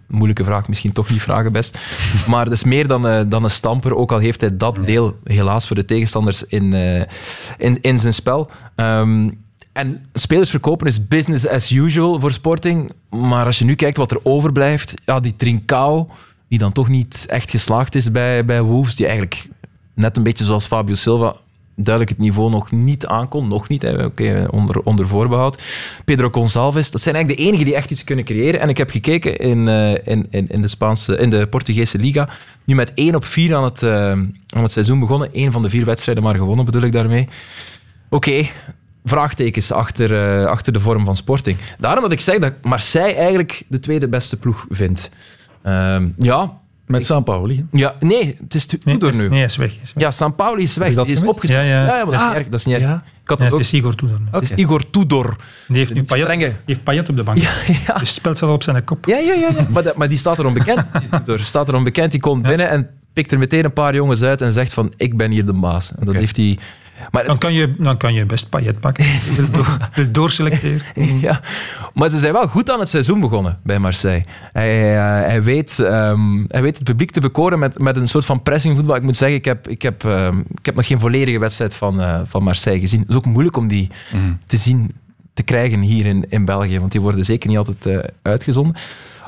Moeilijke 0.06 0.44
vraag, 0.44 0.68
misschien 0.68 0.92
toch 0.92 1.10
niet 1.10 1.22
vragen 1.22 1.52
best. 1.52 1.78
Maar 2.28 2.44
dat 2.44 2.52
is 2.54 2.64
meer 2.64 2.86
dan, 2.86 3.28
dan 3.28 3.44
een 3.44 3.50
stamper, 3.50 3.94
ook 3.96 4.12
al 4.12 4.18
heeft 4.18 4.40
hij 4.40 4.56
dat 4.56 4.78
deel 4.86 5.16
helaas 5.24 5.66
voor 5.66 5.76
de 5.76 5.84
tegenstanders 5.84 6.44
in, 6.46 6.72
in, 7.58 7.78
in 7.80 7.98
zijn 7.98 8.14
spel. 8.14 8.50
Ehm, 8.74 9.28
en 9.72 10.04
spelers 10.12 10.50
verkopen 10.50 10.86
is 10.86 11.08
business 11.08 11.48
as 11.48 11.70
usual 11.70 12.20
voor 12.20 12.32
Sporting. 12.32 12.92
Maar 13.10 13.46
als 13.46 13.58
je 13.58 13.64
nu 13.64 13.74
kijkt 13.74 13.96
wat 13.96 14.10
er 14.10 14.20
overblijft, 14.22 14.94
ja, 15.04 15.20
die 15.20 15.36
Trincao, 15.36 16.08
die 16.48 16.58
dan 16.58 16.72
toch 16.72 16.88
niet 16.88 17.26
echt 17.28 17.50
geslaagd 17.50 17.94
is 17.94 18.10
bij, 18.10 18.44
bij 18.44 18.62
Wolves, 18.62 18.94
die 18.94 19.06
eigenlijk 19.06 19.48
net 19.94 20.16
een 20.16 20.22
beetje 20.22 20.44
zoals 20.44 20.66
Fabio 20.66 20.94
Silva 20.94 21.36
duidelijk 21.74 22.16
het 22.16 22.26
niveau 22.26 22.50
nog 22.50 22.70
niet 22.70 23.06
aankon. 23.06 23.48
Nog 23.48 23.68
niet. 23.68 23.84
Oké, 23.84 24.46
onder, 24.50 24.82
onder 24.82 25.08
voorbehoud. 25.08 25.62
Pedro 26.04 26.28
Gonçalves, 26.30 26.90
dat 26.90 27.00
zijn 27.00 27.14
eigenlijk 27.14 27.44
de 27.44 27.48
enigen 27.48 27.66
die 27.66 27.74
echt 27.74 27.90
iets 27.90 28.04
kunnen 28.04 28.24
creëren. 28.24 28.60
En 28.60 28.68
ik 28.68 28.76
heb 28.76 28.90
gekeken 28.90 29.36
in, 29.36 29.68
eh, 29.68 29.90
in, 29.90 30.26
in, 30.30 30.46
in, 30.48 30.62
de, 30.62 30.68
Spaanse, 30.68 31.16
in 31.16 31.30
de 31.30 31.46
Portugese 31.46 31.98
Liga. 31.98 32.28
Nu 32.64 32.74
met 32.74 32.92
1 32.94 33.14
op 33.14 33.24
4 33.24 33.56
aan 33.56 33.64
het, 33.64 33.82
eh, 33.82 34.10
aan 34.10 34.62
het 34.62 34.72
seizoen 34.72 35.00
begonnen. 35.00 35.28
Eén 35.32 35.52
van 35.52 35.62
de 35.62 35.68
vier 35.68 35.84
wedstrijden 35.84 36.24
maar 36.24 36.34
gewonnen, 36.34 36.64
bedoel 36.64 36.82
ik 36.82 36.92
daarmee. 36.92 37.28
Oké, 38.08 38.48
vraagtekens 39.04 39.72
achter, 39.72 40.14
eh, 40.40 40.44
achter 40.46 40.72
de 40.72 40.80
vorm 40.80 41.04
van 41.04 41.16
Sporting. 41.16 41.58
Daarom 41.78 42.02
dat 42.02 42.12
ik 42.12 42.20
zeg 42.20 42.38
dat 42.38 42.52
Marseille 42.62 43.14
eigenlijk 43.14 43.62
de 43.68 43.78
tweede 43.80 44.08
beste 44.08 44.36
ploeg 44.38 44.66
vindt. 44.70 45.10
Ehm, 45.62 46.08
ja. 46.18 46.60
Met 46.86 47.06
San 47.06 47.24
Pauli. 47.24 47.66
Ja, 47.72 47.94
nee, 48.00 48.36
het 48.40 48.54
is 48.54 48.66
Tudor 48.66 49.14
nu. 49.16 49.28
Nee, 49.28 49.28
hij 49.38 49.44
is 49.44 49.56
weg. 49.56 49.70
is 49.82 49.92
weg. 49.94 50.04
Ja, 50.04 50.10
San 50.10 50.34
Pauli 50.34 50.62
is 50.62 50.76
weg. 50.76 50.94
Dat 50.94 51.06
die 51.06 51.14
is 51.14 51.22
opgestapt. 51.24 51.62
Ja, 51.66 51.84
ja. 51.84 51.86
maar 51.86 52.04
dat 52.04 52.14
is 52.14 52.20
Ah, 52.20 52.26
niet 52.28 52.36
erg. 52.36 52.48
Dat 52.48 52.60
is 52.60 52.66
niet 52.66 52.74
erg. 52.74 52.84
ja. 52.84 53.02
Ik 53.22 53.28
had 53.28 53.38
Nee, 53.38 53.46
het 53.48 53.56
ook. 53.56 53.62
is 53.62 53.72
Igor 53.72 53.94
Tudor. 53.94 54.20
Het 54.30 54.42
is 54.42 54.50
Igor 54.50 54.90
Tudor. 54.90 55.36
Die 55.68 55.76
heeft 55.76 55.94
nu 55.94 56.02
Payet, 56.02 56.28
die 56.38 56.52
heeft 56.66 56.82
Payet 56.84 57.08
op 57.08 57.16
de 57.16 57.22
bank. 57.22 57.36
Dus 57.40 57.46
het 57.98 58.08
spelt 58.08 58.38
zelf 58.38 58.52
op 58.52 58.62
zijn 58.62 58.84
kop. 58.84 59.06
Ja, 59.06 59.16
ja, 59.18 59.32
ja. 59.34 59.48
ja. 59.56 59.66
maar, 59.70 59.82
dat- 59.82 59.96
maar 59.96 60.08
die 60.08 60.18
staat 60.18 60.38
erom 60.38 60.54
bekend. 60.54 60.86
Die 60.92 61.08
Tudor 61.10 61.38
staat 61.40 61.68
erom 61.68 61.84
bekend. 61.84 62.10
Die 62.10 62.20
komt 62.20 62.42
binnen 62.42 62.68
en 62.68 62.88
pikt 63.12 63.32
er 63.32 63.38
meteen 63.38 63.64
een 63.64 63.72
paar 63.72 63.94
jongens 63.94 64.22
uit 64.22 64.40
en 64.42 64.52
zegt 64.52 64.72
van 64.74 64.92
ik 64.96 65.16
ben 65.16 65.30
hier 65.30 65.44
de 65.46 65.52
baas. 65.52 65.92
En 65.98 66.04
dat 66.06 66.14
heeft 66.14 66.36
hij... 66.36 66.58
Maar 67.10 67.24
Dan 67.24 67.38
kan 67.38 67.52
je, 67.52 67.74
dan 67.78 67.96
kan 67.96 68.14
je 68.14 68.26
best 68.26 68.48
Payet 68.48 68.80
pakken. 68.80 69.04
Wil, 69.36 69.50
door, 69.50 69.76
wil 69.94 70.12
doorselecteren. 70.12 70.82
ja, 71.20 71.40
maar 71.94 72.08
ze 72.08 72.18
zijn 72.18 72.32
wel 72.32 72.48
goed 72.48 72.70
aan 72.70 72.80
het 72.80 72.88
seizoen 72.88 73.20
begonnen 73.20 73.58
bij 73.62 73.78
Marseille. 73.78 74.24
Hij, 74.52 74.96
eh, 74.96 75.26
hij, 75.28 75.42
weet, 75.42 75.78
ehm, 75.78 76.44
hij 76.48 76.62
weet 76.62 76.74
het 76.74 76.84
publiek 76.84 77.10
te 77.10 77.20
bekoren 77.20 77.58
met, 77.58 77.78
met 77.78 77.96
een 77.96 78.08
soort 78.08 78.24
van 78.24 78.42
pressingvoetbal. 78.42 78.96
Ik 78.96 79.02
moet 79.02 79.16
zeggen, 79.16 79.36
ik 79.36 79.44
heb, 79.44 79.68
ik 79.68 79.82
heb, 79.82 80.04
ehm, 80.04 80.38
ik 80.38 80.66
heb 80.66 80.74
nog 80.74 80.86
geen 80.86 81.00
volledige 81.00 81.38
wedstrijd 81.38 81.74
van, 81.74 82.00
eh, 82.00 82.20
van 82.24 82.42
Marseille 82.42 82.80
gezien. 82.80 83.00
Het 83.00 83.08
is 83.08 83.16
ook 83.16 83.26
moeilijk 83.26 83.56
om 83.56 83.68
die 83.68 83.90
te 84.46 84.56
zien, 84.56 84.94
te 85.34 85.42
krijgen 85.42 85.80
hier 85.80 86.06
in, 86.06 86.26
in 86.28 86.44
België, 86.44 86.78
want 86.78 86.92
die 86.92 87.00
worden 87.00 87.24
zeker 87.24 87.48
niet 87.48 87.58
altijd 87.58 87.86
eh, 87.86 87.98
uitgezonden. 88.22 88.74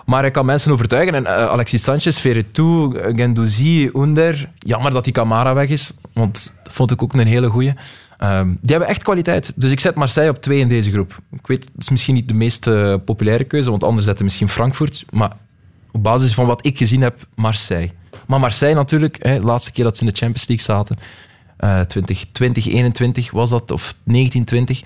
Maar 0.04 0.20
hij 0.20 0.30
kan 0.30 0.46
mensen 0.46 0.72
overtuigen. 0.72 1.14
En 1.14 1.26
eh, 1.26 1.46
Alexis 1.46 1.82
Sanchez, 1.82 2.18
Verretou, 2.18 2.98
Gendouzi, 3.14 3.90
Under. 3.94 4.50
Jammer 4.58 4.90
dat 4.90 5.04
die 5.04 5.12
Camara 5.12 5.54
weg 5.54 5.68
is, 5.68 5.92
want 6.12 6.52
dat 6.62 6.72
vond 6.72 6.90
ik 6.90 7.02
ook 7.02 7.14
een 7.14 7.26
hele 7.26 7.48
goeie. 7.48 7.74
Ehm, 8.18 8.46
die 8.46 8.70
hebben 8.70 8.88
echt 8.88 9.02
kwaliteit. 9.02 9.52
Dus 9.54 9.70
ik 9.70 9.80
zet 9.80 9.94
Marseille 9.94 10.30
op 10.30 10.40
twee 10.40 10.58
in 10.58 10.68
deze 10.68 10.90
groep. 10.90 11.18
Ik 11.32 11.46
weet, 11.46 11.64
het 11.64 11.82
is 11.82 11.90
misschien 11.90 12.14
niet 12.14 12.28
de 12.28 12.34
meest 12.34 12.66
eh, 12.66 12.94
populaire 13.04 13.44
keuze, 13.44 13.70
want 13.70 13.84
anders 13.84 14.04
zetten 14.04 14.24
misschien 14.24 14.48
Frankfurt. 14.48 15.04
Maar 15.10 15.36
op 15.92 16.02
basis 16.02 16.34
van 16.34 16.46
wat 16.46 16.66
ik 16.66 16.78
gezien 16.78 17.02
heb, 17.02 17.26
Marseille. 17.34 17.90
Maar 18.26 18.40
Marseille 18.40 18.74
natuurlijk, 18.74 19.16
hè, 19.20 19.38
de 19.38 19.44
laatste 19.44 19.72
keer 19.72 19.84
dat 19.84 19.96
ze 19.96 20.04
in 20.04 20.10
de 20.10 20.16
Champions 20.16 20.48
League 20.48 20.66
zaten, 20.66 20.96
eh 21.56 21.80
20, 21.80 22.24
2021 22.32 23.30
was 23.30 23.50
dat, 23.50 23.70
of 23.70 23.94
1920. 24.04 24.82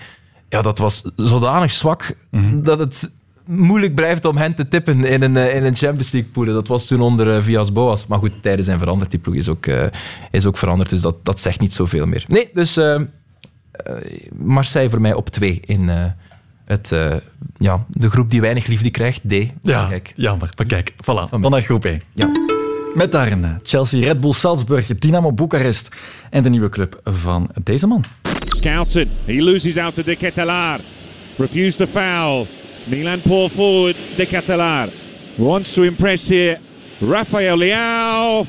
Ja, 0.49 0.61
dat 0.61 0.77
was 0.77 1.11
zodanig 1.15 1.71
zwak 1.71 2.15
dat 2.53 2.79
het 2.79 3.11
moeilijk 3.49 3.95
blijft 3.95 4.25
om 4.25 4.37
hen 4.37 4.55
te 4.55 4.67
tippen 4.67 5.05
in 5.05 5.21
een, 5.21 5.37
eh, 5.37 5.55
in 5.55 5.63
een 5.63 5.75
Champions 5.75 6.11
League 6.11 6.31
pool. 6.31 6.45
Dat 6.45 6.67
was 6.67 6.87
toen 6.87 7.01
onder 7.01 7.27
uh, 7.27 7.41
Vias 7.41 7.71
Boas. 7.71 8.07
Maar 8.07 8.19
goed, 8.19 8.31
tijden 8.41 8.65
zijn 8.65 8.79
veranderd. 8.79 9.11
Die 9.11 9.19
ploeg 9.19 9.35
is 9.35 9.47
ook, 9.47 9.65
uh, 9.65 9.83
is 10.31 10.45
ook 10.45 10.57
veranderd, 10.57 10.89
dus 10.89 11.01
dat, 11.01 11.25
dat 11.25 11.39
zegt 11.39 11.59
niet 11.59 11.73
zoveel 11.73 12.05
meer. 12.05 12.23
Nee, 12.27 12.49
dus 12.51 12.77
uh, 12.77 12.99
Marseille 14.35 14.89
voor 14.89 15.01
mij 15.01 15.13
op 15.13 15.29
twee 15.29 15.61
in 15.65 15.89
het, 16.65 16.89
ja, 17.57 17.85
de 17.87 18.09
groep 18.09 18.31
die 18.31 18.41
weinig 18.41 18.67
liefde 18.67 18.89
krijgt, 18.89 19.21
D. 19.27 19.33
Ja, 19.61 19.87
kijk. 19.87 20.13
jammer. 20.15 20.49
Maar 20.57 20.65
kijk, 20.65 20.91
voilà, 20.91 21.29
van 21.29 21.41
naar 21.41 21.61
groep 21.61 21.83
E. 21.83 21.97
Ja. 22.13 22.31
Met 22.93 23.11
daarin 23.11 23.59
Chelsea, 23.63 24.03
Red 24.03 24.19
Bull 24.19 24.33
Salzburg, 24.33 24.87
Dynamo 24.87 25.31
Boekarest 25.31 25.89
en 26.29 26.43
de 26.43 26.49
nieuwe 26.49 26.69
club 26.69 26.99
van 27.03 27.49
deze 27.63 27.87
man. 27.87 28.03
Scouten, 28.45 29.09
he 29.25 29.41
loses 29.41 29.77
out 29.77 29.93
to 29.93 30.03
De 30.03 30.15
Ketelar. 30.15 30.79
Refused 31.37 31.77
the 31.77 31.87
foul. 31.87 32.47
Milan 32.89 33.21
pull 33.21 33.49
forward 33.49 33.95
De 34.15 34.25
Ketelar. 34.25 34.89
Wants 35.37 35.73
to 35.73 35.83
impress 35.83 36.29
here. 36.29 36.59
Rafael 36.99 37.57
Leao 37.57 38.47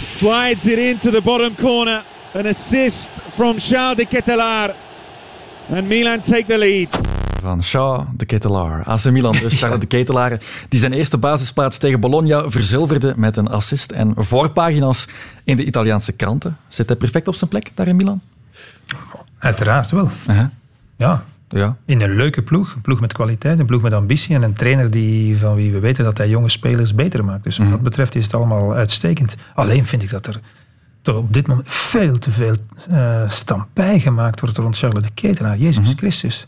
slides 0.00 0.66
it 0.66 0.78
into 0.78 1.10
the 1.10 1.22
bottom 1.22 1.54
corner. 1.54 2.04
An 2.34 2.46
assist 2.46 3.10
from 3.34 3.58
Charles 3.58 3.96
De 3.96 4.06
Ketelar. 4.06 4.74
And 5.68 5.88
Milan 5.88 6.20
take 6.20 6.46
the 6.46 6.58
lead 6.58 7.18
van 7.40 7.62
Shaw 7.62 8.06
de 8.16 8.24
Ketelaar. 8.24 8.84
AC 8.84 9.04
Milan, 9.04 9.32
dus 9.32 9.54
Charles 9.60 9.80
de 9.80 9.86
Ketelaar, 9.86 10.38
die 10.68 10.80
zijn 10.80 10.92
eerste 10.92 11.18
basisplaats 11.18 11.78
tegen 11.78 12.00
Bologna 12.00 12.50
verzilverde 12.50 13.14
met 13.16 13.36
een 13.36 13.48
assist 13.48 13.90
en 13.90 14.12
voorpagina's 14.16 15.06
in 15.44 15.56
de 15.56 15.64
Italiaanse 15.64 16.12
kranten. 16.12 16.56
Zit 16.68 16.88
hij 16.88 16.96
perfect 16.96 17.28
op 17.28 17.34
zijn 17.34 17.50
plek 17.50 17.70
daar 17.74 17.88
in 17.88 17.96
Milan? 17.96 18.20
Uiteraard 19.38 19.90
wel. 19.90 20.10
Ja. 20.96 21.24
Ja. 21.58 21.76
In 21.84 22.00
een 22.00 22.16
leuke 22.16 22.42
ploeg, 22.42 22.74
een 22.74 22.80
ploeg 22.80 23.00
met 23.00 23.12
kwaliteit, 23.12 23.58
een 23.58 23.66
ploeg 23.66 23.82
met 23.82 23.92
ambitie 23.92 24.34
en 24.34 24.42
een 24.42 24.52
trainer 24.52 24.90
die, 24.90 25.38
van 25.38 25.54
wie 25.54 25.72
we 25.72 25.78
weten 25.78 26.04
dat 26.04 26.18
hij 26.18 26.28
jonge 26.28 26.48
spelers 26.48 26.94
beter 26.94 27.24
maakt. 27.24 27.44
Dus 27.44 27.56
wat 27.56 27.66
mhm. 27.66 27.74
dat 27.74 27.84
betreft 27.84 28.14
is 28.14 28.24
het 28.24 28.34
allemaal 28.34 28.74
uitstekend. 28.74 29.34
Alleen 29.54 29.86
vind 29.86 30.02
ik 30.02 30.10
dat 30.10 30.26
er 30.26 30.40
toch 31.02 31.16
op 31.16 31.32
dit 31.32 31.46
moment 31.46 31.72
veel 31.72 32.18
te 32.18 32.30
veel 32.30 32.54
uh, 32.90 33.28
stampij 33.28 34.00
gemaakt 34.00 34.40
wordt 34.40 34.58
rond 34.58 34.78
Charles 34.78 35.02
de 35.02 35.10
Ketelaar. 35.14 35.58
Jezus 35.58 35.84
mhm. 35.84 35.96
Christus. 35.96 36.46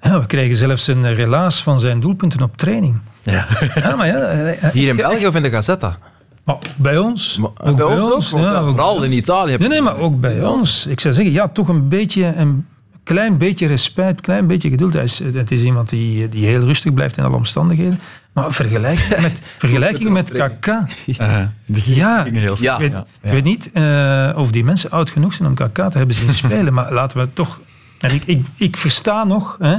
Ja, 0.00 0.20
we 0.20 0.26
krijgen 0.26 0.56
zelfs 0.56 0.86
een 0.86 1.14
relaas 1.14 1.62
van 1.62 1.80
zijn 1.80 2.00
doelpunten 2.00 2.42
op 2.42 2.56
training. 2.56 2.98
Ja. 3.22 3.46
ja 3.74 3.96
maar 3.96 4.06
ja, 4.06 4.18
eh, 4.20 4.64
eh, 4.64 4.72
Hier 4.72 4.88
in 4.88 4.96
België 4.96 5.26
of 5.26 5.34
in 5.34 5.42
de 5.42 5.50
Gazetta? 5.50 5.98
Maar 6.44 6.56
bij 6.76 6.98
ons. 6.98 7.38
Maar, 7.38 7.74
bij, 7.74 7.84
ons, 7.84 8.34
ook, 8.34 8.40
ja, 8.40 8.64
vooral 8.64 9.02
in 9.02 9.12
Italië. 9.12 9.56
Nee, 9.56 9.68
nee, 9.68 9.80
maar 9.80 9.96
ook 9.96 10.20
bij 10.20 10.44
ons. 10.44 10.86
Ik 10.86 11.00
zou 11.00 11.14
zeggen, 11.14 11.32
ja, 11.32 11.48
toch 11.48 11.68
een 11.68 11.88
beetje, 11.88 12.24
een 12.24 12.66
klein 13.14 13.38
beetje 13.38 13.66
respect, 13.66 14.16
een 14.16 14.20
klein 14.20 14.46
beetje 14.46 14.70
geduld. 14.70 14.94
is, 14.94 15.18
het 15.18 15.50
is 15.50 15.62
iemand 15.62 15.88
die, 15.88 16.28
die 16.28 16.46
heel 16.46 16.60
rustig 16.60 16.94
blijft 16.94 17.16
in 17.16 17.24
alle 17.24 17.36
omstandigheden. 17.36 18.00
Maar 18.32 18.52
vergelijking 18.52 19.20
met, 19.28 19.40
vergelijking 19.58 20.10
met 20.10 20.32
Kaka. 20.32 20.86
Uh, 21.06 21.42
ja, 21.64 22.24
heel 22.24 22.56
ja, 22.58 22.74
ik 22.74 22.80
weet, 22.80 22.92
ja. 22.92 23.06
Ik 23.20 23.30
weet 23.30 23.44
niet 23.44 23.70
uh, 23.74 24.32
of 24.36 24.50
die 24.50 24.64
mensen 24.64 24.90
oud 24.90 25.10
genoeg 25.10 25.34
zijn 25.34 25.48
om 25.48 25.54
Kaka 25.54 25.88
te 25.88 25.98
hebben 25.98 26.16
zien 26.16 26.32
spelen. 26.44 26.74
maar 26.74 26.92
laten 26.92 27.18
we 27.18 27.32
toch 27.32 27.60
en 27.98 28.14
ik, 28.14 28.24
ik, 28.24 28.46
ik 28.56 28.76
versta 28.76 29.24
nog, 29.24 29.56
hè, 29.58 29.78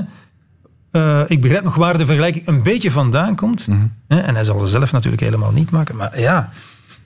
uh, 0.92 1.22
ik 1.28 1.42
begrijp 1.42 1.64
nog 1.64 1.76
waar 1.76 1.98
de 1.98 2.06
vergelijking 2.06 2.48
een 2.48 2.64
beetje 2.64 2.92
vandaan 2.92 3.36
komt. 3.36 3.68
Mm 3.68 3.76
-hmm. 3.76 3.94
hè, 4.08 4.20
en 4.20 4.36
hij 4.36 4.44
zal 4.44 4.62
het 4.62 4.70
zelf 4.70 4.92
natuurlijk 4.92 5.24
helemaal 5.24 5.52
niet 5.52 5.72
maken. 5.72 5.96
Maar 5.96 6.20
ja, 6.20 6.50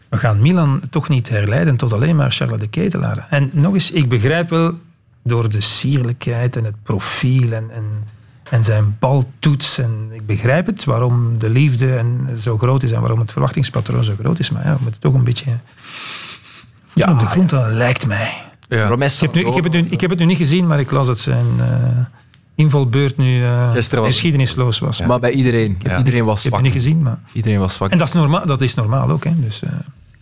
we 0.10 0.18
gaan 0.18 0.42
Milan 0.42 0.82
toch 0.90 1.10
niet 1.10 1.30
herleiden 1.30 1.76
tot 1.76 1.94
alleen 1.94 2.16
maar 2.16 2.32
Charles 2.32 2.60
de 2.60 2.68
Ketelaar. 2.68 3.28
En 3.30 3.50
nog 3.54 3.74
eens, 3.74 3.92
ik 3.92 4.10
begrijp 4.10 4.50
wel 4.50 4.80
door 5.24 5.50
de 5.50 5.62
sierlijkheid 5.62 6.56
en 6.56 6.64
het 6.64 6.76
profiel 6.84 7.52
en, 7.52 7.72
en, 7.72 7.86
en 8.44 8.64
zijn 8.64 8.96
baltoets. 9.00 9.78
En 9.78 10.10
ik 10.12 10.26
begrijp 10.26 10.66
het, 10.66 10.84
waarom 10.84 11.38
de 11.38 11.50
liefde 11.50 11.96
en 11.96 12.30
zo 12.42 12.58
groot 12.58 12.84
is 12.84 12.92
en 12.92 13.00
waarom 13.00 13.20
het 13.20 13.32
verwachtingspatroon 13.32 14.04
zo 14.04 14.14
groot 14.20 14.40
is. 14.40 14.50
Maar 14.50 14.66
ja, 14.66 14.74
we 14.76 14.80
moeten 14.82 15.02
toch 15.02 15.14
een 15.14 15.24
beetje 15.24 15.58
ja, 16.94 17.12
op 17.12 17.20
de 17.20 17.26
grond 17.26 17.52
ja. 17.52 17.68
lijkt 17.68 18.08
mij. 18.08 18.34
Ja. 18.68 18.92
Ik, 18.92 19.20
heb 19.20 19.34
nu, 19.34 19.46
ik, 19.48 19.54
heb 19.54 19.64
het 19.64 19.74
nu, 19.74 19.86
ik 19.90 20.02
heb 20.02 20.10
het 20.10 20.20
nu 20.20 20.26
niet 20.26 20.38
gezien, 20.38 20.68
maar 20.68 20.80
ik 20.80 20.92
las 20.92 21.08
dat 21.08 21.20
zijn 21.20 21.46
uh, 21.58 21.66
invalbeurt 22.56 23.18
nu 23.18 23.42
uh, 23.42 23.72
geschiedenisloos 23.74 24.80
was. 24.80 25.02
Maar 25.02 25.20
bij 25.20 25.32
iedereen. 25.32 25.78
Iedereen 25.98 26.26
was 26.26 26.42
zwak. 26.42 26.44
Ik 26.44 26.44
heb 26.44 26.54
het 26.54 26.62
niet 26.62 26.72
gezien, 26.72 27.02
maar... 27.02 27.20
Iedereen 27.34 27.60
was 27.60 27.74
zwak. 27.74 27.92
En 27.92 27.98
dat 27.98 28.08
is 28.08 28.14
normaal, 28.14 28.46
dat 28.46 28.62
is 28.62 28.74
normaal 28.74 29.10
ook. 29.10 29.24
Hè. 29.24 29.32
Dus, 29.36 29.64
uh... 29.64 29.70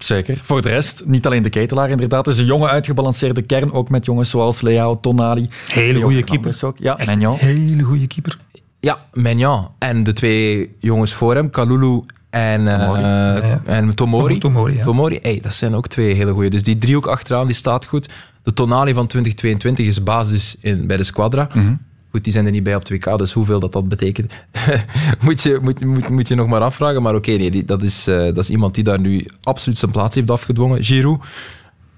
Zeker. 0.04 0.40
Voor 0.42 0.62
de 0.62 0.70
rest, 0.70 1.04
niet 1.06 1.26
alleen 1.26 1.44
de 1.44 1.50
ketelaar 1.50 1.90
inderdaad. 1.90 2.26
Het 2.26 2.36
is 2.36 2.42
een 2.42 2.48
jonge 2.48 2.68
uitgebalanceerde 2.68 3.42
kern, 3.42 3.72
ook 3.72 3.90
met 3.90 4.06
jongens 4.06 4.30
zoals 4.30 4.62
Leao, 4.62 4.96
Tonali. 4.96 5.50
Hele 5.68 6.02
goede 6.02 6.24
keeper. 6.24 6.60
Ook. 6.66 6.78
Ja, 6.78 6.98
Magnan. 7.06 7.38
Hele 7.38 7.84
goede 7.84 8.08
keeper. 8.08 8.38
Ja, 8.80 8.98
Magnan. 9.14 9.72
En 9.80 10.04
de 10.04 10.14
twee 10.14 10.76
jongens 10.80 11.14
voor 11.14 11.36
hem, 11.36 11.50
Kalulu 11.50 12.02
en 12.30 12.66
Tomori. 12.66 13.02
Uh, 13.02 13.68
en 13.78 13.96
Tomori. 13.96 14.38
Tomori, 14.38 14.76
ja. 14.76 14.84
Tomori 14.84 15.20
hey, 15.22 15.40
dat 15.42 15.54
zijn 15.54 15.76
ook 15.76 15.88
twee 15.88 16.14
hele 16.14 16.32
goede. 16.32 16.50
Dus 16.50 16.64
die 16.64 16.78
driehoek 16.78 17.08
achteraan 17.08 17.46
die 17.46 17.56
staat 17.56 17.86
goed. 17.86 18.10
De 18.44 18.54
Tonali 18.54 18.94
van 18.94 19.08
2022 19.08 19.86
is 19.86 20.04
basis 20.04 20.56
in, 20.60 20.88
bij 20.88 20.98
de 20.98 21.04
Squadra. 21.04 21.50
Mm 21.54 21.90
Goed, 22.12 22.24
die 22.24 22.34
zijn 22.34 22.46
er 22.46 22.52
niet 22.52 22.64
bij 22.64 22.76
op 22.76 22.92
2K, 22.94 23.16
dus 23.16 23.32
hoeveel 23.32 23.60
dat, 23.60 23.72
dat 23.72 23.88
betekent, 23.88 24.34
moet, 25.26 25.42
je, 25.42 25.60
moet, 25.62 25.86
moet, 25.86 26.10
moet 26.10 26.28
je 26.28 26.36
nog 26.36 26.48
maar 26.48 26.62
afvragen. 26.62 27.02
Maar 27.02 27.16
oké, 27.16 27.32
nee, 27.32 27.66
dat, 27.66 27.82
is, 27.82 28.08
uh, 28.08 28.16
dat 28.18 28.38
is 28.38 28.50
iemand 28.50 28.76
die 28.76 28.84
daar 28.84 29.00
nu 29.00 29.26
absoluut 29.42 29.78
zijn 29.78 29.92
plaats 29.92 30.16
heeft 30.16 30.32
afgedwongen. 30.32 30.84
Giroud, 30.84 31.26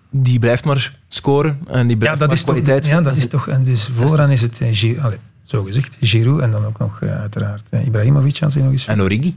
die 0.09 0.39
blijft 0.39 0.66
maar 0.66 0.99
scoren 1.07 1.59
en 1.68 1.88
die 1.88 1.97
blijft 1.97 2.14
ja, 2.14 2.20
dat 2.20 2.28
maar 2.28 2.38
is 2.38 2.43
kwaliteit. 2.43 2.82
Toch, 2.82 2.91
ja, 2.91 3.01
dat 3.01 3.18
is 3.18 3.28
toch... 3.28 3.47
En 3.47 3.64
dus 3.64 3.89
vooraan 3.95 4.30
is 4.30 4.41
het 4.41 4.61
uh, 4.61 4.68
Giroud, 4.72 5.18
zo 5.43 5.64
gezegd, 5.64 5.97
Giroud 6.01 6.41
en 6.41 6.51
dan 6.51 6.66
ook 6.66 6.80
nog 6.80 6.99
uh, 7.01 7.20
uiteraard 7.20 7.70
Ibrahimovic 7.86 8.41
als 8.41 8.53
hij 8.53 8.64
nog 8.64 8.72
eens... 8.72 8.88
En 8.88 9.01
Origi. 9.01 9.36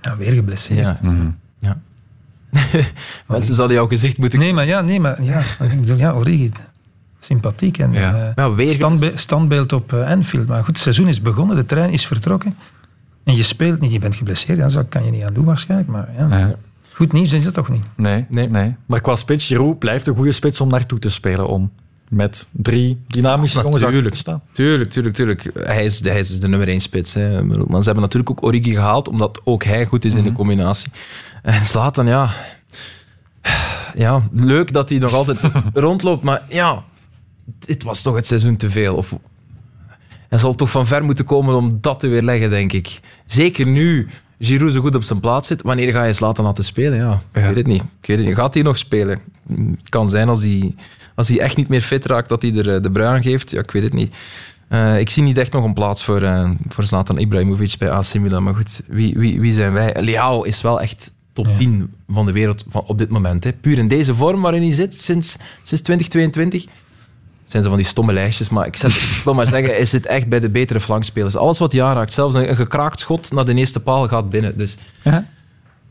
Ja, 0.00 0.16
weer 0.16 0.32
geblesseerd. 0.32 0.86
Ja. 0.86 0.98
Mm 1.02 1.18
-hmm. 1.18 1.36
ja. 1.60 1.80
Mensen 3.26 3.54
zouden 3.54 3.76
jouw 3.76 3.88
gezicht 3.88 4.18
moeten... 4.18 4.38
Nee, 4.38 4.52
maar 4.52 4.66
ja, 4.66 4.80
nee, 4.80 5.00
maar 5.00 5.22
ja, 5.22 5.38
ik 5.60 5.80
bedoel, 5.80 5.98
ja, 5.98 6.12
Origi, 6.12 6.52
sympathiek 7.24 7.78
en 7.78 7.92
ja. 7.92 8.34
Uh, 8.36 8.70
standbe 8.70 9.12
standbeeld 9.14 9.72
op 9.72 9.92
uh, 9.92 10.10
Anfield. 10.10 10.46
Maar 10.46 10.58
goed, 10.58 10.66
het 10.66 10.78
seizoen 10.78 11.08
is 11.08 11.20
begonnen, 11.20 11.56
de 11.56 11.66
trein 11.66 11.90
is 11.90 12.06
vertrokken. 12.06 12.56
En 13.24 13.36
je 13.36 13.42
speelt 13.42 13.80
niet, 13.80 13.92
je 13.92 13.98
bent 13.98 14.16
geblesseerd, 14.16 14.58
ja, 14.58 14.68
zo 14.68 14.82
kan 14.88 15.04
je 15.04 15.10
niet 15.10 15.22
aan 15.22 15.34
doen 15.34 15.44
waarschijnlijk. 15.44 15.90
Maar 15.90 16.08
ja, 16.18 16.54
goed 16.92 17.12
nieuws 17.12 17.32
is 17.32 17.44
dat 17.44 17.54
toch 17.54 17.68
niet? 17.68 17.84
Nee, 17.96 18.24
nee, 18.28 18.48
nee. 18.48 18.74
Maar 18.86 19.00
qua 19.00 19.14
spits, 19.14 19.46
Giroud 19.46 19.78
blijft 19.78 20.06
een 20.06 20.14
goede 20.14 20.32
spits 20.32 20.60
om 20.60 20.68
naartoe 20.68 20.98
te 20.98 21.08
spelen. 21.08 21.48
Om 21.48 21.70
met 22.08 22.46
drie 22.50 23.00
dynamische 23.06 23.56
ja, 23.58 23.64
jongens 23.64 23.82
tuurlijk, 23.82 24.14
staan. 24.14 24.42
Tuurlijk, 24.52 24.90
tuurlijk, 24.90 25.14
tuurlijk. 25.14 25.50
Hij 25.54 25.84
is, 25.84 26.04
hij 26.04 26.18
is 26.18 26.40
de 26.40 26.48
nummer 26.48 26.68
één 26.68 26.80
spits. 26.80 27.14
Hè. 27.14 27.42
Maar 27.42 27.78
ze 27.78 27.84
hebben 27.84 28.02
natuurlijk 28.02 28.30
ook 28.30 28.44
Origi 28.44 28.72
gehaald, 28.72 29.08
omdat 29.08 29.40
ook 29.44 29.64
hij 29.64 29.86
goed 29.86 30.04
is 30.04 30.14
in 30.14 30.22
de 30.22 30.28
mhm. 30.28 30.36
combinatie. 30.36 30.90
En 31.42 31.64
Zlatan, 31.64 32.06
ja... 32.06 32.30
Ja, 33.96 34.22
leuk 34.32 34.72
dat 34.72 34.88
hij 34.88 34.98
nog 34.98 35.12
altijd 35.12 35.38
rondloopt, 35.74 36.22
maar 36.22 36.42
ja... 36.48 36.84
Dit 37.58 37.82
was 37.82 38.02
toch 38.02 38.14
het 38.14 38.26
seizoen 38.26 38.56
te 38.56 38.70
veel. 38.70 38.94
Of, 38.94 39.14
hij 40.28 40.38
zal 40.38 40.54
toch 40.54 40.70
van 40.70 40.86
ver 40.86 41.04
moeten 41.04 41.24
komen 41.24 41.54
om 41.54 41.78
dat 41.80 42.00
te 42.00 42.08
weerleggen, 42.08 42.50
denk 42.50 42.72
ik. 42.72 43.00
Zeker 43.26 43.66
nu 43.66 44.08
Giroud 44.38 44.72
zo 44.72 44.80
goed 44.80 44.94
op 44.94 45.02
zijn 45.02 45.20
plaats 45.20 45.48
zit. 45.48 45.62
Wanneer 45.62 45.92
ga 45.92 46.04
je 46.04 46.12
Zlatan 46.12 46.44
laten 46.44 46.64
spelen? 46.64 46.98
Ja, 46.98 47.22
ik 47.32 47.42
weet 47.42 47.56
het 47.56 47.66
niet. 47.66 47.82
Ik 47.82 48.06
weet 48.06 48.16
het 48.16 48.26
niet. 48.26 48.36
Gaat 48.36 48.54
hij 48.54 48.62
nog 48.62 48.78
spelen? 48.78 49.18
Het 49.48 49.88
kan 49.88 50.08
zijn 50.08 50.28
als 50.28 50.42
hij, 50.42 50.74
als 51.14 51.28
hij 51.28 51.40
echt 51.40 51.56
niet 51.56 51.68
meer 51.68 51.80
fit 51.80 52.04
raakt, 52.04 52.28
dat 52.28 52.42
hij 52.42 52.54
er 52.54 52.74
eh, 52.74 52.82
de 52.82 52.90
brui 52.90 53.08
aan 53.08 53.22
geeft. 53.22 53.50
Ja, 53.50 53.60
ik 53.60 53.70
weet 53.70 53.82
het 53.82 53.92
niet. 53.92 54.14
Uh, 54.68 54.98
ik 54.98 55.10
zie 55.10 55.22
niet 55.22 55.38
echt 55.38 55.52
nog 55.52 55.64
een 55.64 55.74
plaats 55.74 56.04
voor, 56.04 56.22
uh, 56.22 56.50
voor 56.68 56.84
Zlatan 56.84 57.18
Ibrahimovic 57.18 57.74
bij 57.78 57.90
AC 57.90 58.14
Milan. 58.14 58.42
Maar 58.42 58.54
goed, 58.54 58.80
wie, 58.86 59.14
wie, 59.18 59.40
wie 59.40 59.52
zijn 59.52 59.72
wij? 59.72 59.96
Leao 60.00 60.42
is 60.42 60.60
wel 60.60 60.80
echt 60.80 61.12
top 61.32 61.56
10 61.56 61.94
van 62.08 62.26
de 62.26 62.32
wereld 62.32 62.64
van, 62.68 62.82
op 62.86 62.98
dit 62.98 63.08
moment. 63.08 63.44
Hè. 63.44 63.52
Puur 63.52 63.78
in 63.78 63.88
deze 63.88 64.14
vorm 64.14 64.40
waarin 64.40 64.62
hij 64.62 64.74
zit 64.74 64.94
sinds, 64.94 65.36
sinds 65.62 65.82
2022 65.82 66.66
zijn 67.54 67.62
ze 67.62 67.68
van 67.68 67.78
die 67.78 67.92
stomme 67.92 68.12
lijstjes. 68.12 68.48
Maar 68.48 68.66
ik, 68.66 68.76
zet, 68.76 68.90
ik 68.90 69.20
wil 69.24 69.34
maar 69.34 69.46
zeggen, 69.46 69.78
is 69.78 69.92
het 69.92 70.06
echt 70.06 70.28
bij 70.28 70.40
de 70.40 70.50
betere 70.50 70.80
flankspelers. 70.80 71.36
Alles 71.36 71.58
wat 71.58 71.72
hij 71.72 71.82
aanraakt, 71.82 72.12
zelfs 72.12 72.34
een, 72.34 72.56
gekraakt 72.56 73.00
schot 73.00 73.32
naar 73.32 73.44
de 73.44 73.54
eerste 73.54 73.80
paal 73.80 74.08
gaat 74.08 74.30
binnen. 74.30 74.56
Dus 74.56 74.76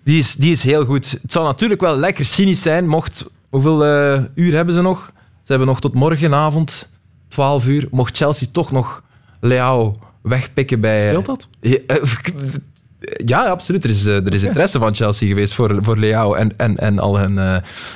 die, 0.04 0.20
is, 0.20 0.36
die 0.36 0.52
is 0.52 0.64
heel 0.64 0.86
goed. 0.86 1.12
Het 1.22 1.32
zou 1.32 1.46
natuurlijk 1.46 1.82
wel 1.82 1.98
lekker 1.98 2.26
cynisch 2.26 2.62
zijn, 2.62 2.88
mocht... 2.88 3.26
Hoeveel 3.50 3.86
uh, 3.86 4.22
uur 4.36 4.54
hebben 4.54 4.74
ze 4.74 4.82
nog? 4.82 5.12
Ze 5.16 5.52
hebben 5.52 5.68
nog 5.68 5.80
tot 5.80 5.94
morgenavond, 5.94 6.90
12 7.28 7.68
uur. 7.68 7.88
Mocht 7.92 8.18
Chelsea 8.18 8.48
toch 8.52 8.72
nog 8.72 9.04
Leao 9.40 9.96
wegpikken 10.22 10.80
bij... 10.80 11.08
Speelt 11.08 11.26
dat? 11.26 11.48
Ja, 11.62 11.80
absoluut. 13.28 13.84
Er 13.84 13.90
is, 13.90 14.06
eh, 14.06 14.26
er 14.26 14.34
is 14.34 14.44
interesse 14.44 14.80
van 14.80 14.96
Chelsea 14.96 15.28
geweest 15.28 15.54
voor, 15.54 15.78
voor 15.82 15.98
Leao. 15.98 16.34
En, 16.34 16.58
en, 16.58 16.78
en 16.78 17.00
al 17.00 17.20
een, 17.20 17.36
uh, 17.36 17.56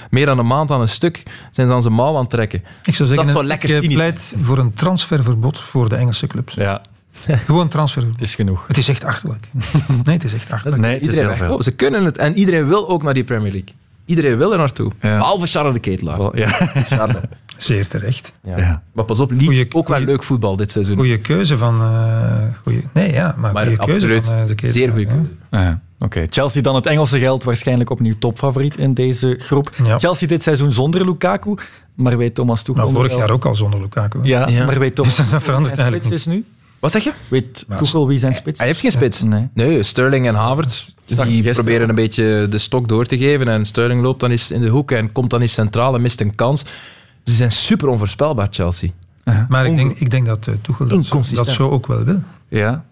meer 0.10 0.26
dan 0.26 0.39
een 0.39 0.47
maand 0.47 0.72
aan 0.72 0.82
een 0.82 0.88
stuk 0.88 1.24
zijn 1.51 1.68
ze 1.68 1.74
aan 1.74 1.82
zijn 1.82 1.93
mouw 1.93 2.14
aan 2.14 2.22
het 2.22 2.30
trekken. 2.30 2.64
Ik 2.84 2.95
zou 2.95 3.08
zeggen, 3.08 3.26
dat 3.26 3.36
zou 3.36 3.45
lekker 3.45 3.84
ik 3.84 3.93
pleit 3.93 4.36
voor 4.41 4.58
een 4.58 4.74
transferverbod 4.74 5.60
voor 5.60 5.89
de 5.89 5.95
Engelse 5.95 6.28
clubs. 6.28 6.53
Ja. 6.53 6.82
Gewoon 7.45 7.68
transfer. 7.68 8.05
Het 8.12 8.22
is 8.22 8.36
genoeg. 8.36 8.68
Het 8.68 8.78
is 8.78 8.88
echt 8.88 9.03
achterlijk. 9.03 9.47
Nee, 10.05 10.16
het 10.16 10.24
is 10.24 10.34
echt 10.34 10.51
achterlijk. 10.51 10.82
Nee, 10.82 10.99
iedereen 10.99 11.51
oh, 11.51 11.62
ze 11.62 11.72
kunnen 11.72 12.05
het. 12.05 12.18
En 12.18 12.38
iedereen 12.38 12.68
wil 12.68 12.89
ook 12.89 13.03
naar 13.03 13.14
die 13.14 13.24
Premier 13.24 13.51
League. 13.51 13.74
Iedereen 14.05 14.38
wil 14.38 14.51
er 14.51 14.58
naartoe. 14.58 14.91
Ja. 15.01 15.18
Behalve 15.18 15.47
Charles 15.47 15.74
de 15.74 15.80
Ketelaar. 15.80 16.38
ja. 16.38 16.47
Charles. 16.88 17.16
Zeer 17.58 17.88
terecht. 17.88 18.32
Ja. 18.43 18.84
Maar 18.93 19.05
pas 19.05 19.20
op, 19.20 19.32
Leeds 19.32 19.74
ook 19.74 19.88
wel 19.88 19.99
leuk 19.99 20.24
voetbal 20.24 20.55
dit 20.55 20.72
seizoen. 20.72 20.95
Goeie 20.95 21.20
keuze 21.20 21.58
van... 21.58 21.82
eh 21.82 22.62
goeie, 22.64 22.84
nee, 22.93 23.12
ja, 23.12 23.36
maar, 23.38 23.53
Maar 23.53 23.64
goeie 23.64 23.78
keuze 23.78 24.20
van, 24.24 24.36
eh, 24.36 24.45
de 24.55 24.68
zeer 24.68 24.89
goede 24.89 25.05
keuze. 25.05 25.32
Ja, 25.51 25.82
Oké, 25.99 26.26
Chelsea 26.30 26.62
dan 26.62 26.76
het 26.76 26.86
Engelse 26.86 27.20
geld 27.20 27.43
waarschijnlijk 27.43 27.89
opnieuw 27.89 28.14
topfavoriet 28.20 28.78
in 28.78 28.93
deze 28.93 29.36
groep. 29.39 29.72
Chelsea 29.97 30.28
dit 30.28 30.43
seizoen 30.43 30.74
zonder 30.74 31.05
Lukaku, 31.05 31.53
maar 31.93 32.18
weet 32.18 32.36
Thomas 32.36 32.64
Tuchel... 32.64 32.84
Maar 32.84 32.93
vorig 32.93 33.12
wel- 33.12 33.20
jaar 33.20 33.30
ook 33.32 33.45
al 33.45 33.55
zonder 33.55 33.82
Lukaku. 33.82 34.20
Ja, 34.24 34.49
maar 34.66 34.80
weet 34.80 34.95
Thomas 34.95 35.16
Dus 35.16 35.30
dat 35.32 35.43
verandert 35.43 35.76
zijn 35.76 35.91
eigenlijk 35.91 36.03
spits 36.03 36.28
is 36.28 36.34
nu? 36.34 36.45
Wat 36.80 36.91
zeg 36.91 37.03
je? 37.03 37.12
Weet 37.28 37.66
Tuchel 37.78 38.08
wie 38.08 38.20
zijn 38.20 38.36
spits 38.36 38.58
Hij 38.58 38.68
heeft 38.68 38.80
geen 38.80 38.91
spits. 38.91 39.22
Nee. 39.22 39.47
Nee, 39.53 39.84
Sterling 39.84 40.28
en 40.28 40.36
Havertz 40.36 40.88
die 41.05 41.51
proberen 41.51 41.89
een 41.89 41.95
beetje 41.95 42.47
de 42.49 42.58
stok 42.58 42.88
door 42.88 43.05
te 43.05 43.18
geven. 43.18 43.47
En 43.47 43.66
Sterling 43.66 44.01
loopt 44.01 44.20
dan 44.20 44.32
eens 44.32 44.51
in 44.51 44.62
de 44.62 44.68
hoek 44.68 44.91
en 44.91 45.12
komt 45.12 45.30
dan 45.30 45.41
eens 45.41 45.53
centraal 45.53 45.95
en 45.95 46.01
mist 46.01 46.22
een 46.22 46.36
kans. 46.36 46.64
Ze 47.28 47.34
zijn 47.34 47.52
super 47.52 47.88
onvoorspelbaar, 47.88 48.48
Chelsea. 48.52 48.90
Maar 49.50 49.66
ik 49.66 49.76
denk, 49.76 50.00
ik 50.00 50.10
denk 50.10 50.26
dat 50.26 50.48
uh, 50.48 50.56
Tuchel 50.62 50.88
dat, 50.88 50.98
zo- 50.98 51.04
Inconsistent. 51.04 51.48
dat 51.48 51.56
zo 51.56 51.70
ook 51.70 51.88
wel 51.88 52.04
wil. 52.04 52.20
Ja, 52.48 52.84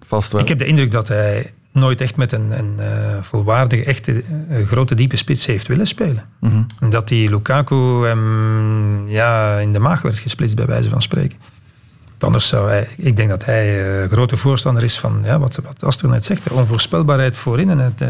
vast 0.00 0.32
wel. 0.32 0.40
Ik 0.40 0.48
heb 0.48 0.58
de 0.58 0.64
indruk 0.66 0.90
dat 0.90 1.08
hij 1.08 1.52
nooit 1.72 2.00
echt 2.00 2.16
met 2.16 2.32
een, 2.32 2.58
een 2.58 2.80
eh, 2.80 3.22
volwaardige, 3.22 3.84
echte, 3.84 4.22
eh, 4.48 4.66
grote, 4.66 4.94
diepe 4.94 5.16
spits 5.16 5.46
heeft 5.46 5.66
willen 5.66 5.86
spelen. 5.86 6.24
Mhm. 6.40 6.90
Dat 6.90 7.08
die 7.08 7.30
Lukaku 7.30 8.06
hem 8.06 9.08
ja, 9.08 9.58
in 9.58 9.72
de 9.72 9.78
maag 9.78 10.02
werd 10.02 10.18
gesplitst, 10.18 10.56
bij 10.56 10.66
wijze 10.66 10.88
van 10.88 11.02
spreken. 11.02 11.38
Anders 12.18 12.48
zou 12.48 12.68
hij, 12.68 12.88
ik 12.96 13.16
denk 13.16 13.28
dat 13.28 13.44
hij 13.44 14.02
eh, 14.02 14.10
grote 14.10 14.36
voorstander 14.36 14.82
is 14.82 14.98
van 14.98 15.20
ja, 15.24 15.38
wat, 15.38 15.60
wat 15.78 16.02
net 16.02 16.24
zegt, 16.24 16.44
de 16.44 16.54
onvoorspelbaarheid 16.54 17.36
voorin 17.36 17.70
en 17.70 17.78
het 17.78 18.00
uh, 18.00 18.08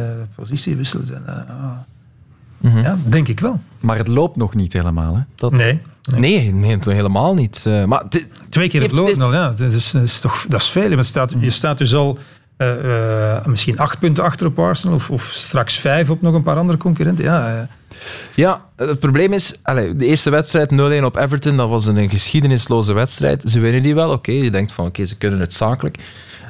Mhm. 2.62 2.78
Ja, 2.78 2.98
denk 3.04 3.28
ik 3.28 3.40
wel. 3.40 3.60
Maar 3.80 3.96
het 3.96 4.08
loopt 4.08 4.36
nog 4.36 4.54
niet 4.54 4.72
helemaal, 4.72 5.14
hè? 5.14 5.20
Dat... 5.34 5.52
Nee. 5.52 5.80
Nee, 6.16 6.54
nee, 6.54 6.78
helemaal 6.80 7.34
niet. 7.34 7.64
Eh, 7.66 7.84
maar 7.84 8.04
Twee 8.48 8.68
keer 8.68 8.88
verloren 8.88 9.22
al, 9.22 9.32
ja. 9.32 9.48
Dat 9.50 9.72
is, 9.72 9.90
dat 9.90 10.02
is 10.02 10.20
toch, 10.20 10.46
dat 10.48 10.60
is 10.60 10.68
veel. 10.68 10.90
Je 10.90 11.02
staat, 11.02 11.34
je 11.38 11.50
staat 11.50 11.78
dus 11.78 11.94
al 11.94 12.18
eh, 12.62 13.36
eh, 13.36 13.46
misschien 13.46 13.78
acht 13.78 13.98
punten 13.98 14.24
achter 14.24 14.46
op 14.46 14.58
Arsenal 14.58 14.94
of, 14.94 15.10
of 15.10 15.30
straks 15.34 15.78
vijf 15.78 16.10
op 16.10 16.22
nog 16.22 16.34
een 16.34 16.42
paar 16.42 16.56
andere 16.56 16.78
concurrenten. 16.78 17.24
Ja, 17.24 17.48
eh, 17.48 17.98
Ja, 18.34 18.62
het 18.76 18.98
probleem 18.98 19.32
is, 19.32 19.54
allee, 19.62 19.96
de 19.96 20.06
eerste 20.06 20.30
wedstrijd 20.30 20.70
0-1 20.70 21.04
op 21.04 21.16
Everton, 21.16 21.56
dat 21.56 21.68
was 21.68 21.86
een 21.86 22.10
geschiedenisloze 22.10 22.92
wedstrijd. 22.92 23.42
Ze 23.46 23.60
winnen 23.60 23.82
die 23.82 23.94
wel, 23.94 24.10
oké. 24.10 24.32
Je 24.32 24.50
denkt 24.50 24.72
van, 24.72 24.86
oké, 24.86 25.04
ze 25.04 25.16
kunnen 25.16 25.40
het 25.40 25.54
zakelijk. 25.54 25.98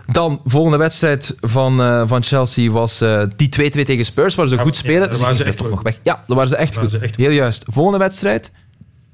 Dan, 0.06 0.40
volgende 0.44 0.78
wedstrijd 0.78 1.34
van, 1.40 1.76
van 2.08 2.22
Chelsea 2.22 2.70
was 2.70 2.98
die 3.36 3.48
2-2 3.48 3.82
tegen 3.82 4.04
Spurs, 4.04 4.34
waar 4.34 4.46
ze 4.46 4.58
goed 4.58 4.76
spelen. 4.76 5.10
daar 5.10 5.18
waren 5.18 5.36
ze 5.36 5.44
echt 5.44 5.56
toch 5.56 5.66
goed. 5.66 5.74
nog 5.74 5.84
weg. 5.84 5.98
Ja, 6.02 6.24
daar 6.26 6.36
waren 6.36 6.50
ze 6.50 6.56
echt 6.56 6.76
goed. 6.76 6.90
ze 6.90 6.98
echt 6.98 7.16
Heel 7.16 7.30
juist. 7.30 7.64
Volgende 7.68 7.98
wedstrijd, 7.98 8.50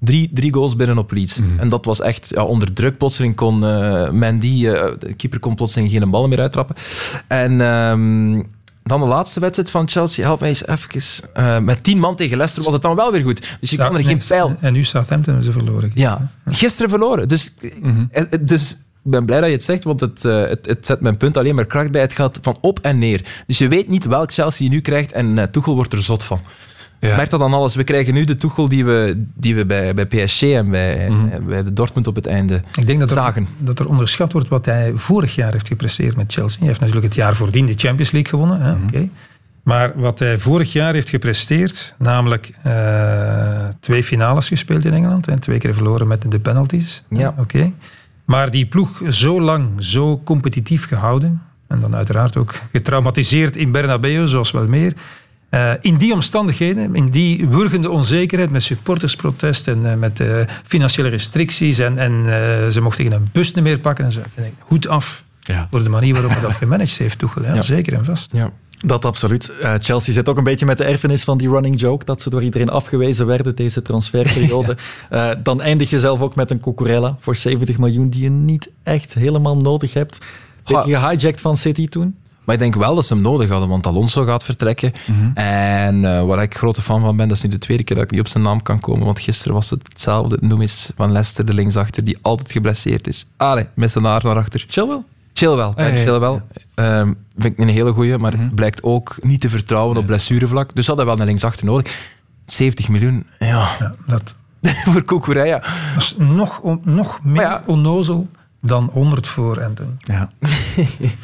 drie, 0.01 0.31
drie 0.33 0.53
goals 0.55 0.77
binnen 0.77 0.99
op 0.99 1.11
Leeds. 1.13 1.41
En 1.59 1.69
dat 1.69 1.85
was 1.85 2.01
echt 2.01 2.29
ja, 2.35 2.43
onder 2.43 2.73
druk. 2.73 2.99
Plotseling 2.99 3.35
kon 3.35 3.65
eh, 3.65 4.11
Mandy, 4.11 4.67
eh, 4.67 4.87
de 4.99 5.15
keeper 5.15 5.39
kon 5.39 5.55
plotseling 5.55 5.91
geen 5.91 6.11
ballen 6.11 6.29
meer 6.29 6.41
uittrappen. 6.41 6.77
En... 7.27 7.61
ehm, 7.61 8.43
dan 8.83 9.01
de 9.01 9.07
laatste 9.07 9.41
wedstrijd 9.41 9.71
van 9.71 9.89
Chelsea, 9.89 10.25
help 10.25 10.41
mij 10.41 10.49
eens 10.49 10.67
even. 10.67 11.31
eh, 11.33 11.59
met 11.59 11.83
tien 11.83 11.99
man 11.99 12.17
tegen 12.17 12.37
Leicester 12.37 12.65
was 12.65 12.73
het 12.73 12.83
dan 12.83 12.97
wel 12.97 13.13
weer 13.13 13.23
goed. 13.23 13.57
Dus 13.61 13.71
je 13.71 13.77
kan 13.77 13.97
er 13.97 14.05
geen 14.05 14.21
pijl 14.29 14.57
En 14.61 14.73
nu 14.73 14.85
Southampton 14.85 15.35
hebben 15.35 15.53
ze 15.53 15.59
verloren. 15.59 15.91
ja, 15.95 16.31
gisteren 16.47 16.91
verloren. 16.91 17.29
Dus, 17.29 17.55
eh, 18.11 18.23
dus 18.41 18.71
ik 19.05 19.11
ben 19.11 19.27
blij 19.27 19.39
dat 19.39 19.49
je 19.49 19.55
het 19.55 19.65
zegt, 19.65 19.85
want 19.85 20.01
het, 20.01 20.23
het, 20.23 20.67
het 20.67 20.87
zet 20.87 21.01
mijn 21.01 21.17
punt 21.17 21.37
alleen 21.37 21.55
maar 21.55 21.67
kracht 21.67 21.91
bij. 21.91 22.01
Het 22.01 22.13
gaat 22.13 22.39
van 22.43 22.59
op 22.61 22.79
en 22.83 22.99
neer. 22.99 23.25
Dus 23.47 23.59
je 23.59 23.69
weet 23.69 23.89
niet 23.89 24.05
welk 24.05 24.33
Chelsea 24.33 24.67
je 24.67 24.73
nu 24.73 24.81
krijgt 24.81 25.13
en 25.13 25.51
Tuchel 25.51 25.75
wordt 25.75 25.93
er 25.93 26.03
zot 26.03 26.23
van. 26.23 26.41
Ja. 27.01 27.17
Merkt 27.17 27.31
dat 27.31 27.41
dan 27.41 27.53
alles? 27.53 27.75
We 27.75 27.85
krijgen 27.85 28.15
nu 28.15 28.25
de 28.25 28.37
Tuchel 28.37 28.69
die 28.69 28.85
we, 28.85 29.25
die 29.35 29.55
we 29.55 29.67
bij, 29.67 29.95
bij 29.95 30.07
PSG 30.07 30.43
en 30.43 30.71
bij, 30.71 31.07
eh, 31.07 31.15
bij 31.47 31.63
de 31.63 31.73
Dortmund 31.73 32.07
op 32.07 32.15
het 32.15 32.27
einde 32.27 32.63
Ik 32.79 32.87
denk 32.87 32.99
dat 32.99 33.11
er, 33.11 33.45
dat 33.59 33.79
er 33.79 33.89
onderschat 33.89 34.33
wordt 34.33 34.49
wat 34.49 34.65
hij 34.65 34.93
vorig 34.95 35.35
jaar 35.35 35.53
heeft 35.53 35.69
gepresteerd 35.69 36.17
met 36.17 36.33
Chelsea. 36.33 36.59
Hij 36.59 36.69
heeft 36.69 36.81
natuurlijk 36.81 37.07
het 37.07 37.15
jaar 37.15 37.37
voordien 37.37 37.67
de 37.67 37.75
Champions 37.77 38.11
League 38.11 38.31
gewonnen. 38.31 38.61
Hè? 38.61 38.73
oké. 38.73 39.09
Maar 39.63 39.93
wat 39.95 40.19
hij 40.19 40.39
vorig 40.39 40.73
jaar 40.73 40.93
heeft 40.93 41.09
gepresteerd, 41.09 41.95
namelijk 41.99 42.53
eh, 42.63 43.69
twee 43.81 44.03
finales 44.03 44.49
gespeeld 44.49 44.85
in 44.85 44.93
Engeland 44.93 45.29
en 45.29 45.41
twee 45.41 45.59
keer 45.59 45.75
verloren 45.75 46.07
met 46.07 46.31
de 46.31 46.39
penalties. 46.39 47.03
Ja. 47.09 47.35
Oké. 47.39 47.73
Maar 48.25 48.51
die 48.51 48.67
ploeg 48.67 49.03
zo 49.09 49.41
lang, 49.41 49.69
zo 49.79 50.21
competitief 50.25 50.87
gehouden, 50.87 51.43
en 51.67 51.81
dan 51.81 51.97
uiteraard 51.97 52.37
ook 52.37 52.55
getraumatiseerd 52.73 53.57
in 53.57 53.73
Bernabeu, 53.73 54.27
zoals 54.27 54.51
wel 54.51 54.67
meer. 54.67 54.93
Eh, 55.49 55.73
in 55.81 55.97
die 55.97 56.13
omstandigheden, 56.13 56.95
in 56.95 57.09
die 57.11 57.49
wurgende 57.49 57.91
onzekerheid 57.91 58.51
met 58.51 58.63
supportersprotest 58.63 59.69
en 59.69 59.91
eh, 59.91 59.97
met 59.97 60.21
eh, 60.21 60.29
financiële 60.67 61.09
restricties 61.09 61.79
en, 61.79 61.99
en 61.99 62.13
eh, 62.13 62.69
ze 62.69 62.81
mochten 62.81 63.05
geen 63.05 63.13
een 63.13 63.29
bus 63.33 63.55
niet 63.55 63.65
meer 63.65 63.79
pakken 63.79 64.05
en 64.05 64.13
zo. 64.13 64.21
Vind 64.35 64.47
ik 64.47 64.53
goed 64.59 64.89
af 64.89 65.25
Ja. 65.41 65.67
voor 65.71 65.83
de 65.83 65.89
manier 65.89 66.13
waarop 66.13 66.31
hij 66.33 66.41
dat 66.41 66.57
gemanaged 66.57 66.99
heeft, 67.05 67.19
Tuchel. 67.19 67.43
Ja, 67.43 67.55
Ja. 67.55 67.63
Zeker 67.63 67.93
en 67.93 68.05
vast. 68.05 68.31
Ja. 68.33 68.51
Dat 68.81 69.05
absoluut. 69.05 69.51
Eh, 69.63 69.75
Chelsea 69.81 70.13
zit 70.15 70.29
ook 70.29 70.37
een 70.39 70.45
beetje 70.45 70.67
met 70.67 70.79
de 70.79 70.85
erfenis 70.85 71.25
van 71.25 71.39
die 71.39 71.49
running 71.49 71.81
joke, 71.81 72.05
dat 72.05 72.21
ze 72.23 72.31
door 72.31 72.43
iedereen 72.43 72.69
afgewezen 72.69 73.27
werden 73.27 73.57
deze 73.57 73.83
transferperiode. 73.83 74.77
Eh, 75.11 75.29
dan 75.43 75.61
eindig 75.61 75.91
je 75.91 76.01
zelf 76.01 76.21
ook 76.21 76.35
met 76.35 76.51
een 76.51 76.61
Cucurella 76.61 77.17
voor 77.21 77.37
70 77.37 77.79
miljoen 77.79 78.09
die 78.11 78.23
je 78.23 78.31
niet 78.31 78.71
echt 78.83 79.15
helemaal 79.15 79.57
nodig 79.57 79.93
hebt. 79.95 80.19
Beetje 80.65 80.99
gehijacked 80.99 81.41
van 81.41 81.57
City 81.57 81.89
toen. 81.89 82.17
Maar 82.49 82.57
ik 82.57 82.63
denk 82.63 82.75
wel 82.75 82.95
dat 82.95 83.07
ze 83.07 83.15
hem 83.15 83.23
nodig 83.23 83.49
hadden, 83.49 83.69
want 83.69 83.87
Alonso 83.87 84.25
gaat 84.25 84.45
vertrekken. 84.45 84.93
En 85.35 86.05
eh, 86.05 86.25
waar 86.25 86.43
ik 86.43 86.57
grote 86.57 86.83
fan 86.83 87.01
van 87.01 87.17
ben, 87.17 87.29
dat 87.29 87.37
is 87.37 87.43
nu 87.43 87.49
de 87.49 87.59
tweede 87.59 87.83
keer 87.85 87.97
dat 87.97 88.05
ik 88.05 88.11
niet 88.11 88.21
op 88.21 88.29
zijn 88.29 88.45
naam 88.45 88.63
kan 88.63 88.81
komen, 88.81 89.05
want 89.05 89.21
gisteren 89.21 89.55
was 89.55 89.71
het 89.71 89.89
hetzelfde. 89.89 90.39
Noem 90.41 90.61
eens 90.61 90.93
van 90.97 91.13
Leicester, 91.13 91.45
de 91.45 91.55
linksachter, 91.55 92.05
die 92.05 92.19
altijd 92.23 92.53
geblesseerd 92.53 93.07
is. 93.07 93.27
Allee, 93.37 93.67
met 93.75 93.91
zijn 93.91 94.05
haar 94.05 94.25
naar 94.25 94.37
achter. 94.37 94.65
Chilwell? 94.69 95.03
Chilwell, 95.33 95.73
ja, 95.77 95.87
ja, 95.87 95.95
ja. 95.95 96.03
Chilwell. 96.05 96.43
Ehm, 96.75 97.13
vind 97.37 97.59
ik 97.59 97.59
een 97.59 97.69
hele 97.69 97.93
goeie, 97.93 98.19
maar 98.19 98.35
blijkt 98.55 98.83
ook 98.83 99.17
niet 99.21 99.41
te 99.41 99.49
vertrouwen 99.49 99.97
op 99.97 100.07
blessurevlak. 100.07 100.75
Dus 100.75 100.87
hadden 100.87 101.05
we 101.05 101.11
wel 101.11 101.21
een 101.21 101.27
linksachter 101.27 101.67
nodig. 101.67 101.95
70 102.45 102.89
miljoen, 102.89 103.27
ja. 103.39 103.69
Ja, 103.79 103.95
dat, 104.07 104.35
voor 104.93 105.05
Cucurella. 105.05 105.59
dat 105.95 106.03
is 106.03 106.15
nog, 106.19 106.61
on- 106.61 106.81
nog 106.85 107.21
meer 107.23 107.43
ja. 107.43 107.63
onnozel 107.67 108.29
dan 108.61 108.91
100 108.93 109.29
voor 109.29 109.65
Anton. 109.65 109.99
Ja. 109.99 110.31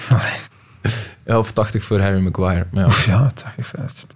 Ja, 1.26 1.38
of 1.38 1.52
80 1.52 1.82
voor 1.84 2.00
Harry 2.00 2.20
Maguire. 2.20 2.66
Maar 2.72 2.80
ja. 2.80 2.86
Of 2.86 3.06
ja, 3.06 3.22
dat 3.22 3.44
geeft 3.56 4.06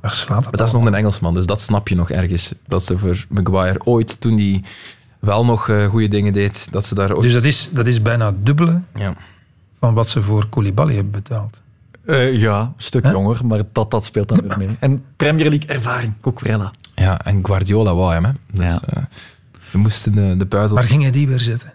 Waar 0.00 0.12
slaat 0.12 0.36
dat 0.36 0.44
Maar 0.44 0.56
dat 0.56 0.66
is 0.66 0.72
nog 0.72 0.84
een 0.84 0.94
Engelsman, 0.94 1.34
dus 1.34 1.46
dat 1.46 1.60
snap 1.60 1.88
je 1.88 1.94
nog 1.94 2.10
ergens. 2.10 2.54
Dat 2.66 2.84
ze 2.84 2.98
voor 2.98 3.24
Maguire 3.28 3.80
ooit, 3.84 4.20
toen 4.20 4.36
hij 4.36 4.62
wel 5.18 5.44
nog 5.44 5.68
eh, 5.68 5.86
goede 5.86 6.08
dingen 6.08 6.32
deed, 6.32 6.68
dat 6.70 6.84
ze 6.86 6.94
daar 6.94 7.12
ooit... 7.12 7.22
Dus 7.22 7.32
dat 7.32 7.44
is, 7.44 7.68
dat 7.72 7.86
is 7.86 8.02
bijna 8.02 8.26
het 8.26 8.46
dubbele 8.46 8.80
Ja. 8.94 9.14
van 9.80 9.94
wat 9.94 10.08
ze 10.08 10.22
voor 10.22 10.48
Koulibaly 10.48 10.94
hebben 10.94 11.12
betaald. 11.12 11.60
Eh, 12.04 12.36
ja, 12.36 12.60
een 12.60 12.72
stuk 12.76 13.04
jonger, 13.06 13.46
maar 13.46 13.62
dat, 13.72 13.90
dat 13.90 14.04
speelt 14.04 14.28
dan 14.28 14.40
weer 14.48 14.58
mee. 14.58 14.76
En 14.80 15.04
Premier 15.16 15.48
League 15.48 15.68
ervaring, 15.68 16.14
Cucurella. 16.20 16.72
Ja, 16.94 17.20
en 17.24 17.46
Guardiola 17.46 17.94
wou 17.94 18.12
hem, 18.12 18.24
hè. 18.24 18.30
Dus, 18.52 18.66
Ja. 18.66 18.80
eh, 18.86 19.02
we 19.70 19.78
moesten 19.78 20.12
de, 20.12 20.34
de 20.36 20.46
buidel... 20.46 20.74
Waar 20.74 20.84
ging 20.84 21.02
hij 21.02 21.10
die 21.10 21.28
weer 21.28 21.40
zetten? 21.40 21.72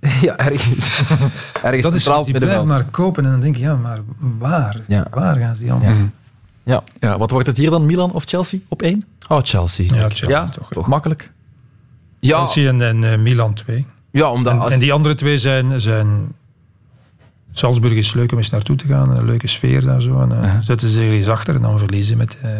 ja, 0.26 0.36
ergens. 0.36 1.02
ergens 1.62 1.82
Dat 1.82 1.94
is 1.94 2.06
middenveld. 2.06 2.38
blijven 2.38 2.66
maar 2.66 2.84
kopen 2.84 3.24
en 3.24 3.30
dan 3.30 3.40
denk 3.40 3.56
je, 3.56 3.62
ja, 3.62 3.74
maar 3.76 4.00
waar? 4.38 4.80
Ja. 4.88 5.06
Waar 5.10 5.36
gaan 5.36 5.56
ze 5.56 5.62
die 5.62 5.72
allemaal? 5.72 5.94
Ja. 5.94 6.08
Ja. 6.62 6.82
Ja, 7.00 7.18
wat 7.18 7.30
wordt 7.30 7.46
het 7.46 7.56
hier 7.56 7.70
dan, 7.70 7.86
Milan 7.86 8.12
of 8.12 8.24
Chelsea 8.24 8.58
op 8.68 8.82
één? 8.82 9.04
Oh, 9.28 9.38
Chelsea. 9.42 9.94
Ja, 9.94 10.00
Chelsea 10.00 10.28
Ja, 10.28 10.48
toch. 10.48 10.68
toch 10.70 10.86
makkelijk. 10.86 11.32
Ja, 12.20 12.36
Chelsea 12.38 12.68
en, 12.68 12.82
en 12.82 13.04
eh, 13.04 13.18
Milan 13.18 13.54
2. 13.54 13.86
ja 14.10 14.30
omdat 14.30 14.52
En, 14.52 14.58
als... 14.58 14.72
en 14.72 14.78
die 14.78 14.92
andere 14.92 15.14
twee 15.14 15.38
zijn, 15.38 15.80
zijn... 15.80 16.34
Salzburg 17.52 17.92
is 17.92 18.14
leuk 18.14 18.32
om 18.32 18.38
eens 18.38 18.50
naartoe 18.50 18.76
te 18.76 18.86
gaan. 18.86 19.16
Een 19.16 19.24
leuke 19.24 19.46
sfeer 19.46 19.82
daar 19.82 20.02
zo. 20.02 20.20
En, 20.20 20.42
eh, 20.42 20.58
Zetten 20.60 20.88
ze 20.88 21.00
er 21.00 21.12
eens 21.12 21.28
achter 21.28 21.54
en 21.54 21.62
dan 21.62 21.78
verliezen 21.78 22.16
met 22.16 22.36
eh 22.42 22.50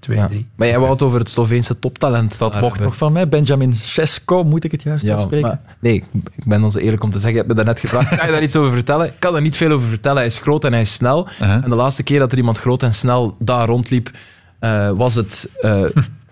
2 0.00 0.16
ja. 0.16 0.26
3. 0.26 0.46
Maar 0.54 0.66
jij 0.68 0.78
wou 0.78 0.90
het 0.90 1.02
over 1.02 1.18
het 1.18 1.30
Sloveense 1.30 1.78
toptalent. 1.78 2.38
Dat 2.38 2.52
mocht 2.52 2.62
hebben. 2.62 2.82
nog 2.82 2.96
van 2.96 3.12
mij. 3.12 3.28
Benjamin 3.28 3.72
Sesko, 3.74 4.44
moet 4.44 4.64
ik 4.64 4.70
het 4.72 4.82
juist 4.82 5.04
Ja, 5.04 5.26
maar, 5.30 5.60
nee, 5.78 5.94
ik 6.36 6.44
ben 6.44 6.62
ons 6.64 6.74
eerlijk 6.74 7.02
om 7.02 7.10
te 7.10 7.18
zeggen, 7.18 7.30
je 7.32 7.36
hebt 7.36 7.48
me 7.48 7.54
daarnet 7.54 7.80
gevraagd, 7.80 8.08
kan 8.16 8.26
je 8.26 8.32
daar 8.32 8.42
iets 8.42 8.56
over 8.56 8.72
vertellen? 8.72 9.06
Ik 9.06 9.12
kan 9.18 9.34
er 9.34 9.40
niet 9.42 9.56
veel 9.56 9.70
over 9.70 9.88
vertellen. 9.88 10.16
Hij 10.16 10.26
is 10.26 10.38
groot 10.38 10.64
en 10.64 10.72
hij 10.72 10.80
is 10.80 10.92
snel. 10.92 11.28
Uh-huh. 11.32 11.64
En 11.64 11.70
de 11.70 11.74
laatste 11.76 12.02
keer 12.02 12.18
dat 12.18 12.32
er 12.32 12.38
iemand 12.38 12.58
groot 12.58 12.82
en 12.82 12.94
snel 12.94 13.36
daar 13.38 13.66
rondliep, 13.66 14.10
eh, 14.58 14.90
was 14.90 15.14
het 15.14 15.48
eh, 15.60 15.82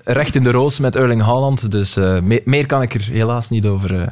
recht 0.05 0.35
in 0.35 0.43
de 0.43 0.51
roos 0.51 0.79
met 0.79 0.97
Erling 0.97 1.23
Haaland. 1.23 1.71
Dus 1.71 1.97
eh, 1.97 2.21
me- 2.21 2.43
meer 2.45 2.66
kan 2.66 2.83
ik 2.83 2.95
er 2.95 3.03
helaas 3.11 3.51
niet 3.51 3.66
over, 3.66 4.01
eh, 4.01 4.07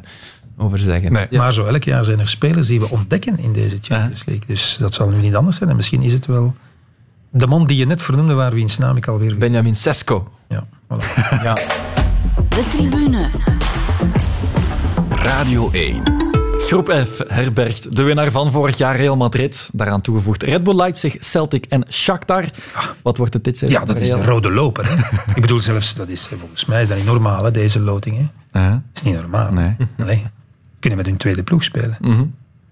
over 0.58 0.78
zeggen. 0.78 1.12
Nee. 1.12 1.26
Ja. 1.30 1.38
Maar 1.38 1.52
zo 1.52 1.64
elk 1.66 1.82
jaar 1.82 2.04
zijn 2.04 2.20
er 2.20 2.28
spelers 2.28 2.66
die 2.66 2.80
we 2.80 2.90
ontdekken 2.90 3.38
in 3.38 3.52
deze 3.52 3.78
Champions 3.80 4.24
League. 4.24 4.44
Dus 4.46 4.76
dat 4.80 4.94
zal 4.94 5.08
nu 5.08 5.16
niet 5.20 5.34
anders 5.34 5.56
zijn. 5.56 5.70
En 5.70 5.76
misschien 5.76 6.02
is 6.02 6.12
het 6.12 6.26
wel 6.26 6.54
de 7.36 7.46
man 7.46 7.64
die 7.64 7.76
je 7.76 7.86
net 7.86 8.02
vernoemde, 8.02 8.34
waar 8.34 8.52
wiens 8.52 8.78
naam 8.78 8.96
ik 8.96 9.06
alweer... 9.08 9.36
Benjamin 9.36 9.74
Sesko. 9.74 10.28
Ja, 10.48 10.66
voilà. 10.84 11.24
Ja. 11.42 11.54
De 12.48 12.64
tribune. 12.68 13.30
Radio 15.10 15.70
1. 15.70 16.02
Groep 16.58 17.04
F 17.06 17.22
herbergt 17.28 17.96
de 17.96 18.02
winnaar 18.02 18.30
van 18.30 18.52
vorig 18.52 18.78
jaar 18.78 18.96
Real 18.96 19.16
Madrid. 19.16 19.68
Daaraan 19.72 20.00
toegevoegd 20.00 20.42
Red 20.42 20.64
Bull 20.64 20.76
Leipzig, 20.76 21.16
Celtic 21.20 21.66
en 21.66 21.86
Shakhtar. 21.90 22.44
Wat 23.02 23.16
wordt 23.16 23.32
het 23.34 23.44
dit 23.44 23.58
seizoen? 23.58 23.80
Ja, 23.80 23.86
dat 23.86 23.98
is 23.98 24.08
de 24.08 24.22
rode 24.22 24.52
loper. 24.52 24.86
Hè? 24.88 24.94
Ik 25.34 25.40
bedoel 25.40 25.60
zelfs, 25.60 25.94
dat 25.94 26.08
is, 26.08 26.26
volgens 26.26 26.64
mij 26.64 26.82
is 26.82 26.88
dat 26.88 26.96
niet 26.96 27.06
normaal, 27.06 27.44
hè, 27.44 27.50
deze 27.50 27.80
loting. 27.80 28.30
Hè? 28.50 28.70
Dat 28.70 28.80
is 28.94 29.02
niet 29.02 29.14
normaal. 29.14 29.52
Nee. 29.52 29.76
Nee. 29.96 30.26
Kunnen 30.80 30.98
met 30.98 31.06
hun 31.06 31.16
tweede 31.16 31.42
ploeg 31.42 31.64
spelen. 31.64 31.96
Mhm. 32.00 32.24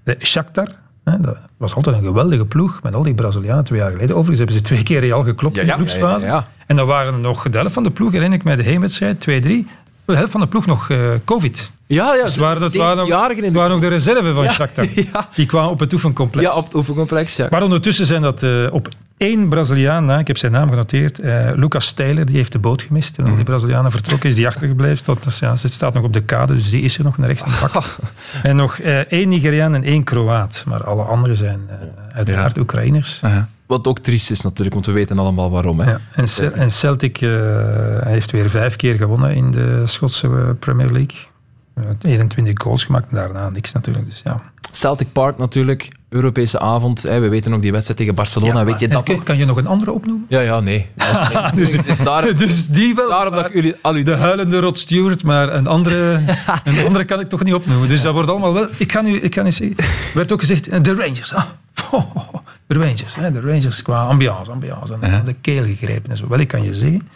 De 0.05 0.17
Shakhtar, 0.21 0.69
dat 1.05 1.37
was 1.57 1.75
altijd 1.75 1.97
een 1.97 2.05
geweldige 2.05 2.47
ploeg 2.47 2.83
met 2.83 2.95
al 2.95 3.03
die 3.03 3.15
Brazilianen 3.15 3.65
twee 3.65 3.79
jaar 3.79 3.91
geleden. 3.91 4.11
Overigens 4.17 4.39
hebben 4.39 4.57
ze 4.57 4.63
twee 4.63 4.83
keer 4.83 5.01
Real 5.01 5.23
geklopt 5.23 5.55
Ja, 5.57 5.61
in 5.61 5.67
de 5.67 5.73
groepsfase. 5.75 6.27
ja, 6.27 6.33
ja, 6.33 6.39
ja. 6.39 6.49
En 6.67 6.77
dan 6.77 6.87
waren 6.87 7.13
er 7.15 7.21
nog 7.21 7.43
de 7.51 7.59
helft 7.59 7.75
van 7.75 7.83
de 7.83 7.91
ploeg, 7.91 8.13
herinner 8.13 8.39
ik 8.39 8.45
mij 8.45 8.57
de 8.57 8.63
heenwedstrijd, 8.63 9.27
2-3. 9.47 9.51
De 10.05 10.17
helft 10.17 10.31
van 10.31 10.41
de 10.41 10.47
ploeg 10.47 10.67
nog 10.67 10.91
eh, 10.91 10.99
covid. 11.25 11.71
Ja, 11.87 12.15
ja. 12.15 12.23
Dus 12.23 12.31
het 12.31 12.41
waren, 12.41 12.63
het 12.63 12.77
waren, 12.77 12.97
nog, 12.97 13.07
17-jarigen 13.07 13.37
in 13.37 13.45
het 13.45 13.53
de 13.53 13.59
waren 13.59 13.73
nog 13.73 13.81
de 13.81 13.89
reserve 13.89 14.35
van 14.35 14.45
Ja, 14.45 14.53
Shakhtar. 14.53 14.87
ja. 15.13 15.29
Die 15.35 15.47
kwamen 15.47 15.71
op 15.71 15.81
het 15.81 15.93
oefencomplex. 15.93 16.47
Ja, 16.47 16.55
op 16.55 16.65
het 16.65 16.75
oefencomplex, 16.75 17.37
ja. 17.37 17.47
Maar 17.51 17.63
ondertussen 17.63 18.07
zijn 18.07 18.23
dat 18.23 18.43
eh, 18.43 18.67
op 18.71 18.89
één 19.17 19.49
Braziliaan, 19.49 20.19
ik 20.19 20.27
heb 20.27 20.37
zijn 20.37 20.53
naam 20.53 20.69
genoteerd, 20.69 21.19
eh, 21.19 21.51
Lucas 21.55 21.87
Steyler, 21.87 22.27
die 22.27 22.37
heeft 22.37 22.53
de 22.53 22.59
boot 22.59 22.83
gemist. 22.83 23.15
Toen 23.15 23.35
die 23.35 23.45
Brazilianen 23.45 23.91
vertrokken, 23.91 24.29
is 24.29 24.35
die 24.35 24.47
achtergebleven. 24.47 25.05
Tot, 25.05 25.25
dus, 25.25 25.39
ja, 25.39 25.57
ze 25.57 25.69
staat 25.69 25.95
nog 25.95 26.05
op 26.05 26.13
de 26.13 26.23
kade, 26.23 26.55
dus 26.55 26.71
die 26.71 26.83
is 26.83 26.99
er 26.99 27.05
nog 27.05 27.19
naar 27.19 27.29
rechts 27.29 27.43
in 27.45 27.51
de 27.51 27.69
bak. 27.73 27.97
en 28.43 28.57
nog 28.57 28.79
eh, 28.79 28.99
één 28.99 29.29
Nigeriaan 29.29 29.75
en 29.75 29.85
één 29.85 30.05
Kroaat. 30.05 30.65
Maar 30.67 30.85
alle 30.85 31.03
anderen 31.03 31.37
zijn 31.37 31.61
eh, 31.69 32.17
uiteraard 32.17 32.59
Oekraïners. 32.59 33.21
Wat 33.67 33.87
ook 33.87 33.99
triest 33.99 34.31
is 34.31 34.41
natuurlijk, 34.41 34.75
want 34.75 34.87
we 34.87 34.93
weten 34.93 35.19
allemaal 35.19 35.51
waarom. 35.51 35.81
Hè. 35.81 35.91
Ja, 35.91 36.01
en, 36.15 36.29
Cel- 36.29 36.53
en 36.53 36.71
Celtic 36.71 37.21
eh, 37.21 37.31
heeft 38.05 38.31
weer 38.31 38.51
vijf 38.51 38.77
keer 38.77 38.95
gewonnen 38.95 39.35
in 39.35 39.51
de 39.51 39.83
Schotse 39.87 40.27
eh, 40.27 40.49
Premier 40.59 40.91
League. 40.91 41.17
Eh, 41.75 41.85
21 42.01 42.63
goals 42.63 42.85
gemaakt 42.85 43.07
en 43.11 43.17
daarna 43.17 43.49
niks 43.49 43.73
natuurlijk. 43.73 44.07
Dus 44.07 44.21
ja. 44.25 44.41
Celtic 44.73 45.13
Park 45.13 45.39
natuurlijk, 45.39 45.89
Europese 46.09 46.59
avond. 46.59 47.03
Hè. 47.03 47.21
We 47.21 47.29
weten 47.29 47.51
nog 47.51 47.61
die 47.61 47.71
wedstrijd 47.73 47.99
tegen 47.99 48.15
Barcelona. 48.15 48.65
weet 48.65 48.81
je 48.81 48.89
dat 48.89 49.03
kan-? 49.03 49.23
Kan 49.29 49.37
je 49.37 49.45
nog 49.45 49.57
een 49.57 49.67
andere 49.67 49.93
opnoemen? 49.93 50.27
Ja, 50.29 50.41
ja, 50.41 50.61
nee. 50.61 50.87
dus, 51.55 51.71
Dus 51.87 51.99
daar- 51.99 52.37
dus 52.45 52.69
die 52.69 52.95
wel. 52.95 53.09
Daarom 53.09 53.35
dat 53.35 53.47
ik 53.47 53.53
jullie 53.55 53.75
al 53.81 54.05
De 54.05 54.15
huilende 54.17 54.61
Rod 54.61 54.79
Stewart, 54.79 55.23
maar 55.25 55.53
een 55.55 55.67
andere, 55.67 56.21
een 56.65 56.85
andere 56.85 57.05
kan 57.05 57.21
ik 57.21 57.29
toch 57.29 57.43
niet 57.45 57.55
opnoemen. 57.55 57.89
Dus 57.89 58.03
dat 58.03 58.13
wordt 58.13 58.29
allemaal 58.31 58.53
wel... 58.53 58.67
Ik 58.77 58.93
ga 58.93 59.01
nu, 59.01 59.21
ik 59.21 59.35
ga 59.35 59.43
nu 59.43 59.53
zeggen... 59.53 59.77
Er 59.79 59.85
werd 60.15 60.33
ook 60.33 60.41
gezegd, 60.41 60.69
eh, 60.69 60.81
de 60.83 60.95
Rangers. 60.95 61.35
Ah, 61.35 61.45
de 62.67 62.75
Rangers. 62.75 63.15
Hè, 63.15 63.31
de 63.31 63.41
Rangers 63.41 63.83
qua 63.83 64.07
ambiance, 64.07 64.51
ambiance. 64.51 64.97
En 65.01 65.25
de 65.25 65.33
keel 65.33 65.65
gegrepen 65.65 66.11
en 66.11 66.17
zo. 66.17 66.29
Wel, 66.29 66.39
ik 66.39 66.49
kan 66.49 66.63
je 66.63 66.75
zeggen... 66.75 67.09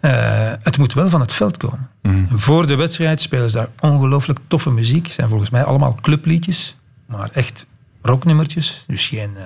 eh, 0.00 0.52
het 0.62 0.78
moet 0.78 0.92
wel 0.94 1.08
van 1.08 1.20
het 1.20 1.32
veld 1.32 1.56
komen. 1.56 1.88
Voor 2.30 2.66
de 2.66 2.74
wedstrijd 2.74 3.20
spelen 3.20 3.50
ze 3.50 3.56
daar 3.56 3.68
ongelooflijk 3.80 4.38
toffe 4.46 4.70
muziek. 4.70 5.04
Het 5.04 5.14
zijn 5.14 5.28
volgens 5.28 5.50
mij 5.50 5.64
allemaal 5.64 5.94
clubliedjes. 6.02 6.76
Maar 7.06 7.30
echt 7.32 7.66
rocknummertjes. 8.02 8.84
Dus 8.86 9.06
geen... 9.06 9.36
eh, 9.36 9.42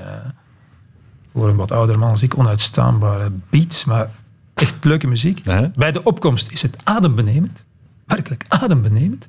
voor 1.33 1.49
een 1.49 1.57
wat 1.57 1.73
ouder 1.73 1.99
man 1.99 2.11
als 2.11 2.23
ik 2.23 2.39
onuitstaanbare 2.39 3.31
beats, 3.51 3.85
maar 3.85 4.11
echt 4.55 4.85
leuke 4.85 5.07
muziek. 5.07 5.43
Bij 5.75 5.93
de 5.93 6.03
opkomst 6.03 6.51
is 6.51 6.63
het 6.63 6.77
adembenemend. 6.85 7.65
Werkelijk 8.07 8.45
adembenemend. 8.49 9.27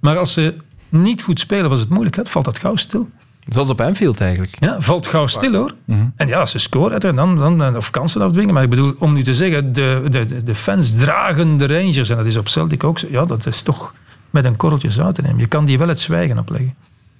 Maar 0.00 0.18
als 0.18 0.32
ze 0.32 0.56
niet 0.88 1.22
goed 1.22 1.40
spelen, 1.40 1.70
was 1.70 1.80
het 1.80 1.88
moeilijk, 1.88 2.16
hè, 2.16 2.26
valt 2.26 2.44
dat 2.44 2.58
gauw 2.58 2.76
stil. 2.76 3.10
Zoals 3.46 3.70
op 3.70 3.80
Anfield 3.80 4.20
eigenlijk. 4.20 4.56
Ja, 4.60 4.76
valt 4.80 5.06
gauw 5.06 5.26
stil 5.26 5.54
hoor. 5.54 5.74
En 6.16 6.28
ja, 6.28 6.46
ze 6.46 6.58
scoren, 6.58 7.00
en 7.00 7.14
dan, 7.14 7.36
dan, 7.38 7.58
dan- 7.58 7.76
of 7.76 7.90
kansen 7.90 8.22
afdwingen. 8.22 8.54
Maar 8.54 8.62
ik 8.62 8.70
bedoel, 8.70 8.94
om 8.98 9.12
nu 9.12 9.22
te 9.22 9.34
zeggen, 9.34 9.72
de, 9.72 10.02
de, 10.10 10.26
de- 10.26 10.42
de 10.42 10.54
fans 10.54 10.94
dragen 10.94 11.56
de 11.56 11.66
Rangers. 11.66 12.08
En 12.10 12.16
dat 12.16 12.26
is 12.26 12.36
op 12.36 12.48
Celtic 12.48 12.84
ook 12.84 12.98
zo. 12.98 13.06
Ja, 13.10 13.24
dat 13.24 13.46
is 13.46 13.62
toch 13.62 13.94
met 14.30 14.44
een 14.44 14.56
korreltje 14.56 14.90
zout 14.90 15.14
te 15.14 15.22
nemen. 15.22 15.38
Je 15.38 15.46
kan 15.46 15.64
die 15.64 15.78
wel 15.78 15.88
het 15.88 16.00
zwijgen 16.00 16.38
opleggen. 16.38 16.74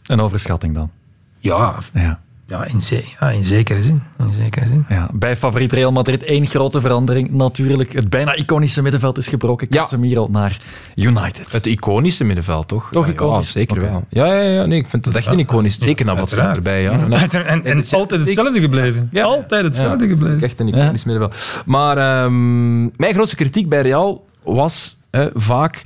Een 0.07 0.20
overschatting 0.20 0.74
dan. 0.74 0.91
Ja, 1.39 1.79
Ja. 1.93 2.20
Ja, 2.49 2.64
in, 2.64 2.82
ze- 2.82 3.05
ja 3.20 3.30
in 3.30 3.44
zekere 3.44 3.82
zin. 3.82 4.03
In 4.18 4.32
zekere 4.32 4.66
zin. 4.66 4.84
Ja, 4.88 5.09
bij 5.12 5.36
favoriet 5.36 5.72
Real 5.72 5.92
Madrid 5.92 6.22
één 6.22 6.47
grote 6.47 6.80
verandering. 6.80 7.30
Natuurlijk, 7.30 7.92
het 7.92 8.11
bijna 8.11 8.34
iconische 8.34 8.82
middenveld 8.82 9.18
is 9.18 9.28
gebroken. 9.28 9.68
Casemiro 9.68 10.28
naar 10.30 10.61
United. 10.94 11.53
Het 11.53 11.66
iconische 11.66 12.24
middenveld, 12.24 12.68
toch? 12.68 12.88
Toch 12.92 13.07
Ja, 13.07 13.12
iconisch? 13.12 13.47
Ja, 13.47 13.53
zeker 13.53 13.80
wel. 13.80 14.05
Ja, 14.09 14.26
ja, 14.26 14.40
ja, 14.51 14.66
nee, 14.66 14.78
ik 14.78 14.86
vind 14.86 15.05
het 15.05 15.14
echt 15.14 15.26
een 15.26 15.38
iconisch. 15.38 15.78
Zeker 15.80 16.07
na 16.07 16.16
wat 16.16 16.30
ze 16.30 16.40
erbij. 16.40 16.82
Ja. 16.82 16.90
En, 16.92 17.12
en, 17.47 17.64
en 17.64 17.84
altijd 17.90 18.20
hetzelfde 18.20 18.61
gebleven. 18.61 19.11
Altijd 19.22 19.64
hetzelfde 19.64 20.05
Ja, 20.05 20.11
gebleven. 20.11 20.42
Echt 20.42 20.61
een 20.61 20.68
iconisch 20.68 21.05
middenveld. 21.05 21.62
Maar 21.66 21.97
ehm, 21.99 22.80
mijn 22.82 23.14
grootste 23.14 23.36
kritiek 23.36 23.68
bij 23.68 23.82
Real 23.82 24.24
was 24.44 24.97
eh, 25.11 25.26
vaak 25.34 25.82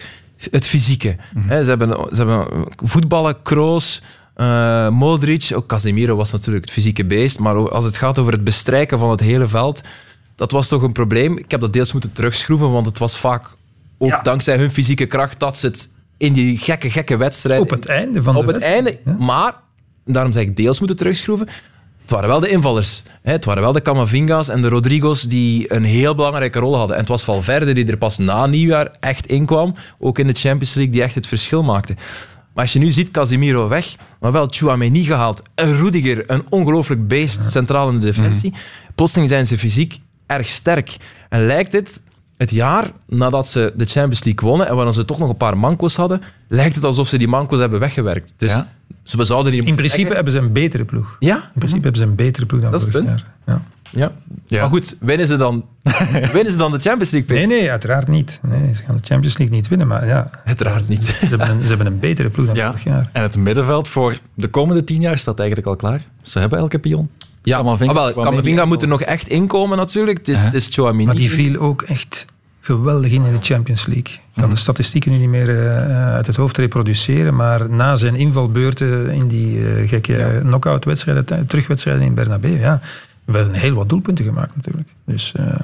het 0.50 0.66
fysieke. 0.66 1.16
Hè, 1.38 1.62
ze, 1.64 1.68
hebben, 1.68 1.88
ze 2.10 2.16
hebben 2.16 2.46
voetballen, 2.84 3.42
Kroos, 3.42 4.02
eh, 4.40 4.88
Modric, 4.88 5.50
ook 5.54 5.66
Casemiro 5.66 6.16
was 6.16 6.32
natuurlijk 6.32 6.64
het 6.64 6.74
fysieke 6.74 7.04
beest, 7.04 7.38
maar 7.38 7.70
als 7.70 7.84
het 7.84 7.96
gaat 7.96 8.18
over 8.18 8.32
het 8.32 8.44
bestrijken 8.44 8.98
van 8.98 9.10
het 9.10 9.20
hele 9.20 9.48
veld, 9.48 9.80
dat 10.36 10.50
was 10.50 10.68
toch 10.68 10.82
een 10.82 10.92
probleem. 10.92 11.38
Ik 11.38 11.50
heb 11.50 11.60
dat 11.60 11.72
deels 11.72 11.92
moeten 11.92 12.12
terugschroeven, 12.12 12.72
want 12.72 12.86
het 12.86 12.98
was 12.98 13.18
vaak 13.18 13.56
ook 13.98 14.24
dankzij 14.24 14.56
hun 14.56 14.70
fysieke 14.70 15.06
kracht 15.06 15.40
dat 15.40 15.58
ze 15.58 15.66
het 15.66 15.90
in 16.16 16.32
die 16.32 16.58
gekke, 16.58 16.90
gekke 16.90 17.16
wedstrijden... 17.16 17.64
Op 17.64 17.70
het 17.70 17.86
einde 17.86 18.22
van 18.22 18.36
op 18.36 18.46
de 18.46 18.52
het 18.52 18.62
wedstrijd, 18.62 19.02
einde, 19.04 19.24
maar, 19.24 19.54
daarom 20.04 20.32
zeg 20.32 20.42
ik 20.42 20.56
deels 20.56 20.78
moeten 20.78 20.96
terugschroeven, 20.96 21.46
het 22.00 22.10
waren 22.10 22.28
wel 22.28 22.40
de 22.40 22.48
invallers. 22.48 23.02
Hè. 23.22 23.32
Het 23.32 23.44
waren 23.44 23.62
wel 23.62 23.72
de 23.72 23.82
Camavinga's 23.82 24.48
en 24.48 24.60
de 24.60 24.68
Rodrigo's 24.68 25.22
die 25.22 25.74
een 25.74 25.84
heel 25.84 26.14
belangrijke 26.14 26.58
rol 26.58 26.76
hadden. 26.76 26.96
En 26.96 27.00
het 27.00 27.10
was 27.10 27.24
Valverde 27.24 27.72
die 27.72 27.86
er 27.86 27.96
pas 27.96 28.18
na 28.18 28.46
nieuwjaar 28.46 28.90
echt 29.00 29.26
inkwam, 29.26 29.74
ook 29.98 30.18
in 30.18 30.26
de 30.26 30.32
Champions 30.32 30.74
League, 30.74 30.92
die 30.92 31.02
echt 31.02 31.14
het 31.14 31.26
verschil 31.26 31.62
maakte. 31.62 31.94
Maar 32.54 32.64
als 32.64 32.72
je 32.72 32.78
nu 32.78 32.90
ziet, 32.90 33.10
Casemiro 33.10 33.68
weg, 33.68 33.96
maar 34.20 34.32
wel 34.32 34.46
Chouameni 34.50 35.04
gehaald, 35.04 35.42
een 35.54 35.76
Rudiger, 35.76 36.30
een 36.30 36.42
ongelooflijk 36.48 37.08
beest 37.08 37.50
centraal 37.50 37.88
in 37.88 38.00
de 38.00 38.06
defensie. 38.06 38.54
Plotseling 38.94 39.28
zijn 39.28 39.46
ze 39.46 39.58
fysiek 39.58 39.98
erg 40.26 40.48
sterk. 40.48 40.96
En 41.28 41.46
lijkt 41.46 41.72
het, 41.72 42.00
het 42.36 42.50
jaar 42.50 42.90
nadat 43.06 43.46
ze 43.46 43.72
de 43.76 43.84
Champions 43.84 44.24
League 44.24 44.48
wonnen 44.48 44.68
en 44.68 44.74
waarin 44.74 44.92
ze 44.92 45.04
toch 45.04 45.18
nog 45.18 45.28
een 45.28 45.36
paar 45.36 45.58
manco's 45.58 45.96
hadden, 45.96 46.22
lijkt 46.48 46.74
het 46.74 46.84
alsof 46.84 47.08
ze 47.08 47.18
die 47.18 47.28
manco's 47.28 47.58
hebben 47.58 47.80
weggewerkt. 47.80 48.34
Dus 48.36 48.56
ze- 49.10 49.16
we 49.16 49.24
zouden 49.24 49.52
die 49.52 49.64
In 49.64 49.74
principe 49.74 50.14
hebben 50.14 50.32
ze 50.32 50.38
een 50.38 50.52
betere 50.52 50.84
ploeg. 50.84 51.16
Ja? 51.18 51.36
In 51.36 51.42
principe 51.54 51.82
hebben 51.82 52.00
ze 52.00 52.06
een 52.06 52.14
betere 52.14 52.46
ploeg 52.46 52.60
dan 52.60 52.70
Dat 52.70 52.80
is 52.80 52.86
het 52.86 53.04
punt. 53.04 53.24
jaar. 53.46 53.62
Ja. 53.92 54.12
Ja. 54.46 54.60
Maar 54.60 54.68
goed, 54.70 54.96
winnen 55.00 55.26
ze 55.26 55.36
dan, 55.36 55.64
winnen 56.32 56.52
ze 56.52 56.56
dan 56.58 56.70
de 56.72 56.78
Champions 56.78 57.10
League? 57.10 57.36
Nee, 57.36 57.46
nee, 57.46 57.70
uiteraard 57.70 58.08
niet. 58.08 58.40
Nee, 58.42 58.74
ze 58.74 58.82
gaan 58.82 58.96
de 58.96 59.02
Champions 59.06 59.38
League 59.38 59.56
niet 59.56 59.68
winnen, 59.68 59.86
maar 59.86 60.06
ja. 60.06 60.30
Uiteraard 60.44 60.88
niet. 60.88 61.04
Ze 61.06 61.26
hebben 61.26 61.50
een, 61.50 61.62
ze 61.62 61.68
hebben 61.68 61.86
een 61.86 61.98
betere 61.98 62.30
ploeg 62.30 62.46
dan 62.46 62.54
Ja. 62.54 62.66
vorig 62.66 62.84
jaar. 62.84 63.08
En 63.12 63.22
het 63.22 63.36
middenveld 63.36 63.88
voor 63.88 64.14
de 64.34 64.48
komende 64.48 64.84
tien 64.84 65.00
jaar 65.00 65.18
staat 65.18 65.38
eigenlijk 65.38 65.68
al 65.68 65.76
klaar. 65.76 66.00
Ze 66.22 66.38
hebben 66.38 66.58
elke 66.58 66.78
pion. 66.78 67.10
Ja, 67.42 67.56
Camavinga, 67.56 67.92
ah, 67.92 68.14
wel, 68.54 68.66
moet 68.66 68.82
er 68.82 68.88
nog 68.88 69.02
echt 69.02 69.28
inkomen 69.28 69.76
natuurlijk. 69.76 70.18
Het 70.18 70.28
is, 70.28 70.38
het 70.44 70.54
is 70.54 70.68
Chouamini. 70.70 71.04
Maar 71.04 71.14
die 71.14 71.30
viel 71.30 71.56
ook 71.60 71.82
echt 71.82 72.26
geweldig 72.60 73.12
in 73.12 73.24
in 73.24 73.32
de 73.32 73.42
Champions 73.42 73.86
League. 73.86 74.14
Ik 74.14 74.40
kan 74.42 74.50
de 74.50 74.56
statistieken 74.56 75.10
nu 75.10 75.18
niet 75.18 75.28
meer 75.28 75.66
eh, 75.66 76.14
uit 76.14 76.26
het 76.26 76.36
hoofd 76.36 76.56
reproduceren, 76.56 77.34
maar 77.36 77.70
na 77.70 77.96
zijn 77.96 78.14
invalbeurten 78.14 79.10
in 79.10 79.28
die 79.28 79.68
eh, 79.68 79.88
gekke 79.88 80.16
ja. 80.16 80.40
knock-out 80.40 80.84
wedstrijden, 80.84 81.46
terugwedstrijden 81.46 82.04
in 82.04 82.14
Bernabeu, 82.14 82.58
ja, 82.58 82.80
werden 83.24 83.54
heel 83.54 83.74
wat 83.74 83.88
doelpunten 83.88 84.24
gemaakt 84.24 84.56
natuurlijk. 84.56 84.88
Dus, 85.04 85.32
eh, 85.36 85.54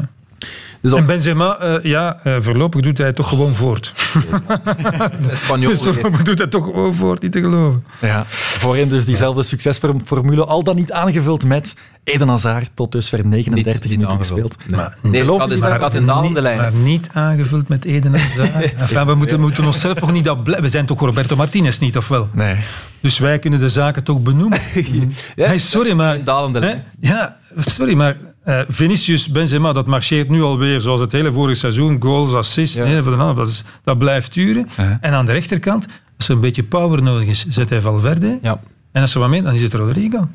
Dus 0.81 0.93
als- 0.93 1.01
En 1.01 1.07
Benzema, 1.07 1.57
eh, 1.59 1.83
ja, 1.83 2.21
eh, 2.25 2.37
voorlopig 2.41 2.81
doet 2.81 2.99
hij 2.99 3.13
toch 3.13 3.29
gewoon 3.29 3.55
voort. 3.55 3.93
Spanjool 5.33 5.71
dus 5.71 5.81
voorlopig 5.83 6.23
doet 6.23 6.39
hij 6.39 6.47
toch 6.47 6.65
gewoon 6.65 6.95
voort, 6.95 7.23
niet 7.23 7.33
te 7.33 7.41
geloven. 7.41 7.85
Ja, 8.01 8.25
voorin 8.29 8.89
dus 8.89 9.05
diezelfde 9.05 9.43
succesformule, 9.43 10.45
al 10.45 10.63
dan 10.63 10.77
niet 10.77 10.93
aangevuld 10.93 11.45
met 11.45 11.75
Eden 12.05 12.29
Hazard, 12.29 12.71
tot 12.75 12.93
dusver 12.93 13.27
39 13.27 13.91
minuten 13.91 14.17
gespeeld. 14.17 14.57
Nee. 14.67 14.77
Maar 14.77 14.97
Nee, 15.03 15.25
dat 15.25 15.51
is- 15.51 15.61
dat 15.61 15.95
in 15.95 16.05
niet, 16.23 16.39
lijn. 16.41 16.57
Maar 16.57 16.73
niet 16.73 17.09
aangevuld 17.13 17.69
met 17.69 17.85
Eden 17.85 18.15
Hazard. 18.19 18.75
Enfin, 18.75 19.07
we 19.07 19.15
moeten, 19.15 19.41
moeten 19.41 19.65
onszelf 19.65 19.99
toch 19.99 20.13
niet 20.13 20.25
dat 20.25 20.39
We 20.45 20.69
zijn 20.69 20.87
toch 20.87 21.01
Roberto 21.01 21.37
Martinez 21.37 21.79
niet, 21.79 21.97
of 21.97 22.09
wel? 22.09 22.29
Nee. 22.33 22.57
Dus 23.01 23.19
wij 23.19 23.39
kunnen 23.39 23.61
de 23.61 23.69
zaken 23.69 24.03
toch 24.03 24.21
benoemen. 24.21 24.61
Hey, 25.37 25.59
sorry, 25.59 25.93
maar... 25.93 26.25
dalende 26.25 26.61
hè, 26.61 26.75
ja, 27.01 27.37
sorry, 27.59 27.95
maar 27.95 28.17
eh, 28.47 28.61
Vinicius, 28.69 29.29
Benzema, 29.29 29.73
dat 29.73 29.87
marcheert 29.87 30.29
nu 30.29 30.43
alweer 30.43 30.81
zoals 30.81 31.01
het 31.01 31.13
hele 31.13 31.33
vorige 31.33 31.59
seizoen. 31.59 32.03
Goals, 32.03 32.33
assists, 32.33 32.77
nee, 32.77 33.03
voor 33.03 33.13
de 33.13 33.19
ander, 33.19 33.37
dat, 33.37 33.49
is- 33.49 33.65
dat 33.85 33.99
blijft 33.99 34.35
duren. 34.35 34.69
En 35.01 35.13
aan 35.13 35.27
de 35.27 35.33
rechterkant, 35.33 35.87
als 36.17 36.29
er 36.29 36.35
een 36.35 36.41
beetje 36.41 36.65
power 36.65 37.03
nodig 37.03 37.29
is, 37.29 37.47
zet 37.49 37.71
hij 37.71 37.81
Valverde. 37.81 38.39
Ja. 38.43 38.61
En 38.93 39.03
als 39.03 39.15
er 39.15 39.21
wat 39.21 39.29
meer, 39.29 39.43
dan 39.43 39.55
is 39.55 39.63
het 39.63 39.75
Rodrigo. 39.75 40.29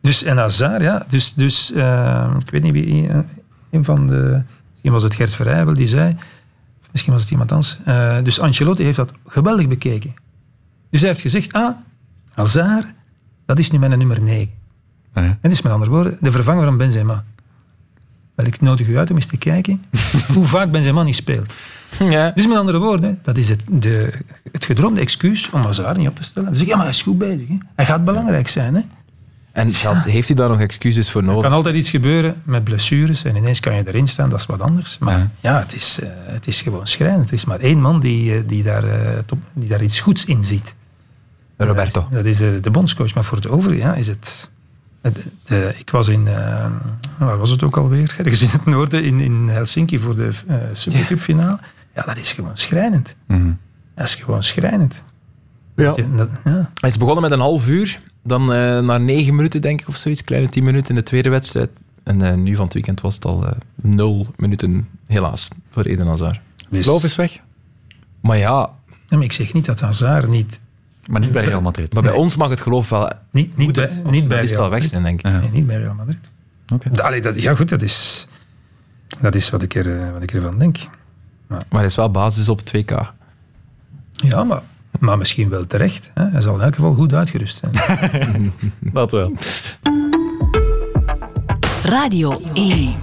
Dus, 0.00 0.22
en 0.22 0.36
Hazard, 0.36 0.82
ja. 0.82 1.04
Dus, 1.08 1.34
dus 1.34 1.72
eh, 1.72 2.34
ik 2.44 2.50
weet 2.50 2.62
niet 2.62 2.72
wie, 2.72 3.08
eh, 3.08 3.18
een 3.70 3.84
van 3.84 4.06
de... 4.06 4.42
Misschien 4.70 4.92
was 4.92 5.02
het 5.02 5.14
Gert 5.14 5.34
Verheijbel 5.34 5.74
die 5.74 5.86
zei, 5.86 6.16
of 6.82 6.88
misschien 6.92 7.12
was 7.12 7.22
het 7.22 7.30
iemand 7.30 7.52
anders. 7.52 7.78
dus 8.24 8.40
Ancelotti 8.40 8.82
heeft 8.84 8.96
dat 8.96 9.12
geweldig 9.26 9.68
bekeken. 9.68 10.14
Dus 10.90 11.00
hij 11.00 11.08
heeft 11.08 11.20
gezegd, 11.22 11.52
ah, 11.52 11.70
Hazard, 12.30 12.86
dat 13.46 13.58
is 13.58 13.70
nu 13.70 13.78
mijn 13.78 13.98
nummer 13.98 14.20
9. 14.22 14.48
En 15.40 15.50
dus 15.50 15.62
met 15.62 15.72
andere 15.72 15.90
woorden, 15.90 16.16
de 16.20 16.30
vervanger 16.30 16.64
van 16.64 16.76
Benzema. 16.76 17.24
Wel, 18.34 18.46
ik 18.46 18.60
nodig 18.60 18.88
u 18.88 18.98
uit 18.98 19.10
om 19.10 19.16
eens 19.16 19.26
te 19.26 19.36
kijken 19.36 19.84
hoe 20.34 20.44
vaak 20.44 20.70
Benzema 20.70 21.02
niet 21.02 21.14
speelt. 21.14 21.52
Ja. 22.08 22.30
Dus 22.30 22.46
met 22.46 22.56
andere 22.56 22.78
woorden, 22.78 23.18
dat 23.22 23.38
is 23.38 23.48
het, 23.48 23.64
de, 23.70 24.12
het 24.52 24.64
gedroomde 24.64 25.00
excuus 25.00 25.50
om 25.50 25.62
Hazard 25.62 25.96
niet 25.96 26.08
op 26.08 26.16
te 26.16 26.22
stellen. 26.22 26.48
Dan 26.48 26.54
zeg 26.58 26.62
ik, 26.62 26.68
ja, 26.70 26.76
maar 26.76 26.84
hij 26.86 26.94
is 26.94 27.02
goed 27.02 27.18
bezig. 27.18 27.48
Hè. 27.48 27.56
Hij 27.74 27.86
gaat 27.86 28.04
belangrijk 28.04 28.48
zijn. 28.48 28.74
Hè. 28.74 28.80
En 29.52 29.70
zelfs, 29.70 30.04
heeft 30.04 30.26
hij 30.28 30.36
daar 30.36 30.48
nog 30.48 30.60
excuses 30.60 31.10
voor 31.10 31.20
Er 31.20 31.26
nodig? 31.26 31.42
kan 31.42 31.52
altijd 31.52 31.74
iets 31.74 31.90
gebeuren 31.90 32.42
met 32.44 32.64
blessures 32.64 33.24
en 33.24 33.36
ineens 33.36 33.60
kan 33.60 33.74
je 33.74 33.82
erin 33.86 34.08
staan, 34.08 34.30
dat 34.30 34.38
is 34.40 34.46
wat 34.46 34.60
anders. 34.60 34.98
Maar 34.98 35.30
ja, 35.40 35.58
het, 35.58 35.74
is, 35.74 35.98
eh, 36.00 36.08
het 36.24 36.46
is 36.46 36.60
gewoon 36.60 36.86
schrijnend. 36.86 37.28
Er 37.28 37.34
is 37.34 37.44
maar 37.44 37.60
één 37.60 37.80
man 37.80 38.00
die, 38.00 38.34
eh, 38.34 38.40
die, 38.46 38.62
daar, 38.62 38.84
eh, 38.84 39.18
top- 39.26 39.38
die 39.52 39.68
daar 39.68 39.82
iets 39.82 40.00
goeds 40.00 40.24
in 40.24 40.44
ziet. 40.44 40.74
Roberto. 41.56 42.08
Dat 42.10 42.24
is 42.24 42.38
de, 42.38 42.58
de 42.60 42.70
bondscoach. 42.70 43.14
Maar 43.14 43.24
voor 43.24 43.36
het 43.36 43.48
over 43.48 43.74
ja, 43.76 43.94
is 43.94 44.06
het... 44.06 44.50
de- 45.44 45.74
ik 45.78 45.90
was 45.90 46.08
in... 46.08 46.26
eh, 46.28 46.66
waar 47.18 47.38
was 47.38 47.50
het 47.50 47.62
ook 47.62 47.76
alweer? 47.76 48.14
Ergens 48.18 48.42
in 48.42 48.48
het 48.48 48.64
noorden, 48.64 49.04
in, 49.04 49.20
in 49.20 49.48
Helsinki, 49.48 49.98
voor 49.98 50.16
de 50.16 50.28
eh 50.46 50.56
Supercup 50.72 51.18
finale. 51.20 51.58
Ja, 51.94 52.02
dat 52.02 52.16
is 52.18 52.32
gewoon 52.32 52.56
schrijnend. 52.56 53.14
Dat 53.94 54.04
is 54.04 54.14
gewoon 54.14 54.42
schrijnend. 54.42 55.04
Ja. 55.76 55.92
Je- 55.96 56.14
dat- 56.14 56.28
ja. 56.44 56.70
Hij 56.74 56.90
is 56.90 56.98
begonnen 56.98 57.22
met 57.22 57.32
een 57.32 57.40
half 57.40 57.68
uur. 57.68 58.00
Dan 58.24 58.52
eh 58.52 58.80
na 58.80 58.98
negen 58.98 59.34
minuten, 59.34 59.60
denk 59.62 59.80
ik, 59.80 59.88
of 59.88 59.96
zoiets. 59.96 60.24
Kleine 60.24 60.48
tien 60.48 60.64
minuten 60.64 60.88
in 60.88 60.94
de 60.94 61.02
tweede 61.02 61.28
wedstrijd. 61.28 61.70
En 62.02 62.22
eh, 62.22 62.34
nu 62.34 62.54
van 62.56 62.64
het 62.64 62.74
weekend 62.74 63.00
was 63.00 63.14
het 63.14 63.24
al 63.24 63.46
eh, 63.46 63.52
nul 63.74 64.26
minuten, 64.36 64.88
helaas, 65.06 65.48
voor 65.70 65.82
Eden 65.84 66.06
Hazard. 66.06 66.40
Dus- 66.68 66.84
Geloof 66.84 67.04
is 67.04 67.16
weg. 67.16 67.38
Maar 68.20 68.36
ja... 68.36 68.70
Maar 69.08 69.22
ik 69.22 69.32
zeg 69.32 69.52
niet 69.52 69.64
dat 69.64 69.80
Hazard 69.80 70.28
niet... 70.28 70.60
Maar 71.10 71.20
niet 71.20 71.32
bij 71.32 71.44
Real 71.44 71.60
Madrid. 71.60 71.92
Maar 71.94 72.02
bij 72.02 72.12
Nee. 72.12 72.20
ons 72.20 72.36
mag 72.36 72.48
het 72.50 72.60
geloof 72.60 72.88
wel... 72.88 73.10
Niet, 73.30 73.56
niet, 73.56 73.72
bij, 73.72 73.90
niet 74.04 74.28
bij 74.28 74.44
Real 74.44 74.60
wel 74.60 74.70
weg 74.70 74.70
Madrid. 74.70 74.90
zijn, 74.90 75.02
denk 75.02 75.18
ik. 75.18 75.40
Nee, 75.40 75.50
niet 75.50 75.66
bij 75.66 75.76
Real 75.76 75.94
Madrid. 75.94 77.00
Allee, 77.00 77.20
dat, 77.20 77.42
ja, 77.42 77.54
goed, 77.54 77.68
dat 77.68 77.82
is, 77.82 78.26
dat 79.20 79.34
is 79.34 79.50
wat, 79.50 79.62
ik 79.62 79.74
er, 79.74 80.00
eh, 80.02 80.12
wat 80.12 80.22
ik 80.22 80.32
ervan 80.32 80.58
denk. 80.58 80.76
Maar 81.48 81.60
hij 81.70 81.84
is 81.84 81.96
wel 81.96 82.10
basis 82.10 82.48
op 82.48 82.58
het 82.58 82.68
2K. 82.76 83.12
Ja, 84.12 84.44
maar, 84.44 84.62
maar 84.98 85.18
misschien 85.18 85.48
wel 85.48 85.66
terecht. 85.66 86.10
Hè? 86.14 86.28
Hij 86.30 86.40
zal 86.40 86.54
in 86.54 86.60
elk 86.60 86.74
geval 86.74 86.94
goed 86.94 87.12
uitgerust 87.14 87.60
zijn. 87.64 88.52
Dat 88.80 89.10
wel. 89.10 89.32
Radio 91.82 92.40
1. 92.52 92.94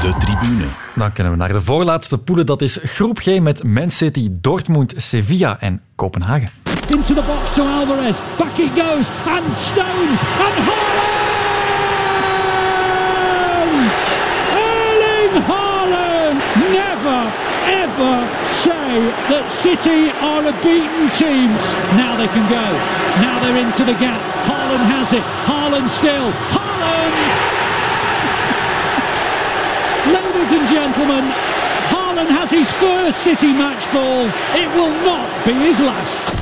De 0.00 0.14
tribune. 0.18 0.64
Dan 0.94 1.12
kunnen 1.12 1.32
we 1.32 1.38
naar 1.38 1.52
de 1.52 1.60
voorlaatste 1.62 2.18
poelen. 2.18 2.46
Dat 2.46 2.62
is 2.62 2.78
groep 2.82 3.18
G 3.18 3.40
met 3.40 3.62
Man 3.62 3.90
City, 3.90 4.28
Dortmund, 4.40 4.94
Sevilla 4.96 5.60
en 5.60 5.80
Kopenhagen. 5.94 6.48
Into 6.92 7.14
the 7.14 7.22
box 7.22 7.54
to 7.54 7.62
Alvarez. 7.62 8.18
Back 8.38 8.58
it 8.58 8.74
goes, 8.74 9.08
and 9.26 9.46
Stones, 9.58 10.18
and 10.18 10.56
Haaland! 10.66 11.10
Erling 14.58 15.42
Haaland! 15.46 16.38
Never, 16.74 17.30
ever 17.70 18.26
say 18.64 19.06
that 19.30 19.46
City 19.62 20.10
are 20.18 20.42
a 20.42 20.52
beaten 20.64 21.06
team. 21.14 21.50
Now 21.94 22.16
they 22.16 22.26
can 22.26 22.48
go. 22.50 22.66
Now 23.22 23.38
they're 23.38 23.56
into 23.56 23.84
the 23.84 23.94
gap. 23.94 24.20
Haaland 24.48 24.84
has 24.90 25.12
it. 25.12 25.22
Haaland 25.46 25.90
still. 25.90 26.32
Haaland! 26.50 27.14
Ladies 30.10 30.52
and 30.58 30.68
gentlemen, 30.68 31.30
Haaland 31.92 32.30
has 32.30 32.50
his 32.50 32.70
first 32.72 33.22
City 33.22 33.52
match 33.52 33.84
ball. 33.92 34.26
It 34.58 34.68
will 34.74 34.94
not 35.04 35.28
be 35.46 35.52
his 35.52 35.78
last. 35.78 36.39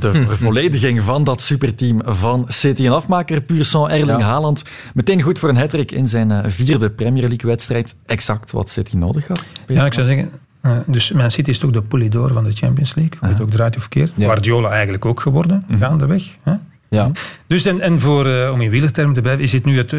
De 0.00 0.12
vervollediging 0.12 1.02
van 1.02 1.24
dat 1.24 1.40
superteam 1.40 2.00
van 2.04 2.44
City 2.48 2.86
en 2.86 2.92
afmaker 2.92 3.42
sang 3.60 3.88
Erling 3.88 4.18
Ja. 4.20 4.26
Haaland. 4.26 4.62
Meteen 4.94 5.22
goed 5.22 5.38
voor 5.38 5.48
een 5.48 5.56
hattrick 5.56 5.92
in 5.92 6.08
zijn 6.08 6.30
eh, 6.30 6.50
vierde 6.50 6.90
Premier 6.90 7.28
League-wedstrijd. 7.28 7.94
Exact 8.06 8.50
wat 8.52 8.68
City 8.68 8.96
nodig 8.96 9.28
had. 9.28 9.44
Ja, 9.66 9.86
ik 9.86 9.92
zou 9.94 10.06
zeggen... 10.06 10.30
eh, 10.60 10.76
dus 10.86 11.12
Man 11.12 11.30
City 11.30 11.50
is 11.50 11.58
toch 11.58 11.70
de 11.70 11.82
polydor 11.82 12.32
van 12.32 12.44
de 12.44 12.52
Champions 12.52 12.94
League. 12.94 13.18
Hoe 13.20 13.28
het 13.28 13.40
ook 13.40 13.50
draait 13.50 13.76
of 13.76 13.88
keert. 13.88 14.12
Ja. 14.16 14.24
Guardiola 14.24 14.70
eigenlijk 14.70 15.04
ook 15.04 15.20
geworden, 15.20 15.64
gaandeweg. 15.78 16.24
Hè? 16.42 16.52
Ja. 16.88 17.10
Dus 17.46 17.66
en, 17.66 17.80
en 17.80 18.00
voor, 18.00 18.26
eh, 18.26 18.52
om 18.52 18.60
in 18.60 18.70
wielertermen 18.70 19.14
te 19.14 19.20
blijven, 19.20 19.42
is 19.44 19.50
dit 19.50 19.64
nu 19.64 19.76
het 19.76 19.92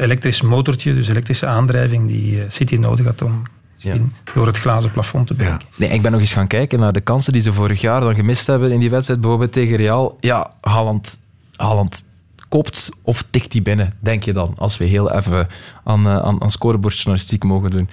elektrisch 0.00 0.42
motortje, 0.42 0.94
dus 0.94 1.08
elektrische 1.08 1.46
aandrijving 1.46 2.08
die 2.08 2.42
City 2.48 2.76
nodig 2.76 3.06
had 3.06 3.22
om 3.22 3.42
misschien 3.76 4.12
door 4.34 4.46
het 4.46 4.58
glazen 4.58 4.90
plafond 4.90 5.26
te 5.26 5.34
breken. 5.34 5.60
Nee, 5.76 5.88
ik 5.88 6.02
ben 6.02 6.12
nog 6.12 6.20
eens 6.20 6.32
gaan 6.32 6.46
kijken 6.46 6.78
naar 6.78 6.92
de 6.92 7.00
kansen 7.00 7.32
die 7.32 7.42
ze 7.42 7.52
vorig 7.52 7.80
jaar 7.80 8.00
dan 8.00 8.14
gemist 8.14 8.46
hebben 8.46 8.72
in 8.72 8.80
die 8.80 8.90
wedstrijd, 8.90 9.20
bijvoorbeeld 9.20 9.52
tegen 9.52 9.76
Real. 9.76 10.16
Ja, 10.20 10.52
Haaland, 10.60 11.18
Haaland 11.56 12.04
kopt 12.48 12.88
of 13.02 13.24
tikt 13.30 13.52
die 13.52 13.62
binnen, 13.62 13.92
denk 14.00 14.22
je 14.22 14.32
dan, 14.32 14.54
als 14.58 14.76
we 14.76 14.84
heel 14.84 15.12
even 15.12 15.48
aan, 15.84 16.06
eh, 16.06 16.16
aan, 16.16 16.42
aan 16.42 16.50
scorebordjournalistiek 16.50 17.44
mogen 17.44 17.70
doen. 17.70 17.88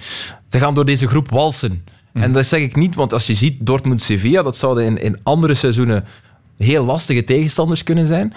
Ze 0.48 0.58
gaan 0.58 0.74
door 0.74 0.84
deze 0.84 1.08
groep 1.08 1.30
walsen. 1.30 1.84
En 2.12 2.32
dat 2.32 2.46
zeg 2.46 2.60
ik 2.60 2.76
niet, 2.76 2.94
want 2.94 3.12
als 3.12 3.26
je 3.26 3.34
ziet 3.34 3.66
Dortmund-Sevilla, 3.66 4.42
dat 4.42 4.56
zouden 4.56 4.84
in, 4.84 5.02
in 5.02 5.18
andere 5.22 5.54
seizoenen 5.54 6.04
heel 6.56 6.84
lastige 6.84 7.24
tegenstanders 7.24 7.82
kunnen 7.82 8.06
zijn. 8.06 8.34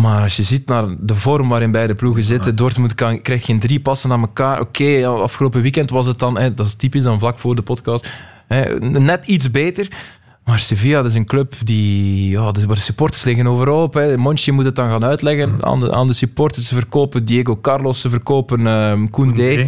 Maar 0.00 0.22
als 0.22 0.36
je 0.36 0.42
ziet 0.42 0.66
naar 0.66 0.84
de 1.00 1.14
vorm 1.14 1.48
waarin 1.48 1.70
beide 1.70 1.94
ploegen 1.94 2.22
zitten, 2.22 2.56
Dortmund 2.56 2.94
kan, 2.94 3.22
krijgt 3.22 3.44
geen 3.44 3.58
drie 3.58 3.80
passen 3.80 4.12
aan 4.12 4.20
elkaar. 4.20 4.60
Oké, 4.60 5.06
afgelopen 5.06 5.62
weekend 5.62 5.90
was 5.90 6.06
het 6.06 6.18
dan, 6.18 6.38
hè, 6.38 6.54
dat 6.54 6.66
is 6.66 6.74
typisch 6.74 7.02
dan 7.02 7.18
vlak 7.18 7.38
voor 7.38 7.54
de 7.54 7.62
podcast, 7.62 8.08
hè, 8.46 8.78
net 8.80 9.26
iets 9.26 9.50
beter. 9.50 9.88
Maar 10.44 10.58
Sevilla 10.58 11.02
dat 11.02 11.10
is 11.10 11.16
een 11.16 11.24
club 11.24 11.54
die, 11.64 12.30
ja, 12.30 12.40
waar 12.42 12.52
de 12.52 12.76
supporters 12.76 13.24
liggen 13.24 13.46
overhoop. 13.46 13.94
Hè. 13.94 14.16
Monchi 14.16 14.52
moet 14.52 14.64
het 14.64 14.76
dan 14.76 14.90
gaan 14.90 15.04
uitleggen 15.04 15.56
aan 15.60 15.80
de, 15.80 15.92
aan 15.92 16.06
de 16.06 16.12
supporters. 16.12 16.68
Ze 16.68 16.74
verkopen 16.74 17.24
Diego 17.24 17.60
Carlos, 17.60 18.00
ze 18.00 18.10
verkopen 18.10 18.66
ehm 18.66 19.06
Koundé. 19.06 19.50
Ja, 19.50 19.66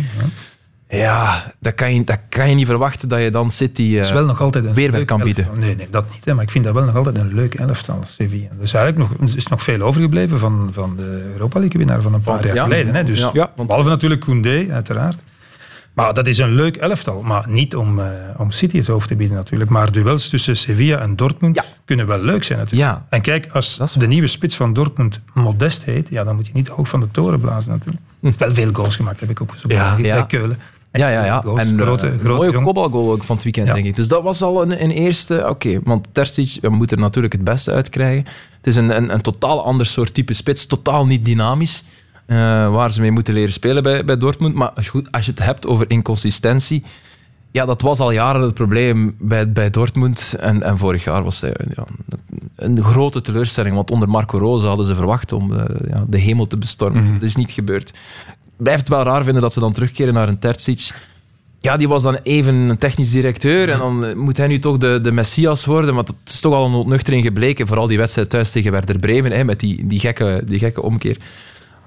dat 1.59 1.75
kan, 1.75 1.95
je, 1.95 2.05
dat 2.05 2.19
kan 2.29 2.49
je 2.49 2.55
niet 2.55 2.67
verwachten 2.67 3.09
dat 3.09 3.21
je 3.21 3.31
dan 3.31 3.51
City 3.51 3.83
eh, 3.83 3.97
Het 3.97 4.05
is 4.05 4.13
wel 4.13 4.25
nog 4.25 4.41
altijd 4.41 4.65
een 4.65 4.75
weerwerk 4.75 4.97
leuk 4.97 5.07
kan 5.07 5.21
bieden. 5.21 5.45
elftal. 5.45 5.61
Nee, 5.63 5.77
nee, 5.77 5.89
dat 5.91 6.05
niet. 6.13 6.25
Hè, 6.25 6.35
maar 6.35 6.45
ik 6.45 6.51
vind 6.51 6.65
dat 6.65 6.75
wel 6.75 6.85
nog 6.85 6.97
altijd 6.97 7.19
een 7.19 7.35
leuk 7.35 7.55
elftal, 7.55 8.01
Sevilla. 8.05 8.49
Dus 8.59 8.73
eigenlijk 8.73 9.11
nog, 9.11 9.31
er 9.31 9.37
is 9.37 9.47
nog 9.47 9.63
veel 9.63 9.81
overgebleven 9.81 10.39
van, 10.39 10.69
van 10.73 10.97
de 10.97 11.31
Europa 11.33 11.59
League 11.59 11.79
winnaar 11.79 12.03
van 12.03 12.15
een 12.15 12.21
paar 12.21 12.47
jaar 12.47 12.55
ja. 12.55 12.63
geleden. 12.63 12.95
Hè. 12.95 13.05
Dus, 13.05 13.21
Ja. 13.21 13.31
ja, 13.33 13.53
behalve 13.57 13.89
natuurlijk 13.89 14.21
Koundé, 14.21 14.67
uiteraard. 14.71 15.19
Maar 15.93 16.15
dat 16.15 16.27
is 16.27 16.39
een 16.39 16.55
leuk 16.55 16.77
elftal. 16.77 17.23
Maar 17.23 17.45
niet 17.49 17.77
om, 17.77 17.99
eh, 17.99 18.07
om 18.37 18.51
City 18.51 18.77
het 18.77 18.87
hoofd 18.87 19.09
te 19.09 19.17
bieden 19.17 19.37
natuurlijk. 19.37 19.71
Maar 19.71 19.93
duels 19.93 20.29
tussen 20.29 20.57
Sevilla 20.57 20.99
en 20.99 21.17
Dortmund 21.17 21.63
kunnen 21.85 22.07
wel 22.07 22.19
leuk 22.19 22.45
zijn 22.45 22.59
natuurlijk. 22.59 22.91
Ja. 22.91 23.07
En 23.09 23.21
kijk, 23.21 23.49
als 23.53 23.95
de 23.99 24.07
nieuwe 24.07 24.27
spits 24.27 24.57
van 24.57 24.73
Dortmund 24.73 25.21
Modest 25.35 25.85
heet, 25.85 26.09
ja, 26.09 26.25
dan 26.25 26.35
moet 26.35 26.47
je 26.47 26.53
niet 26.53 26.69
hoog 26.69 26.89
van 26.89 27.01
de 27.01 27.11
toren 27.11 27.41
blazen 27.41 27.71
natuurlijk. 27.71 28.03
Heeft 28.21 28.39
wel 28.39 28.55
veel 28.55 28.73
goals 28.73 28.97
gemaakt, 28.97 29.21
heb 29.21 29.31
ik 29.31 29.41
opgezocht. 29.41 29.75
Ja, 29.75 29.97
bij 29.97 30.05
ja. 30.05 30.23
Keulen. 30.23 30.59
Ja, 30.93 31.09
ja, 31.09 31.25
ja. 31.25 31.41
Goals, 31.41 31.61
En 31.61 31.79
grote, 31.81 32.07
eh, 32.09 32.19
grote 32.19 32.47
mooie 32.53 32.61
kopbalgoal 32.61 33.13
ook 33.13 33.23
van 33.23 33.35
het 33.35 33.45
weekend, 33.45 33.67
Ja. 33.67 33.75
denk 33.75 33.87
ik. 33.87 33.97
Dus 33.97 34.09
dat 34.09 34.23
was 34.23 34.43
al 34.43 34.63
een, 34.63 34.83
een 34.83 34.91
eerste... 34.91 35.47
Oké, 35.49 35.81
want 35.85 36.07
Terzic, 36.13 36.59
we 36.61 36.69
moeten 36.69 36.97
er 36.97 37.03
natuurlijk 37.03 37.33
het 37.33 37.45
beste 37.45 37.71
uitkrijgen. 37.73 38.25
Het 38.57 38.67
is 38.67 38.77
een, 38.77 38.97
een, 38.97 39.13
een 39.13 39.21
totaal 39.21 39.65
ander 39.65 39.87
soort 39.87 40.15
type 40.15 40.33
spits. 40.33 40.67
Totaal 40.67 41.07
niet 41.07 41.25
dynamisch. 41.25 41.85
eh, 42.27 42.37
waar 42.73 42.91
ze 42.93 43.01
mee 43.01 43.11
moeten 43.11 43.35
leren 43.35 43.53
spelen 43.53 43.83
bij, 43.83 44.05
bij 44.05 44.17
Dortmund. 44.17 44.55
Maar 44.55 44.73
goed, 44.91 45.13
als 45.13 45.25
je 45.25 45.31
het 45.31 45.41
hebt 45.45 45.67
over 45.67 45.91
inconsistentie... 45.91 46.83
Ja, 47.53 47.67
dat 47.67 47.81
was 47.83 47.99
al 48.01 48.11
jaren 48.11 48.43
het 48.43 48.55
probleem 48.55 49.15
bij, 49.19 49.53
bij 49.53 49.71
Dortmund. 49.71 50.37
En, 50.41 50.63
en 50.63 50.79
vorig 50.79 51.05
jaar 51.05 51.23
was 51.25 51.41
hij 51.41 51.55
ja, 51.75 51.85
een 52.57 52.83
grote 52.83 53.21
teleurstelling. 53.21 53.75
Want 53.75 53.91
onder 53.91 54.09
Marco 54.09 54.39
Rose 54.39 54.67
hadden 54.67 54.87
ze 54.87 54.95
verwacht 54.95 55.33
om 55.33 55.53
eh, 55.59 55.65
ja, 55.91 56.05
de 56.09 56.19
hemel 56.19 56.47
te 56.47 56.57
bestormen. 56.59 57.13
Dat 57.13 57.23
is 57.23 57.37
niet 57.37 57.51
gebeurd. 57.51 57.93
Blijft 58.63 58.81
het 58.81 58.89
wel 58.89 59.03
raar 59.03 59.25
vinden 59.25 59.43
dat 59.43 59.53
ze 59.53 59.61
dan 59.61 59.73
terugkeren 59.73 60.15
naar 60.15 60.29
een 60.29 60.39
Terzic. 60.39 60.91
Ja, 61.59 61.77
die 61.77 61.89
was 61.89 62.03
dan 62.03 62.19
even 62.23 62.55
een 62.55 62.79
technisch 62.79 63.11
directeur. 63.11 63.71
En 63.71 63.79
dan 63.79 64.19
moet 64.19 64.37
hij 64.37 64.47
nu 64.47 64.59
toch 64.59 64.79
de, 64.79 64.99
de 65.03 65.13
messias 65.13 65.65
worden. 65.65 65.95
Want 65.95 66.09
het 66.09 66.17
is 66.25 66.41
toch 66.41 66.55
al 66.55 66.67
een 66.67 66.75
ontnuchtering 66.75 67.23
gebleken. 67.23 67.67
Vooral 67.67 67.87
die 67.87 67.99
wedstrijd 67.99 68.31
thuis 68.31 68.51
tegen 68.51 68.73
Werder 68.73 68.99
Bremen. 68.99 69.33
Hè, 69.33 69.45
met 69.45 69.61
die, 69.61 69.87
die, 69.87 69.99
gekke, 69.99 70.43
die 70.47 70.59
gekke 70.59 70.83
omkeer. 70.83 71.17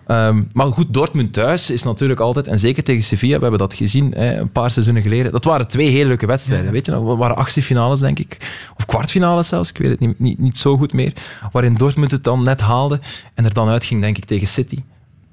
Ehm, 0.08 0.44
maar 0.54 0.66
goed, 0.66 0.94
Dortmund 0.94 1.34
thuis 1.34 1.70
is 1.70 1.84
natuurlijk 1.84 2.20
altijd, 2.20 2.48
en 2.48 2.60
zeker 2.60 2.84
tegen 2.84 3.04
Sevilla, 3.04 3.36
we 3.36 3.42
hebben 3.42 3.60
dat 3.60 3.74
gezien 3.74 4.14
hè, 4.16 4.38
een 4.38 4.52
paar 4.52 4.72
seizoenen 4.72 5.04
geleden. 5.04 5.32
Dat 5.32 5.44
waren 5.44 5.68
twee 5.68 5.90
hele 5.90 6.08
leuke 6.08 6.26
wedstrijden. 6.26 6.72
Weet 6.72 6.86
je 6.86 6.92
nog? 6.92 7.08
Dat 7.08 7.18
waren 7.18 7.36
actiefinales, 7.36 8.00
denk 8.00 8.20
ik. 8.20 8.38
Of 8.78 8.86
kwartfinales 8.86 9.48
zelfs, 9.48 9.70
ik 9.70 9.78
weet 9.78 9.90
het 9.90 10.00
niet, 10.00 10.20
niet, 10.20 10.40
niet 10.40 10.58
zo 10.58 10.78
goed 10.78 10.94
meer. 10.94 11.14
Waarin 11.52 11.74
Dortmund 11.74 12.12
het 12.12 12.24
dan 12.24 12.44
net 12.44 12.60
haalde 12.60 13.00
en 13.34 13.46
er 13.46 13.54
dan 13.54 13.70
uitging, 13.70 14.02
denk 14.02 14.18
ik, 14.18 14.26
tegen 14.26 14.48
City. 14.48 14.78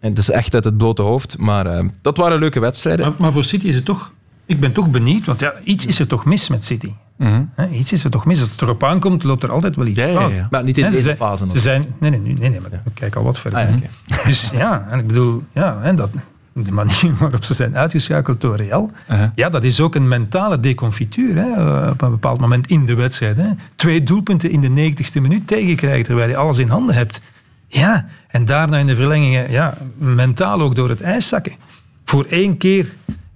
En 0.00 0.14
dus 0.14 0.30
echt 0.30 0.54
uit 0.54 0.64
het 0.64 0.76
blote 0.76 1.02
hoofd. 1.02 1.38
Maar 1.38 1.66
ehm, 1.66 1.88
dat 2.02 2.16
waren 2.16 2.38
leuke 2.38 2.60
wedstrijden. 2.60 3.06
Maar, 3.06 3.14
maar 3.18 3.32
voor 3.32 3.44
City 3.44 3.66
is 3.66 3.74
het 3.74 3.84
toch... 3.84 4.12
Ik 4.46 4.60
ben 4.60 4.72
toch 4.72 4.90
benieuwd, 4.90 5.26
want 5.26 5.40
ja, 5.40 5.52
iets 5.64 5.86
is 5.86 5.98
er 5.98 6.06
toch 6.06 6.24
mis 6.24 6.48
met 6.48 6.64
City. 6.64 6.92
Hè, 7.54 7.68
iets 7.68 7.92
is 7.92 8.04
er 8.04 8.10
toch 8.10 8.24
mis. 8.26 8.40
Als 8.40 8.50
het 8.50 8.62
erop 8.62 8.84
aankomt, 8.84 9.22
loopt 9.22 9.42
er 9.42 9.52
altijd 9.52 9.76
wel 9.76 9.86
iets 9.86 9.98
Ja, 9.98 10.12
fout. 10.14 10.32
ja. 10.32 10.48
Maar 10.50 10.62
niet 10.64 10.78
in 10.78 10.84
deze 10.84 11.00
zijn- 11.02 11.16
fase 11.16 11.44
nog. 11.44 11.52
Ze 11.54 11.58
zijn, 11.62 11.84
nee, 11.98 12.10
nee, 12.10 12.20
nee, 12.20 12.32
nee, 12.34 12.50
nee, 12.50 12.60
maar 12.60 12.70
ik 12.72 12.80
kijk 12.94 13.16
al 13.16 13.22
wat 13.24 13.38
verder. 13.38 13.58
Ah, 13.58 13.68
ja, 13.68 13.76
hè. 14.16 14.24
Dus 14.26 14.50
ja, 14.54 14.86
en 14.90 14.98
ik 14.98 15.06
bedoel, 15.06 15.42
ja, 15.52 15.78
hè, 15.80 15.94
dat, 15.94 16.10
de 16.52 16.72
manier 16.72 17.14
waarop 17.18 17.44
ze 17.44 17.54
zijn 17.54 17.76
uitgeschakeld 17.76 18.40
door 18.40 18.56
Real, 18.56 18.90
ja, 19.34 19.48
dat 19.48 19.64
is 19.64 19.80
ook 19.80 19.94
een 19.94 20.08
mentale 20.08 20.60
deconfituur. 20.60 21.36
Hè, 21.36 21.52
eh, 21.82 21.90
op 21.90 22.02
een 22.02 22.10
bepaald 22.10 22.40
moment 22.40 22.66
in 22.66 22.86
de 22.86 22.94
wedstrijd. 22.94 23.36
Hè. 23.36 23.48
Twee 23.76 24.02
doelpunten 24.02 24.50
in 24.50 24.60
de 24.60 24.68
90ste 24.94 25.20
minuut 25.20 25.46
tegenkrijgen, 25.46 26.04
terwijl 26.04 26.28
je 26.28 26.36
alles 26.36 26.58
in 26.58 26.68
handen 26.68 26.94
hebt. 26.94 27.20
Ja, 27.72 28.06
en 28.28 28.44
daarna 28.44 28.76
in 28.76 28.86
de 28.86 28.94
verlengingen, 28.94 29.50
ja, 29.50 29.78
mentaal 29.98 30.60
ook 30.60 30.74
door 30.74 30.88
het 30.88 31.00
ijs 31.00 31.28
zakken. 31.28 31.52
Voor 32.04 32.24
één 32.24 32.56
keer 32.56 32.86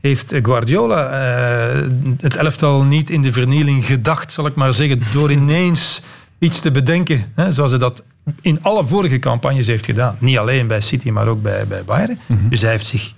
heeft 0.00 0.34
Guardiola 0.42 1.08
eh, 1.08 1.88
het 2.20 2.36
elftal 2.36 2.82
niet 2.82 3.10
in 3.10 3.22
de 3.22 3.32
vernieling 3.32 3.84
gedacht, 3.84 4.32
zal 4.32 4.46
ik 4.46 4.54
maar 4.54 4.74
zeggen, 4.74 5.02
door 5.12 5.32
ineens 5.32 6.02
iets 6.38 6.60
te 6.60 6.70
bedenken, 6.70 7.32
hè, 7.34 7.52
zoals 7.52 7.70
hij 7.70 7.80
dat 7.80 8.02
in 8.40 8.62
alle 8.62 8.86
vorige 8.86 9.18
campagnes 9.18 9.66
heeft 9.66 9.84
gedaan. 9.84 10.16
Niet 10.18 10.38
alleen 10.38 10.66
bij 10.66 10.80
City, 10.80 11.10
maar 11.10 11.26
ook 11.26 11.42
bij, 11.42 11.66
bij 11.66 11.84
Bayern. 11.84 12.18
Dus 12.48 12.60
hij 12.60 12.70
heeft 12.70 12.86
zich 12.86 13.14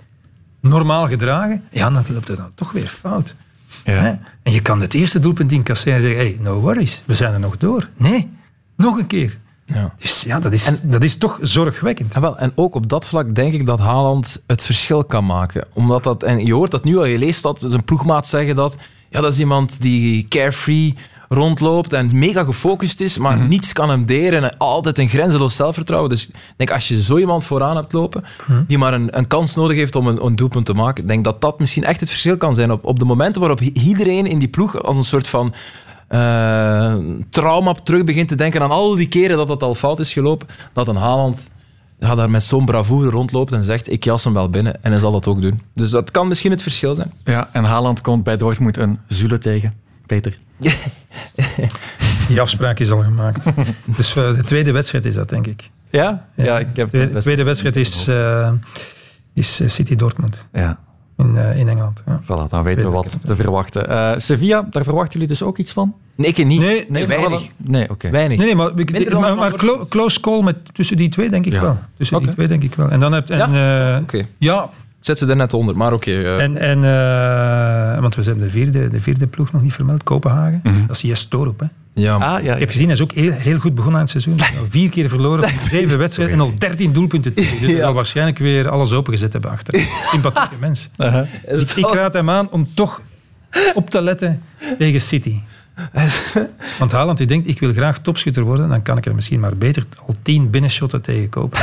normaal 0.61 1.07
gedragen. 1.07 1.63
Ja, 1.71 1.89
dan 1.89 2.05
loopt 2.07 2.27
het 2.27 2.37
dan 2.37 2.51
toch 2.55 2.71
weer 2.71 2.87
fout. 2.87 3.35
Hè? 3.83 4.13
En 4.43 4.51
je 4.51 4.61
kan 4.61 4.81
het 4.81 4.93
eerste 4.93 5.19
doelpunt 5.19 5.51
incasseren 5.51 5.95
en 5.95 6.01
zeggen, 6.01 6.19
hey, 6.19 6.37
no 6.39 6.59
worries, 6.59 7.01
we 7.05 7.15
zijn 7.15 7.33
er 7.33 7.39
nog 7.39 7.57
door. 7.57 7.89
Nee, 7.97 8.29
nog 8.75 8.97
een 8.97 9.07
keer. 9.07 9.37
Ja. 9.73 9.93
Dus 9.97 10.21
ja, 10.21 10.39
dat 10.39 10.53
is, 10.53 10.69
dat 10.83 11.03
is 11.03 11.17
toch 11.17 11.39
zorgwekkend. 11.41 12.15
En, 12.15 12.21
wel, 12.21 12.37
en 12.37 12.51
ook 12.55 12.75
op 12.75 12.89
dat 12.89 13.05
vlak 13.07 13.35
denk 13.35 13.53
ik 13.53 13.65
dat 13.65 13.79
Haaland 13.79 14.41
het 14.47 14.63
verschil 14.63 15.03
kan 15.03 15.25
maken. 15.25 15.67
Omdat 15.73 16.03
dat, 16.03 16.23
en 16.23 16.45
je 16.45 16.53
hoort 16.53 16.71
dat 16.71 16.83
nu 16.83 16.97
al, 16.97 17.05
je 17.05 17.17
leest 17.17 17.43
dat, 17.43 17.65
zijn 17.67 17.83
ploegmaat 17.83 18.27
zeggen 18.27 18.55
dat, 18.55 18.77
ja, 19.09 19.21
dat 19.21 19.33
is 19.33 19.39
iemand 19.39 19.81
die 19.81 20.25
carefree 20.27 20.95
rondloopt 21.29 21.93
en 21.93 22.09
mega 22.13 22.43
gefocust 22.43 23.01
is, 23.01 23.17
maar 23.17 23.37
Mhm. 23.37 23.47
niets 23.47 23.73
kan 23.73 23.89
hem 23.89 24.05
deren 24.05 24.43
en 24.43 24.57
altijd 24.57 24.97
een 24.97 25.07
grenzeloos 25.07 25.55
zelfvertrouwen. 25.55 26.09
Dus 26.09 26.27
ik 26.27 26.35
denk, 26.57 26.71
als 26.71 26.87
je 26.87 27.03
zo 27.03 27.17
iemand 27.17 27.43
vooraan 27.45 27.75
hebt 27.75 27.93
lopen, 27.93 28.23
Mhm. 28.47 28.63
die 28.67 28.77
maar 28.77 28.93
een, 28.93 29.17
een 29.17 29.27
kans 29.27 29.55
nodig 29.55 29.77
heeft 29.77 29.95
om 29.95 30.07
een, 30.07 30.25
een 30.25 30.35
doelpunt 30.35 30.65
te 30.65 30.73
maken, 30.73 31.01
ik 31.03 31.09
denk 31.09 31.23
dat 31.23 31.41
dat 31.41 31.59
misschien 31.59 31.83
echt 31.83 31.99
het 31.99 32.09
verschil 32.09 32.37
kan 32.37 32.55
zijn 32.55 32.71
op, 32.71 32.85
op 32.85 32.99
de 32.99 33.05
momenten 33.05 33.41
waarop 33.41 33.61
iedereen 33.61 34.25
in 34.25 34.39
die 34.39 34.47
ploeg 34.47 34.83
als 34.83 34.97
een 34.97 35.03
soort 35.03 35.27
van 35.27 35.53
eh, 36.07 36.95
trauma 37.29 37.73
terug 37.73 38.03
begint 38.03 38.27
te 38.27 38.35
denken 38.35 38.61
aan 38.61 38.71
al 38.71 38.95
die 38.95 39.07
keren 39.07 39.37
dat 39.37 39.49
het 39.49 39.63
al 39.63 39.73
fout 39.73 39.99
is 39.99 40.13
gelopen, 40.13 40.47
dat 40.73 40.87
een 40.87 40.95
Haaland 40.95 41.49
ja, 41.99 42.15
daar 42.15 42.29
met 42.29 42.43
zo'n 42.43 42.65
bravoure 42.65 43.09
rondloopt 43.09 43.53
en 43.53 43.63
zegt, 43.63 43.91
ik 43.91 44.03
jas 44.03 44.23
hem 44.23 44.33
wel 44.33 44.49
binnen 44.49 44.83
en 44.83 44.91
hij 44.91 44.99
zal 44.99 45.11
dat 45.11 45.27
ook 45.27 45.41
doen. 45.41 45.61
Dus 45.73 45.91
dat 45.91 46.11
kan 46.11 46.27
misschien 46.27 46.51
het 46.51 46.61
verschil 46.63 46.95
zijn. 46.95 47.11
Ja, 47.23 47.49
en 47.53 47.63
Haaland 47.63 48.01
komt 48.01 48.23
bij 48.23 48.37
Dortmund 48.37 48.77
een 48.77 48.99
Zule 49.07 49.37
tegen. 49.37 49.73
Peter. 50.05 50.37
Die 52.27 52.41
afspraak 52.41 52.79
is 52.79 52.91
al 52.91 53.03
gemaakt. 53.03 53.45
dus 53.85 54.15
eh, 54.15 54.35
de 54.35 54.43
tweede 54.43 54.71
wedstrijd 54.71 55.05
is 55.05 55.13
dat, 55.13 55.29
denk 55.29 55.47
ik. 55.47 55.69
Ja? 55.89 56.27
Ja, 56.35 56.59
ik 56.59 56.67
heb 56.73 56.91
de 56.91 57.17
tweede 57.17 57.43
wedstrijd 57.43 57.75
is, 57.75 58.07
eh, 58.07 58.51
is 59.33 59.73
City 59.73 59.95
Dortmund. 59.95 60.45
Ja. 60.53 60.79
In, 61.17 61.37
eh, 61.37 61.57
in 61.59 61.67
Engeland. 61.69 62.03
Ja. 62.05 62.19
Voilà, 62.23 62.49
dan 62.49 62.63
weten 62.63 62.85
we 62.85 62.91
wat 62.91 63.17
te 63.23 63.35
verwachten. 63.35 63.89
Eh, 63.89 64.11
Sevilla, 64.17 64.67
daar 64.69 64.83
verwachten 64.83 65.13
jullie 65.13 65.27
dus 65.27 65.43
ook 65.43 65.57
iets 65.57 65.71
van? 65.73 65.93
Nee, 66.15 66.27
ik 66.27 66.45
niet. 66.45 66.59
Nee, 66.59 66.85
Nee, 66.89 67.07
weinig. 67.07 67.47
Nee, 67.57 67.89
oké. 67.89 68.09
Weinig. 68.09 68.37
Nee, 68.37 68.45
nee, 68.55 68.55
maar, 68.55 69.51
ik- 69.53 69.85
close 69.89 70.19
call 70.19 70.41
met, 70.43 70.55
tussen 70.73 70.97
die 70.97 71.09
twee, 71.09 71.29
denk 71.29 71.45
ik 71.45 71.53
Ja. 71.53 71.61
wel. 71.61 71.77
Tussen 71.97 72.15
Oké. 72.17 72.25
die 72.25 72.33
twee, 72.35 72.47
denk 72.47 72.63
ik 72.63 72.75
wel. 72.75 72.89
En 72.89 72.99
dan 72.99 73.11
heb 73.13 73.29
en, 73.29 73.53
eh, 73.95 74.01
Oké. 74.01 74.21
Ja, 74.37 74.69
Zet 75.07 75.17
ze 75.17 75.25
er 75.25 75.35
net 75.35 75.53
onder, 75.53 75.77
maar 75.77 75.93
oké. 75.93 76.11
eh, 76.11 76.41
en, 76.43 76.57
en, 76.57 76.83
eh, 76.83 78.01
want 78.01 78.15
we 78.15 78.23
hebben 78.23 78.43
de 78.43 78.49
vierde, 78.49 78.89
de 78.89 78.99
vierde 78.99 79.27
ploeg 79.27 79.51
nog 79.51 79.61
niet 79.61 79.73
vermeld, 79.73 80.03
Kopenhagen. 80.03 80.61
Dat 80.87 80.95
is 80.95 81.01
Jes 81.01 81.25
Torup, 81.27 81.59
hè. 81.59 81.65
ja, 81.93 82.15
Ah, 82.15 82.43
ja. 82.43 82.53
Ik 82.53 82.59
heb 82.59 82.69
gezien, 82.69 82.85
hij 82.85 82.93
is 82.93 83.01
ook 83.01 83.11
heel, 83.11 83.31
heel 83.31 83.59
goed 83.59 83.75
begonnen 83.75 83.99
aan 83.99 84.07
het 84.07 84.21
seizoen. 84.21 84.39
Al 84.59 84.65
vier 84.69 84.89
keer 84.89 85.09
verloren, 85.09 85.49
zeven 85.69 85.97
wedstrijden 85.97 86.35
en 86.35 86.41
al 86.41 86.51
dertien 86.57 86.93
doelpunten 86.93 87.33
tegen. 87.33 87.59
Dus 87.59 87.69
hij 87.71 87.79
zal 87.79 87.93
waarschijnlijk 87.93 88.37
weer 88.37 88.69
alles 88.69 88.91
opengezet 88.91 89.33
hebben 89.33 89.51
achter. 89.51 89.79
Sympathieke 90.11 90.55
mens. 90.59 90.89
Ik, 91.47 91.69
ik 91.75 91.93
raad 91.93 92.13
hem 92.13 92.29
aan 92.29 92.49
om 92.51 92.67
toch 92.75 93.01
op 93.73 93.89
te 93.89 94.01
letten 94.01 94.41
tegen 94.77 95.01
City. 95.01 95.39
Want 96.79 96.91
Haaland 96.91 97.17
die 97.17 97.27
denkt, 97.27 97.47
ik 97.47 97.59
wil 97.59 97.73
graag 97.73 97.99
topschutter 97.99 98.43
worden, 98.43 98.69
dan 98.69 98.81
kan 98.81 98.97
ik 98.97 99.05
er 99.05 99.15
misschien 99.15 99.39
maar 99.39 99.57
beter 99.57 99.85
al 100.07 100.15
tien 100.21 100.49
binnenshotten 100.49 101.01
tegen 101.01 101.29
kopen. 101.29 101.59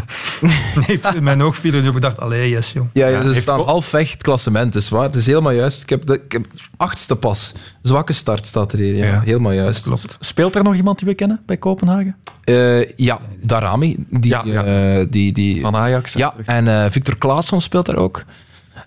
nee, 0.86 1.00
mijn 1.20 1.42
oog 1.42 1.56
viel 1.56 1.72
en 1.74 1.84
ik 1.84 1.92
bedacht, 1.92 2.20
allee, 2.20 2.50
yes, 2.50 2.72
jong. 2.72 2.88
Ja, 2.92 3.06
ja, 3.06 3.20
ze 3.22 3.28
heeft 3.28 3.42
staan 3.42 3.60
half 3.60 3.90
weg 3.90 4.12
het 4.12 4.22
klassement, 4.22 4.74
is 4.74 4.88
waar. 4.88 5.02
Het 5.02 5.14
is 5.14 5.26
helemaal 5.26 5.52
juist. 5.52 5.82
Ik 5.82 5.88
heb, 5.90 6.06
de, 6.06 6.14
ik 6.24 6.32
heb 6.32 6.46
achtste 6.76 7.16
pas. 7.16 7.52
Zwakke 7.82 8.12
start 8.12 8.46
staat 8.46 8.72
er 8.72 8.78
hier. 8.78 8.94
Ja, 8.94 9.04
Ja. 9.04 9.20
helemaal 9.20 9.52
juist. 9.52 9.84
Klopt. 9.84 10.16
Speelt 10.20 10.56
er 10.56 10.62
nog 10.62 10.74
iemand 10.74 10.98
die 10.98 11.08
we 11.08 11.14
kennen 11.14 11.40
bij 11.46 11.56
Kopenhagen? 11.56 12.16
Eh, 12.44 12.88
ja, 12.96 13.20
Darami. 13.40 13.96
Die, 14.10 14.30
Ja, 14.30 14.42
ja. 14.44 14.64
eh, 14.98 15.06
die, 15.10 15.32
die, 15.32 15.60
Van 15.60 15.76
Ajax? 15.76 16.12
ja, 16.12 16.34
en 16.44 16.68
eh, 16.68 16.90
Victor 16.90 17.18
Claesson 17.18 17.60
speelt 17.60 17.86
daar 17.86 17.96
ook. 17.96 18.24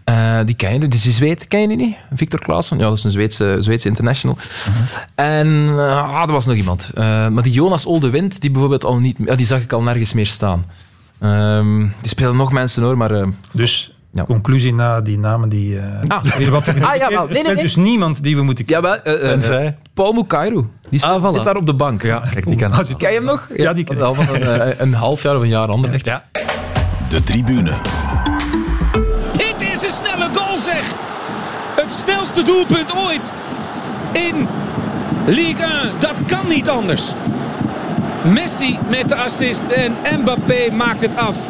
Eh, 0.09 0.39
die 0.45 0.55
ken 0.55 0.73
je, 0.73 0.79
die 0.79 0.89
is 0.99 1.05
een 1.05 1.11
Zweed, 1.11 1.47
ken 1.47 1.61
je 1.61 1.67
die 1.67 1.77
niet? 1.77 1.95
Victor 2.15 2.39
Claesson? 2.39 2.77
Ja, 2.77 2.87
dat 2.87 2.97
is 2.97 3.03
een 3.03 3.11
Zweedse, 3.11 3.55
Zweedse 3.59 3.87
international. 3.87 4.37
En 5.15 5.67
eh, 5.69 6.13
ah, 6.13 6.21
er 6.21 6.31
was 6.31 6.45
nog 6.45 6.55
iemand. 6.55 6.91
Eh, 6.93 7.27
maar 7.27 7.43
die 7.43 7.51
Jonas 7.53 7.85
Oldewind, 7.85 8.41
die 8.41 8.51
bijvoorbeeld 8.51 8.85
al 8.85 8.97
niet... 8.99 9.17
Ja, 9.25 9.35
die 9.35 9.45
zag 9.45 9.61
ik 9.61 9.73
al 9.73 9.81
nergens 9.83 10.13
meer 10.13 10.25
staan. 10.27 10.65
Ehm, 11.19 11.77
die 11.79 12.09
spelen 12.09 12.35
nog 12.35 12.51
mensen 12.51 12.83
hoor, 12.83 12.97
maar... 12.97 13.11
eh, 13.11 13.27
Dus, 13.51 13.93
Ja. 14.13 14.23
conclusie 14.25 14.73
na 14.73 15.01
die 15.01 15.17
namen 15.17 15.49
die... 15.49 15.79
eh 15.79 15.83
Ah. 16.07 16.23
weer 16.23 16.49
wat 16.51 16.67
Ah, 16.81 16.95
ja, 16.95 17.09
wel. 17.09 17.27
Nee, 17.27 17.33
nee, 17.33 17.43
Er 17.43 17.49
is 17.49 17.53
nee. 17.53 17.63
dus 17.63 17.75
niemand 17.75 18.23
die 18.23 18.35
we 18.35 18.41
moeten 18.43 18.65
ja, 18.67 18.81
wel, 18.81 18.95
eh, 18.95 19.13
Tenzij. 19.13 19.77
Paul 19.93 20.13
Mukairu. 20.13 20.65
Die 20.89 21.03
Ah, 21.05 21.23
voilà. 21.23 21.33
zit 21.35 21.43
daar 21.43 21.55
op 21.55 21.65
de 21.65 21.73
bank. 21.73 22.01
Ja, 22.03 22.19
kijk, 22.33 22.47
die 22.47 22.55
kan 22.55 22.71
Ken 22.97 23.09
je 23.11 23.15
hem 23.15 23.23
nog? 23.23 23.49
Ja, 23.55 23.73
die 23.73 23.83
ken 23.83 23.93
ik. 23.95 24.01
Wel 24.01 24.13
van 24.13 24.35
een, 24.35 24.73
een 24.81 24.93
half 24.93 25.21
jaar 25.23 25.35
of 25.35 25.41
een 25.41 25.47
jaar 25.49 25.67
ander. 25.67 25.99
Ja. 26.03 26.23
De 27.09 27.23
tribune. 27.23 27.71
Snelste 32.09 32.43
doelpunt 32.43 32.95
ooit 32.95 33.33
in 34.11 34.47
Ligue 35.25 35.65
1. 35.65 35.99
Dat 35.99 36.25
kan 36.25 36.47
niet 36.47 36.69
anders. 36.69 37.11
Messi 38.23 38.79
met 38.89 39.09
de 39.09 39.15
assist 39.15 39.61
en 39.61 39.97
Mbappé 40.19 40.71
maakt 40.71 41.01
het 41.01 41.17
af. 41.17 41.47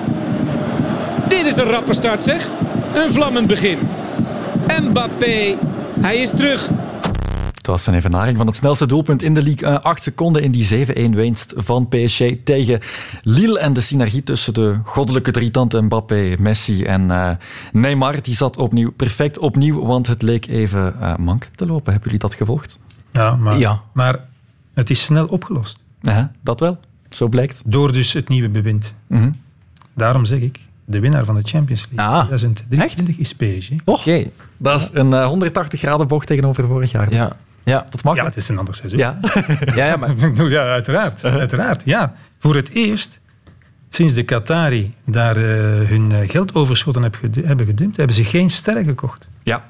Dit 1.27 1.45
is 1.45 1.55
een 1.55 1.69
rappe 1.69 1.93
start 1.93 2.23
zeg. 2.23 2.49
Een 2.93 3.13
vlammend 3.13 3.47
begin. 3.47 3.79
Mbappé, 4.81 5.55
hij 6.01 6.17
is 6.17 6.29
terug. 6.29 6.69
Het 7.59 7.67
was 7.67 7.87
een 7.87 7.93
evenaring 7.93 8.37
van 8.37 8.47
het 8.47 8.55
snelste 8.55 8.85
doelpunt 8.85 9.23
in 9.23 9.33
de 9.33 9.43
league. 9.43 9.69
Eh, 9.69 9.79
acht 9.83 10.03
seconden 10.03 10.41
in 10.43 10.51
die 10.51 10.85
7-1 11.11 11.15
winst 11.15 11.53
van 11.57 11.87
PSG 11.87 12.23
tegen 12.43 12.79
Lille. 13.21 13.59
En 13.59 13.73
de 13.73 13.81
synergie 13.81 14.23
tussen 14.23 14.53
de 14.53 14.79
goddelijke 14.83 15.31
drietanten 15.31 15.85
Mbappé, 15.85 16.35
Messi 16.39 16.83
en 16.83 17.11
eh, 17.11 17.29
Neymar, 17.71 18.21
die 18.21 18.35
zat 18.35 18.57
opnieuw 18.57 18.91
perfect 18.91 19.37
opnieuw, 19.39 19.85
want 19.85 20.07
het 20.07 20.21
leek 20.21 20.47
even 20.47 20.95
eh, 21.01 21.15
mank 21.15 21.43
te 21.55 21.65
lopen. 21.65 21.91
Hebben 21.91 22.03
jullie 22.03 22.19
dat 22.19 22.33
gevolgd? 22.33 22.79
Ja, 23.11 23.35
maar, 23.35 23.57
Ja. 23.57 23.81
maar 23.93 24.19
het 24.73 24.89
is 24.89 25.01
snel 25.03 25.25
opgelost. 25.25 25.79
Ja, 26.01 26.31
dat 26.41 26.59
wel. 26.59 26.77
Zo 27.09 27.27
blijkt. 27.27 27.61
Door 27.65 27.91
dus 27.91 28.13
het 28.13 28.29
nieuwe 28.29 28.49
bewind. 28.49 28.93
Mhm. 29.07 29.31
Daarom 29.93 30.25
zeg 30.25 30.39
ik, 30.39 30.59
de 30.85 30.99
winnaar 30.99 31.25
van 31.25 31.35
de 31.35 31.41
Champions 31.43 31.87
League 31.91 32.15
Ah, 32.15 32.25
2023 32.25 33.17
is 33.17 33.33
PSG. 33.33 33.71
Oké. 33.85 34.23
Dat 34.57 34.79
is 34.79 34.89
een 34.93 35.13
eh, 35.13 35.25
180 35.25 35.79
graden 35.79 36.07
bocht 36.07 36.27
tegenover 36.27 36.65
vorig 36.67 36.91
jaar. 36.91 37.13
Ja. 37.13 37.35
Ja. 37.69 37.85
Dat 37.89 38.03
mag. 38.03 38.15
Ja, 38.15 38.23
het 38.25 38.35
is 38.35 38.49
een 38.49 38.57
ander 38.57 38.75
seizoen. 38.75 38.99
Ja. 38.99 39.19
Ja, 39.75 39.85
ja, 39.85 39.95
maar... 39.95 40.09
Ik 40.09 40.17
bedoel, 40.35 40.47
ja, 40.49 40.61
uiteraard. 40.71 41.23
uiteraard. 41.23 41.81
Ja. 41.85 42.13
Voor 42.39 42.55
het 42.55 42.69
eerst, 42.69 43.19
sinds 43.89 44.13
de 44.13 44.23
Qatari 44.23 44.93
daar 45.05 45.35
eh, 45.37 45.43
hun 45.87 46.11
eh, 46.11 46.29
geldoverschotten 46.29 47.03
heb 47.03 47.15
gedu- 47.15 47.45
hebben 47.45 47.65
gedumpt, 47.65 47.97
hebben 47.97 48.15
ze 48.15 48.23
geen 48.23 48.49
sterren 48.49 48.83
gekocht. 48.85 49.27
ja. 49.43 49.63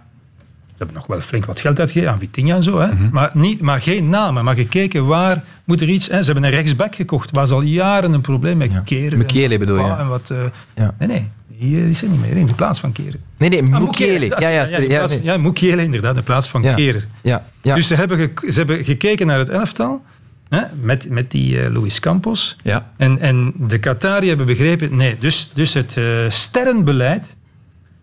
Ze 0.68 0.86
hebben 0.86 1.04
nog 1.04 1.08
wel 1.18 1.22
flink 1.28 1.46
wat 1.46 1.62
geld 1.62 1.80
uitgegeven 1.80 2.12
aan 2.14 2.20
Vitinha 2.20 2.56
en 2.56 2.64
zo. 2.64 2.80
Hè. 2.80 2.88
Mhm. 2.88 3.10
maar, 3.12 3.32
niet, 3.34 3.62
maar 3.62 3.82
geen 3.82 4.10
namen. 4.10 4.44
Maar 4.44 4.56
gekeken 4.56 5.06
waar 5.06 5.44
moet 5.64 5.82
er 5.82 5.90
iets... 5.90 6.08
Hè. 6.08 6.20
Ze 6.24 6.32
hebben 6.32 6.44
een 6.44 6.56
rechtsback 6.56 6.96
gekocht. 6.96 7.32
Waar 7.32 7.48
ze 7.48 7.54
al 7.54 7.62
jaren 7.62 8.14
een 8.14 8.22
probleem 8.22 8.58
met 8.58 8.84
keren. 8.84 9.18
Mukele 9.18 9.58
bedoel 9.58 9.86
je? 9.86 9.92
En 9.94 10.08
wat, 10.08 10.30
eh, 10.30 10.38
Ja. 10.76 10.94
Nee, 11.00 11.08
nee. 11.08 11.30
Die 11.60 11.78
eh, 11.82 11.90
is 11.90 12.02
er 12.02 12.10
niet 12.10 12.22
meer 12.22 12.38
in 12.38 12.46
de 12.46 12.54
plaats 12.54 12.80
van 12.80 12.92
keren. 12.92 13.20
Nee, 13.38 13.50
nee, 13.50 13.64
Ah. 13.74 13.92
Ja, 14.40 14.50
ja, 14.50 14.66
sorry. 14.66 14.84
in 14.84 14.90
Ja, 14.92 15.06
nee. 15.08 15.24
ja, 15.24 15.38
Mukiele 15.38 15.84
inderdaad, 15.84 16.18
in 16.18 16.24
plaats 16.24 16.48
van 16.50 16.64
Ja. 16.64 16.74
keren. 16.74 17.04
ja, 17.22 17.46
ja. 17.62 17.76
Dus 17.76 17.88
ze 17.88 17.96
hebben, 17.96 18.18
ge- 18.18 18.52
ze 18.52 18.58
hebben 18.58 18.84
gekeken 18.84 19.28
naar 19.28 19.40
het 19.40 19.50
elftal 19.50 20.04
hè, 20.50 20.62
met, 20.82 21.10
met 21.10 21.32
die 21.32 21.60
eh, 21.62 21.72
Luis 21.74 22.00
Campos. 22.00 22.56
Ja. 22.64 22.92
En, 22.98 23.20
en 23.20 23.54
de 23.58 23.80
Qatari 23.80 24.28
hebben 24.28 24.46
begrepen, 24.46 24.96
nee, 24.96 25.16
dus, 25.20 25.52
dus 25.54 25.74
het 25.74 25.98
eh, 25.98 26.06
sterrenbeleid, 26.30 27.36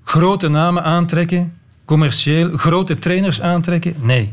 grote 0.04 0.48
namen 0.48 0.82
aantrekken, 0.82 1.52
commercieel, 1.84 2.56
grote 2.56 2.98
trainers 2.98 3.40
aantrekken, 3.40 3.94
nee. 4.00 4.32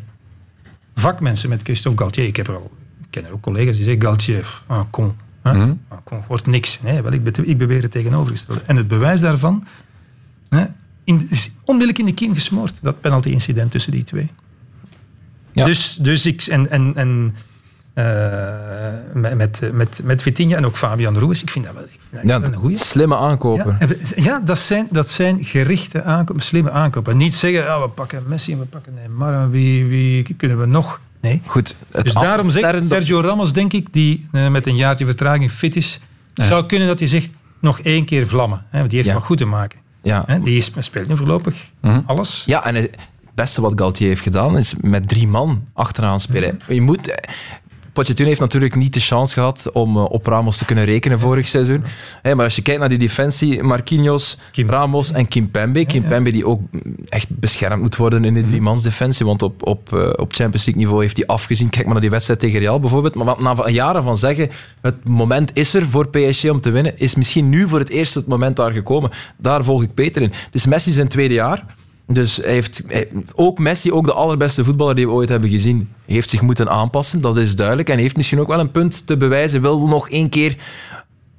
Vakmensen 0.96 1.50
met 1.50 1.62
Christophe 1.64 2.02
Galtier, 2.02 2.26
ik 2.26 2.36
heb 2.36 2.48
er 2.48 2.56
al, 2.56 2.72
ik 3.02 3.08
ken 3.10 3.26
er 3.26 3.34
ook 3.34 3.42
collega's 3.42 3.76
die 3.76 3.86
zeggen, 3.86 4.04
Galtier, 4.04 4.62
ah, 4.68 4.82
con. 4.92 5.16
Hè? 5.44 5.52
Ah, 5.88 5.98
con 6.04 6.24
wordt 6.28 6.46
niks. 6.46 6.82
Nee, 6.82 7.02
wel, 7.02 7.12
ik, 7.12 7.24
be- 7.24 7.46
ik 7.46 7.58
beweer 7.58 7.82
het 7.82 7.92
tegenovergestelde. 7.92 8.62
En 8.66 8.76
het 8.76 8.88
bewijs 8.88 9.20
daarvan 9.20 9.68
hè, 10.50 10.66
in, 11.04 11.28
is 11.30 11.52
onmiddellijk 11.64 12.00
in 12.00 12.06
de 12.06 12.14
kiem 12.14 12.34
gesmoord, 12.34 12.80
dat 12.82 13.00
penalty-incident 13.00 13.72
tussen 13.72 13.92
die 13.92 14.04
twee. 14.04 14.30
Ja. 15.52 15.66
Dus, 15.66 15.96
dus 15.96 16.26
ik... 16.26 16.42
En, 16.44 16.70
en, 16.72 16.92
en 16.96 17.36
eh, 17.94 19.34
met, 19.36 19.72
met, 19.74 20.02
met, 20.04 20.22
Vitinha 20.22 20.58
en 20.58 20.66
ook 20.66 20.78
Fabian 20.78 21.18
Ruiz, 21.20 21.42
ik 21.42 21.50
vind 21.50 21.66
dat 21.66 21.74
wel, 21.74 21.84
ik 21.84 22.00
vind 22.10 22.28
dat 22.28 22.42
Ja, 22.42 22.48
een 22.48 22.56
goeie. 22.56 22.76
slimme 22.76 23.18
aankopen. 23.18 23.78
Ja, 24.16 24.40
dat, 24.40 24.60
zijn, 24.60 24.88
dat 24.92 25.10
zijn 25.10 25.46
gerichte 25.46 26.04
aankopen, 26.04 26.44
slimme 26.44 26.72
aankopen. 26.72 27.18
Niet 27.18 27.36
zeggen, 27.36 27.62
ja, 27.62 27.82
we 27.82 27.90
pakken 27.90 28.24
Messi 28.28 28.52
en 28.52 28.60
we 28.60 28.66
pakken 28.66 28.94
Neymar 28.94 29.34
en 29.34 29.50
wie, 29.50 29.86
wie 29.86 30.34
kunnen 30.38 30.60
we 30.60 30.66
nog? 30.66 31.00
Nee. 31.24 31.42
Goed. 31.46 31.76
Dus 32.04 32.14
daarom 32.14 32.46
zeg 32.50 32.56
ik, 32.56 32.68
sterren- 32.70 32.84
Sergio 32.84 33.22
Ramos, 33.22 33.54
denk 33.54 33.74
ik, 33.74 33.88
die 33.94 34.28
eh, 34.32 34.48
met 34.48 34.68
een 34.68 34.76
jaartje 34.76 35.06
vertraging 35.06 35.52
fit 35.52 35.76
is, 35.76 36.00
zou 36.34 36.66
kunnen 36.66 36.88
dat 36.88 37.00
hij 37.00 37.08
zegt, 37.08 37.30
nog 37.62 37.80
één 37.80 38.06
keer 38.06 38.28
vlammen. 38.28 38.66
Hè, 38.70 38.78
want 38.78 38.90
die 38.92 39.00
heeft 39.02 39.12
Ja. 39.16 39.20
goed 39.22 39.38
te 39.38 39.46
maken. 39.46 39.80
Ja. 40.02 40.24
Hè, 40.28 40.40
die 40.40 40.58
is, 40.58 40.72
speelt 40.80 41.08
nu 41.08 41.18
voorlopig 41.18 41.56
alles. 42.06 42.44
Ja, 42.46 42.66
en 42.66 42.76
het 42.76 42.96
beste 43.36 43.62
wat 43.62 43.74
Galtier 43.76 44.08
heeft 44.08 44.22
gedaan 44.22 44.58
is 44.58 44.76
met 44.82 45.08
drie 45.08 45.28
man 45.28 45.68
achteraan 45.74 46.20
spelen. 46.20 46.62
Je 46.68 46.82
moet... 46.82 47.14
Pochettino 47.94 48.28
heeft 48.28 48.40
natuurlijk 48.40 48.76
niet 48.76 48.94
de 48.94 49.00
chance 49.00 49.34
gehad 49.34 49.72
om 49.72 49.98
eh, 49.98 50.04
op 50.12 50.26
Ramos 50.26 50.58
te 50.58 50.66
kunnen 50.66 50.86
rekenen 50.86 51.20
vorig 51.20 51.48
seizoen. 51.48 51.84
Maar 52.24 52.44
als 52.44 52.56
je 52.56 52.62
kijkt 52.62 52.80
naar 52.80 52.90
die 52.90 52.98
defensie, 52.98 53.64
Marquinhos, 53.64 54.38
Ramos 54.52 55.12
en 55.12 55.28
Kimpembe. 55.28 55.86
Kimpembe 55.86 56.32
die 56.32 56.46
ook 56.46 56.62
echt 57.10 57.28
beschermd 57.30 57.82
moet 57.82 57.96
worden 57.96 58.26
in 58.26 58.34
die 58.34 58.44
driemansdefensie, 58.44 59.26
want 59.26 59.42
op, 59.42 59.68
op, 59.68 59.94
eh, 59.94 60.00
op 60.00 60.34
Champions 60.34 60.66
League 60.66 60.84
niveau 60.84 61.02
heeft 61.02 61.18
hij 61.18 61.26
afgezien. 61.26 61.70
Kijk 61.70 61.84
maar 61.84 61.94
naar 61.94 62.02
die 62.02 62.12
wedstrijd 62.12 62.40
tegen 62.40 62.60
Real 62.60 62.80
bijvoorbeeld. 62.80 63.16
Maar 63.16 63.26
wat 63.26 63.40
na 63.40 63.70
jaren 63.70 64.04
van 64.04 64.18
zeggen, 64.18 64.50
het 64.82 65.10
moment 65.10 65.52
is 65.54 65.74
er 65.74 65.88
voor 65.88 66.10
PSG 66.10 66.50
om 66.50 66.62
te 66.62 66.72
winnen, 66.72 67.00
is 67.00 67.16
misschien 67.16 67.50
nu 67.50 67.68
voor 67.68 67.80
het 67.80 67.90
eerst 67.90 68.14
het 68.14 68.28
moment 68.28 68.56
daar 68.56 68.72
gekomen. 68.72 69.12
Daar 69.38 69.64
volg 69.64 69.84
ik 69.84 69.94
Peter 69.94 70.22
in. 70.22 70.32
Het 70.46 70.56
is 70.56 70.66
Messi 70.66 70.92
zijn 70.92 71.08
tweede 71.08 71.34
jaar. 71.34 71.66
Dus 72.08 72.38
heeft, 72.44 72.84
hij- 72.88 73.08
ook 73.36 73.60
Messi, 73.60 73.92
ook 73.92 74.06
de 74.06 74.14
allerbeste 74.14 74.64
voetballer 74.64 74.96
die 74.96 75.06
we 75.08 75.12
ooit 75.14 75.30
hebben 75.30 75.50
gezien, 75.50 75.90
heeft 76.06 76.30
zich 76.30 76.42
moeten 76.42 76.70
aanpassen. 76.70 77.22
Dat 77.22 77.38
is 77.38 77.56
duidelijk. 77.56 77.90
En 77.90 77.98
heeft 77.98 78.16
misschien 78.16 78.40
ook 78.40 78.48
wel 78.48 78.60
een 78.60 78.72
punt 78.72 79.08
te 79.08 79.18
bewijzen. 79.18 79.62
Wil 79.62 79.88
nog 79.88 80.10
één 80.10 80.30
keer, 80.30 80.56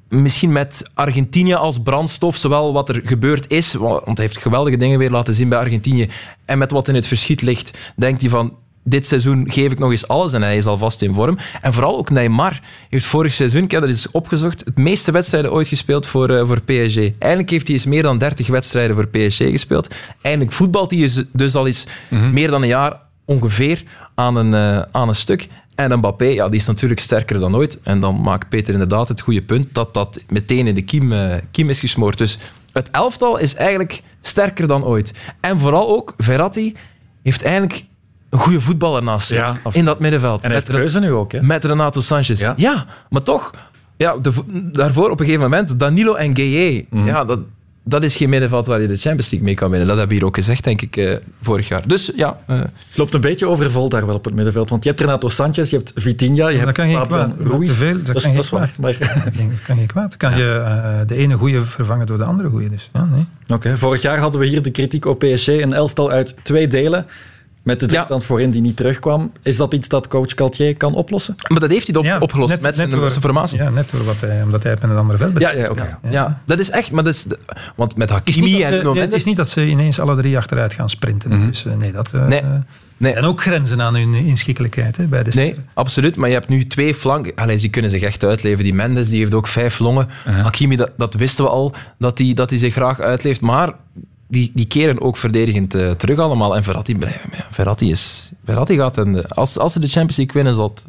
misschien 0.08 0.52
met 0.52 0.90
Argentinië 0.94 1.54
als 1.54 1.82
brandstof, 1.82 2.36
zowel 2.36 2.72
wat 2.72 2.88
er 2.88 3.00
gebeurd 3.04 3.50
is, 3.52 3.74
wa- 3.74 3.88
want 4.04 4.16
hij 4.18 4.26
heeft 4.26 4.38
geweldige 4.38 4.76
dingen 4.76 4.98
weer 4.98 5.10
laten 5.10 5.34
zien 5.34 5.48
bij 5.48 5.58
Argentinië, 5.58 6.08
en 6.44 6.58
met 6.58 6.70
wat 6.70 6.88
in 6.88 6.94
het 6.94 7.06
verschiet 7.06 7.42
ligt, 7.42 7.78
denkt 7.96 8.20
hij 8.20 8.30
van, 8.30 8.54
dit 8.84 9.06
seizoen 9.06 9.50
geef 9.50 9.72
ik 9.72 9.78
nog 9.78 9.90
eens 9.90 10.08
alles 10.08 10.32
en 10.32 10.42
hij 10.42 10.56
is 10.56 10.66
alvast 10.66 11.02
in 11.02 11.14
vorm. 11.14 11.38
En 11.60 11.72
vooral 11.72 11.96
ook 11.96 12.10
Neymar 12.10 12.60
heeft 12.88 13.04
vorig 13.04 13.32
seizoen, 13.32 13.62
ik 13.62 13.70
heb 13.70 13.80
dat 13.80 13.90
eens 13.90 14.10
opgezocht, 14.10 14.64
het 14.64 14.78
meeste 14.78 15.12
wedstrijden 15.12 15.52
ooit 15.52 15.68
gespeeld 15.68 16.06
voor, 16.06 16.30
eh, 16.30 16.46
voor 16.46 16.60
PSG. 16.62 16.96
Eigenlijk 16.96 17.50
heeft 17.50 17.66
hij 17.66 17.76
eens 17.76 17.86
meer 17.86 18.02
dan 18.02 18.18
30 18.18 18.46
wedstrijden 18.46 18.96
voor 18.96 19.08
PSG 19.08 19.38
gespeeld. 19.38 19.94
Eindelijk 20.20 20.52
voetbalt 20.52 20.90
hij 20.90 21.00
dus- 21.00 21.24
dus 21.32 21.54
al 21.54 21.66
eens 21.66 21.86
meer 22.32 22.50
dan 22.50 22.62
een 22.62 22.68
jaar 22.68 23.00
ongeveer 23.24 23.82
aan 24.14 24.36
een, 24.36 24.54
eh, 24.54 24.82
aan 24.92 25.08
een 25.08 25.14
stuk. 25.14 25.48
En 25.74 25.98
Mbappé, 25.98 26.24
ja, 26.24 26.48
die 26.48 26.60
is 26.60 26.66
natuurlijk 26.66 27.00
sterker 27.00 27.38
dan 27.38 27.56
ooit. 27.56 27.80
En 27.82 28.00
dan 28.00 28.20
maakt 28.20 28.48
Peter 28.48 28.72
inderdaad 28.72 29.08
het 29.08 29.20
goede 29.20 29.42
punt 29.42 29.66
dat 29.72 29.94
dat 29.94 30.20
meteen 30.28 30.66
in 30.66 30.74
de 30.74 30.82
kiem, 30.82 31.12
eh, 31.12 31.36
kiem 31.50 31.70
is 31.70 31.80
gesmoord. 31.80 32.18
Dus 32.18 32.38
het 32.72 32.90
elftal 32.90 33.38
is 33.38 33.54
eigenlijk 33.54 34.02
sterker 34.20 34.66
dan 34.66 34.84
ooit. 34.84 35.12
En 35.40 35.58
vooral 35.58 35.88
ook, 35.88 36.14
Verratti 36.16 36.74
heeft 37.22 37.42
eigenlijk 37.42 37.84
een 38.34 38.40
goede 38.40 38.60
voetballer 38.60 39.02
naast 39.02 39.26
zich 39.28 39.38
Ja, 39.38 39.56
in 39.70 39.84
dat 39.84 39.98
middenveld. 40.00 40.44
En 40.44 40.50
Met- 40.50 40.68
keuze 40.70 41.00
nu 41.00 41.10
ook. 41.12 41.32
Hè? 41.32 41.42
met 41.42 41.64
Renato 41.64 42.00
Sanchez. 42.00 42.40
Ja, 42.56 42.86
maar 43.10 43.22
toch, 43.22 43.50
ja, 43.96 44.16
de, 44.18 44.32
daarvoor 44.72 45.10
op 45.10 45.18
een 45.20 45.24
gegeven 45.26 45.50
moment, 45.50 45.78
Danilo 45.78 46.14
en 46.14 46.36
Gueye. 46.36 46.86
Ja, 46.90 47.24
dat, 47.24 47.38
dat 47.84 48.02
is 48.04 48.16
geen 48.16 48.28
middenveld 48.28 48.66
waar 48.66 48.80
je 48.80 48.86
de 48.88 48.96
Champions 48.96 49.30
League 49.30 49.46
mee 49.48 49.54
kan 49.54 49.70
winnen. 49.70 49.88
Dat 49.88 49.96
hebben 49.98 50.14
we 50.16 50.20
hier 50.22 50.28
ook 50.30 50.36
gezegd, 50.36 50.64
denk 50.64 50.82
ik, 50.82 50.96
eh, 50.96 51.16
vorig 51.42 51.68
jaar. 51.68 51.88
Dus 51.88 52.12
ja... 52.16 52.38
eh, 52.46 52.58
Het 52.58 52.96
loopt 52.96 53.14
een 53.14 53.20
beetje 53.20 53.46
overvol 53.48 53.88
daar 53.88 54.06
wel 54.06 54.14
op 54.14 54.24
het 54.24 54.34
middenveld. 54.34 54.70
Want 54.70 54.82
je 54.84 54.88
hebt 54.88 55.00
Renato 55.00 55.28
Sanchez, 55.28 55.70
je 55.70 55.76
hebt 55.76 55.92
Vitinha, 55.94 56.48
je 56.48 56.56
dat 56.56 56.64
hebt 56.64 56.76
kan 56.76 56.86
geen 56.86 56.96
Fabian 56.96 57.34
kwaad. 57.36 57.50
Ruiz. 57.52 57.68
Te 57.68 57.74
veel, 57.74 57.92
dat 57.92 58.06
dat, 58.06 58.16
is- 58.16 58.22
kan 58.22 58.34
dat 58.34 58.46
geen 58.46 58.58
is 58.62 58.68
waar. 58.68 58.72
Maar, 58.80 58.96
Dat 58.98 59.34
kan- 59.36 59.48
dat 59.48 59.62
kan 59.66 59.76
geen 59.76 59.86
kwaad. 59.86 60.16
Kan 60.16 60.36
je 60.36 60.62
eh, 60.64 61.06
de 61.06 61.14
ene 61.14 61.34
goede 61.36 61.64
vervangen 61.64 62.06
door 62.06 62.18
de 62.18 62.24
andere 62.24 62.48
goede. 62.48 62.70
Dus, 62.70 62.90
ja, 62.92 63.04
nee. 63.04 63.24
Oké, 63.48 63.76
Vorig 63.78 64.02
jaar 64.02 64.18
hadden 64.18 64.40
we 64.40 64.46
hier 64.46 64.62
de 64.62 64.70
kritiek 64.70 65.04
op 65.04 65.18
PSG, 65.18 65.46
een 65.48 65.72
elftal 65.72 66.10
uit 66.10 66.34
twee 66.42 66.66
delen. 66.68 67.06
Met 67.64 67.80
de 67.80 67.86
driekant 67.86 68.24
voorin 68.24 68.50
die 68.50 68.60
niet 68.60 68.76
terugkwam. 68.76 69.32
Is 69.42 69.56
dat 69.56 69.74
iets 69.74 69.88
dat 69.88 70.08
coach 70.08 70.32
Galtier 70.36 70.76
kan 70.76 70.94
oplossen? 70.94 71.34
Maar 71.48 71.60
dat 71.60 71.70
heeft 71.70 71.86
hij 71.86 71.96
op- 71.96 72.04
Ja, 72.04 72.18
opgelost 72.18 72.50
net- 72.50 72.60
met, 72.60 72.76
zijn, 72.76 72.86
net 72.88 72.94
door- 72.96 73.04
met 73.04 73.12
zijn 73.14 73.24
formatie. 73.24 73.58
Ja, 73.58 73.70
net 73.70 73.90
door 73.90 74.04
wat 74.04 74.20
hij, 74.20 74.42
omdat 74.42 74.62
hij 74.62 74.72
met 74.80 74.82
een 74.90 74.96
andere 74.96 75.18
veld 75.18 75.40
Ja, 75.40 75.50
ja, 75.52 75.68
oké. 75.70 75.98
ja. 76.10 76.42
dat 76.46 76.58
is 76.58 76.70
echt... 76.70 76.90
Maar 76.92 77.04
dat 77.04 77.14
is 77.14 77.22
de- 77.22 77.38
want 77.76 77.96
met 77.96 78.10
Het 78.10 78.20
is, 78.24 78.36
niet 78.36 78.44
Hakimi 78.44 78.62
en 78.62 78.94
ze, 78.94 79.00
het 79.00 79.12
is 79.12 79.24
niet 79.24 79.36
dat 79.36 79.48
ze 79.48 79.66
ineens 79.66 80.00
alle 80.00 80.16
drie 80.16 80.36
achteruit 80.36 80.72
gaan 80.74 80.90
sprinten. 80.90 81.46
Dus 81.46 81.66
eh, 81.66 81.72
nee, 81.76 81.92
dat... 81.92 82.08
eh, 82.12 82.26
Nee. 82.26 82.42
Nee. 82.96 83.12
En 83.12 83.24
ook 83.24 83.40
grenzen 83.40 83.80
aan 83.82 83.94
hun 83.96 84.14
inschikkelijkheid 84.14 84.96
hè, 84.96 85.04
bij 85.06 85.22
de 85.22 85.30
Nee, 85.34 85.56
absoluut. 85.74 86.16
Maar 86.16 86.28
je 86.28 86.34
hebt 86.34 86.48
nu 86.48 86.66
twee 86.66 86.94
flanken. 86.94 87.32
Allee, 87.34 87.56
die 87.56 87.70
kunnen 87.70 87.90
zich 87.90 88.02
echt 88.02 88.24
uitleven. 88.24 88.64
Die 88.64 88.74
Mendes 88.74 89.08
die 89.08 89.18
heeft 89.18 89.34
ook 89.34 89.46
vijf 89.46 89.78
longen. 89.78 90.08
Hakimi, 90.24 90.76
dat, 90.76 90.90
dat 90.96 91.14
wisten 91.14 91.44
we 91.44 91.50
al, 91.50 91.74
dat 91.98 92.18
hij 92.18 92.34
dat 92.34 92.50
hij 92.50 92.58
zich 92.58 92.72
graag 92.72 93.00
uitleeft. 93.00 93.40
Maar 93.40 93.72
die, 94.34 94.50
die 94.54 94.66
keren 94.66 95.00
ook 95.00 95.16
verdedigend 95.16 95.74
eh, 95.74 95.90
terug 95.90 96.18
allemaal. 96.18 96.56
En 96.56 96.62
Verratti, 96.62 96.96
blij- 96.96 97.20
ja, 97.32 97.46
Verratti, 97.50 97.90
is, 97.90 98.30
Verratti 98.44 98.76
gaat... 98.76 98.98
En, 98.98 99.28
als, 99.28 99.58
als 99.58 99.72
ze 99.72 99.80
de 99.80 99.86
Champions 99.88 100.16
League 100.16 100.34
winnen, 100.34 100.54
zal 100.54 100.68
het 100.74 100.88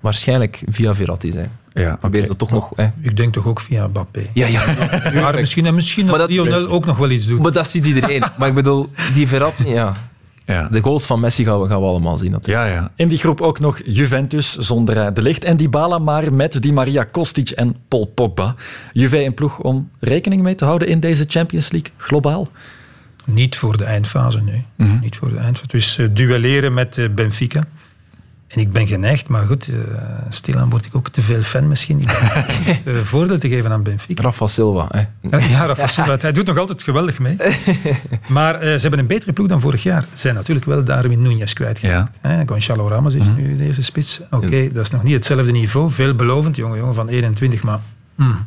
waarschijnlijk 0.00 0.62
via 0.68 0.94
Verratti 0.94 1.32
zijn. 1.32 1.50
Ja, 1.72 1.96
Probeer 1.96 2.26
dat 2.26 2.38
toch 2.38 2.50
nog... 2.50 2.72
Hè. 2.76 2.86
Ik 3.00 3.16
denk 3.16 3.32
toch 3.32 3.46
ook 3.46 3.60
via 3.60 3.86
Mbappé. 3.86 4.26
Ja, 4.32 4.46
ja. 4.46 4.64
Maar 5.22 5.34
misschien, 5.34 5.66
en 5.66 5.74
misschien 5.74 6.06
dat, 6.06 6.18
dat- 6.18 6.30
Lionel 6.30 6.68
ook 6.68 6.86
nog 6.86 6.96
wel 6.96 7.10
iets 7.10 7.26
doet. 7.26 7.40
Maar 7.42 7.52
dat 7.52 7.68
ziet 7.68 7.86
iedereen. 7.86 8.22
maar 8.38 8.48
ik 8.48 8.54
bedoel, 8.54 8.88
die 9.14 9.28
Verratti, 9.28 9.68
ja. 9.68 9.96
Ja. 10.46 10.68
De 10.68 10.82
goals 10.82 11.06
van 11.06 11.20
Messi 11.20 11.44
gaan 11.44 11.60
we, 11.60 11.68
gaan 11.68 11.80
we 11.80 11.86
allemaal 11.86 12.18
zien 12.18 12.30
natuurlijk. 12.30 12.66
Ja, 12.66 12.72
ja. 12.74 12.90
In 12.96 13.08
die 13.08 13.18
groep 13.18 13.40
ook 13.40 13.58
nog 13.58 13.80
Juventus 13.84 14.56
zonder 14.56 14.98
eh, 14.98 15.14
De 15.14 15.22
Ligt 15.22 15.44
en 15.44 15.56
Dybala, 15.56 15.98
maar 15.98 16.32
met 16.32 16.62
Di 16.62 16.72
Maria 16.72 17.04
Kostic 17.04 17.50
en 17.50 17.76
Paul 17.88 18.04
Pogba. 18.06 18.54
Juve 18.92 19.24
een 19.24 19.34
ploeg 19.34 19.58
om 19.58 19.90
rekening 20.00 20.42
mee 20.42 20.54
te 20.54 20.64
houden 20.64 20.88
in 20.88 21.00
deze 21.00 21.24
Champions 21.28 21.70
League 21.70 21.92
globaal? 21.96 22.48
Niet 23.24 23.56
voor 23.56 23.76
de 23.76 23.84
eindfase, 23.84 24.40
nee. 24.42 24.64
Mhm. 24.76 24.98
Niet 25.00 25.16
voor 25.16 25.28
de 25.28 25.36
eindfase. 25.36 25.68
Dus 25.68 26.00
duelleren 26.12 26.74
met 26.74 26.98
eh, 26.98 27.08
Benfica. 27.14 27.64
En 28.46 28.60
ik 28.60 28.72
ben 28.72 28.86
geneigd, 28.86 29.28
maar 29.28 29.46
goed, 29.46 29.68
eh 29.68 29.76
stilaan 30.28 30.70
word 30.70 30.84
ik 30.84 30.96
ook 30.96 31.08
te 31.08 31.20
veel 31.22 31.42
fan 31.42 31.68
misschien. 31.68 32.00
Ik 32.00 32.06
ben 32.84 32.94
eh, 32.96 33.02
voordeel 33.02 33.38
te 33.38 33.48
geven 33.48 33.70
aan 33.72 33.82
Benfica. 33.82 34.22
Rafa 34.22 34.46
Silva. 34.46 34.88
Hè. 34.90 35.38
Ja, 35.38 35.66
Rafa 35.66 35.86
Silva, 35.86 36.16
hij 36.20 36.32
doet 36.32 36.46
nog 36.46 36.58
altijd 36.58 36.82
geweldig 36.82 37.18
mee. 37.18 37.36
Maar 38.26 38.54
eh, 38.54 38.60
ze 38.74 38.80
hebben 38.80 38.98
een 38.98 39.06
betere 39.06 39.32
ploeg 39.32 39.48
dan 39.48 39.60
vorig 39.60 39.82
jaar. 39.82 40.02
Ze 40.02 40.08
zijn 40.18 40.34
natuurlijk 40.34 40.66
wel 40.66 40.84
Darwin 40.84 41.22
Núñez 41.22 41.52
kwijtgeraakt. 41.52 42.18
hè. 42.20 42.42
Gonzalo 42.46 42.86
Ramos 42.88 43.14
is 43.14 43.24
nu 43.36 43.56
de 43.56 43.64
eerste 43.64 43.82
spits. 43.82 44.20
Oké, 44.30 44.68
dat 44.72 44.84
is 44.84 44.90
nog 44.90 45.02
niet 45.02 45.14
hetzelfde 45.14 45.52
niveau. 45.52 45.90
Veelbelovend, 45.90 46.56
jonge 46.56 46.76
jongen 46.76 46.94
van 46.94 47.08
21, 47.08 47.62
maar... 47.62 47.78
hmm. 48.14 48.46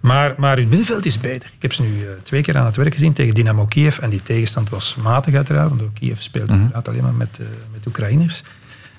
Maar, 0.00 0.34
maar 0.38 0.56
hun 0.56 0.68
middenveld 0.68 1.06
is 1.06 1.20
beter. 1.20 1.50
Ik 1.56 1.62
heb 1.62 1.72
ze 1.72 1.82
nu 1.82 2.06
twee 2.22 2.42
keer 2.42 2.56
aan 2.58 2.66
het 2.66 2.76
werk 2.76 2.92
gezien 2.92 3.12
tegen 3.12 3.34
Dynamo 3.34 3.64
Kiev. 3.64 3.98
En 3.98 4.10
die 4.10 4.22
tegenstand 4.22 4.68
was 4.68 4.96
matig 5.02 5.34
uiteraard, 5.34 5.68
want 5.68 5.82
Kiev 5.92 6.20
speelde 6.20 6.52
uiteraard 6.52 6.88
alleen 6.88 7.02
maar 7.02 7.14
met, 7.14 7.40
met 7.72 7.86
Oekraïners. 7.86 8.42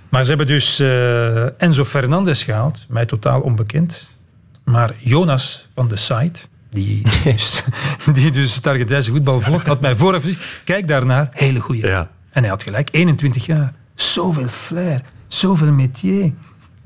Maar 0.10 0.24
ze 0.24 0.30
hebben 0.30 0.48
dus 0.48 0.80
eh, 0.80 1.62
Enzo 1.62 1.86
Fernandez 1.86 2.44
gehaald, 2.46 2.86
mij 2.90 3.06
totaal 3.06 3.42
onbekend. 3.42 4.10
Maar 4.64 4.92
Jonas 4.98 5.68
van 5.76 5.88
de 5.88 5.96
site, 5.96 6.40
die 6.70 7.02
dus, 7.24 7.64
die 8.14 8.32
dus 8.32 8.56
het 8.56 8.68
Argentijnse 8.68 9.12
voetbal 9.12 9.42
volgt, 9.42 9.68
had 9.68 9.82
mij 9.82 9.96
vooraf 9.96 10.24
gezegd, 10.24 10.62
kijk 10.64 10.88
daarnaar, 10.88 11.28
hele 11.32 11.60
goeie. 11.60 11.82
En 12.30 12.42
hij 12.42 12.50
had 12.50 12.64
gelijk, 12.64 12.90
21 12.92 13.46
jaar. 13.46 13.74
Zoveel 13.96 14.48
flair, 14.48 15.02
zoveel 15.28 15.72
métier. 15.72 16.32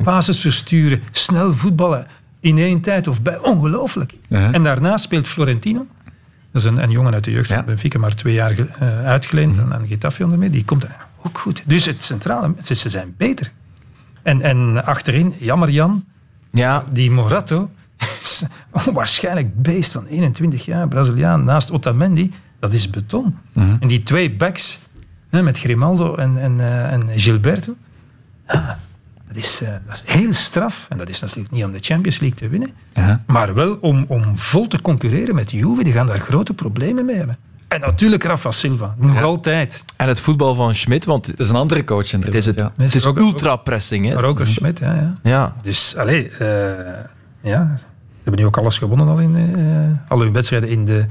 Passes 0.03 0.39
versturen, 0.39 1.01
snel 1.11 1.53
voetballen 1.55 2.07
in 2.39 2.57
één 2.57 2.81
tijd 2.81 3.07
of 3.07 3.21
bij. 3.21 3.37
Ongelooflijk. 3.39 4.13
En 4.29 4.63
daarna 4.63 4.97
speelt 4.97 5.27
Florentino. 5.27 5.85
Dat 6.51 6.61
is 6.61 6.67
een, 6.67 6.83
een 6.83 6.91
jongen 6.91 7.13
uit 7.13 7.23
de 7.23 7.31
jeugd 7.31 7.53
van 7.53 7.65
Benfica, 7.65 7.99
maar 7.99 8.15
twee 8.15 8.33
jaar 8.33 8.51
eh, 8.79 9.05
uitgeleend 9.05 9.59
aan- 9.59 9.73
aan 9.73 9.87
Getafe 9.87 10.23
onder 10.23 10.37
mee. 10.39 10.49
Die 10.49 10.65
komt 10.65 10.83
er 10.83 10.95
ook 11.23 11.37
goed. 11.37 11.63
Dus 11.65 11.85
het 11.85 12.03
centrale, 12.03 12.53
ze, 12.63 12.75
ze 12.75 12.89
zijn 12.89 13.13
beter. 13.17 13.51
En, 14.23 14.41
en 14.41 14.85
achterin, 14.85 15.33
jammer 15.37 15.69
Jan, 15.69 16.05
ja. 16.51 16.85
die 16.89 17.11
Morato, 17.11 17.69
is 18.19 18.43
waarschijnlijk 18.93 19.61
beest 19.61 19.91
van 19.91 20.05
21 20.05 20.65
jaar, 20.65 20.87
Braziliaan, 20.87 21.43
naast 21.43 21.71
Otamendi, 21.71 22.31
dat 22.59 22.73
is 22.73 22.89
beton. 22.89 23.37
En 23.53 23.87
die 23.87 24.03
twee 24.03 24.31
backs, 24.31 24.79
hè, 25.29 25.41
met 25.41 25.59
Grimaldo 25.59 26.15
en, 26.15 26.37
en, 26.37 26.59
eh, 26.59 26.93
en 26.93 27.19
Gilberto, 27.19 27.75
ah, 28.45 28.69
dat 29.27 29.35
is, 29.35 29.61
eh, 29.61 29.69
dat 29.87 30.03
is 30.05 30.13
heel 30.13 30.33
straf. 30.33 30.85
En 30.89 30.97
dat 30.97 31.09
is 31.09 31.19
natuurlijk 31.19 31.51
niet 31.51 31.63
om 31.63 31.71
de 31.71 31.79
Champions 31.79 32.19
League 32.19 32.37
te 32.37 32.49
winnen, 32.49 32.69
maar 33.25 33.53
wel 33.53 33.75
om, 33.75 34.05
om 34.07 34.37
vol 34.37 34.67
te 34.67 34.81
concurreren 34.81 35.35
met 35.35 35.51
Juve. 35.51 35.83
Die 35.83 35.93
gaan 35.93 36.07
daar 36.07 36.19
grote 36.19 36.53
problemen 36.53 37.05
mee 37.05 37.15
hebben. 37.15 37.37
En 37.71 37.79
natuurlijk 37.81 38.23
Rafa 38.23 38.51
Silva, 38.51 38.95
nog 38.97 39.21
altijd. 39.21 39.83
En 39.95 40.07
het 40.07 40.19
voetbal 40.19 40.55
van 40.55 40.75
Schmidt, 40.75 41.05
want 41.05 41.25
het 41.25 41.39
is 41.39 41.49
een 41.49 41.55
andere 41.55 41.83
coach 41.83 42.11
Het 42.11 42.33
is, 42.33 42.45
het, 42.45 42.59
ja. 42.59 42.71
het 42.77 42.95
is 42.95 43.05
ook- 43.05 43.17
ultra-pressing. 43.17 44.05
hè. 44.07 44.13
Maar 44.13 44.23
ook 44.23 44.39
als 44.39 44.53
Schmidt, 44.53 44.79
ja, 44.79 44.93
ja. 44.93 45.13
Ja. 45.23 45.55
Dus, 45.63 45.95
allee, 45.97 46.29
eh, 46.29 46.47
ja, 47.41 47.75
ze 47.77 47.83
hebben 48.23 48.41
nu 48.41 48.45
ook 48.47 48.57
alles 48.57 48.77
gewonnen 48.77 49.07
al 49.07 49.17
in 49.19 49.35
eh, 49.35 50.11
al 50.11 50.19
hun 50.21 50.33
wedstrijden 50.33 50.69
in 50.69 50.85
de, 50.85 51.05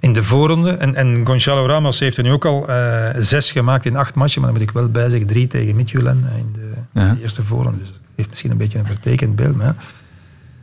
in 0.00 0.12
de 0.12 0.22
voorronde. 0.22 0.70
En, 0.70 0.94
en 0.94 1.26
Gonzalo 1.26 1.66
Ramos 1.66 1.98
heeft 1.98 2.16
er 2.16 2.22
nu 2.22 2.32
ook 2.32 2.44
al 2.44 2.68
eh, 2.68 3.08
zes 3.18 3.52
gemaakt 3.52 3.84
in 3.84 3.96
acht 3.96 4.14
matchen, 4.14 4.40
maar 4.42 4.50
dan 4.50 4.60
moet 4.60 4.68
ik 4.68 4.74
wel 4.74 4.88
bij 4.88 5.08
zeggen, 5.08 5.26
drie 5.28 5.46
tegen 5.46 5.76
Midtjylland 5.76 6.24
in 6.38 6.52
de, 6.52 7.00
Ja. 7.00 7.14
de 7.14 7.20
eerste 7.20 7.42
voorronde. 7.42 7.78
Dus 7.78 7.88
dat 7.90 8.00
heeft 8.16 8.30
misschien 8.30 8.50
een 8.50 8.56
beetje 8.56 8.78
een 8.78 8.86
vertekend 8.86 9.36
beeld, 9.36 9.56
maar 9.56 9.74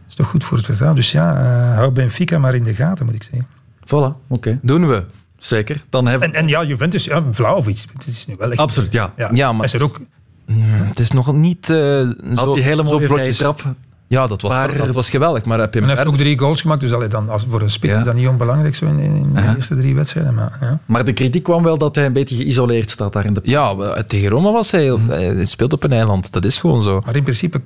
is 0.07 0.15
toch 0.15 0.27
goed 0.27 0.43
voor 0.43 0.57
het 0.57 0.65
vertrouwen. 0.65 0.99
Dus 0.99 1.11
ja, 1.11 1.43
hou 1.76 1.91
Benfica 1.91 2.38
maar 2.38 2.56
in 2.56 2.64
de 2.64 2.73
gaten, 2.76 3.06
moet 3.06 3.15
ik 3.15 3.23
zeggen. 3.23 3.47
Voilà, 3.85 4.27
oké. 4.27 4.60
Doen 4.61 4.88
we. 4.88 5.03
Zeker. 5.40 5.82
Dan 5.90 6.07
hebben... 6.07 6.28
En, 6.34 6.40
en 6.40 6.48
ja, 6.48 6.64
Juventus, 6.64 7.06
ja, 7.06 7.24
Vlaovic, 7.32 7.86
het 7.98 8.07
is 8.07 8.26
nu 8.26 8.36
wel 8.38 8.49
echt... 8.52 8.60
Absoluut, 8.60 8.94
ja. 8.94 9.14
Ja, 9.18 9.30
Ja, 9.34 9.48
maar 9.52 9.66
hij 9.66 9.66
is 9.66 9.74
er 9.74 9.84
ook... 9.84 9.99
Mm, 10.45 10.61
Het 10.64 10.99
is 10.99 11.11
nog 11.11 11.34
niet 11.34 11.70
eh, 11.70 11.76
zo, 11.76 12.14
Had 12.36 12.53
die 12.53 12.64
hele 12.64 12.84
mooie 12.84 13.32
trap 13.34 13.61
Ja, 14.07 14.28
dat 14.28 14.41
was, 14.41 14.52
Maar- 14.52 14.78
dat 14.78 14.94
was 14.94 15.10
geweldig. 15.10 15.45
Maar 15.45 15.60
heb 15.60 15.74
je 15.74 15.80
hij 15.80 15.90
heeft 15.90 16.06
ook 16.06 16.18
drie 16.18 16.40
goals 16.40 16.61
gemaakt, 16.61 16.82
dus 16.82 16.94
allee, 16.94 17.07
dan, 17.07 17.30
als, 17.30 17.45
voor 17.48 17.61
een 17.61 17.70
spits 17.72 17.94
Ja. 17.94 17.99
is 17.99 18.06
dat 18.06 18.14
niet 18.16 18.28
onbelangrijk 18.28 18.76
zo 18.76 18.86
in, 18.86 19.34
de 19.34 19.53
eerste 19.56 19.78
drie 19.78 19.95
wedstrijden. 19.95 20.34
Maar, 20.34 20.57
ja. 20.61 20.80
Maar 20.86 21.03
de 21.03 21.14
kritiek 21.14 21.44
kwam 21.44 21.64
wel 21.64 21.78
dat 21.78 21.95
hij 21.95 22.06
een 22.06 22.14
beetje 22.14 22.36
geïsoleerd 22.36 22.90
staat 22.90 23.14
daar 23.14 23.26
in 23.26 23.34
de... 23.34 23.40
Ja, 23.44 23.74
maar 23.74 24.06
tegen 24.06 24.30
Roma 24.30 24.52
was 24.52 24.72
hij 24.72 24.82
heel... 24.82 24.99
Hij 25.07 25.45
speelt 25.45 25.74
op 25.74 25.84
een 25.84 25.91
eiland, 25.91 26.32
dat 26.32 26.45
is 26.45 26.57
gewoon 26.57 26.82
zo. 26.82 27.02
maar 27.06 27.16
in 27.16 27.24
principe, 27.24 27.61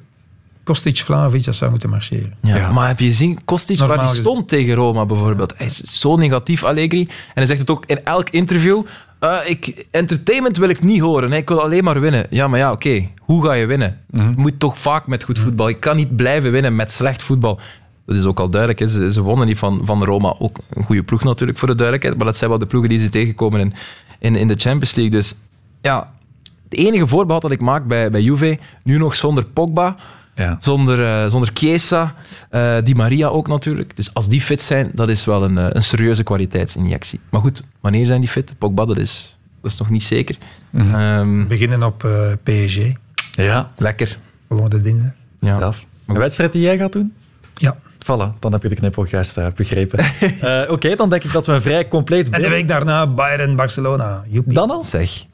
Kostic, 0.64 0.98
Vlahovic, 0.98 1.44
dat 1.44 1.56
zou 1.56 1.72
moeten 1.72 1.90
marcheren. 1.90 2.34
Ja, 2.42 2.72
Maar 2.72 2.88
heb 2.88 3.00
je 3.00 3.06
gezien, 3.06 3.40
Kostic, 3.46 3.78
Normaal 3.78 3.96
waar 3.98 4.06
hij 4.06 4.16
gezien. 4.16 4.32
stond 4.32 4.48
tegen 4.48 4.74
Roma 4.74 5.06
bijvoorbeeld? 5.06 5.54
Hij 5.58 5.66
is 5.66 5.78
zo 5.84 6.16
negatief, 6.16 6.64
Allegri. 6.64 7.02
En 7.02 7.10
hij 7.34 7.46
zegt 7.46 7.60
het 7.60 7.70
ook 7.70 7.86
in 7.86 8.04
elk 8.04 8.30
interview. 8.30 8.82
eh, 9.20 9.38
ik, 9.46 9.86
entertainment 9.92 10.58
wil 10.58 10.70
ik 10.70 10.82
niet 10.84 11.00
horen. 11.02 11.32
hè. 11.32 11.38
Ik 11.38 11.48
wil 11.50 11.62
alleen 11.62 11.84
maar 11.84 12.00
winnen. 12.02 12.26
Ja, 12.30 12.48
maar 12.48 12.60
ja, 12.60 12.72
oké. 12.72 13.08
Hoe 13.22 13.46
ga 13.46 13.54
je 13.54 13.66
winnen? 13.66 14.00
Je 14.12 14.34
moet 14.36 14.60
toch 14.60 14.78
vaak 14.78 15.08
met 15.08 15.24
goed 15.24 15.40
voetbal. 15.40 15.68
Je 15.68 15.80
kan 15.80 15.96
niet 15.96 16.16
blijven 16.16 16.52
winnen 16.52 16.76
met 16.76 16.92
slecht 16.92 17.24
voetbal. 17.24 17.60
Dat 18.06 18.16
is 18.16 18.26
ook 18.26 18.40
al 18.40 18.50
duidelijk. 18.50 18.80
Hè. 18.82 18.88
Ze, 18.88 19.12
ze 19.12 19.22
wonnen 19.22 19.48
niet 19.48 19.58
van, 19.58 19.82
van 19.84 20.04
Roma. 20.04 20.36
Ook 20.40 20.58
een 20.70 20.84
goede 20.84 21.04
ploeg 21.04 21.24
natuurlijk, 21.24 21.60
voor 21.60 21.68
de 21.68 21.76
duidelijkheid. 21.76 22.18
Maar 22.18 22.28
dat 22.28 22.38
zijn 22.38 22.50
wel 22.50 22.60
de 22.60 22.66
ploegen 22.66 22.90
die 22.90 23.00
ze 23.00 23.10
tegenkomen 23.10 23.60
in, 23.60 23.74
in, 24.20 24.36
in 24.36 24.48
de 24.48 24.56
Champions 24.58 24.96
League. 24.96 25.12
Dus 25.20 25.36
ja, 25.82 26.12
het 26.70 26.80
enige 26.80 27.08
voorbehoud 27.08 27.42
dat 27.42 27.52
ik 27.52 27.62
maak 27.62 27.86
bij, 27.88 28.12
bij 28.12 28.22
Juve, 28.22 28.60
nu 28.84 28.98
nog 28.98 29.16
zonder 29.16 29.44
Pogba, 29.46 29.96
Ja. 30.36 30.58
zonder, 30.62 31.06
eh, 31.24 31.30
zonder 31.30 31.50
Chiesa, 31.54 32.16
eh, 32.50 32.76
Di 32.84 32.96
Maria 32.96 33.28
ook 33.28 33.48
natuurlijk. 33.48 33.96
Dus 33.96 34.14
als 34.14 34.30
die 34.30 34.42
fit 34.42 34.62
zijn, 34.62 34.92
dat 34.94 35.10
is 35.10 35.26
wel 35.26 35.44
een, 35.44 35.58
eh, 35.58 35.66
een 35.70 35.84
serieuze 35.84 36.24
kwaliteitsinjectie. 36.24 37.20
Maar 37.30 37.42
goed, 37.42 37.64
wanneer 37.80 38.06
zijn 38.06 38.20
die 38.20 38.30
fit? 38.30 38.56
Pogba, 38.58 38.86
dat 38.86 38.98
is, 38.98 39.38
dat 39.62 39.72
is 39.72 39.78
nog 39.78 39.90
niet 39.90 40.04
zeker. 40.04 40.38
Ehm, 40.74 41.38
We 41.38 41.46
beginnen 41.48 41.84
op 41.84 42.04
eh, 42.04 42.32
PSG, 42.44 42.78
Ja, 43.32 43.72
lekker. 43.78 44.18
volgende 44.50 44.82
dinsdag. 44.82 45.12
Ja. 45.40 45.56
straf. 45.56 45.86
Een 46.08 46.18
wedstrijd 46.18 46.52
die 46.52 46.62
jij 46.62 46.78
gaat 46.78 46.94
doen? 46.94 47.14
Ja. 47.54 47.78
Voilà, 48.04 48.40
dan 48.40 48.52
heb 48.52 48.62
je 48.64 48.70
de 48.70 48.76
knippel 48.76 49.06
juist 49.10 49.40
begrepen. 49.56 50.00
Eh, 50.42 50.62
Oké, 50.72 50.96
dan 50.96 51.10
denk 51.10 51.24
ik 51.24 51.32
dat 51.34 51.46
we 51.46 51.52
een 51.54 51.62
vrij 51.62 51.88
compleet 51.88 52.30
En 52.30 52.42
de 52.42 52.50
week 52.50 52.68
daarna 52.68 53.08
Bayern, 53.08 53.56
Barcelona. 53.56 54.24
Joepie. 54.28 54.54
Dan 54.54 54.70
al? 54.72 54.84
Zeg. 54.84 55.26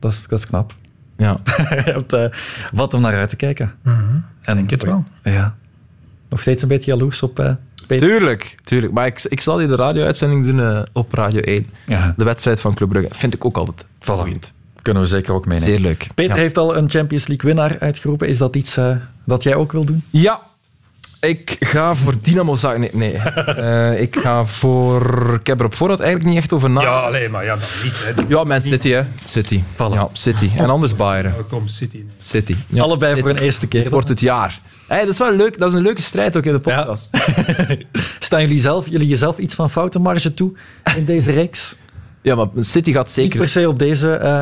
Dat 0.00 0.12
is, 0.12 0.26
dat 0.28 0.38
is 0.38 0.46
knap. 0.46 0.74
Ja. 1.16 1.40
je 1.84 1.92
hebt 1.92 2.12
eh, 2.12 2.24
wat 2.72 2.94
om 2.94 3.00
naar 3.00 3.14
uit 3.14 3.28
te 3.28 3.36
kijken. 3.36 3.74
Mhm. 3.82 4.14
En 4.42 4.56
Denk 4.56 4.70
het 4.70 4.82
wel. 4.82 5.04
Ja. 5.22 5.54
Nog 6.28 6.40
steeds 6.40 6.62
een 6.62 6.68
beetje 6.68 6.90
jaloers 6.90 7.22
op 7.22 7.38
eh, 7.38 7.52
Peter. 7.86 8.08
Tuurlijk, 8.08 8.56
tuurlijk. 8.64 8.92
Maar 8.92 9.06
ik, 9.06 9.22
ik 9.28 9.40
zal 9.40 9.56
die 9.56 9.66
de 9.66 9.76
radio-uitzending 9.76 10.44
doen 10.46 10.60
eh, 10.60 10.82
op 10.92 11.12
Radio 11.14 11.40
1. 11.40 11.66
Ja. 11.86 12.14
De 12.16 12.24
wedstrijd 12.24 12.60
van 12.60 12.74
Club 12.74 12.88
Brugge. 12.88 13.14
Vind 13.14 13.34
ik 13.34 13.44
ook 13.44 13.56
altijd 13.56 13.86
boeiend. 14.04 14.52
Kunnen 14.82 15.02
we 15.02 15.08
zeker 15.08 15.34
ook 15.34 15.46
meenemen. 15.46 15.74
Zeer 15.74 15.80
leuk. 15.80 16.08
Peter 16.14 16.36
Ja. 16.36 16.40
heeft 16.42 16.58
al 16.58 16.76
een 16.76 16.90
Champions 16.90 17.26
League 17.26 17.50
winnaar 17.50 17.76
uitgeroepen. 17.78 18.28
Is 18.28 18.38
dat 18.38 18.56
iets 18.56 18.76
eh, 18.76 18.96
dat 19.24 19.42
jij 19.42 19.54
ook 19.54 19.72
wil 19.72 19.84
doen? 19.84 20.04
Ja, 20.10 20.40
ik 21.28 21.56
ga 21.60 21.94
voor 21.94 22.14
Dynamo 22.22 22.54
Zagreb. 22.54 22.92
Nee, 22.94 23.12
nee. 23.12 23.16
Eh, 23.56 24.00
ik 24.00 24.16
ga 24.16 24.44
voor... 24.44 25.34
Ik 25.40 25.46
heb 25.46 25.60
er 25.60 25.66
op 25.66 25.74
voorhand 25.74 26.00
eigenlijk 26.00 26.30
niet 26.30 26.38
echt 26.42 26.52
over 26.52 26.70
na. 26.70 26.80
Ja, 26.80 27.00
alleen 27.00 27.30
maar 27.30 27.44
ja, 27.44 27.54
niet. 27.54 28.14
Hè. 28.16 28.22
Ja, 28.28 28.44
Man 28.44 28.60
City, 28.60 28.88
hè. 28.90 29.02
City. 29.24 29.62
Ja, 29.78 30.08
City. 30.12 30.50
En 30.56 30.70
anders 30.70 30.96
Bayern. 30.96 31.34
Oh, 31.34 31.48
kom, 31.48 31.66
City. 31.68 32.04
City. 32.18 32.56
Ja, 32.68 32.82
Allebei 32.82 33.10
City. 33.14 33.22
voor 33.26 33.36
een 33.36 33.42
eerste 33.42 33.66
keer. 33.66 33.80
Het 33.80 33.90
wordt 33.90 34.08
het 34.08 34.20
jaar. 34.20 34.60
Hey, 34.86 35.00
dat 35.00 35.08
is 35.08 35.18
wel 35.18 35.36
leuk. 35.36 35.58
Dat 35.58 35.68
is 35.68 35.74
een 35.74 35.82
leuke 35.82 36.02
strijd 36.02 36.36
ook 36.36 36.44
in 36.44 36.52
de 36.52 36.58
podcast. 36.60 37.10
Staan 38.18 38.40
jullie, 38.40 38.60
zelf, 38.60 38.88
jullie 38.88 39.06
jezelf 39.08 39.38
iets 39.38 39.54
van 39.54 39.70
foutenmarge 39.70 40.34
toe 40.34 40.52
in 40.96 41.04
deze 41.04 41.30
reeks? 41.32 41.76
Ja, 42.22 42.34
maar 42.34 42.46
City 42.58 42.92
gaat 42.92 43.16
Niet 43.16 43.28
per 43.28 43.34
zeker... 43.38 43.48
se 43.48 43.68
op 43.68 43.78
deze... 43.78 44.12
eh, 44.14 44.40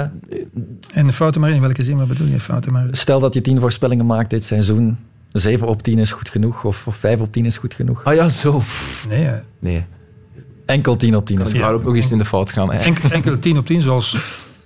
En 0.94 1.06
de 1.06 1.12
fouten 1.12 1.40
maar 1.40 1.50
in 1.50 1.60
welke 1.60 1.82
zin? 1.82 1.96
Wat 1.98 2.08
bedoel 2.08 2.26
je, 2.26 2.40
fouten 2.40 2.72
maar? 2.72 2.88
stel 2.90 3.20
dat 3.20 3.34
je 3.34 3.40
tien 3.40 3.60
voorspellingen 3.60 4.06
maakt 4.06 4.30
dit 4.30 4.44
seizoen. 4.44 4.98
7 5.32 5.68
op 5.68 5.82
10 5.82 5.98
is 5.98 6.12
goed 6.12 6.28
genoeg, 6.28 6.64
of, 6.64 6.86
of 6.86 6.96
5 6.96 7.20
op 7.20 7.32
10 7.32 7.44
is 7.46 7.56
goed 7.56 7.74
genoeg. 7.74 8.04
Ah 8.04 8.14
ja, 8.14 8.28
zo. 8.28 8.58
Pff, 8.58 9.06
Nee, 9.08 9.24
hè. 9.24 9.38
Nee. 9.58 9.84
Enkel 10.66 10.96
10 10.96 11.16
op 11.16 11.26
10 11.26 11.40
is 11.40 11.50
goed. 11.50 11.60
gaat 11.60 11.72
ook 11.72 11.84
nog 11.84 11.94
eens 11.94 12.10
in 12.10 12.18
de 12.18 12.24
fout 12.24 12.50
gaan. 12.50 12.72
enkel, 12.72 13.10
enkel 13.10 13.38
10 13.38 13.58
op 13.58 13.66
10, 13.66 13.80
zoals 13.80 14.16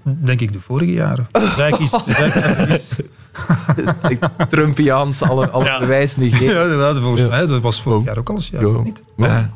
denk 0.03 0.41
ik 0.41 0.53
de 0.53 0.61
vorige 0.61 0.93
jaren. 0.93 1.29
Rijk 1.57 1.79
is, 1.79 1.91
Rijk 2.07 2.35
is, 2.69 2.95
Trumpiaans, 4.49 5.23
alle, 5.23 5.51
alle 5.51 5.65
Ja. 5.65 5.79
bewijs 5.79 6.17
niet 6.17 6.33
ja, 6.33 6.63
inderdaad, 6.63 6.99
volgens 6.99 7.29
mij, 7.29 7.47
dat 7.47 7.61
was 7.61 7.83
vorig 7.83 8.05
jaar 8.05 8.19
ook 8.19 8.29
al 8.29 8.35
eens, 8.35 8.49
ja, 8.49 8.67
of 8.67 8.85
niet? 8.85 9.03
Ja. 9.17 9.51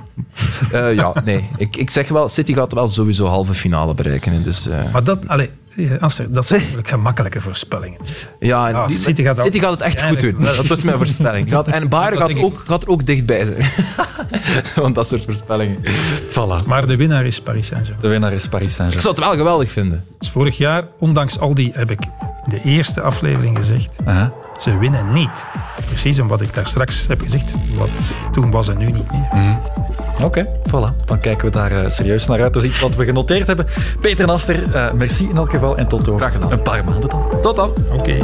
Eh, 0.73 0.95
ja, 0.95 1.13
nee. 1.25 1.49
Ik, 1.57 1.77
ik 1.77 1.91
zeg 1.91 2.09
wel, 2.09 2.29
City 2.29 2.55
gaat 2.55 2.73
wel 2.73 2.89
sowieso 2.89 3.27
halve 3.27 3.55
finale 3.55 3.95
bereiken. 3.95 4.43
Dus, 4.43 4.69
eh, 4.69 4.79
Maar 4.93 5.05
dat, 5.05 5.29
allee, 5.29 5.51
eh, 5.77 5.99
Aster, 6.01 6.33
dat 6.33 6.47
zijn 6.47 6.61
natuurlijk 6.61 6.89
gemakkelijk 6.89 7.37
voorspellingen. 7.41 7.99
ja, 8.41 8.69
en 8.69 8.75
Ja, 8.75 8.87
die- 8.87 8.97
City 8.99 9.23
gaat 9.23 9.37
het 9.71 9.81
echt 9.81 10.03
goed 10.03 10.21
doen. 10.21 10.37
Dat 10.41 10.67
was 10.67 10.83
mijn 10.83 10.97
voorspelling. 10.97 11.49
Gaat, 11.53 11.69
en 11.69 11.89
Bayern 11.89 12.17
gaat, 12.19 12.29
ik. 12.29 12.43
ook, 12.43 12.63
gaat 12.67 12.83
er 12.83 12.89
ook 12.89 13.07
dichtbij 13.07 13.45
zijn. 13.45 13.71
Want 14.83 14.95
dat 14.95 15.09
soort 15.09 15.25
voorspellingen. 15.25 15.79
Voilà. 16.31 16.67
Maar 16.67 16.87
de 16.87 16.97
winnaar 16.97 17.27
is 17.27 17.41
Paris 17.41 17.67
Saint-Germain. 17.67 18.03
De 18.03 18.09
winnaar 18.09 18.33
is 18.33 18.49
Paris 18.49 18.67
Ik 18.69 18.73
Saint-Germain. 18.75 19.01
zou 19.03 19.15
het 19.15 19.25
wel 19.37 19.45
geweldig 19.47 19.71
vinden. 19.71 20.05
Dus 20.19 20.31
vorig 20.31 20.57
jaar, 20.57 20.85
ondanks 20.99 21.39
al 21.39 21.55
die, 21.55 21.71
heb 21.75 21.91
ik 21.91 22.01
de 22.47 22.61
eerste 22.65 23.01
aflevering 23.01 23.59
gezegd, 23.69 23.97
Aha. 24.05 24.33
ze 24.57 24.79
winnen 24.79 25.13
niet. 25.13 25.47
Precies 25.87 26.19
om 26.21 26.29
wat 26.29 26.41
ik 26.41 26.55
daar 26.55 26.67
straks 26.67 27.07
heb 27.07 27.21
gezegd. 27.21 27.55
Wat 27.79 27.89
toen 28.33 28.51
was 28.51 28.69
en 28.69 28.79
nu 28.79 28.87
niet 28.87 29.13
meer. 29.13 29.59
Oké, 30.25 30.47
voilà. 30.69 31.05
Dan 31.05 31.19
kijken 31.21 31.47
we 31.47 31.51
daar 31.53 31.73
eh, 31.73 31.91
serieus 31.91 32.27
naar 32.27 32.43
uit. 32.43 32.53
Dat 32.53 32.63
is 32.63 32.69
iets 32.69 32.79
wat 32.81 32.95
we 32.97 33.05
genoteerd 33.05 33.47
hebben. 33.47 33.67
Peter 34.01 34.25
en 34.25 34.31
Aster, 34.31 34.75
eh, 34.75 34.93
merci 34.93 35.29
in 35.29 35.37
elk 35.37 35.51
geval. 35.51 35.77
En 35.77 35.89
tot 35.89 36.09
over 36.09 36.21
Graag 36.21 36.33
gedaan. 36.33 36.53
een 36.53 36.63
paar 36.63 36.85
maanden 36.85 37.09
dan. 37.09 37.23
Tot 37.41 37.57
dan. 37.57 37.71
Oké. 37.93 38.17